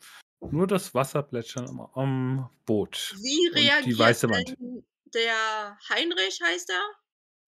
[0.50, 3.22] nur das Wasser plätschern am, am Boot.
[3.22, 4.56] Wie Und die reagiert weiße Wand.
[4.56, 6.84] denn der Heinrich, heißt er?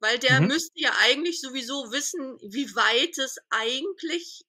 [0.01, 0.47] Weil der Mhm.
[0.47, 4.41] müsste ja eigentlich sowieso wissen, wie weit es eigentlich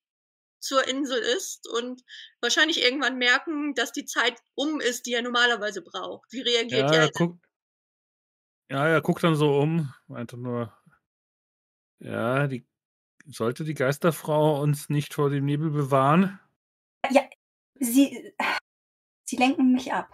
[0.60, 2.02] zur Insel ist und
[2.40, 6.32] wahrscheinlich irgendwann merken, dass die Zeit um ist, die er normalerweise braucht.
[6.32, 7.04] Wie reagiert Ja, er?
[7.04, 7.44] er guckt,
[8.70, 10.72] ja, er guckt dann so um, meinte nur,
[11.98, 12.66] ja, die
[13.30, 16.38] sollte die Geisterfrau uns nicht vor dem Nebel bewahren.
[17.78, 18.34] Sie,
[19.24, 20.08] sie lenken mich ab.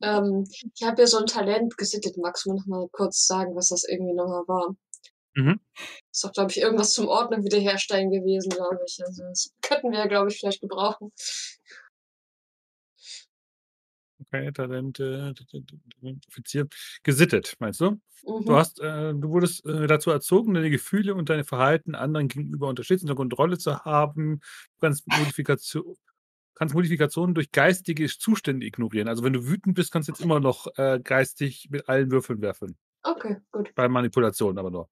[0.00, 0.44] Ähm,
[0.74, 2.16] ich habe ja so ein Talent gesittet.
[2.16, 4.76] Magst du mir noch mal kurz sagen, was das irgendwie nochmal war?
[5.34, 5.60] Mhm.
[6.12, 8.98] Ist doch, glaube ich, irgendwas zum Ordnung wiederherstellen gewesen, glaube ich.
[9.04, 11.12] Also das könnten wir, glaube ich, vielleicht gebrauchen.
[14.30, 15.32] Okay, Talente,
[16.28, 16.66] Offizier.
[17.02, 17.98] Gesittet, meinst du?
[18.22, 18.54] Du Mhm.
[18.54, 23.10] hast, äh, du wurdest äh, dazu erzogen, deine Gefühle und deine Verhalten anderen gegenüber unterstützend
[23.10, 24.40] unter Kontrolle zu haben.
[24.40, 25.94] Du kannst Modifikation,
[26.54, 29.08] kannst Modifikationen durch geistige Zustände ignorieren.
[29.08, 32.42] Also wenn du wütend bist, kannst du jetzt immer noch äh, geistig mit allen Würfeln
[32.42, 32.76] werfen.
[33.04, 33.72] Okay, gut.
[33.74, 34.88] Bei Manipulation aber nur.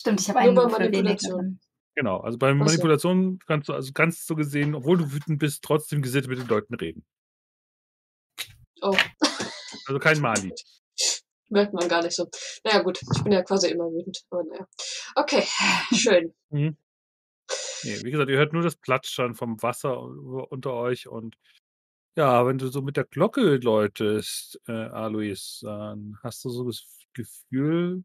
[0.00, 1.02] Stimmt, ich habe Nur einen bei Würfel weniger.
[1.02, 1.38] Manipulation.
[1.38, 1.60] drin.
[1.94, 2.64] Genau, also bei Ach so.
[2.64, 6.46] Manipulation kannst du also ganz so gesehen, obwohl du wütend bist, trotzdem gesittet mit den
[6.48, 7.04] Leuten reden.
[8.82, 8.96] Oh,
[9.86, 10.52] Also kein Mali.
[11.50, 12.28] merkt man gar nicht so.
[12.64, 13.00] Naja, gut.
[13.14, 14.22] Ich bin ja quasi immer wütend.
[14.30, 14.66] Aber naja.
[15.14, 15.44] Okay,
[15.94, 16.34] schön.
[16.50, 16.76] Mhm.
[17.84, 21.36] Nee, wie gesagt, ihr hört nur das Platschern vom Wasser unter euch und
[22.16, 26.82] ja, wenn du so mit der Glocke läutest, äh, Alois, dann hast du so das
[27.12, 28.02] Gefühl,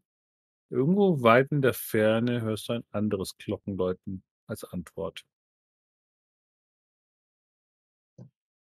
[0.70, 5.24] irgendwo weit in der Ferne hörst du ein anderes Glockenläuten als Antwort.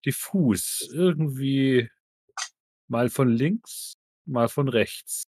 [0.07, 1.89] Diffus, irgendwie
[2.87, 5.25] mal von links, mal von rechts.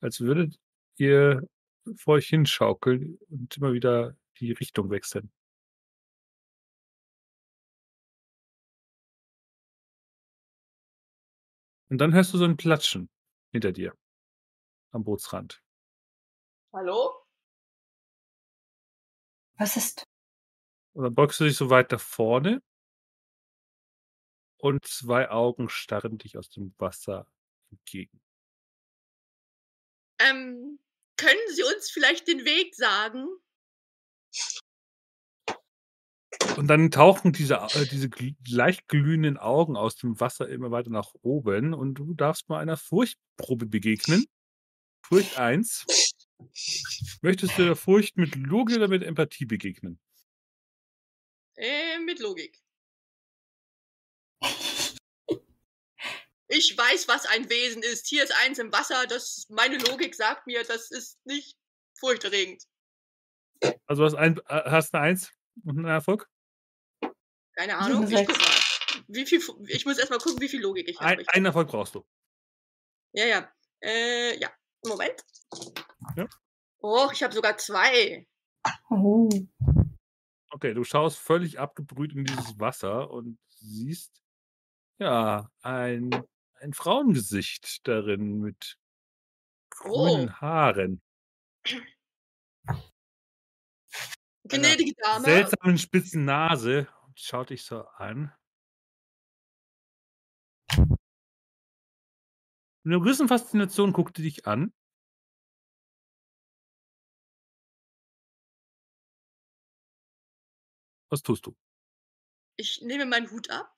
[0.00, 0.58] Als würdet
[0.96, 1.46] ihr
[1.94, 5.30] vor euch hinschaukeln und immer wieder die Richtung wechseln.
[11.88, 13.08] Und dann hörst du so ein Platschen
[13.52, 13.96] hinter dir
[14.90, 15.62] am Bootsrand.
[16.72, 17.24] Hallo?
[19.58, 20.02] Was ist?
[20.94, 22.60] Und dann beugst du dich so weit nach vorne
[24.62, 27.26] und zwei Augen starren dich aus dem Wasser
[27.72, 28.20] entgegen.
[30.20, 30.78] Ähm,
[31.16, 33.26] können Sie uns vielleicht den Weg sagen?
[36.56, 38.08] Und dann tauchen diese, äh, diese
[38.46, 42.76] leicht glühenden Augen aus dem Wasser immer weiter nach oben und du darfst mal einer
[42.76, 44.26] Furchtprobe begegnen.
[45.04, 45.86] Furcht 1.
[47.20, 49.98] Möchtest du der Furcht mit Logik oder mit Empathie begegnen?
[51.56, 52.61] Äh, mit Logik.
[56.54, 58.06] Ich weiß, was ein Wesen ist.
[58.08, 59.06] Hier ist eins im Wasser.
[59.06, 61.56] Das, meine Logik sagt mir, das ist nicht
[61.98, 62.64] furchterregend.
[63.86, 65.32] Also hast, ein, äh, hast eine Eins
[65.64, 66.28] und einen Erfolg?
[67.56, 68.06] Keine Ahnung.
[68.06, 69.02] Ich guck mal.
[69.08, 71.28] Wie viel, ich muss erstmal gucken, wie viel Logik ich Ein, habe.
[71.28, 72.04] einen Erfolg brauchst du.
[73.12, 73.52] Ja, ja.
[73.80, 74.50] Äh, ja.
[74.86, 75.24] Moment.
[76.16, 76.26] Ja.
[76.80, 78.26] Oh, ich habe sogar zwei.
[78.90, 79.30] Oh.
[80.50, 84.22] Okay, du schaust völlig abgebrüht in dieses Wasser und siehst
[84.98, 86.10] ja ein,
[86.62, 88.78] ein Frauengesicht darin mit
[89.70, 90.32] grünen Oh.
[90.40, 91.02] Haaren.
[94.44, 95.24] Gnädige Dame.
[95.24, 98.32] seltsamen spitzen Nase und schaut dich so an.
[102.84, 104.72] Mit einer gewissen Faszination guckt die dich an.
[111.10, 111.54] Was tust du?
[112.56, 113.74] Ich nehme meinen Hut ab.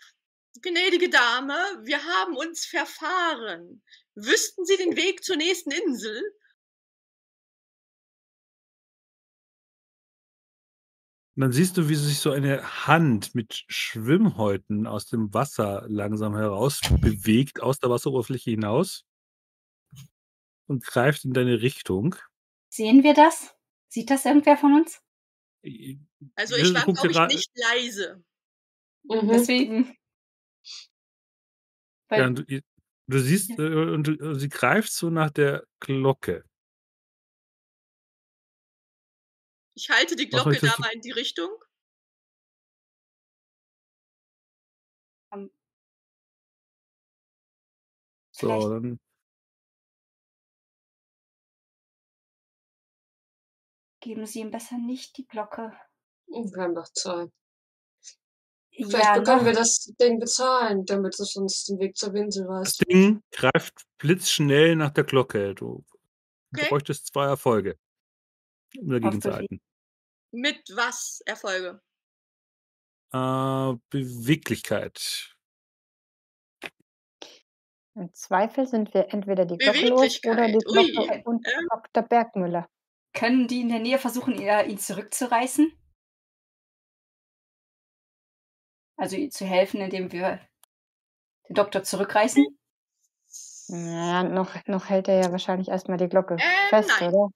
[0.62, 3.82] Gnädige Dame, wir haben uns verfahren.
[4.14, 6.22] Wüssten Sie den Weg zur nächsten Insel?
[11.36, 16.36] Und dann siehst du, wie sich so eine Hand mit Schwimmhäuten aus dem Wasser langsam
[16.36, 19.04] heraus bewegt, aus der Wasseroberfläche hinaus
[20.68, 22.14] und greift in deine Richtung.
[22.68, 23.52] Sehen wir das?
[23.88, 25.00] Sieht das irgendwer von uns?
[26.36, 28.22] Also Ja, ich war, glaube ich, nicht leise.
[29.02, 29.28] Mhm.
[29.28, 29.96] Deswegen.
[32.14, 32.60] Weil, Ja, und du,
[33.08, 33.56] du siehst, Ja.
[33.58, 36.44] äh, und du, sie greift so nach der Glocke.
[39.76, 41.50] Ich halte die Glocke da mal in die Richtung.
[48.32, 48.98] So, Vielleicht- dann
[54.00, 55.72] geben Sie ihm besser nicht die Glocke.
[56.26, 57.28] Wir haben doch zwei.
[58.76, 59.44] Vielleicht Ja, bekommen noch.
[59.46, 62.86] wir das Ding bezahlen, damit es uns den Weg zur Insel Das weiß.
[62.88, 65.54] Ding greift blitzschnell nach der Glocke.
[65.54, 65.84] Du
[66.56, 66.66] Okay.
[66.68, 67.76] bräuchtest zwei Erfolge,
[68.80, 69.60] um dagegen zu halten.
[70.32, 71.80] Mit was Erfolge?
[73.12, 75.30] Äh, Beweglichkeit.
[77.96, 81.22] Im Zweifel sind wir entweder die Glocke los oder die Glocke ui.
[81.24, 81.68] und Ähm.
[81.70, 82.02] Dr.
[82.02, 82.68] Bergmüller.
[83.12, 85.72] Können die in der Nähe versuchen, ihr- ihn zurückzureißen?
[89.04, 90.40] Also zu helfen, indem wir
[91.46, 92.42] den Doktor zurückreißen?
[93.68, 97.12] Ja, noch, noch hält er ja wahrscheinlich erstmal die Glocke Ähm, fest, nein.
[97.12, 97.28] oder?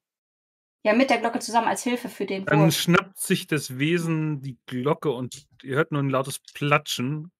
[0.83, 2.73] Ja, mit der Glocke zusammen als Hilfe für den Dann Wurf.
[2.73, 7.31] schnappt sich das Wesen die Glocke und ihr hört nur ein lautes Platschen.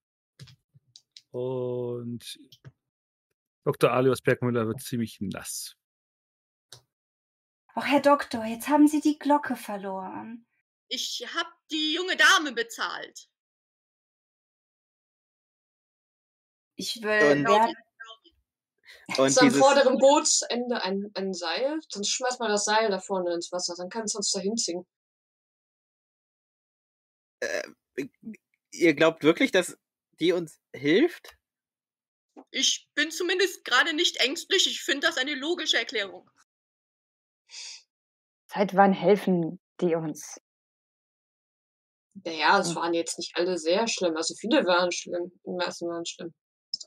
[1.32, 2.40] Und
[3.64, 3.92] Dr.
[3.92, 5.76] Alios Bergmüller wird ziemlich nass.
[7.76, 10.46] Och, Herr Doktor, jetzt haben Sie die Glocke verloren.
[10.88, 13.28] Ich hab die junge Dame bezahlt.
[16.80, 17.32] Ich will.
[17.40, 17.74] Und- wer,
[19.18, 23.34] Und ist am vorderen Bootsende ein, ein Seil, sonst schmeißt man das Seil da vorne
[23.34, 24.88] ins Wasser, dann kann es uns da hinziehen.
[28.72, 29.78] ihr glaubt wirklich, dass
[30.20, 31.36] die uns hilft?
[32.52, 34.68] Ich bin zumindest gerade nicht ängstlich.
[34.68, 36.30] Ich finde das eine logische Erklärung.
[38.46, 40.40] Seit wann helfen die uns?
[42.24, 42.76] Naja, es Hm.
[42.76, 44.16] waren jetzt nicht alle sehr schlimm.
[44.16, 45.32] Also viele waren schlimm.
[45.46, 46.34] Die meisten waren schlimm.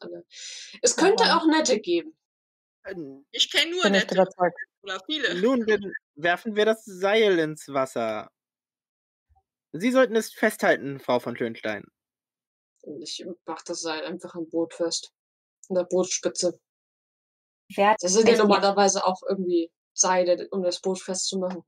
[0.03, 0.25] Alle.
[0.83, 1.39] Es könnte Ja.
[1.39, 2.17] auch nette geben.
[2.85, 4.57] Ähm, Ich kenne nur Bin nette überzeugt.
[4.83, 5.29] oder viele.
[5.47, 8.31] Nun, dann werfen wir das Seil ins Wasser.
[9.73, 11.85] Sie sollten es festhalten, Frau von Schönstein.
[13.01, 15.13] Ich mach das Seil einfach am Boot fest.
[15.69, 16.59] In der Bootspitze.
[17.75, 21.63] wer Das sind ja die- normalerweise auch irgendwie Seile, um das Boot festzumachen.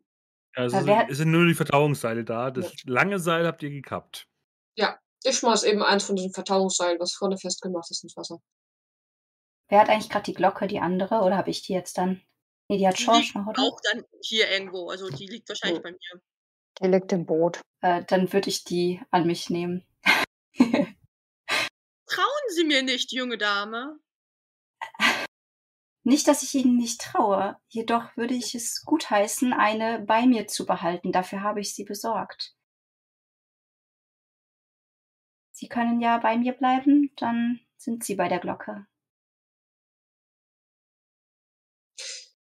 [0.54, 2.50] Also sind, es sind nur die Verdauungsseile da.
[2.50, 4.26] Das lange Seil habt ihr gekappt.
[5.26, 8.40] Ich schmeiß eben eins von diesen Vertauungsseilen, was vorne festgemacht ist, ins Wasser.
[9.68, 11.20] Wer hat eigentlich gerade die Glocke, die andere?
[11.22, 12.20] Oder habe ich die jetzt dann?
[12.68, 13.62] Nee, die hat Die Schorsch liegt noch, oder?
[13.62, 14.90] auch dann hier irgendwo.
[14.90, 15.82] Also die liegt wahrscheinlich Hm.
[15.82, 16.22] bei mir.
[16.80, 17.60] Die liegt im Boot.
[17.80, 19.86] Äh, dann würde ich die an mich nehmen.
[22.06, 23.98] Trauen Sie mir nicht, junge Dame.
[26.06, 30.66] Nicht, dass ich Ihnen nicht traue, jedoch würde ich es gutheißen, eine bei mir zu
[30.66, 31.12] behalten.
[31.12, 32.53] Dafür habe ich sie besorgt.
[35.64, 38.86] Sie können ja bei mir bleiben, dann sind Sie bei der Glocke.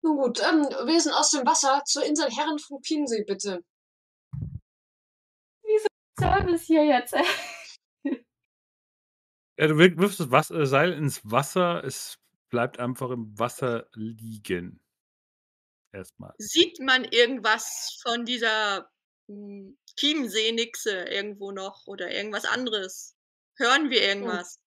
[0.02, 3.64] Nun gut, ähm, Wesen aus dem Wasser zur Insel Herren von Chiemsee, bitte.
[6.20, 7.14] Service hier jetzt.
[9.58, 11.82] Ja, du wirf- wirfst das Was äh, Seil ins Wasser.
[11.84, 12.18] Es
[12.50, 14.82] bleibt einfach im Wasser liegen.
[15.94, 16.34] Erstmal.
[16.40, 18.92] Sieht man irgendwas von dieser
[19.28, 23.16] Chiemsee-Nixe irgendwo noch oder irgendwas anderes?
[23.58, 24.60] Hören wir irgendwas?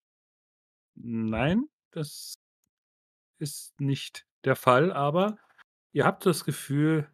[0.95, 2.35] Nein, das
[3.39, 5.39] ist nicht der Fall, aber
[5.93, 7.09] ihr habt das Gefühl,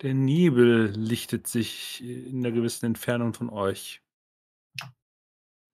[0.00, 4.02] der Nebel lichtet sich in einer gewissen Entfernung von euch.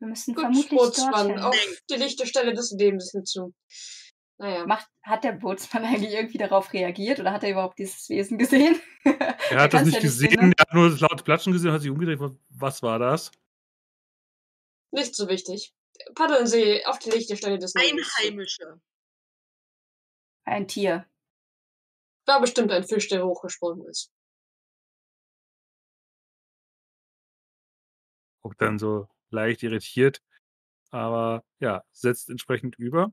[0.01, 1.39] Wir müssen Gut, vermutlich dorthin.
[1.39, 1.57] auf
[1.91, 3.55] die lichte Stelle des Lebens hinzu.
[4.41, 8.39] Naja, Macht, hat der Bootsmann eigentlich irgendwie darauf reagiert oder hat er überhaupt dieses Wesen
[8.39, 8.81] gesehen?
[9.05, 11.81] Er hat das nicht ja gesehen, sehen, er hat nur das laute Platschen gesehen, hat
[11.83, 12.21] sich umgedreht.
[12.21, 13.31] wa- Was war das?
[14.91, 15.75] nicht so wichtig.
[16.15, 18.11] Paddeln Sie auf die lichte Stelle des Lebens.
[18.19, 18.81] Einheimische.
[20.45, 21.07] Ein Tier.
[22.27, 24.11] War bestimmt ein Fisch, der hochgesprungen ist.
[28.43, 30.23] Guckt dann so leicht irritiert,
[30.91, 33.13] aber ja, setzt entsprechend über.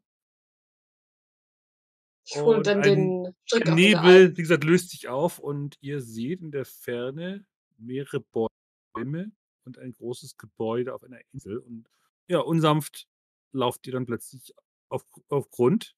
[2.26, 3.76] Ich hole Und dann den Strick Der.
[3.76, 7.46] Nebel, wie gesagt, löst sich auf und ihr seht in der Ferne
[7.78, 9.32] mehrere Bäume
[9.64, 11.60] und ein großes Gebäude auf einer Insel.
[11.60, 11.88] Und
[12.28, 13.08] ja, unsanft
[13.52, 14.54] lauft ihr dann plötzlich
[14.90, 15.96] auf, auf Grund.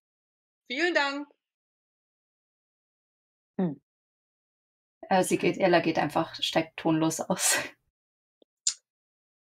[0.70, 1.28] Vielen Dank.
[5.10, 7.58] Äh, sie geht, Ella geht einfach, steigt tonlos aus.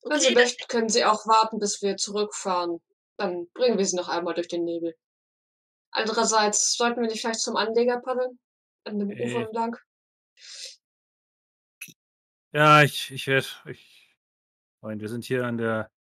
[0.04, 2.82] Wenn Sie Okay, dann, möchten, können Sie auch warten, bis wir zurückfahren.
[3.18, 4.96] Dann bringen wir Sie noch einmal durch den Nebel.
[5.92, 8.40] Andererseits sollten wir nicht vielleicht zum Anleger paddeln?
[8.86, 9.26] An dem Äh.
[9.26, 9.78] Ufer entlang?
[12.52, 13.48] Ja, ich, ich werde.
[13.66, 14.16] Ich,
[14.82, 15.92] Moment, wir sind hier an der.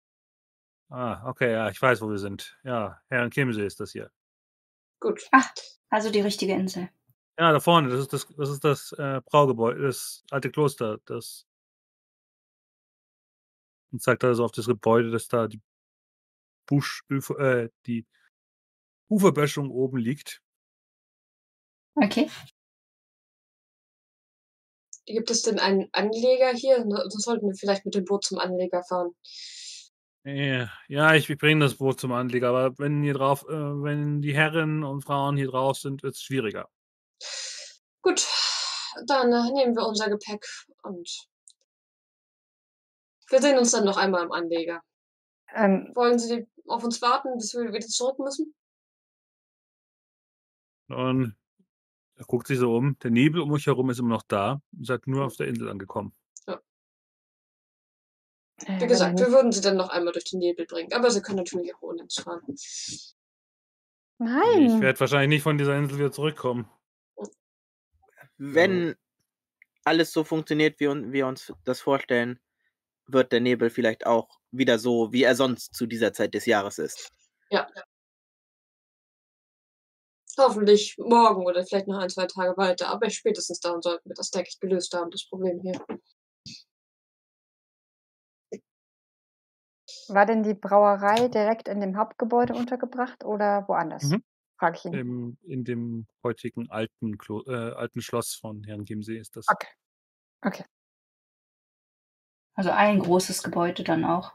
[0.91, 2.59] Ah, okay, ja, ich weiß, wo wir sind.
[2.65, 4.11] Ja, Herrn Chiemsee ist das hier.
[5.01, 5.29] Gut.
[5.91, 6.89] Also die richtige Insel.
[7.39, 11.47] Ja, da vorne, das ist das, das, ist das äh, Braugebäude, das alte Kloster, das.
[13.93, 15.61] Und zeigt da so auf das Gebäude, dass da die
[16.67, 17.05] Busch,
[17.39, 18.07] äh, die
[19.09, 20.43] Uferböschung oben liegt.
[21.95, 22.31] Okay.
[25.07, 26.85] Gibt es denn einen Anleger hier?
[26.87, 29.15] Na, Sonst sollten wir vielleicht mit dem Boot zum Anleger fahren.
[30.25, 34.21] Ja, ja, ich, ich bringe das Boot zum Anleger, aber wenn hier drauf, äh, wenn
[34.21, 36.69] die Herren und Frauen hier drauf sind, wird es schwieriger.
[38.03, 38.27] Gut,
[39.07, 40.47] dann äh, nehmen wir unser Gepäck
[40.83, 41.27] und
[43.31, 44.83] wir sehen uns dann noch einmal am Anleger.
[45.55, 48.55] Ähm, Wollen Sie auf uns warten, bis wir wieder zurück müssen?
[50.89, 51.37] Und
[52.17, 52.99] er guckt sich so um.
[53.01, 54.61] Der Nebel um euch herum ist immer noch da.
[54.79, 56.13] Ihr seid nur auf der Insel angekommen.
[56.47, 56.57] äh,
[58.67, 61.23] Wie wenn gesagt, wir würden Sie dann noch einmal durch den Nebel bringen, aber Sie
[61.23, 62.43] können natürlich auch ohne uns fahren.
[62.47, 63.15] nicht- Ich
[64.19, 64.81] Nein.
[64.81, 66.69] werde wahrscheinlich nicht von dieser Insel wieder zurückkommen.
[68.37, 68.97] Wenn
[69.85, 72.41] alles so funktioniert, wie wir uns das vorstellen,
[73.07, 76.79] wird der Nebel vielleicht auch wieder so, wie er sonst zu dieser Zeit des Jahres
[76.79, 77.13] ist.
[77.51, 77.69] Ja.
[80.39, 82.89] Hoffentlich morgen oder vielleicht noch ein, zwei Tage weiter.
[82.89, 85.81] Aber spätestens dann sollten wir das, denke ich, gelöst haben, das Problem hier.
[90.09, 94.05] War denn die Brauerei direkt in dem Hauptgebäude untergebracht oder woanders?
[94.05, 94.23] Mhm.
[94.59, 94.95] Frage ich ihn.
[94.95, 99.47] Im, in dem heutigen alten, Klo äh, alten Schloss von Herrn Chiemsee ist das.
[99.49, 99.69] Okay.
[100.43, 100.65] Okay.
[102.55, 104.33] Also ein großes Gebäude dann auch.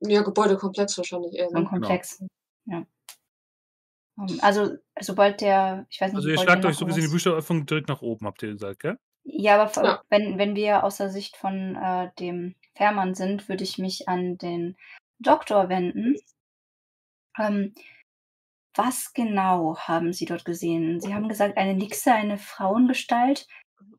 [0.00, 1.48] Ja, Gebäudekomplex wahrscheinlich eher.
[1.48, 1.68] So ein Ne?
[1.68, 2.22] Komplex.
[2.66, 2.86] Ja.
[4.18, 7.24] Ähm, Also, sobald der, ich weiß nicht, Also ihr schlagt euch so gesehen die irgendwas-
[7.24, 8.98] Bücheröffnung direkt nach oben, habt ihr gesagt, gell?
[9.24, 10.02] Ja, aber Ja.
[10.10, 14.36] wenn, wenn wir aus der Sicht von äh, dem Fährmann sind, würde ich mich an
[14.38, 14.76] den
[15.18, 16.16] Doktor wenden.
[17.38, 17.74] Ähm,
[18.76, 21.00] was genau haben Sie dort gesehen?
[21.00, 23.46] Sie haben gesagt, eine Nixe, eine Frauengestalt.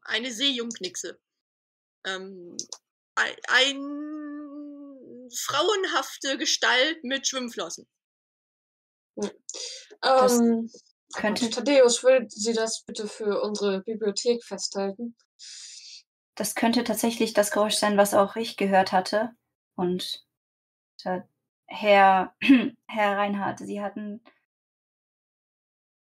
[0.04, 1.18] Eine Seejungnixe.
[2.06, 2.56] Ähm,
[3.16, 7.88] ein, ein frauenhafte Gestalt mit Schwimmflossen.
[10.02, 10.70] Das Ähm,
[11.14, 15.16] könnte- Thaddeus, würden Sie das bitte für unsere Bibliothek festhalten?
[16.36, 19.32] Das könnte tatsächlich das Geräusch sein, was auch ich gehört hatte.
[19.76, 20.26] Und
[21.06, 21.22] äh,
[21.68, 22.36] Herr,
[22.88, 24.22] Herr Reinhardt, Sie hatten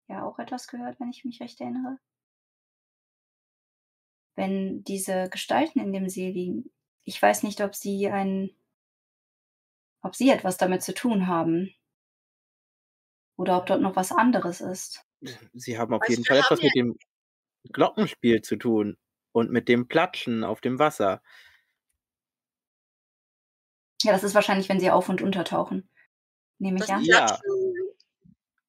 [0.08, 1.98] ja auch etwas gehört, wenn ich mich recht erinnere.
[4.34, 6.70] Wenn diese Gestalten in dem See liegen,
[7.04, 8.50] ich weiß nicht, ob Sie ein,
[10.02, 11.74] ob Sie etwas damit zu tun haben.
[13.42, 15.04] Oder ob dort noch was anderes ist.
[15.52, 16.96] Sie haben auf Also jeden Fall etwas mit dem
[17.72, 18.96] Glockenspiel zu tun
[19.32, 21.20] und mit dem Platschen auf dem Wasser.
[24.04, 25.88] Ja, das ist wahrscheinlich, wenn Sie auf und untertauchen.
[26.60, 27.04] Nehme ich Das an.
[27.04, 27.40] Ja.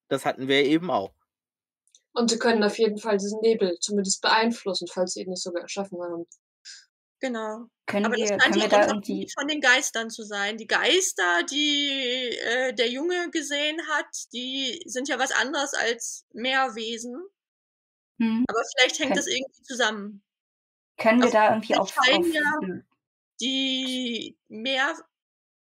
[0.07, 1.13] Das hatten wir eben auch.
[2.13, 5.61] Und Sie können auf jeden Fall diesen Nebel zumindest beeinflussen, falls Sie ihn nicht sogar
[5.61, 6.25] erschaffen haben.
[7.23, 7.69] Genau.
[7.85, 9.29] Können Aber das wir, scheint können ja irgendwie.
[9.33, 10.57] Von den Geistern zu sein.
[10.57, 17.15] Die Geister, die äh, der Junge gesehen hat, die sind ja was anderes als Meerwesen.
[18.19, 20.21] Hm, Aber vielleicht hängt Können- das irgendwie zusammen.
[20.97, 22.81] können wir Also, da irgendwie auf, auf ja-
[23.39, 24.37] Die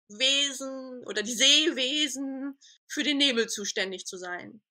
[0.10, 2.56] Meerwesen oder die Seewesen
[2.88, 4.62] für den Nebel zuständig zu sein.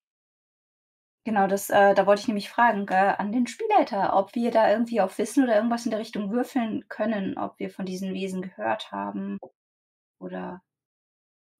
[1.26, 4.70] Genau, das, äh, da wollte ich nämlich fragen, äh, an den Spielleiter, ob wir da
[4.70, 8.42] irgendwie auf Wissen oder irgendwas in der Richtung würfeln können, ob wir von diesen Wesen
[8.42, 9.40] gehört haben
[10.20, 10.62] oder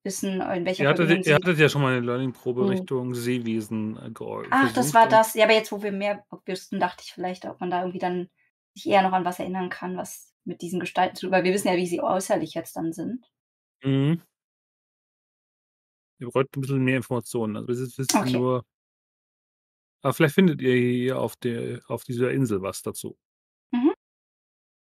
[0.04, 2.68] wissen, in welcher Ihr hattet, ihr hattet ja schon mal eine Learning-Probe Hm.
[2.68, 5.34] Richtung Seewesen äh, geäu- Ach, das war das.
[5.34, 8.30] Ja, aber jetzt, wo wir mehr wüssten, dachte ich vielleicht, ob man da irgendwie dann
[8.72, 11.52] sich eher noch an was erinnern kann, was mit diesen Gestalten zu tun, weil wir
[11.52, 13.26] wissen ja, wie sie äußerlich jetzt dann sind.
[13.82, 14.22] Mhm.
[16.20, 17.56] Ihr braucht ein bisschen mehr Informationen.
[17.56, 18.30] Also, wisst ihr Okay.
[18.38, 18.64] nur.
[20.02, 23.18] Aber vielleicht findet ihr hier auf, der, auf dieser Insel was dazu.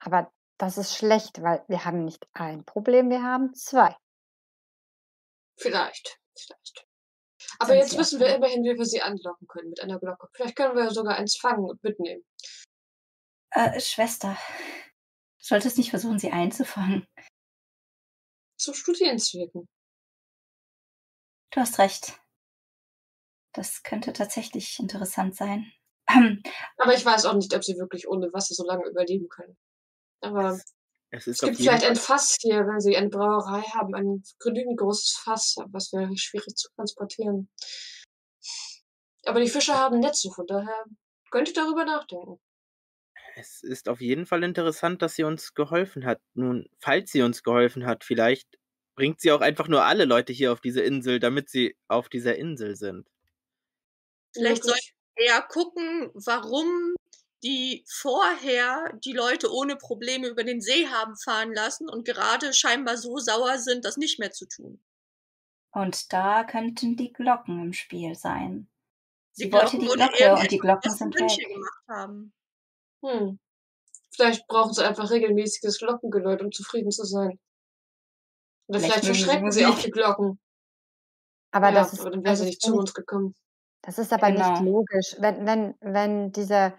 [0.00, 3.96] Aber das ist schlecht, weil wir haben nicht ein Problem, wir haben zwei.
[5.56, 6.86] Vielleicht, vielleicht.
[7.58, 10.28] Aber Sind jetzt Sie wissen wir immerhin, wie wir sie anlocken können mit einer Glocke.
[10.32, 12.24] Vielleicht können wir sogar eins fangen und mitnehmen.
[13.50, 14.36] Äh, Schwester,
[15.38, 17.06] du solltest nicht versuchen, sie einzufangen.
[18.56, 19.68] Zu Studienzwecken.
[21.52, 22.20] Du hast recht.
[23.58, 25.72] Das könnte tatsächlich interessant sein.
[26.76, 29.58] Aber ich weiß auch nicht, ob sie wirklich ohne Wasser so lange überleben können.
[30.20, 30.60] Aber
[31.10, 34.22] Es ist es gibt vielleicht Fall ein Fass hier, wenn sie eine Brauerei haben, ein
[34.38, 37.50] genügend großes Fass, was wäre schwierig zu transportieren.
[39.26, 40.84] Aber die Fische haben Netze, von daher
[41.32, 42.40] könnt ihr darüber nachdenken.
[43.34, 46.20] Es ist auf jeden Fall interessant, dass sie uns geholfen hat.
[46.34, 48.58] Nun, falls sie uns geholfen hat, vielleicht
[48.96, 52.36] bringt sie auch einfach nur alle Leute hier auf diese Insel, damit sie auf dieser
[52.36, 53.08] Insel sind.
[54.34, 54.74] Vielleicht wir
[55.16, 56.94] eher gucken, warum
[57.42, 62.96] die vorher die Leute ohne Probleme über den See haben fahren lassen und gerade scheinbar
[62.96, 64.80] so sauer sind, das nicht mehr zu tun.
[65.72, 68.68] und da könnten die Glocken im Spiel sein.
[69.32, 71.48] Sie Die wollte Glocken die Glocke und die Glocken sie sind Wünsche weg.
[71.48, 72.34] gemacht haben.
[73.04, 73.38] Hm.
[74.10, 77.38] Vielleicht brauchen sie einfach regelmäßiges Glockengeläut, um zufrieden zu sein.
[78.68, 80.38] Oder Vielleicht vielleicht, sie verschrecken sie auch die Glocken.
[81.50, 83.34] Aber ja, das ist, aber dann wäre das sie nicht zu uns gekommen.
[83.82, 84.70] Das ist aber nicht Genau.
[84.70, 85.16] logisch.
[85.18, 86.72] Wenn, wenn, wenn dieser,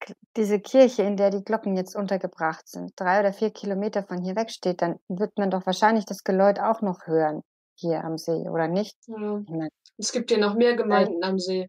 [0.00, 4.22] K- diese Kirche, in der die Glocken jetzt untergebracht sind, drei oder vier Kilometer von
[4.22, 7.42] hier weg steht, dann wird man doch wahrscheinlich das Geläut auch noch hören
[7.78, 8.96] hier am See, oder nicht?
[9.06, 9.68] Ja.
[9.96, 11.68] Es gibt hier noch mehr Gemeinden am See.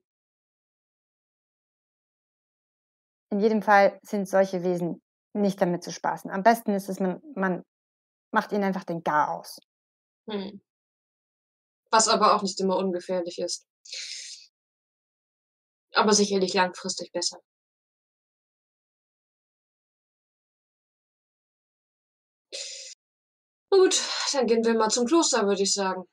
[3.32, 5.02] in jedem Fall sind solche Wesen
[5.34, 6.30] nicht damit zu spaßen.
[6.30, 7.64] Am besten ist es, man, man
[8.32, 9.58] macht ihnen einfach den Gar aus.
[10.30, 10.62] Hm.
[11.90, 13.66] Was aber auch nicht immer ungefährlich ist.
[15.94, 17.40] Aber sicherlich langfristig besser.
[24.42, 26.04] dann gehen wir mal zum Kloster, würde ich sagen.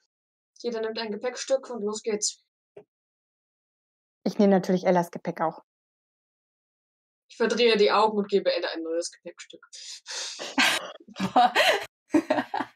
[0.60, 2.44] Jeder nimmt ein Gepäckstück und los geht's.
[4.24, 5.62] Ich nehme natürlich Ellas Gepäck auch.
[7.30, 9.64] Ich verdrehe die Augen und gebe Ella ein neues Gepäckstück.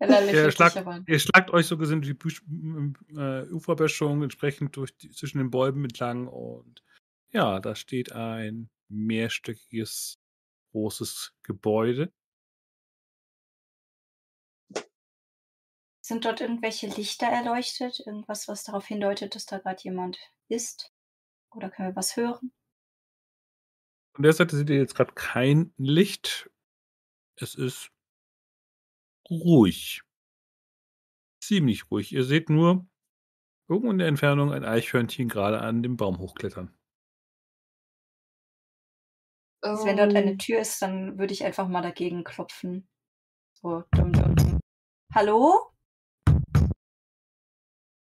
[0.00, 2.42] Ihr, schlagt, ihr schlagt euch so gesehen die Büsch,
[3.16, 6.82] äh, Uferböschung entsprechend durch die, zwischen den Bäumen entlang und
[7.30, 10.18] ja, da steht ein mehrstöckiges
[10.72, 12.12] großes Gebäude.
[16.04, 18.00] Sind dort irgendwelche Lichter erleuchtet?
[18.00, 20.92] Irgendwas, was darauf hindeutet, dass da gerade jemand ist?
[21.50, 22.52] Oder können wir was hören?
[24.14, 26.50] Von der Seite seht ihr jetzt gerade kein Licht.
[27.36, 27.90] Es ist
[29.30, 30.02] ruhig.
[31.42, 32.12] Ziemlich ruhig.
[32.12, 32.86] Ihr seht nur
[33.68, 36.74] irgendwo in der Entfernung ein Eichhörnchen gerade an dem Baum hochklettern.
[39.62, 42.86] Also wenn dort eine Ähm, Tür ist, dann würde ich einfach mal dagegen klopfen.
[43.54, 44.60] So, dumm, dumm, dumm.
[45.14, 45.70] Hallo?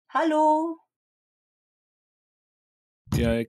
[0.10, 0.80] Hallo?
[3.16, 3.48] Ihr,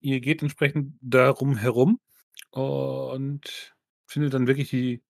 [0.00, 1.98] ihr geht entsprechend darum herum
[2.50, 3.74] und
[4.06, 5.02] findet dann wirklich die,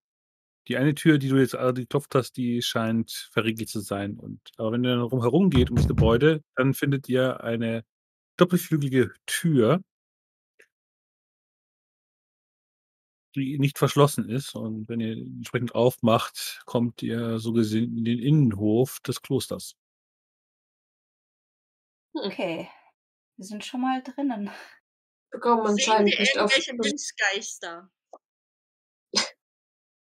[0.68, 4.18] die eine Tür, die du jetzt gerade geklopft hast, die scheint verriegelt zu sein.
[4.18, 7.84] Und, aber wenn ihr dann rumherum geht um das Gebäude, dann findet ihr eine
[8.36, 9.80] doppelflügelige Tür,
[13.36, 14.54] die nicht verschlossen ist.
[14.54, 19.74] Und wenn ihr entsprechend aufmacht, kommt ihr so gesehen in den Innenhof des Klosters.
[22.14, 22.68] Okay.
[23.36, 24.50] Wir sind schon mal drinnen.
[25.30, 26.50] bekommen anscheinend nicht auf.
[26.50, 27.90] irgendwelche Münzgeister?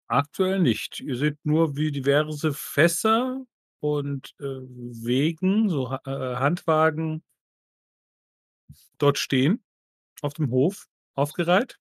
[0.06, 1.00] Aktuell nicht.
[1.00, 3.44] Ihr seht nur, wie diverse Fässer
[3.80, 7.22] und äh, Wegen, so äh, Handwagen,
[8.98, 9.64] dort stehen,
[10.22, 11.78] auf dem Hof, aufgereiht.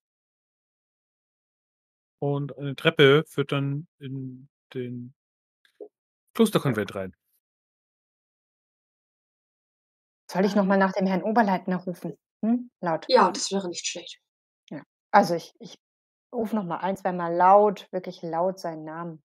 [2.19, 5.13] Und eine Treppe führt dann in den
[6.33, 7.15] Klosterkonvent rein.
[10.31, 12.17] Soll ich nochmal nach dem Herrn Oberleitner rufen?
[12.41, 12.71] Hm?
[12.81, 13.05] Laut.
[13.09, 14.19] Ja, das wäre nicht schlecht.
[15.13, 15.77] Also ich, ich
[16.33, 19.23] rufe nochmal ein, zweimal laut, wirklich laut seinen Namen.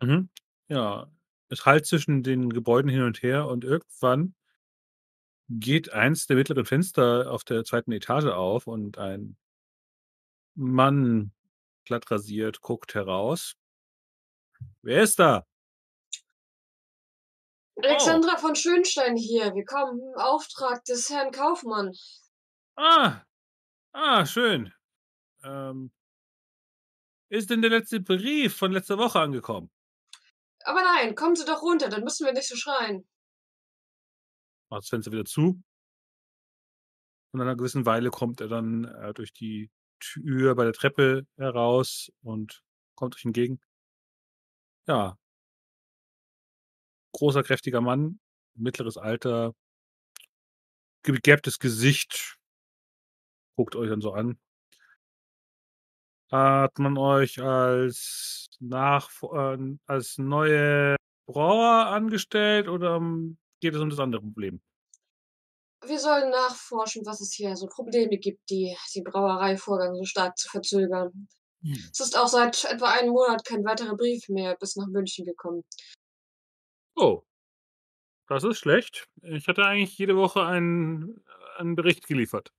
[0.00, 0.28] Mhm.
[0.68, 1.10] Ja,
[1.48, 4.34] es halt zwischen den Gebäuden hin und her und irgendwann
[5.48, 9.36] geht eins der mittleren Fenster auf der zweiten Etage auf und ein
[10.54, 11.32] Mann,
[11.84, 13.54] glatt rasiert, guckt heraus.
[14.82, 15.46] Wer ist da?
[17.76, 19.54] Alexandra von Schönstein hier.
[19.54, 21.92] Wir kommen im Auftrag des Herrn Kaufmann.
[22.74, 23.20] Ah,
[23.92, 24.72] ah, schön.
[25.44, 25.92] Ähm,
[27.28, 29.70] ist denn der letzte Brief von letzter Woche angekommen?
[30.64, 33.06] Aber nein, kommen Sie doch runter, dann müssen wir nicht so schreien.
[34.68, 35.62] Macht das Fenster wieder zu.
[37.32, 41.26] Und nach einer gewissen Weile kommt er dann äh, durch die Tür bei der Treppe
[41.36, 42.62] heraus und
[42.94, 43.60] kommt euch entgegen.
[44.86, 45.18] Ja.
[47.12, 48.20] Großer, kräftiger Mann,
[48.54, 49.54] mittleres Alter,
[51.02, 52.38] gegerbtes Gesicht,
[53.56, 54.38] guckt euch dann so an.
[56.30, 60.96] Hat man euch als nach äh, als neue
[61.26, 64.60] Brauer angestellt oder ähm, geht es um das andere Problem?
[65.84, 70.48] Wir sollen nachforschen, was es hier so Probleme gibt, die den Brauereivorgang so stark zu
[70.48, 71.28] verzögern.
[71.62, 75.64] Es ist auch seit etwa einem Monat kein weiterer Brief mehr bis nach München gekommen.
[76.96, 77.22] Oh,
[78.28, 79.08] das ist schlecht.
[79.22, 81.24] Ich hatte eigentlich jede Woche einen,
[81.56, 82.52] einen Bericht geliefert.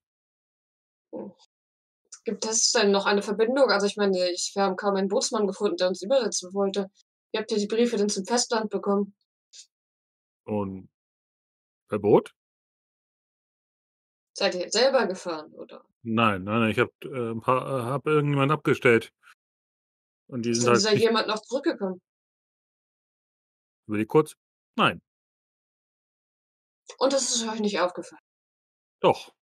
[2.28, 3.70] Gibt es denn noch eine Verbindung?
[3.70, 6.92] Also ich meine, ich, wir haben kaum einen Bootsmann gefunden, der uns übersetzen wollte.
[7.32, 9.16] Wie habt ihr die Briefe denn zum Festland bekommen?
[10.44, 10.90] Und
[11.88, 12.36] per Boot?
[14.34, 15.86] Seid ihr selber gefahren, oder?
[16.04, 19.14] Nein, nein, nein, ich habe äh, ein paar- äh, hab irgendjemand abgestellt.
[20.28, 22.02] Und die Ist sind denn halt dieser jemand noch zurückgekommen?
[23.88, 24.36] über die kurz.
[24.76, 25.02] Nein,
[27.00, 28.22] Und das ist euch nicht aufgefallen.
[29.00, 29.34] doch.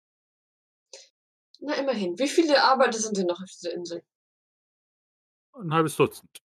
[1.67, 2.19] Na immerhin.
[2.19, 4.03] Wie viele Arbeiter sind denn noch auf dieser Insel?
[5.55, 6.43] Ein halbes Dutzend.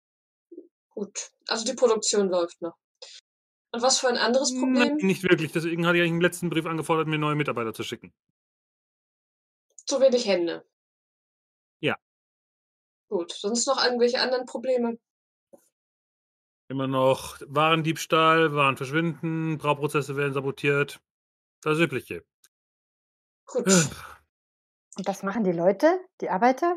[0.89, 1.31] Gut.
[1.47, 2.77] Also die Produktion läuft noch.
[3.71, 4.97] Und was für ein anderes Nein, Problem?
[4.97, 5.51] nicht wirklich.
[5.51, 8.13] Deswegen hatte ich im letzten Brief angefordert, mir neue Mitarbeiter zu schicken.
[9.87, 10.63] Zu wenig Hände.
[11.79, 11.97] Ja.
[13.09, 13.31] Gut.
[13.31, 14.99] Sonst noch irgendwelche anderen Probleme?
[16.67, 20.99] Immer noch Warendiebstahl, Waren verschwinden, Brauprozesse werden sabotiert.
[21.61, 22.23] Das Übliche.
[23.45, 23.65] Gut.
[24.97, 26.75] Und was machen die Leute, die Arbeiter?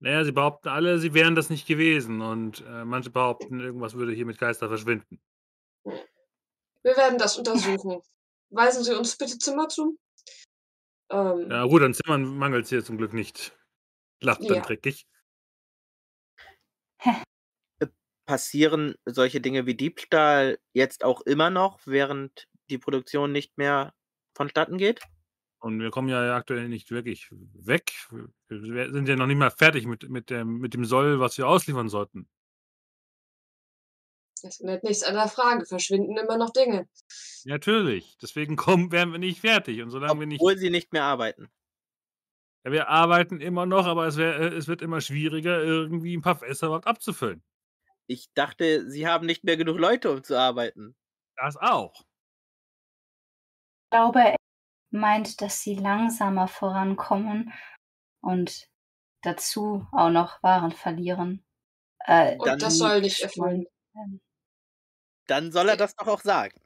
[0.00, 2.20] Naja, sie behaupten alle, sie wären das nicht gewesen.
[2.20, 5.20] Und äh, manche behaupten, irgendwas würde hier mit Geister verschwinden.
[6.82, 8.02] Wir werden das untersuchen.
[8.50, 9.96] Weisen Sie uns bitte Zimmer zu.
[11.10, 13.56] Ähm, Ja, gut, an Zimmern mangelt es hier zum Glück nicht.
[14.20, 14.62] Lacht dann Ja.
[14.62, 15.06] dreckig.
[17.80, 17.86] Äh,
[18.26, 23.94] passieren solche Dinge wie Diebstahl jetzt auch immer noch, während die Produktion nicht mehr
[24.36, 25.00] vonstatten geht?
[25.64, 27.90] Und wir kommen ja aktuell nicht wirklich weg.
[28.48, 31.48] Wir sind ja noch nicht mal fertig mit, mit, dem, mit dem Soll, was wir
[31.48, 32.28] ausliefern sollten.
[34.42, 35.64] Das ändert nichts an der Frage.
[35.64, 36.86] Verschwinden immer noch Dinge.
[37.46, 38.18] Natürlich.
[38.20, 39.80] Deswegen kommen, werden wir nicht fertig.
[39.80, 40.42] Und solange wir nicht.
[40.42, 41.48] Obwohl sie nicht mehr arbeiten.
[42.66, 46.20] Ja, wir arbeiten immer noch, aber es, wär, äh, es wird immer schwieriger, irgendwie ein
[46.20, 47.42] paar Fässer überhaupt abzufüllen.
[48.06, 50.94] Ich dachte, sie haben nicht mehr genug Leute, um zu arbeiten.
[51.36, 52.04] Das auch.
[53.84, 54.36] Ich glaube, er
[54.94, 57.52] meint, dass sie langsamer vorankommen
[58.20, 58.68] und
[59.22, 61.44] dazu auch noch Waren verlieren.
[62.00, 63.66] Äh, Und das soll nicht erfüllen.
[65.26, 66.60] Dann soll er das doch auch sagen.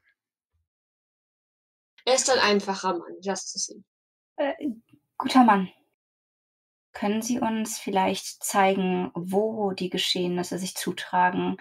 [2.04, 3.16] Er ist ein einfacher Mann.
[3.20, 3.84] Ihn.
[4.36, 4.54] Äh,
[5.16, 5.70] guter Mann.
[6.92, 11.58] Können Sie uns vielleicht zeigen, wo die Geschehnisse sich zutragen?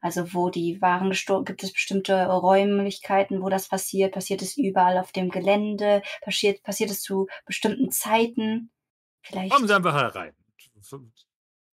[0.00, 4.14] Also wo die Waren gestohlen, gibt es bestimmte Räumlichkeiten, wo das passiert?
[4.14, 6.02] Passiert es überall auf dem Gelände?
[6.22, 8.70] Passiert, passiert es zu bestimmten Zeiten?
[9.22, 9.52] Vielleicht.
[9.52, 10.34] Kommen Sie einfach herein.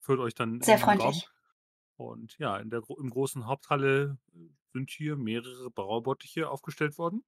[0.00, 0.98] Führt euch dann Sehr den Raum.
[0.98, 1.28] freundlich.
[1.96, 4.18] Und ja, in der im großen Haupthalle
[4.72, 7.24] sind hier mehrere Braubottiche aufgestellt worden.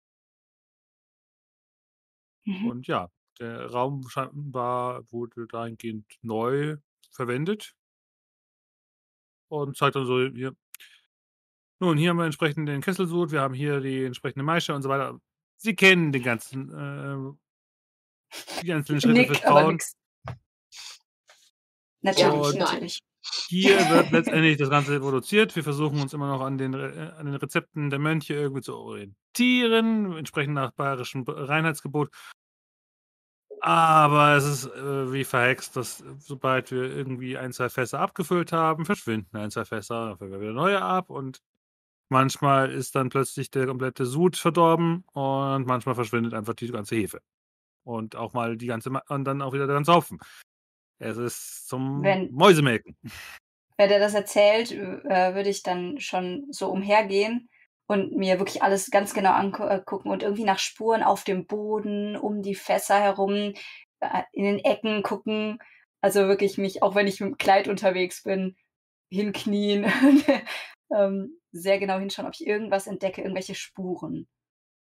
[2.45, 2.69] Mhm.
[2.69, 6.77] Und ja, der Raum scheinbar wurde dahingehend neu
[7.11, 7.75] verwendet.
[9.49, 10.55] Und zeigt dann so hier.
[11.81, 14.89] Nun, hier haben wir entsprechend den Kesselsud, wir haben hier die entsprechende Maische und so
[14.89, 15.19] weiter.
[15.57, 19.73] Sie kennen den ganzen, äh, die einzelnen Schritte fürs Nick, Brauen.
[19.73, 19.95] nix.
[22.03, 23.01] Natürlich, Und- natürlich.
[23.49, 25.55] Hier wird letztendlich das Ganze produziert.
[25.55, 28.63] Wir versuchen uns immer noch an den, Re- äh, an den Rezepten der Mönche irgendwie
[28.63, 32.11] zu orientieren, entsprechend nach bayerischem Reinheitsgebot.
[33.63, 38.53] Aber es ist äh, wie verhext, dass äh, sobald wir irgendwie ein, zwei Fässer abgefüllt
[38.53, 41.41] haben, verschwinden ein, zwei Fässer, dann füllen wir wieder neue ab und
[42.11, 47.21] manchmal ist dann plötzlich der komplette Sud verdorben und manchmal verschwindet einfach die ganze Hefe.
[47.85, 50.19] Und auch mal die ganze, Ma und dann auch wieder der ganze Hopfen.
[50.99, 52.97] Es ist zum Wenn- Mäusemelken.
[53.79, 57.49] Wenn er das erzählt, äh, würde ich dann schon so umhergehen
[57.87, 62.43] und mir wirklich alles ganz genau angucken und irgendwie nach Spuren auf dem Boden, um
[62.43, 63.55] die Fässer herum,
[64.01, 65.59] äh, in den Ecken gucken.
[66.03, 68.57] Also wirklich mich, auch wenn ich mit dem Kleid unterwegs bin,
[69.11, 69.85] hinknien,
[70.97, 74.29] ähm, sehr genau hinschauen, ob ich irgendwas entdecke, irgendwelche Spuren.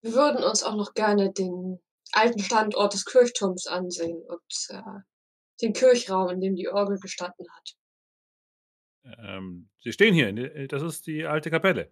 [0.02, 1.81] Wir würden uns auch noch gerne den
[2.12, 5.00] alten Standort des Kirchturms ansehen und äh,
[5.60, 7.74] den Kirchraum, in dem die Orgel gestanden hat.
[9.18, 10.68] Ähm, Sie stehen hier.
[10.68, 11.90] Das ist die alte Kapelle.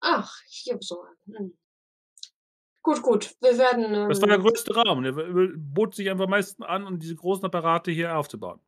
[0.00, 1.04] Ach, hier so.
[1.26, 1.58] Hm.
[2.82, 3.36] Gut, gut.
[3.40, 3.92] Wir werden.
[3.92, 5.02] Ähm, Das war der größte Raum.
[5.02, 5.12] Der
[5.56, 8.60] bot sich einfach am meisten an, um diese großen Apparate hier aufzubauen.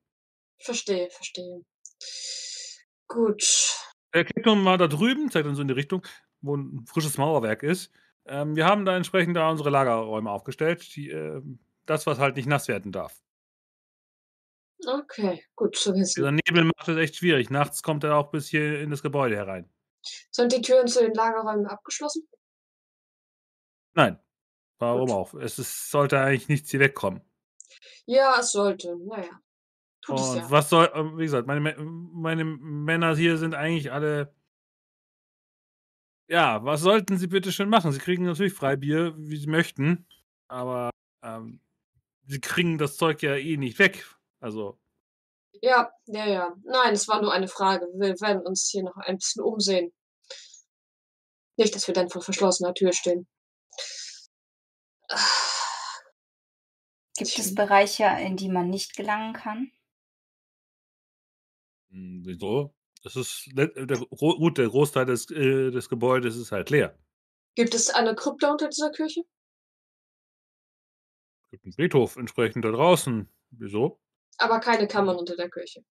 [0.58, 1.64] Verstehe, verstehe.
[3.10, 3.76] Gut.
[4.14, 6.06] Der Kirchturm war da drüben, zeigt dann so in die Richtung,
[6.40, 7.92] wo ein frisches Mauerwerk ist.
[8.24, 10.94] Ähm, wir haben da entsprechend da unsere Lagerräume aufgestellt.
[10.94, 13.20] Die, ähm, das, was halt nicht nass werden darf.
[14.86, 16.20] Okay, gut zu wissen.
[16.20, 17.50] Dieser Nebel macht es echt schwierig.
[17.50, 19.68] Nachts kommt er auch bis hier in das Gebäude herein.
[20.30, 22.28] Sind die Türen zu den Lagerräumen abgeschlossen?
[23.94, 24.20] Nein.
[24.78, 25.10] Warum Gut.
[25.10, 25.34] auch?
[25.34, 27.22] Es ist, sollte eigentlich nichts hier wegkommen.
[28.06, 28.96] Ja, es sollte.
[29.04, 29.40] Naja.
[30.02, 30.50] Tut es Und ja.
[30.50, 34.34] was soll, äh, wie gesagt, meine, meine Männer hier sind eigentlich alle.
[36.28, 37.92] Ja, was sollten sie bitte schön machen?
[37.92, 40.06] Sie kriegen natürlich Freibier, wie sie möchten,
[40.48, 40.90] aber
[41.22, 41.60] ähm,
[42.26, 44.06] sie kriegen das Zeug ja eh nicht weg.
[44.40, 44.78] Also,
[45.60, 46.56] Ja, ja, ja.
[46.64, 47.86] Nein, es war nur eine Frage.
[47.94, 49.92] Wir werden uns hier noch ein bisschen umsehen.
[51.56, 53.28] Nicht, dass wir dann vor verschlossener Tür stehen.
[57.16, 59.70] Gibt es Bereiche, in die man nicht gelangen kann?
[61.90, 62.74] Mh, wieso?
[63.02, 66.98] Das ist le- der, gut, der Großteil des, äh, des Gebäudes ist halt leer.
[67.54, 69.22] Gibt es eine Krypta unter dieser Kirche?
[71.44, 73.28] Es gibt einen Friedhof entsprechend da draußen.
[73.50, 74.00] Wieso?
[74.38, 75.84] Aber keine Kammern unter der Kirche.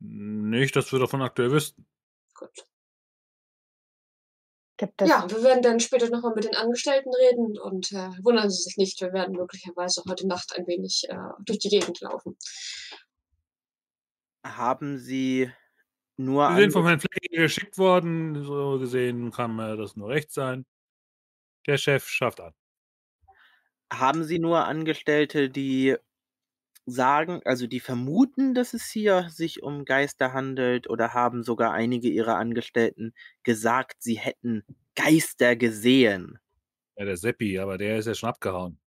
[0.00, 1.86] Nicht, dass wir davon aktuell wüssten.
[2.34, 2.66] Gut.
[4.76, 8.48] Gibt es, Ja, wir werden dann später nochmal mit den Angestellten reden und äh, wundern
[8.48, 12.36] Sie sich nicht, wir werden möglicherweise heute Nacht ein wenig äh, durch die Gegend laufen.
[14.44, 15.50] Haben Sie
[16.16, 18.44] nur Wir sind von Herrn Fleckinger geschickt worden.
[18.44, 20.66] So gesehen kann äh, das nur recht sein.
[21.66, 22.52] Der Chef schafft an.
[23.92, 25.96] haben Sie nur Angestellte, die
[26.86, 32.08] sagen, also die vermuten, dass es hier sich um Geister handelt, oder haben sogar einige
[32.08, 36.38] Ihrer Angestellten gesagt, sie hätten Geister gesehen?
[36.96, 38.80] Ja, der Seppi, aber der ist ja schon abgehauen.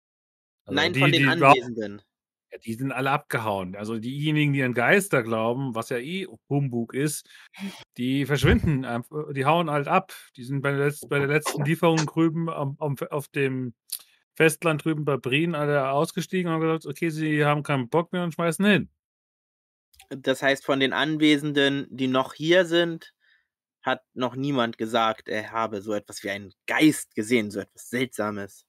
[0.65, 2.01] Also Nein, die, von den Anwesenden.
[2.51, 3.75] Ja, die sind alle abgehauen.
[3.75, 7.29] Also diejenigen, die an Geister glauben, was ja eh Humbug ist,
[7.97, 10.13] die verschwinden einf die hauen halt ab.
[10.35, 13.73] Die sind bei der letz bei der letzten Lieferung drüben am am auf dem
[14.35, 18.23] Festland drüben bei Brien alle ausgestiegen und haben gesagt: „Okay, sie haben keinen Bock mehr“
[18.23, 18.89] und schmeißen hin.
[20.09, 23.13] Das heißt, von den Anwesenden, die noch hier sind,
[23.83, 28.65] hat noch niemand gesagt, er habe so etwas wie einen Geist gesehen, so etwas Seltsames.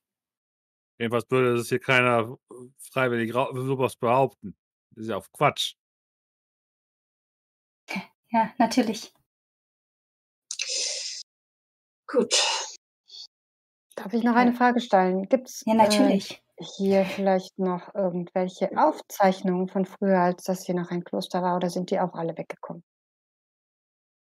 [1.01, 2.37] Jedenfalls würde das hier keiner
[2.79, 4.55] freiwillig rau so was behaupten.
[4.91, 5.75] Das ist ja auf Quatsch.
[8.31, 9.11] Ja, natürlich.
[12.07, 12.35] Gut.
[13.97, 15.23] Darf ich noch eine Frage stellen?
[15.23, 16.21] Gibt's, Ja, äh,
[16.61, 21.71] hier vielleicht noch irgendwelche Aufzeichnungen von früher, als das hier noch ein Kloster war, oder
[21.71, 22.85] sind die auch alle weggekommen?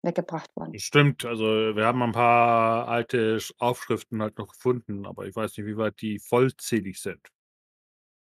[0.02, 0.76] Weggebracht worden?
[0.76, 1.44] Stimmt, also
[1.76, 5.76] wir haben ein paar alte Sch Aufschriften halt noch gefunden, aber ich weiß nicht, wie
[5.78, 7.28] weit die vollzählig sind.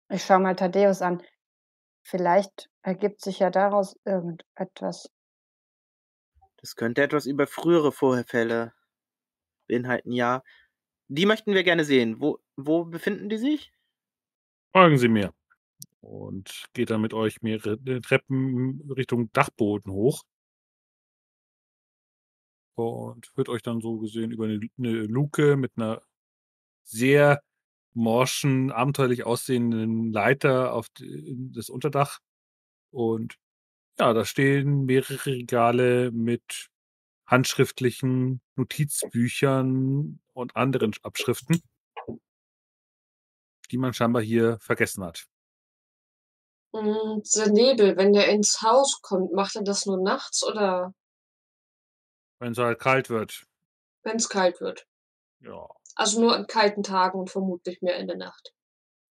[0.09, 1.21] Ich schaue mal Thaddäus an.
[2.03, 5.09] Vielleicht ergibt sich ja daraus irgendetwas.
[6.57, 8.73] Das könnte etwas über frühere Vorfälle
[9.67, 10.43] beinhalten, ja.
[11.09, 12.21] Die möchten wir gerne sehen.
[12.21, 13.71] Wo wo befinden die sich?
[14.75, 15.33] Folgen Sie mir.
[16.01, 20.23] Und geht dann mit euch mehrere Treppen Richtung Dachboden hoch.
[22.77, 26.01] Und führt euch dann so gesehen über 'ne 'ne Luke mit 'ner
[26.83, 27.41] sehr
[27.93, 32.19] morschen, abenteuerlich aussehenden Leiter auf d in das Unterdach.
[32.91, 33.35] Und
[33.99, 36.69] ja, da stehen mehrere Regale mit
[37.27, 41.61] handschriftlichen Notizbüchern und anderen Sch Abschriften
[43.71, 45.25] die man scheinbar hier vergessen hat.
[46.75, 50.93] Hm, dieser Nebel, wenn der ins Haus kommt, macht er das nur nachts oder
[52.43, 53.45] Wenn's halt kalt wird.
[54.03, 54.85] wenn's kalt wird?
[55.39, 55.67] Ja.
[55.95, 58.53] Also nur an kalten Tagen und vermutlich mehr in der Nacht.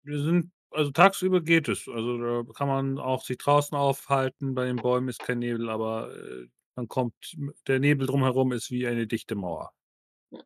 [0.02, 1.88] Wir sind also tagsüber geht es.
[1.88, 4.54] Also, da kann man auch sich draußen aufhalten.
[4.54, 7.14] Bei den Bäumen ist kein Nebel, aber, äh, dann kommt
[7.66, 9.72] der Nebel drumherum ist wie eine dichte Mauer.
[10.30, 10.40] Ja.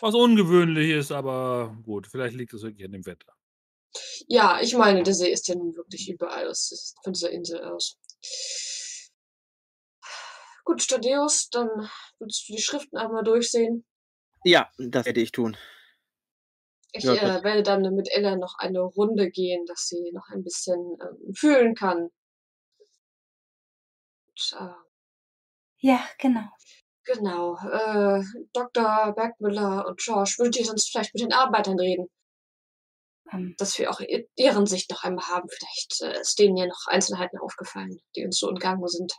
[0.00, 3.32] Was ungewöhnlich ist, aber gut, vielleicht liegt es wirklich an dem Wetter.
[4.26, 7.96] Ja, ich meine, der See ist ja nun wirklich überall aus von dieser Insel aus.
[10.68, 11.88] Gut, Thaddäus, dann
[12.18, 13.86] willst du die Schriften einmal durchsehen?
[14.44, 15.56] Ja, das werde ich tun.
[16.92, 20.44] Ich, Ja, äh, werde dann mit Ella noch eine Runde gehen, dass sie noch ein
[20.44, 22.10] bisschen, ähm, fühlen kann.
[24.28, 24.74] Und, äh
[25.78, 26.44] Ja, genau.
[27.04, 28.22] Genau, äh,
[28.52, 32.10] Doktor Bergmüller und George, würdet ihr sonst vielleicht mit den Arbeitern reden?
[33.32, 33.54] Ähm.
[33.56, 34.02] Dass wir auch
[34.38, 35.48] deren Sicht noch einmal haben.
[35.48, 39.14] Vielleicht, äh, ist denen ja noch Einzelheiten aufgefallen, die uns so entgangen sind.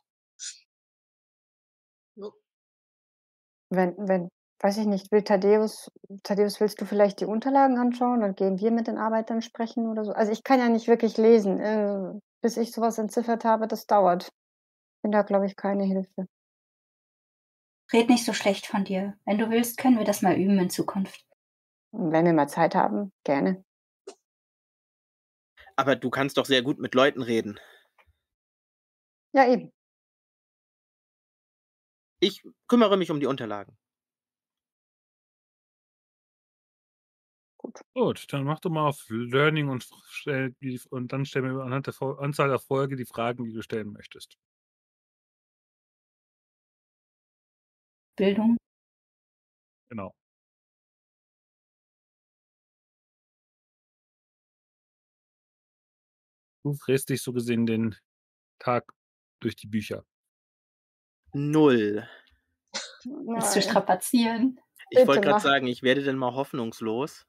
[3.69, 4.29] Wenn wenn
[4.61, 5.89] weiß ich nicht, will Thaddäus
[6.23, 8.21] Thaddäus, willst du vielleicht die Unterlagen anschauen?
[8.21, 10.11] Dann gehen wir mit den Arbeitern sprechen oder so?
[10.11, 11.59] Also, ich kann ja nicht wirklich lesen.
[11.59, 14.31] Äh, bis ich so was entziffert habe, das dauert.
[15.01, 16.27] Bin da, glaube ich, keine Hilfe.
[17.91, 19.15] Red nicht so schlecht von dir.
[19.25, 21.25] Wenn du willst, können wir das mal üben in Zukunft.
[21.91, 23.63] Wenn wir mal Zeit haben, gerne.
[25.75, 27.59] Aber du kannst doch sehr gut mit Leuten reden.
[29.33, 29.71] Ja, eben.
[32.21, 33.77] Ich kümmere mich um die Unterlagen.
[37.61, 37.79] Gut.
[37.93, 41.87] Gut, dann mach doch mal auf Learning und stell die und dann stell mir anhand
[41.87, 44.35] der Anzahl der Folge die Fragen, die du stellen möchtest.
[48.17, 48.57] Bildung?
[49.91, 50.13] Genau.
[56.63, 57.95] Du fräst dich so gesehen den
[58.59, 58.93] Tag
[59.41, 60.05] durch die Bücher.
[61.33, 62.07] 0.
[63.03, 64.59] Willst du strapazieren?
[64.89, 65.39] Ich wollte mach.
[65.39, 67.25] sagen, ich werde dann mal hoffnungslos.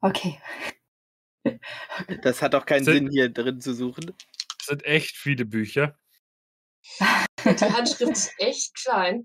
[0.00, 0.40] Okay.
[2.22, 4.14] Das hat auch keinen Sind Sinn, hier drin zu suchen.
[4.58, 5.98] Es sind echt viele Bücher.
[7.00, 9.24] Die Handschrift ist echt klein.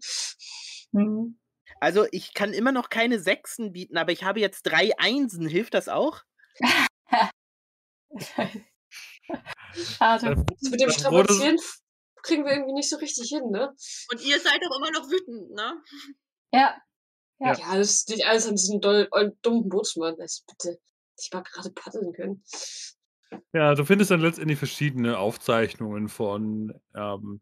[0.91, 1.39] Mhm.
[1.79, 5.47] Also, ich kann immer noch keine Sechsen bieten, aber ich habe jetzt 3 Einsen.
[5.47, 6.23] Hilft das auch?
[9.73, 10.35] Schade.
[10.35, 11.57] Das mit dem Strapazieren
[12.25, 13.73] kriegen wir irgendwie nicht so richtig hin, ne?
[14.11, 15.81] Und ihr seid doch immer noch wütend, ne?
[16.51, 16.75] Ja.
[17.39, 17.53] Ja.
[17.53, 17.77] Ja.
[17.77, 19.09] Das liegt alles an diesem doll
[19.41, 20.15] dummen Bootsmann.
[20.19, 20.79] Also bitte,
[21.17, 22.43] ich mal gerade paddeln können.
[23.53, 27.41] Ja, du findest dann letztendlich verschiedene Aufzeichnungen von, ähm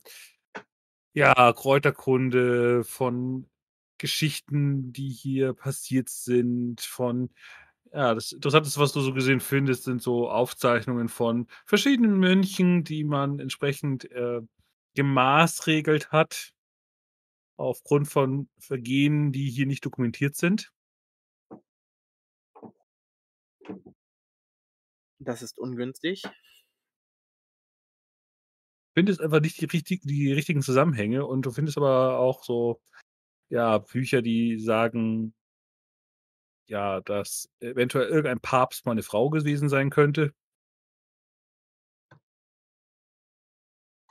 [1.16, 3.48] ja, Kräuterkunde, von
[4.00, 7.30] Geschichten, die hier passiert sind, von
[7.94, 13.04] ja, das Interessanteste, was du so gesehen findest, sind so Aufzeichnungen von verschiedenen Mönchen, die
[13.04, 14.42] man entsprechend, äh,
[14.96, 16.54] gemaßregelt hat
[17.58, 20.72] aufgrund von Vergehen, die hier nicht dokumentiert sind.
[25.20, 26.24] Das ist ungünstig.
[28.94, 32.82] findest einfach nicht die, richtig, die richtigen Zusammenhänge und du findest aber auch so,
[33.50, 35.34] ja, Bücher, die sagen,
[36.68, 40.34] ja, dass eventuell irgendein Papst mal eine Frau gewesen sein könnte.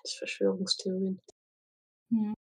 [0.05, 1.20] Verschwörungstheorien.
[2.10, 2.34] Hm.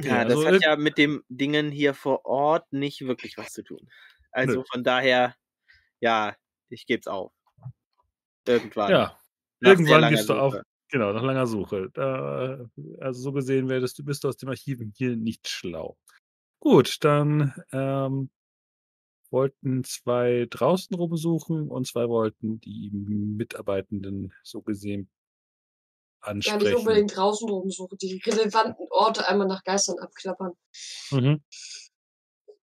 [0.00, 3.62] Ja, das also hat ja mit dem Dingen hier vor Ort nicht wirklich was zu
[3.64, 3.88] tun.
[4.30, 4.64] Also Nö.
[4.70, 5.34] von daher,
[6.00, 6.36] ja,
[6.68, 7.32] ich geb's auf.
[8.46, 8.90] Irgendwann.
[8.90, 9.18] Ja,
[9.60, 10.54] irgendwann gibst du auf.
[10.90, 11.90] Genau, nach langer Suche.
[11.92, 12.64] Da,
[13.00, 15.98] also so gesehen werdest du, bist du aus dem Archiven hier nicht schlau.
[16.60, 18.30] Gut, dann ähm,
[19.30, 25.10] wollten zwei draußen rumsuchen und zwei wollten die Mitarbeitenden so gesehen
[26.24, 26.76] Ja, nicht ansprechen.
[26.78, 30.52] unbedingt draußen rumsuchen, die relevanten Orte einmal nach Geistern abklappern.
[31.10, 31.42] Mhm.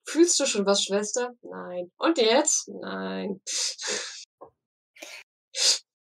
[0.04, 1.34] Fühlst du schon was, Schwester?
[1.42, 1.92] Nein.
[1.98, 2.68] Und jetzt?
[2.68, 3.40] Nein.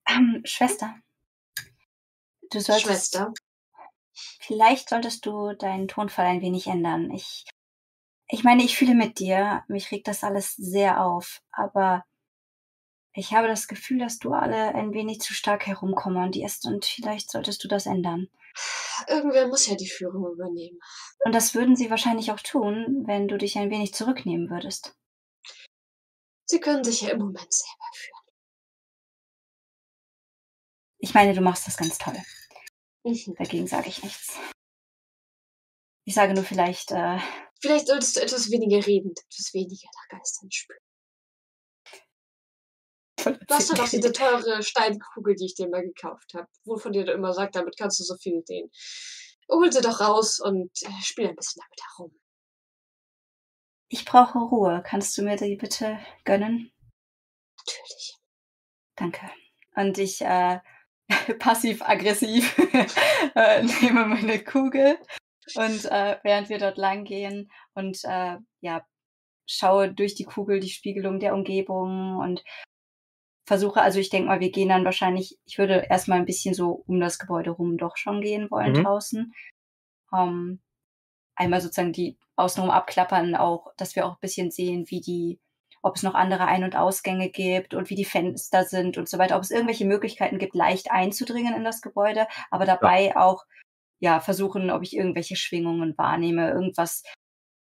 [0.08, 0.94] Ähm, Schwester.
[2.50, 2.86] Du solltest.
[2.86, 3.32] Schwester.
[4.40, 7.10] Vielleicht solltest du deinen Tonfall ein wenig ändern.
[7.12, 7.44] Ich,
[8.30, 9.64] ich meine, ich fühle mit dir.
[9.68, 11.42] Mich regt das alles sehr auf.
[11.50, 12.04] Aber
[13.12, 17.62] ich habe das Gefühl, dass du alle ein wenig zu stark herumkommandierst und vielleicht solltest
[17.64, 18.28] du das ändern.
[19.08, 20.78] Irgendwer muss ja die Führung übernehmen.
[21.24, 24.94] Und das würden sie wahrscheinlich auch tun, wenn du dich ein wenig zurücknehmen würdest.
[26.44, 28.20] Sie können sich ja im Moment selber führen.
[30.98, 32.16] Ich meine, du machst das ganz toll.
[33.04, 33.34] Mhm.
[33.38, 34.38] Dagegen sage ich nichts.
[36.04, 37.18] Ich sage nur vielleicht, äh,
[37.60, 40.80] Vielleicht solltest du etwas weniger reden, etwas weniger nach Geistern spüren.
[43.24, 47.06] Du hast doch noch diese teure Steinkugel, die ich dir mal gekauft habe, wovon dir
[47.12, 48.70] immer sagt, damit kannst du so viel sehen.
[49.50, 52.18] Hol sie doch raus und äh, spiel ein bisschen damit herum.
[53.88, 54.82] Ich brauche Ruhe.
[54.86, 56.72] Kannst du mir die bitte gönnen?
[57.58, 58.16] Natürlich.
[58.94, 59.30] Danke.
[59.74, 60.60] Und ich äh,
[61.38, 62.56] passiv-aggressiv
[63.34, 64.98] äh, nehme meine Kugel
[65.56, 68.84] und äh, während wir dort lang gehen und äh, ja,
[69.46, 72.42] schaue durch die Kugel die Spiegelung der Umgebung und
[73.46, 76.84] versuche, also ich denke mal, wir gehen dann wahrscheinlich, ich würde erstmal ein bisschen so
[76.86, 78.84] um das Gebäude rum doch schon gehen wollen Mhm.
[78.84, 79.34] draußen.
[80.14, 80.60] Ähm,
[81.36, 85.40] einmal sozusagen die außenrum abklappern, auch, dass wir auch ein bisschen sehen, wie die,
[85.82, 89.18] ob es noch andere Ein- und Ausgänge gibt und wie die Fenster sind und so
[89.18, 93.44] weiter, ob es irgendwelche Möglichkeiten gibt, leicht einzudringen in das Gebäude, aber dabei auch
[94.00, 97.02] ja versuchen, ob ich irgendwelche Schwingungen wahrnehme, irgendwas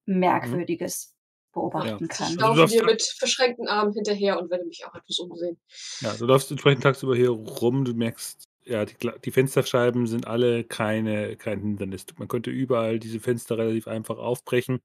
[0.07, 1.15] Merkwürdiges
[1.52, 2.26] beobachten Ich kann.
[2.26, 5.58] Also du laufe darfst- dir mit verschränkten Armen hinterher und werde mich auch etwas umsehen.
[6.00, 8.94] Ja, du läufst entsprechend tagsüber hier rum, du merkst, ja, die,
[9.25, 12.05] die Fensterscheiben sind alle keine, kein Hindernis.
[12.17, 14.81] Man könnte überall diese Fenster relativ einfach aufbrechen.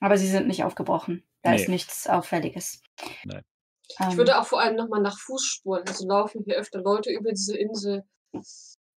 [0.00, 1.24] Aber sie sind nicht aufgebrochen.
[1.42, 1.56] Da Nee.
[1.62, 2.82] ist nichts Auffälliges.
[3.24, 3.42] Nein.
[4.00, 5.84] Ähm, Ich würde auch vor allem nochmal nach Fußspuren.
[5.88, 8.04] Also laufen hier öfter Leute über diese Insel.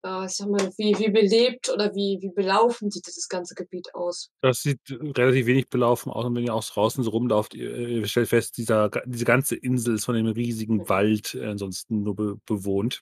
[0.06, 3.93] Äh, ich sag mal, wie, wie belebt oder wie, wie belaufen sieht das ganze Gebiet
[3.93, 4.30] aus?
[4.42, 8.08] Das sieht relativ wenig belaufen aus und wenn ihr auch draußen so rumlauft, ihr, ihr
[8.08, 12.38] stellt fest, dieser, diese ganze Insel ist von einem riesigen Wald äh, ansonsten nur be
[12.45, 13.01] bewohnt.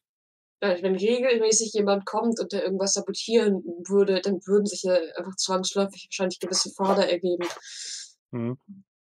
[0.62, 6.08] Wenn regelmäßig jemand kommt und der irgendwas sabotieren würde, dann würden sich ja einfach zwangsläufig
[6.10, 7.46] wahrscheinlich gewisse Pfade ergeben.
[8.32, 8.58] Mhm.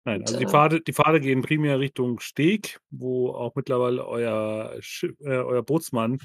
[0.05, 4.77] Nein, also die äh, Pfade, die Pfade gehen primär Richtung Steg, wo auch mittlerweile euer,
[4.81, 6.19] Schiff, äh, euer Bootsmann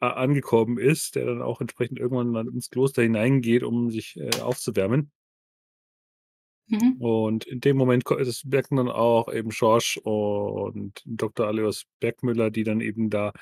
[0.00, 5.10] angekommen ist, der dann auch entsprechend irgendwann dann ins Kloster hineingeht, um sich äh, aufzuwärmen.
[6.66, 6.96] mhm.
[7.00, 11.46] Und in dem Moment das merken dann auch eben Schorsch und Dr.
[11.46, 13.32] Alois Bergmüller, die dann eben da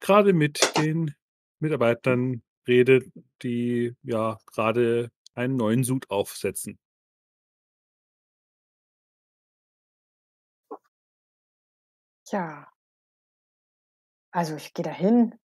[0.00, 1.14] gerade mit den
[1.60, 3.12] Mitarbeitern redet,
[3.42, 6.78] die ja gerade einen neuen Sud aufsetzen.
[12.30, 12.66] Ja.
[14.32, 15.34] Also ich gehe da hin.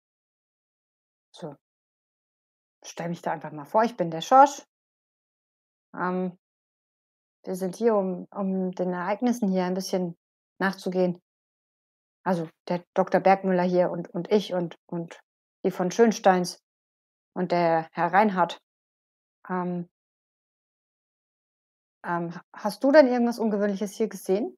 [2.86, 2.90] So.
[2.90, 4.62] Stell mich da einfach mal vor, ich bin der Schorsch.
[5.94, 6.38] Ähm,
[7.44, 10.16] wir sind hier, um, um den Ereignissen hier ein bisschen
[10.58, 11.20] nachzugehen.
[12.24, 13.20] Also der Dr.
[13.20, 15.20] Bergmüller hier und, und ich und, und
[15.64, 16.58] die von Schönsteins
[17.34, 18.58] und der Herr Reinhardt.
[19.48, 19.88] Ähm,
[22.04, 24.56] ähm, hast du denn irgendwas Ungewöhnliches hier gesehen?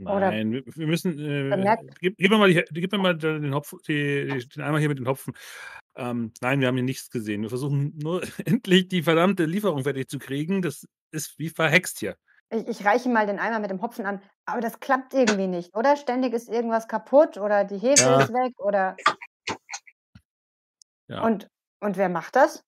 [0.00, 1.18] Oder Nein, wir, wir müssen.
[1.18, 4.88] Äh, gib, gib, mir mal die, gib mir mal den, Hopf, die, den Eimer hier
[4.88, 5.34] mit den Hopfen.
[5.94, 7.42] Ähm, nein, wir haben hier nichts gesehen.
[7.42, 10.62] Wir versuchen nur endlich die verdammte Lieferung fertig zu kriegen.
[10.62, 12.16] Das ist wie verhext hier.
[12.50, 15.74] Ich, ich reiche mal den Eimer mit dem Hopfen an, aber das klappt irgendwie nicht,
[15.74, 15.96] oder?
[15.96, 18.22] Ständig ist irgendwas kaputt oder die Hefe Ja.
[18.22, 18.96] ist weg oder.
[21.08, 21.22] Ja.
[21.22, 21.48] Und,
[21.80, 22.62] und wer macht das?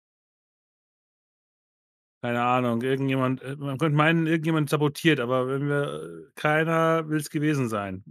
[2.24, 7.68] keine Ahnung, irgendjemand äh, man könnte meinen, irgendjemand sabotiert, aber wenn wir keiner will's gewesen
[7.68, 8.02] sein,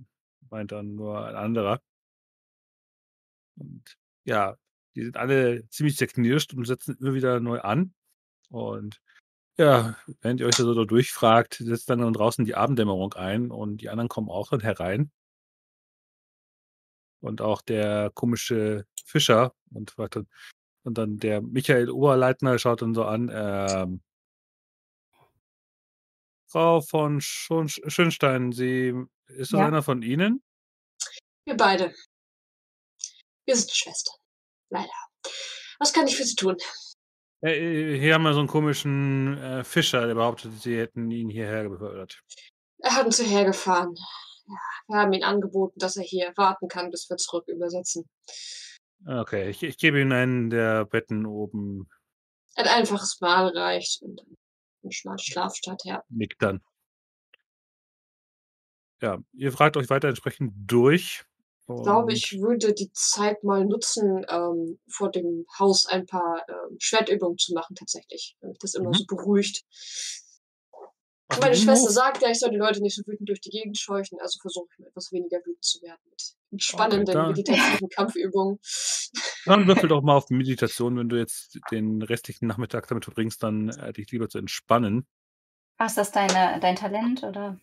[0.52, 1.80] meint dann nur ein anderer.
[3.56, 4.56] Und ja,
[4.96, 7.94] die sind alle ziemlich zerknirscht und setzen immer wieder neu an.
[8.50, 9.02] Und
[9.58, 13.90] ja, während ihr euch da so durchfragt, setzt dann draußen die Abenddämmerung ein und die
[13.90, 15.12] anderen kommen auch dann herein.
[17.22, 20.28] Und auch der komische Fischer und dann
[20.86, 24.02] und dann der Michael Oberleitner schaut dann so an, ähm
[26.54, 28.94] Frau von Schon Schönstein, Sie
[29.26, 29.66] ist das Ja.
[29.66, 30.44] einer von Ihnen?
[31.46, 31.96] Wir beide.
[33.46, 34.23] Wir sind Schwestern.
[34.74, 34.90] Leider.
[35.80, 36.58] Was kann ich für Sie tun?
[37.42, 41.70] Äh, hier haben wir so einen komischen, äh, Fischer, der behauptet, Sie hätten ihn hierher
[41.70, 42.22] befördert.
[42.80, 43.94] Er hat uns hierher gefahren.
[44.48, 44.56] Ja,
[44.88, 48.10] wir haben ihm angeboten, dass er hier warten kann, bis wir zurück übersetzen.
[49.06, 51.90] Okay, ich ich gebe Ihnen einen der Betten oben.
[52.56, 54.38] Ein einfaches Mahl reicht und dann
[54.82, 56.04] 'ne schmale Schlafstatt, ja.
[56.10, 56.62] Nickt dann.
[59.02, 61.26] Ja, ihr fragt euch weiter entsprechend durch
[61.68, 66.44] Ich glaube, und ich würde die Zeit mal nutzen, ähm, vor dem Haus ein paar,
[66.50, 68.98] ähm, Schwertübungen zu machen tatsächlich, weil mich das immer Mhm.
[68.98, 69.64] so beruhigt.
[71.30, 73.78] Auf Meine Schwester sagt ja, ich soll die Leute nicht so wütend durch die Gegend
[73.78, 77.90] scheuchen, also versuche ich mal etwas weniger wütend zu werden mit Okay, entspannenden, da meditativen
[77.90, 78.60] Kampfübungen.
[79.46, 83.70] dann würfel doch mal auf Meditation, wenn du jetzt den restlichen Nachmittag damit verbringst, dann,
[83.70, 85.08] äh, dich lieber zu entspannen.
[85.78, 87.60] Ach, ist das deine dein Talent, oder?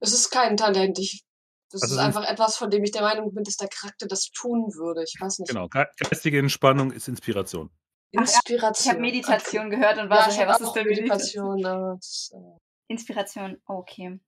[0.00, 0.98] Es ist kein Talent.
[0.98, 1.24] Ich
[1.70, 4.30] das Also ist einfach etwas, von dem ich der Meinung bin, dass der Charakter das
[4.30, 5.02] tun würde.
[5.04, 5.56] Ich weiß nicht.
[5.56, 7.70] Genau, gei geistige Entspannung ist Inspiration.
[8.16, 8.38] Ach ja,
[8.78, 9.00] ich habe Inspiration.
[9.00, 9.70] Meditation Okay.
[9.70, 12.58] gehört und war Ja, so: ich „Hä, habe was ist denn Meditation?“ Meditation, das, äh
[12.88, 14.20] Inspiration, okay.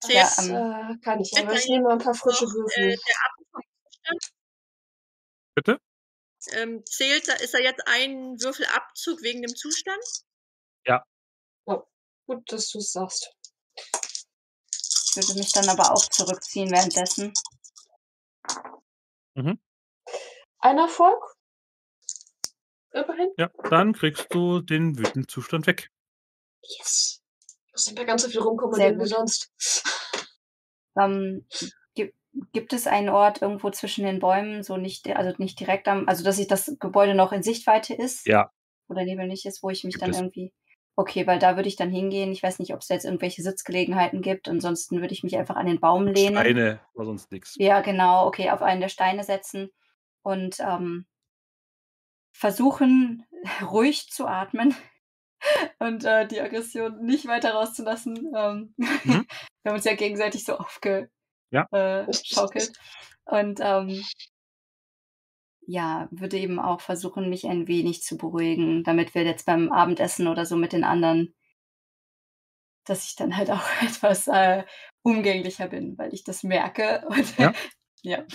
[0.00, 2.46] Zählt Ja, das, ähm äh, kann ich, aber ich nehme mal 'n paar frische äh,
[2.46, 2.96] Würfel.
[5.56, 5.78] Bitte?
[6.52, 10.04] Ähm, zählt da ist da jetzt ein Würfelabzug wegen dem Zustand?
[10.86, 11.04] Ja.
[11.66, 11.82] Oh,
[12.26, 13.30] gut, dass du's sagst.
[15.18, 17.32] Ich würde mich dann aber auch zurückziehen währenddessen.
[19.34, 19.58] Mhm.
[20.60, 21.22] Ein Erfolg.
[22.92, 23.32] Immerhin.
[23.36, 25.90] Ja, dann kriegst du den wütenden Zustand weg.
[26.62, 27.20] Yes.
[27.66, 29.52] Ich muss nicht mehr ganz so viel rumkommandieren wie sonst.
[30.96, 31.46] Ähm,
[31.94, 32.12] gi
[32.52, 36.24] gibt es einen Ort irgendwo zwischen den Bäumen, so nicht also nicht direkt am also,
[36.24, 38.26] dass ich das Gebäude noch in Sichtweite ist?
[38.26, 38.52] Ja.
[38.88, 40.16] Wo der Nebel nicht ist, wo ich mich Gibt dann es.
[40.16, 40.52] irgendwie
[40.98, 42.32] okay, weil da würde ich dann hingehen.
[42.32, 44.48] Ich weiß nicht, ob's da jetzt irgendwelche Sitzgelegenheiten gibt.
[44.48, 46.36] Ansonsten würde ich mich einfach an den Baum lehnen.
[46.36, 47.54] Steine, aber sonst nix.
[47.56, 49.70] Ja, genau, okay, auf einen der Steine setzen
[50.22, 51.06] und, ähm
[52.32, 53.24] versuchen,
[53.62, 54.74] ruhig zu atmen
[55.78, 58.32] und, äh, die Aggression nicht weiter rauszulassen.
[58.36, 58.84] Ähm, Mhm.
[59.62, 61.10] wir haben uns ja gegenseitig so aufge
[61.50, 61.66] Ja.
[61.70, 62.06] äh.
[63.24, 64.02] Und, ähm
[65.68, 70.26] ja, würde eben auch versuchen, mich ein wenig zu beruhigen, damit wir jetzt beim Abendessen
[70.26, 71.34] oder so mit den anderen
[72.88, 74.64] dass ich dann halt auch etwas, äh,
[75.02, 77.52] umgänglicher bin, weil ich das merke und Ja.
[78.02, 78.26] ja.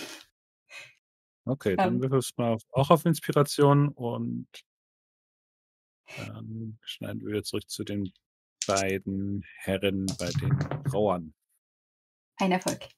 [1.46, 4.48] Okay, dann Ähm würfelst mal auf auch auf Inspiration und
[6.16, 8.12] dann schneiden wir wieder zurück zu den
[8.66, 11.34] beiden Herren bei den Brauern.
[12.38, 12.88] Ein Erfolg.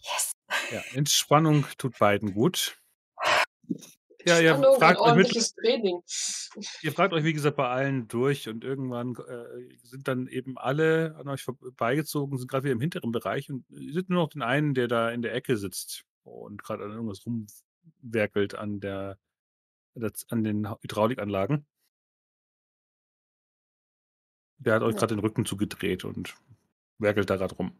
[0.00, 0.32] Yes.
[0.72, 2.80] Ja, Entspannung tut beiden gut.
[4.26, 5.32] Ja, ihr fragt euch mit
[6.82, 11.14] ihr fragt euch, wie gesagt, bei allen durch und irgendwann, äh, sind dann eben alle
[11.16, 14.42] an euch vorbeigezogen, sind grad wieder im hinteren Bereich und ihr seht nur noch den
[14.42, 19.18] einen, der da in der Ecke sitzt und grad an irgendwas rumwerkelt an der
[20.28, 21.66] an den Hydraulikanlagen.
[24.58, 25.00] Der hat euch Ja.
[25.00, 26.34] grad den Rücken zugedreht und
[26.98, 27.78] werkelt da grad rum.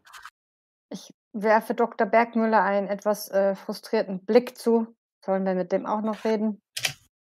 [0.89, 2.07] Ich werfe Dr.
[2.07, 4.95] Bergmüller einen etwas, äh, frustrierten Blick zu.
[5.27, 6.61] Sollen wir mit dem auch noch reden?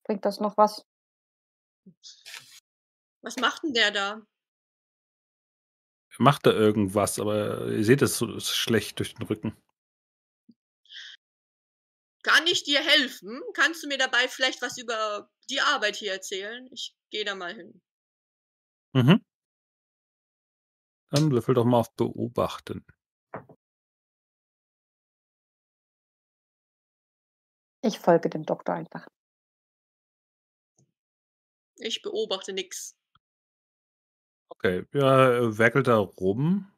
[0.06, 0.86] Bringt das noch was?
[3.22, 4.22] Was macht 'n der da?
[6.18, 9.56] Macht da irgendwas, aber ihr seht es so schlecht durch den Rücken.
[12.24, 13.42] Kann ich dir helfen?
[13.53, 16.69] Kannst du mir dabei vielleicht was über die Arbeit hier erzählen?
[16.72, 17.82] Ich gehe da mal hin.
[18.94, 19.19] Mhm.
[21.11, 22.86] Dann würfel doch mal auf Beobachten.
[27.82, 29.08] Ich folge dem Doktor einfach.
[31.77, 32.95] Ich beobachte nix.
[34.49, 36.72] Okay, ja, er werkelt da rum.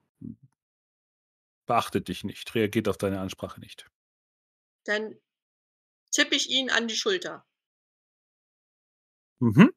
[1.65, 3.89] Beachtet dich nicht, reagiert auf deine Ansprache nicht.
[4.85, 5.15] Dann
[6.11, 7.45] tippe ich ihn an die Schulter.
[9.39, 9.71] Mhm.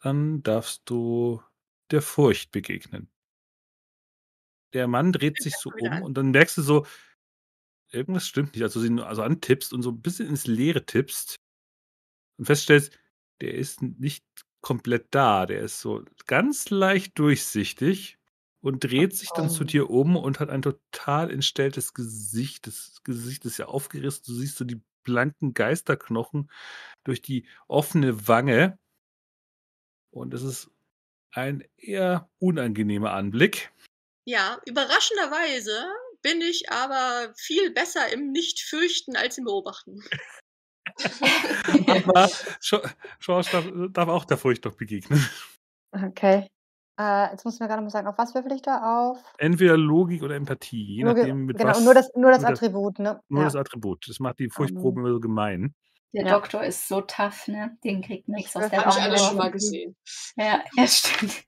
[0.00, 1.42] Dann darfst du
[1.90, 3.10] der Furcht begegnen.
[4.72, 6.02] Der Mann dreht sich so um an.
[6.02, 6.86] und dann merkst du so,
[7.94, 11.36] irgendwas stimmt nicht, als du ihn also antippst und so 'n bisschen ins Leere tippst
[12.38, 12.98] und feststellst,
[13.40, 14.24] der ist nicht
[14.60, 15.46] komplett da.
[15.46, 18.18] Der ist so ganz leicht durchsichtig
[18.62, 19.64] und dreht sich dann zu Oh.
[19.64, 22.66] dir um und hat ein total entstelltes Gesicht.
[22.66, 24.24] Das Gesicht ist ja aufgerissen.
[24.26, 26.50] Du siehst so die blanken Geisterknochen
[27.04, 28.78] durch die offene Wange.
[30.14, 30.70] Und es ist
[31.32, 33.72] ein eher unangenehmer Anblick.
[34.26, 35.86] Ja, überraschenderweise
[36.24, 40.02] bin ich aber viel besser im Nicht-Fürchten als im Beobachten.
[41.86, 42.24] Aber
[42.60, 42.88] Scho-
[43.18, 45.24] Schorsch darf, darf auch der Furcht noch begegnen.
[45.92, 46.48] Okay.
[46.98, 49.10] Äh, jetzt muss ich mir gerade mal sagen, auf was würfel ich da?
[49.10, 51.80] Auf Entweder Logik oder Empathie, je Logi- nachdem, mit genau, was.
[51.84, 53.20] nur das, nur das nur das- Attribut, ne?
[53.28, 53.44] Nur ja.
[53.46, 54.04] das Attribut.
[54.08, 55.74] Das macht die Furchtproben immer so gemein.
[56.12, 56.34] Der Ja.
[56.38, 57.76] Doktor ist so tough, ne?
[57.82, 59.96] Den kriegt nichts Ich aus der Habe ich auch alles nur schon mal gesehen.
[60.36, 61.42] Ja, ja, stimmt.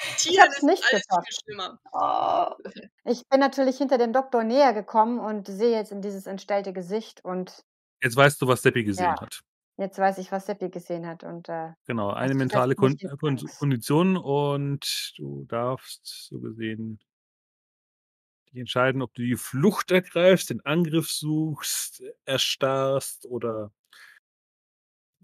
[0.00, 1.26] Hab's ist nicht alles geschafft.
[1.28, 1.78] viel schlimmer.
[1.92, 2.54] Oh,
[3.04, 7.24] Ich bin natürlich hinter dem Doktor näher gekommen und sehe jetzt in dieses entstellte Gesicht
[7.24, 7.64] und
[8.02, 9.20] Jetzt weißt du, was Seppi gesehen Ja.
[9.20, 9.40] hat.
[9.76, 11.24] jetzt weiß ich, was Seppi gesehen hat.
[11.24, 13.58] Und äh, Genau, eine mentale Kon Kon Angst.
[13.58, 16.98] Kondition und du darfst so gesehen
[18.50, 23.72] dich entscheiden, ob du die Flucht ergreifst, den Angriff suchst, erstarrst oder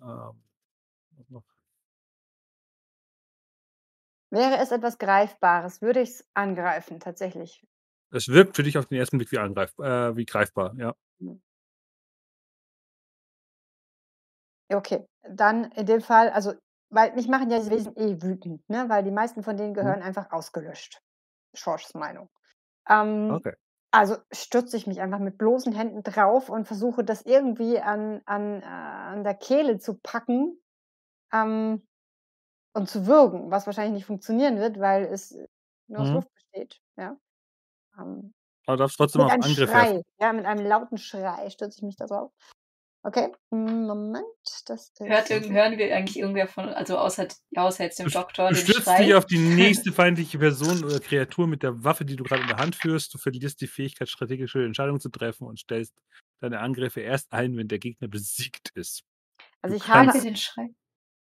[0.03, 0.43] ähm,
[1.17, 1.44] was noch?
[4.35, 7.65] Wäre es etwas Greifbares, würde ich es angreifen, tatsächlich.
[8.11, 10.95] es wirkt für dich auf den ersten Blick wie, angreif äh, wie greifbar, ja.
[14.71, 16.55] Ja, Okay, dann in dem Fall, also,
[16.91, 18.89] weil mich machen ja diese Wesen eh wütend, ne?
[18.89, 19.65] Weil die meisten von Mhm.
[19.65, 21.01] denen gehören einfach ausgelöscht.
[21.55, 22.31] Schorschs Meinung.
[22.89, 23.55] Ähm, Okay.
[23.93, 28.63] also stürze ich mich einfach mit bloßen Händen drauf und versuche das irgendwie an, an,
[28.63, 30.61] äh, an der Kehle zu packen
[31.33, 31.87] ähm,
[32.75, 35.36] und zu würgen, was wahrscheinlich nicht funktionieren wird, weil es
[35.89, 36.15] nur aus Mhm.
[36.15, 36.81] Luft besteht.
[36.97, 37.17] Ja?
[37.99, 38.35] Ähm,
[38.67, 41.78] Aber du darfst trotzdem mit auf einem Angriff Schrei, ja, mit einem lauten Schrei stürze
[41.78, 42.33] ich mich da drauf.
[43.05, 44.25] Okay, Moment,
[44.67, 48.51] das hört irgend, hören wir eigentlich irgendwer von, also außer, außer jetzt dem Du, Doktor,
[48.51, 48.99] du den stürzt Schrei?
[48.99, 52.49] dich auf die nächste feindliche Person oder Kreatur mit der Waffe, die du gerade in
[52.49, 53.15] der Hand führst.
[53.15, 55.94] Du verlierst die Fähigkeit, strategische Entscheidungen zu treffen und stellst
[56.41, 59.03] deine Angriffe erst ein, wenn der Gegner besiegt ist.
[59.62, 60.75] Also Du ich habe, den Schrei?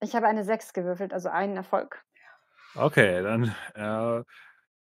[0.02, 2.04] Ich habe eine 6 gewürfelt, also einen Erfolg.
[2.76, 4.24] Okay, dann äh,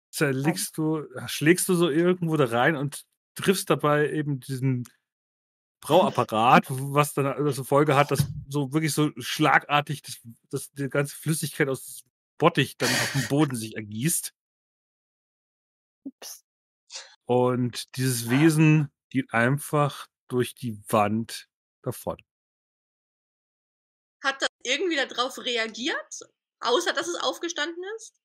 [0.10, 4.84] zerlegst du, schlägst du so irgendwo da rein und triffst dabei eben diesen
[5.82, 11.16] Brauapparat, was dann also Folge hat, dass so wirklich so schlagartig das, das, die ganze
[11.16, 14.34] Flüssigkeit aus dem Bottich dann auf dem Boden sich ergießt.
[16.04, 16.46] Ups.
[17.26, 21.48] Und dieses Wesen geht einfach durch die Wand
[21.82, 22.18] davon.
[24.64, 26.20] Irgendwie darauf reagiert?
[26.62, 28.16] Außer dass es aufgestanden ist?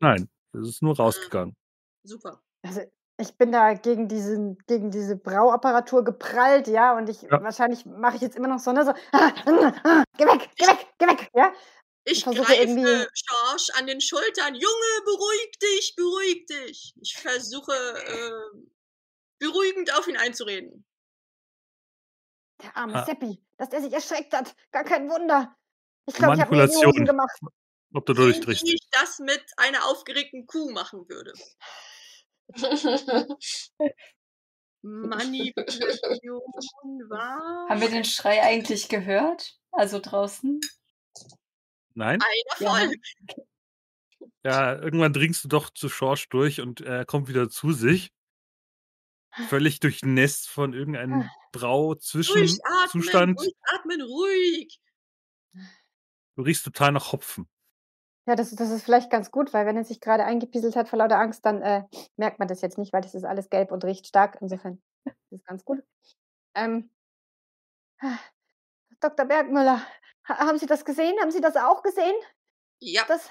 [0.00, 1.56] Nein, es ist nur rausgegangen.
[2.04, 2.42] Super.
[2.62, 2.82] Also
[3.18, 7.42] ich bin da gegen, diesen, gegen diese Brauapparatur geprallt, ja, und ich Ja.
[7.42, 10.66] wahrscheinlich mache ich jetzt immer noch so, ne, so, ah, ah, ah, geh weg, geh
[10.66, 11.52] weg, geh weg, ja.
[12.04, 14.54] Ich greife irgendwie- Schorsch an den Schultern.
[14.54, 16.94] Junge, beruhig dich, beruhig dich.
[17.02, 18.58] Ich versuche äh,
[19.38, 20.86] beruhigend auf ihn einzureden.
[22.62, 23.04] Der arme Ah.
[23.04, 25.54] Seppi, dass der sich erschreckt hat, gar kein Wunder.
[26.06, 27.04] Ich glaube, ich habe Manipulation.
[27.04, 27.38] Gemacht.
[27.92, 28.66] Ob du Wie durchdrichst.
[28.66, 31.34] ich das mit einer aufgeregten Kuh machen würde.
[34.82, 36.40] Manipulation
[37.10, 39.58] war Haben wir den Schrei eigentlich gehört?
[39.72, 40.58] Also draußen?
[41.92, 42.18] Nein?
[42.22, 42.26] ein
[42.60, 42.78] Ja.
[42.78, 42.96] Erfolg.
[44.42, 48.10] Ja, irgendwann dringst du doch zu Schorsch durch und er kommt wieder zu sich.
[49.48, 52.92] Völlig durchnässt von irgendeinem Brau-Zwischenzustand.
[52.92, 54.80] Durchatmen, durchatmen, ruhig.
[56.36, 57.48] Du riechst total nach Hopfen.
[58.26, 60.98] Ja, das, das ist vielleicht ganz gut, weil wenn er sich gerade eingepieselt hat vor
[60.98, 61.84] lauter Angst, dann äh,
[62.16, 64.38] merkt man das jetzt nicht, weil das ist alles gelb und riecht stark.
[64.40, 65.82] Insofern ist es ganz gut.
[66.54, 66.90] Ähm,
[69.00, 69.26] Dr.
[69.26, 69.82] Bergmüller,
[70.28, 71.14] ha- haben Sie das gesehen?
[71.20, 72.14] Haben Sie das auch gesehen?
[72.80, 73.30] Ja, Das,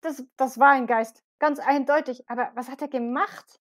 [0.00, 2.28] das, das war ein Geist, ganz eindeutig.
[2.28, 3.60] Aber was hat er gemacht?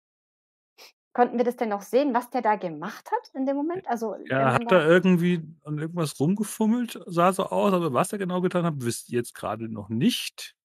[1.13, 3.85] Konnten wir das denn noch sehen, was der da gemacht hat in dem Moment?
[3.87, 8.17] Also, Er man hat da irgendwie an irgendwas rumgefummelt, sah so aus, aber was er
[8.17, 10.55] genau getan hat, wisst ihr jetzt gerade noch nicht.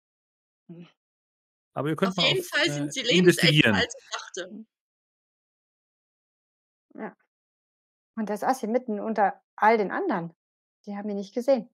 [0.69, 0.87] Hm.
[1.75, 3.75] Aber ihr könnt auf mal jeden auf, Fall äh, sind sie lebensechter, investigieren.
[3.75, 4.67] als ich dachte.
[8.17, 10.33] Und der saß hier mitten unter all den anderen.
[10.87, 11.69] Die haben ihn nicht gesehen.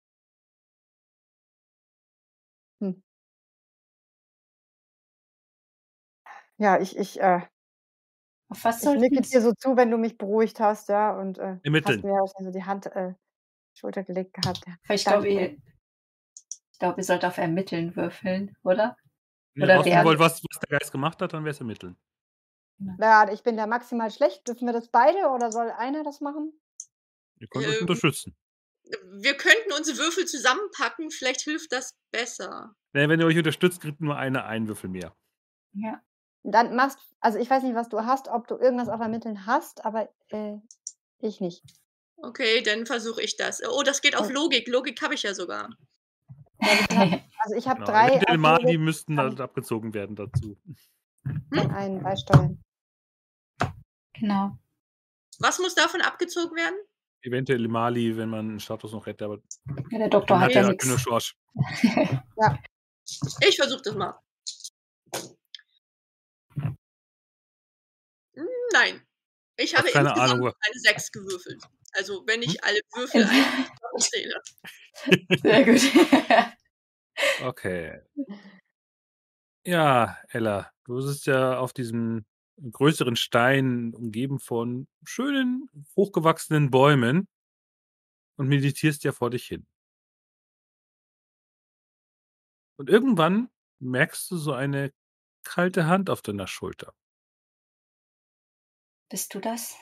[2.81, 3.03] Hm.
[6.59, 7.41] Ja, ich, ich, äh,
[8.53, 11.39] Auf was ich sollten nicke dir so zu, wenn du mich beruhigt hast, ja, und
[11.39, 12.01] äh, hast Ermitteln.
[12.03, 13.15] mir also die Hand äh,
[13.75, 14.61] Schulter gelegt gehabt.
[14.67, 14.95] Ja.
[14.95, 15.57] Ich glaube, ihr,
[16.73, 18.97] ich glaube, ihr sollt auf Ermitteln würfeln, oder?
[19.55, 21.97] Wenn ihr Oder wer- wollt, was, was der Geist gemacht hat, dann wäre es ermitteln.
[22.99, 24.47] Ja, ich bin da maximal schlecht.
[24.49, 26.53] Dürfen wir das beide oder soll einer das machen?
[27.39, 28.37] Ihr könnt euch Ähm, unterstützen.
[29.21, 32.75] wir könnten unsere Würfel zusammenpacken, vielleicht hilft das besser.
[32.93, 35.15] Nee, wenn ihr euch unterstützt, kriegt nur eine einen Würfel mehr.
[35.75, 36.03] Ja.
[36.45, 39.85] Dann machst also ich weiß nicht, was du hast, ob du irgendwas auf Ermitteln hast,
[39.85, 40.57] aber äh,
[41.21, 41.63] ich nicht.
[42.17, 43.63] Okay, dann versuche ich das.
[43.69, 44.67] Oh, das geht auf Und- Logik.
[44.69, 45.69] Logik habe ich ja sogar.
[46.61, 46.69] Ja,
[47.39, 47.91] also ich habe Genau.
[47.93, 50.57] drei Eventuell auf Mali Logik müssten kann halt abgezogen werden dazu.
[51.53, 52.63] von einen beisteuern.
[54.15, 54.59] Genau.
[55.39, 56.77] Was muss davon abgezogen werden?
[57.23, 59.39] Eventuell Mali, wenn man einen Status noch hätte, aber
[59.91, 61.01] Ja, der Doktor dann hat hat ja er nichts.
[61.03, 61.37] Schorsch.
[63.47, 64.19] Ich versuche das mal.
[68.73, 69.03] Nein.
[69.57, 71.63] Ich habe keine insgesamt Ahnung, eine 6 gewürfelt.
[71.93, 72.51] Also wenn Hm?
[72.51, 73.29] ich alle Würfel
[73.99, 74.41] zähle.
[75.43, 75.83] Sehr gut.
[77.43, 78.01] Okay.
[79.67, 82.25] Ja, Ella, du sitzt ja auf diesem
[82.61, 87.29] größeren Stein, umgeben von schönen, hochgewachsenen Bäumen
[88.37, 89.67] und meditierst ja vor dich hin.
[92.79, 93.49] Und irgendwann
[93.81, 94.93] merkst du so eine
[95.45, 96.95] kalte Hand auf deiner Schulter.
[99.13, 99.77] Bist du das?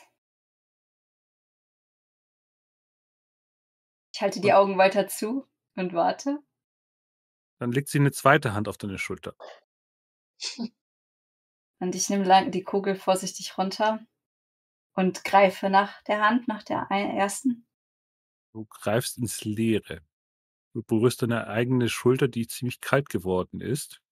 [4.12, 6.40] Ich halte die Augen weiter zu und warte.
[7.60, 9.36] Dann legt sie eine zweite Hand auf deine Schulter.
[11.78, 14.04] Und ich nehme lang- die Kugel vorsichtig runter
[14.94, 17.66] und greife nach der Hand, nach der ersten.
[18.52, 20.04] Du greifst ins Leere.
[20.74, 24.02] Du berührst deine eigene Schulter, die ziemlich kalt geworden ist.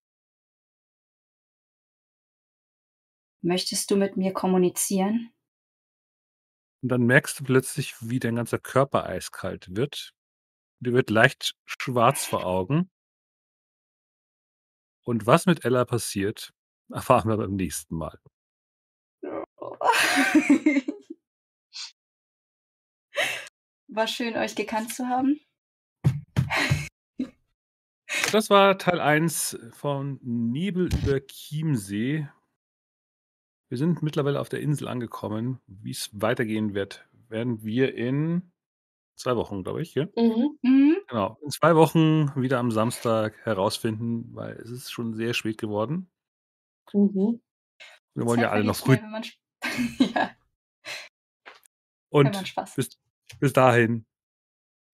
[3.42, 5.32] Möchtest du mit mir kommunizieren?
[6.82, 10.12] Und dann merkst du plötzlich, wie dein ganzer Körper eiskalt wird.
[10.80, 12.90] Dir wird leicht schwarz vor Augen.
[15.02, 16.52] Und was mit Ella passiert,
[16.92, 18.20] erfahren wir beim nächsten Mal.
[23.88, 25.40] War schön, euch gekannt zu haben.
[28.30, 32.28] Das war Teil 1 von Nebel über Chiemsee.
[33.68, 35.60] Wir sind mittlerweile auf der Insel angekommen.
[35.66, 38.50] Wie es weitergehen wird, werden wir in
[39.16, 40.06] zwei Wochen, glaube ich, ja?
[40.16, 40.58] Mhm.
[40.62, 40.96] Mhm.
[41.06, 41.38] Genau.
[41.42, 46.10] In zwei Wochen wieder am Samstag herausfinden, weil es ist schon sehr spät geworden.
[46.92, 47.40] Mhm.
[48.14, 48.96] Wir wollen ja alle noch früh.
[48.96, 49.22] schnell, wenn man
[50.14, 50.30] ja,
[52.10, 52.74] Und wenn man Spaß.
[52.74, 52.98] bis,
[53.38, 54.06] bis dahin.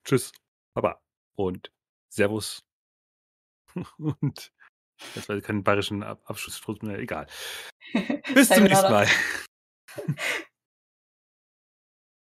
[0.04, 0.32] Tschüss,
[0.74, 1.00] Baba
[1.36, 1.70] und
[2.08, 2.64] Servus.
[3.98, 4.52] Und
[5.28, 6.20] weiß ich keinen bayerischen Ab
[6.82, 7.26] mehr egal.
[8.34, 8.90] Bis zum nächsten.
[8.90, 9.06] Mal.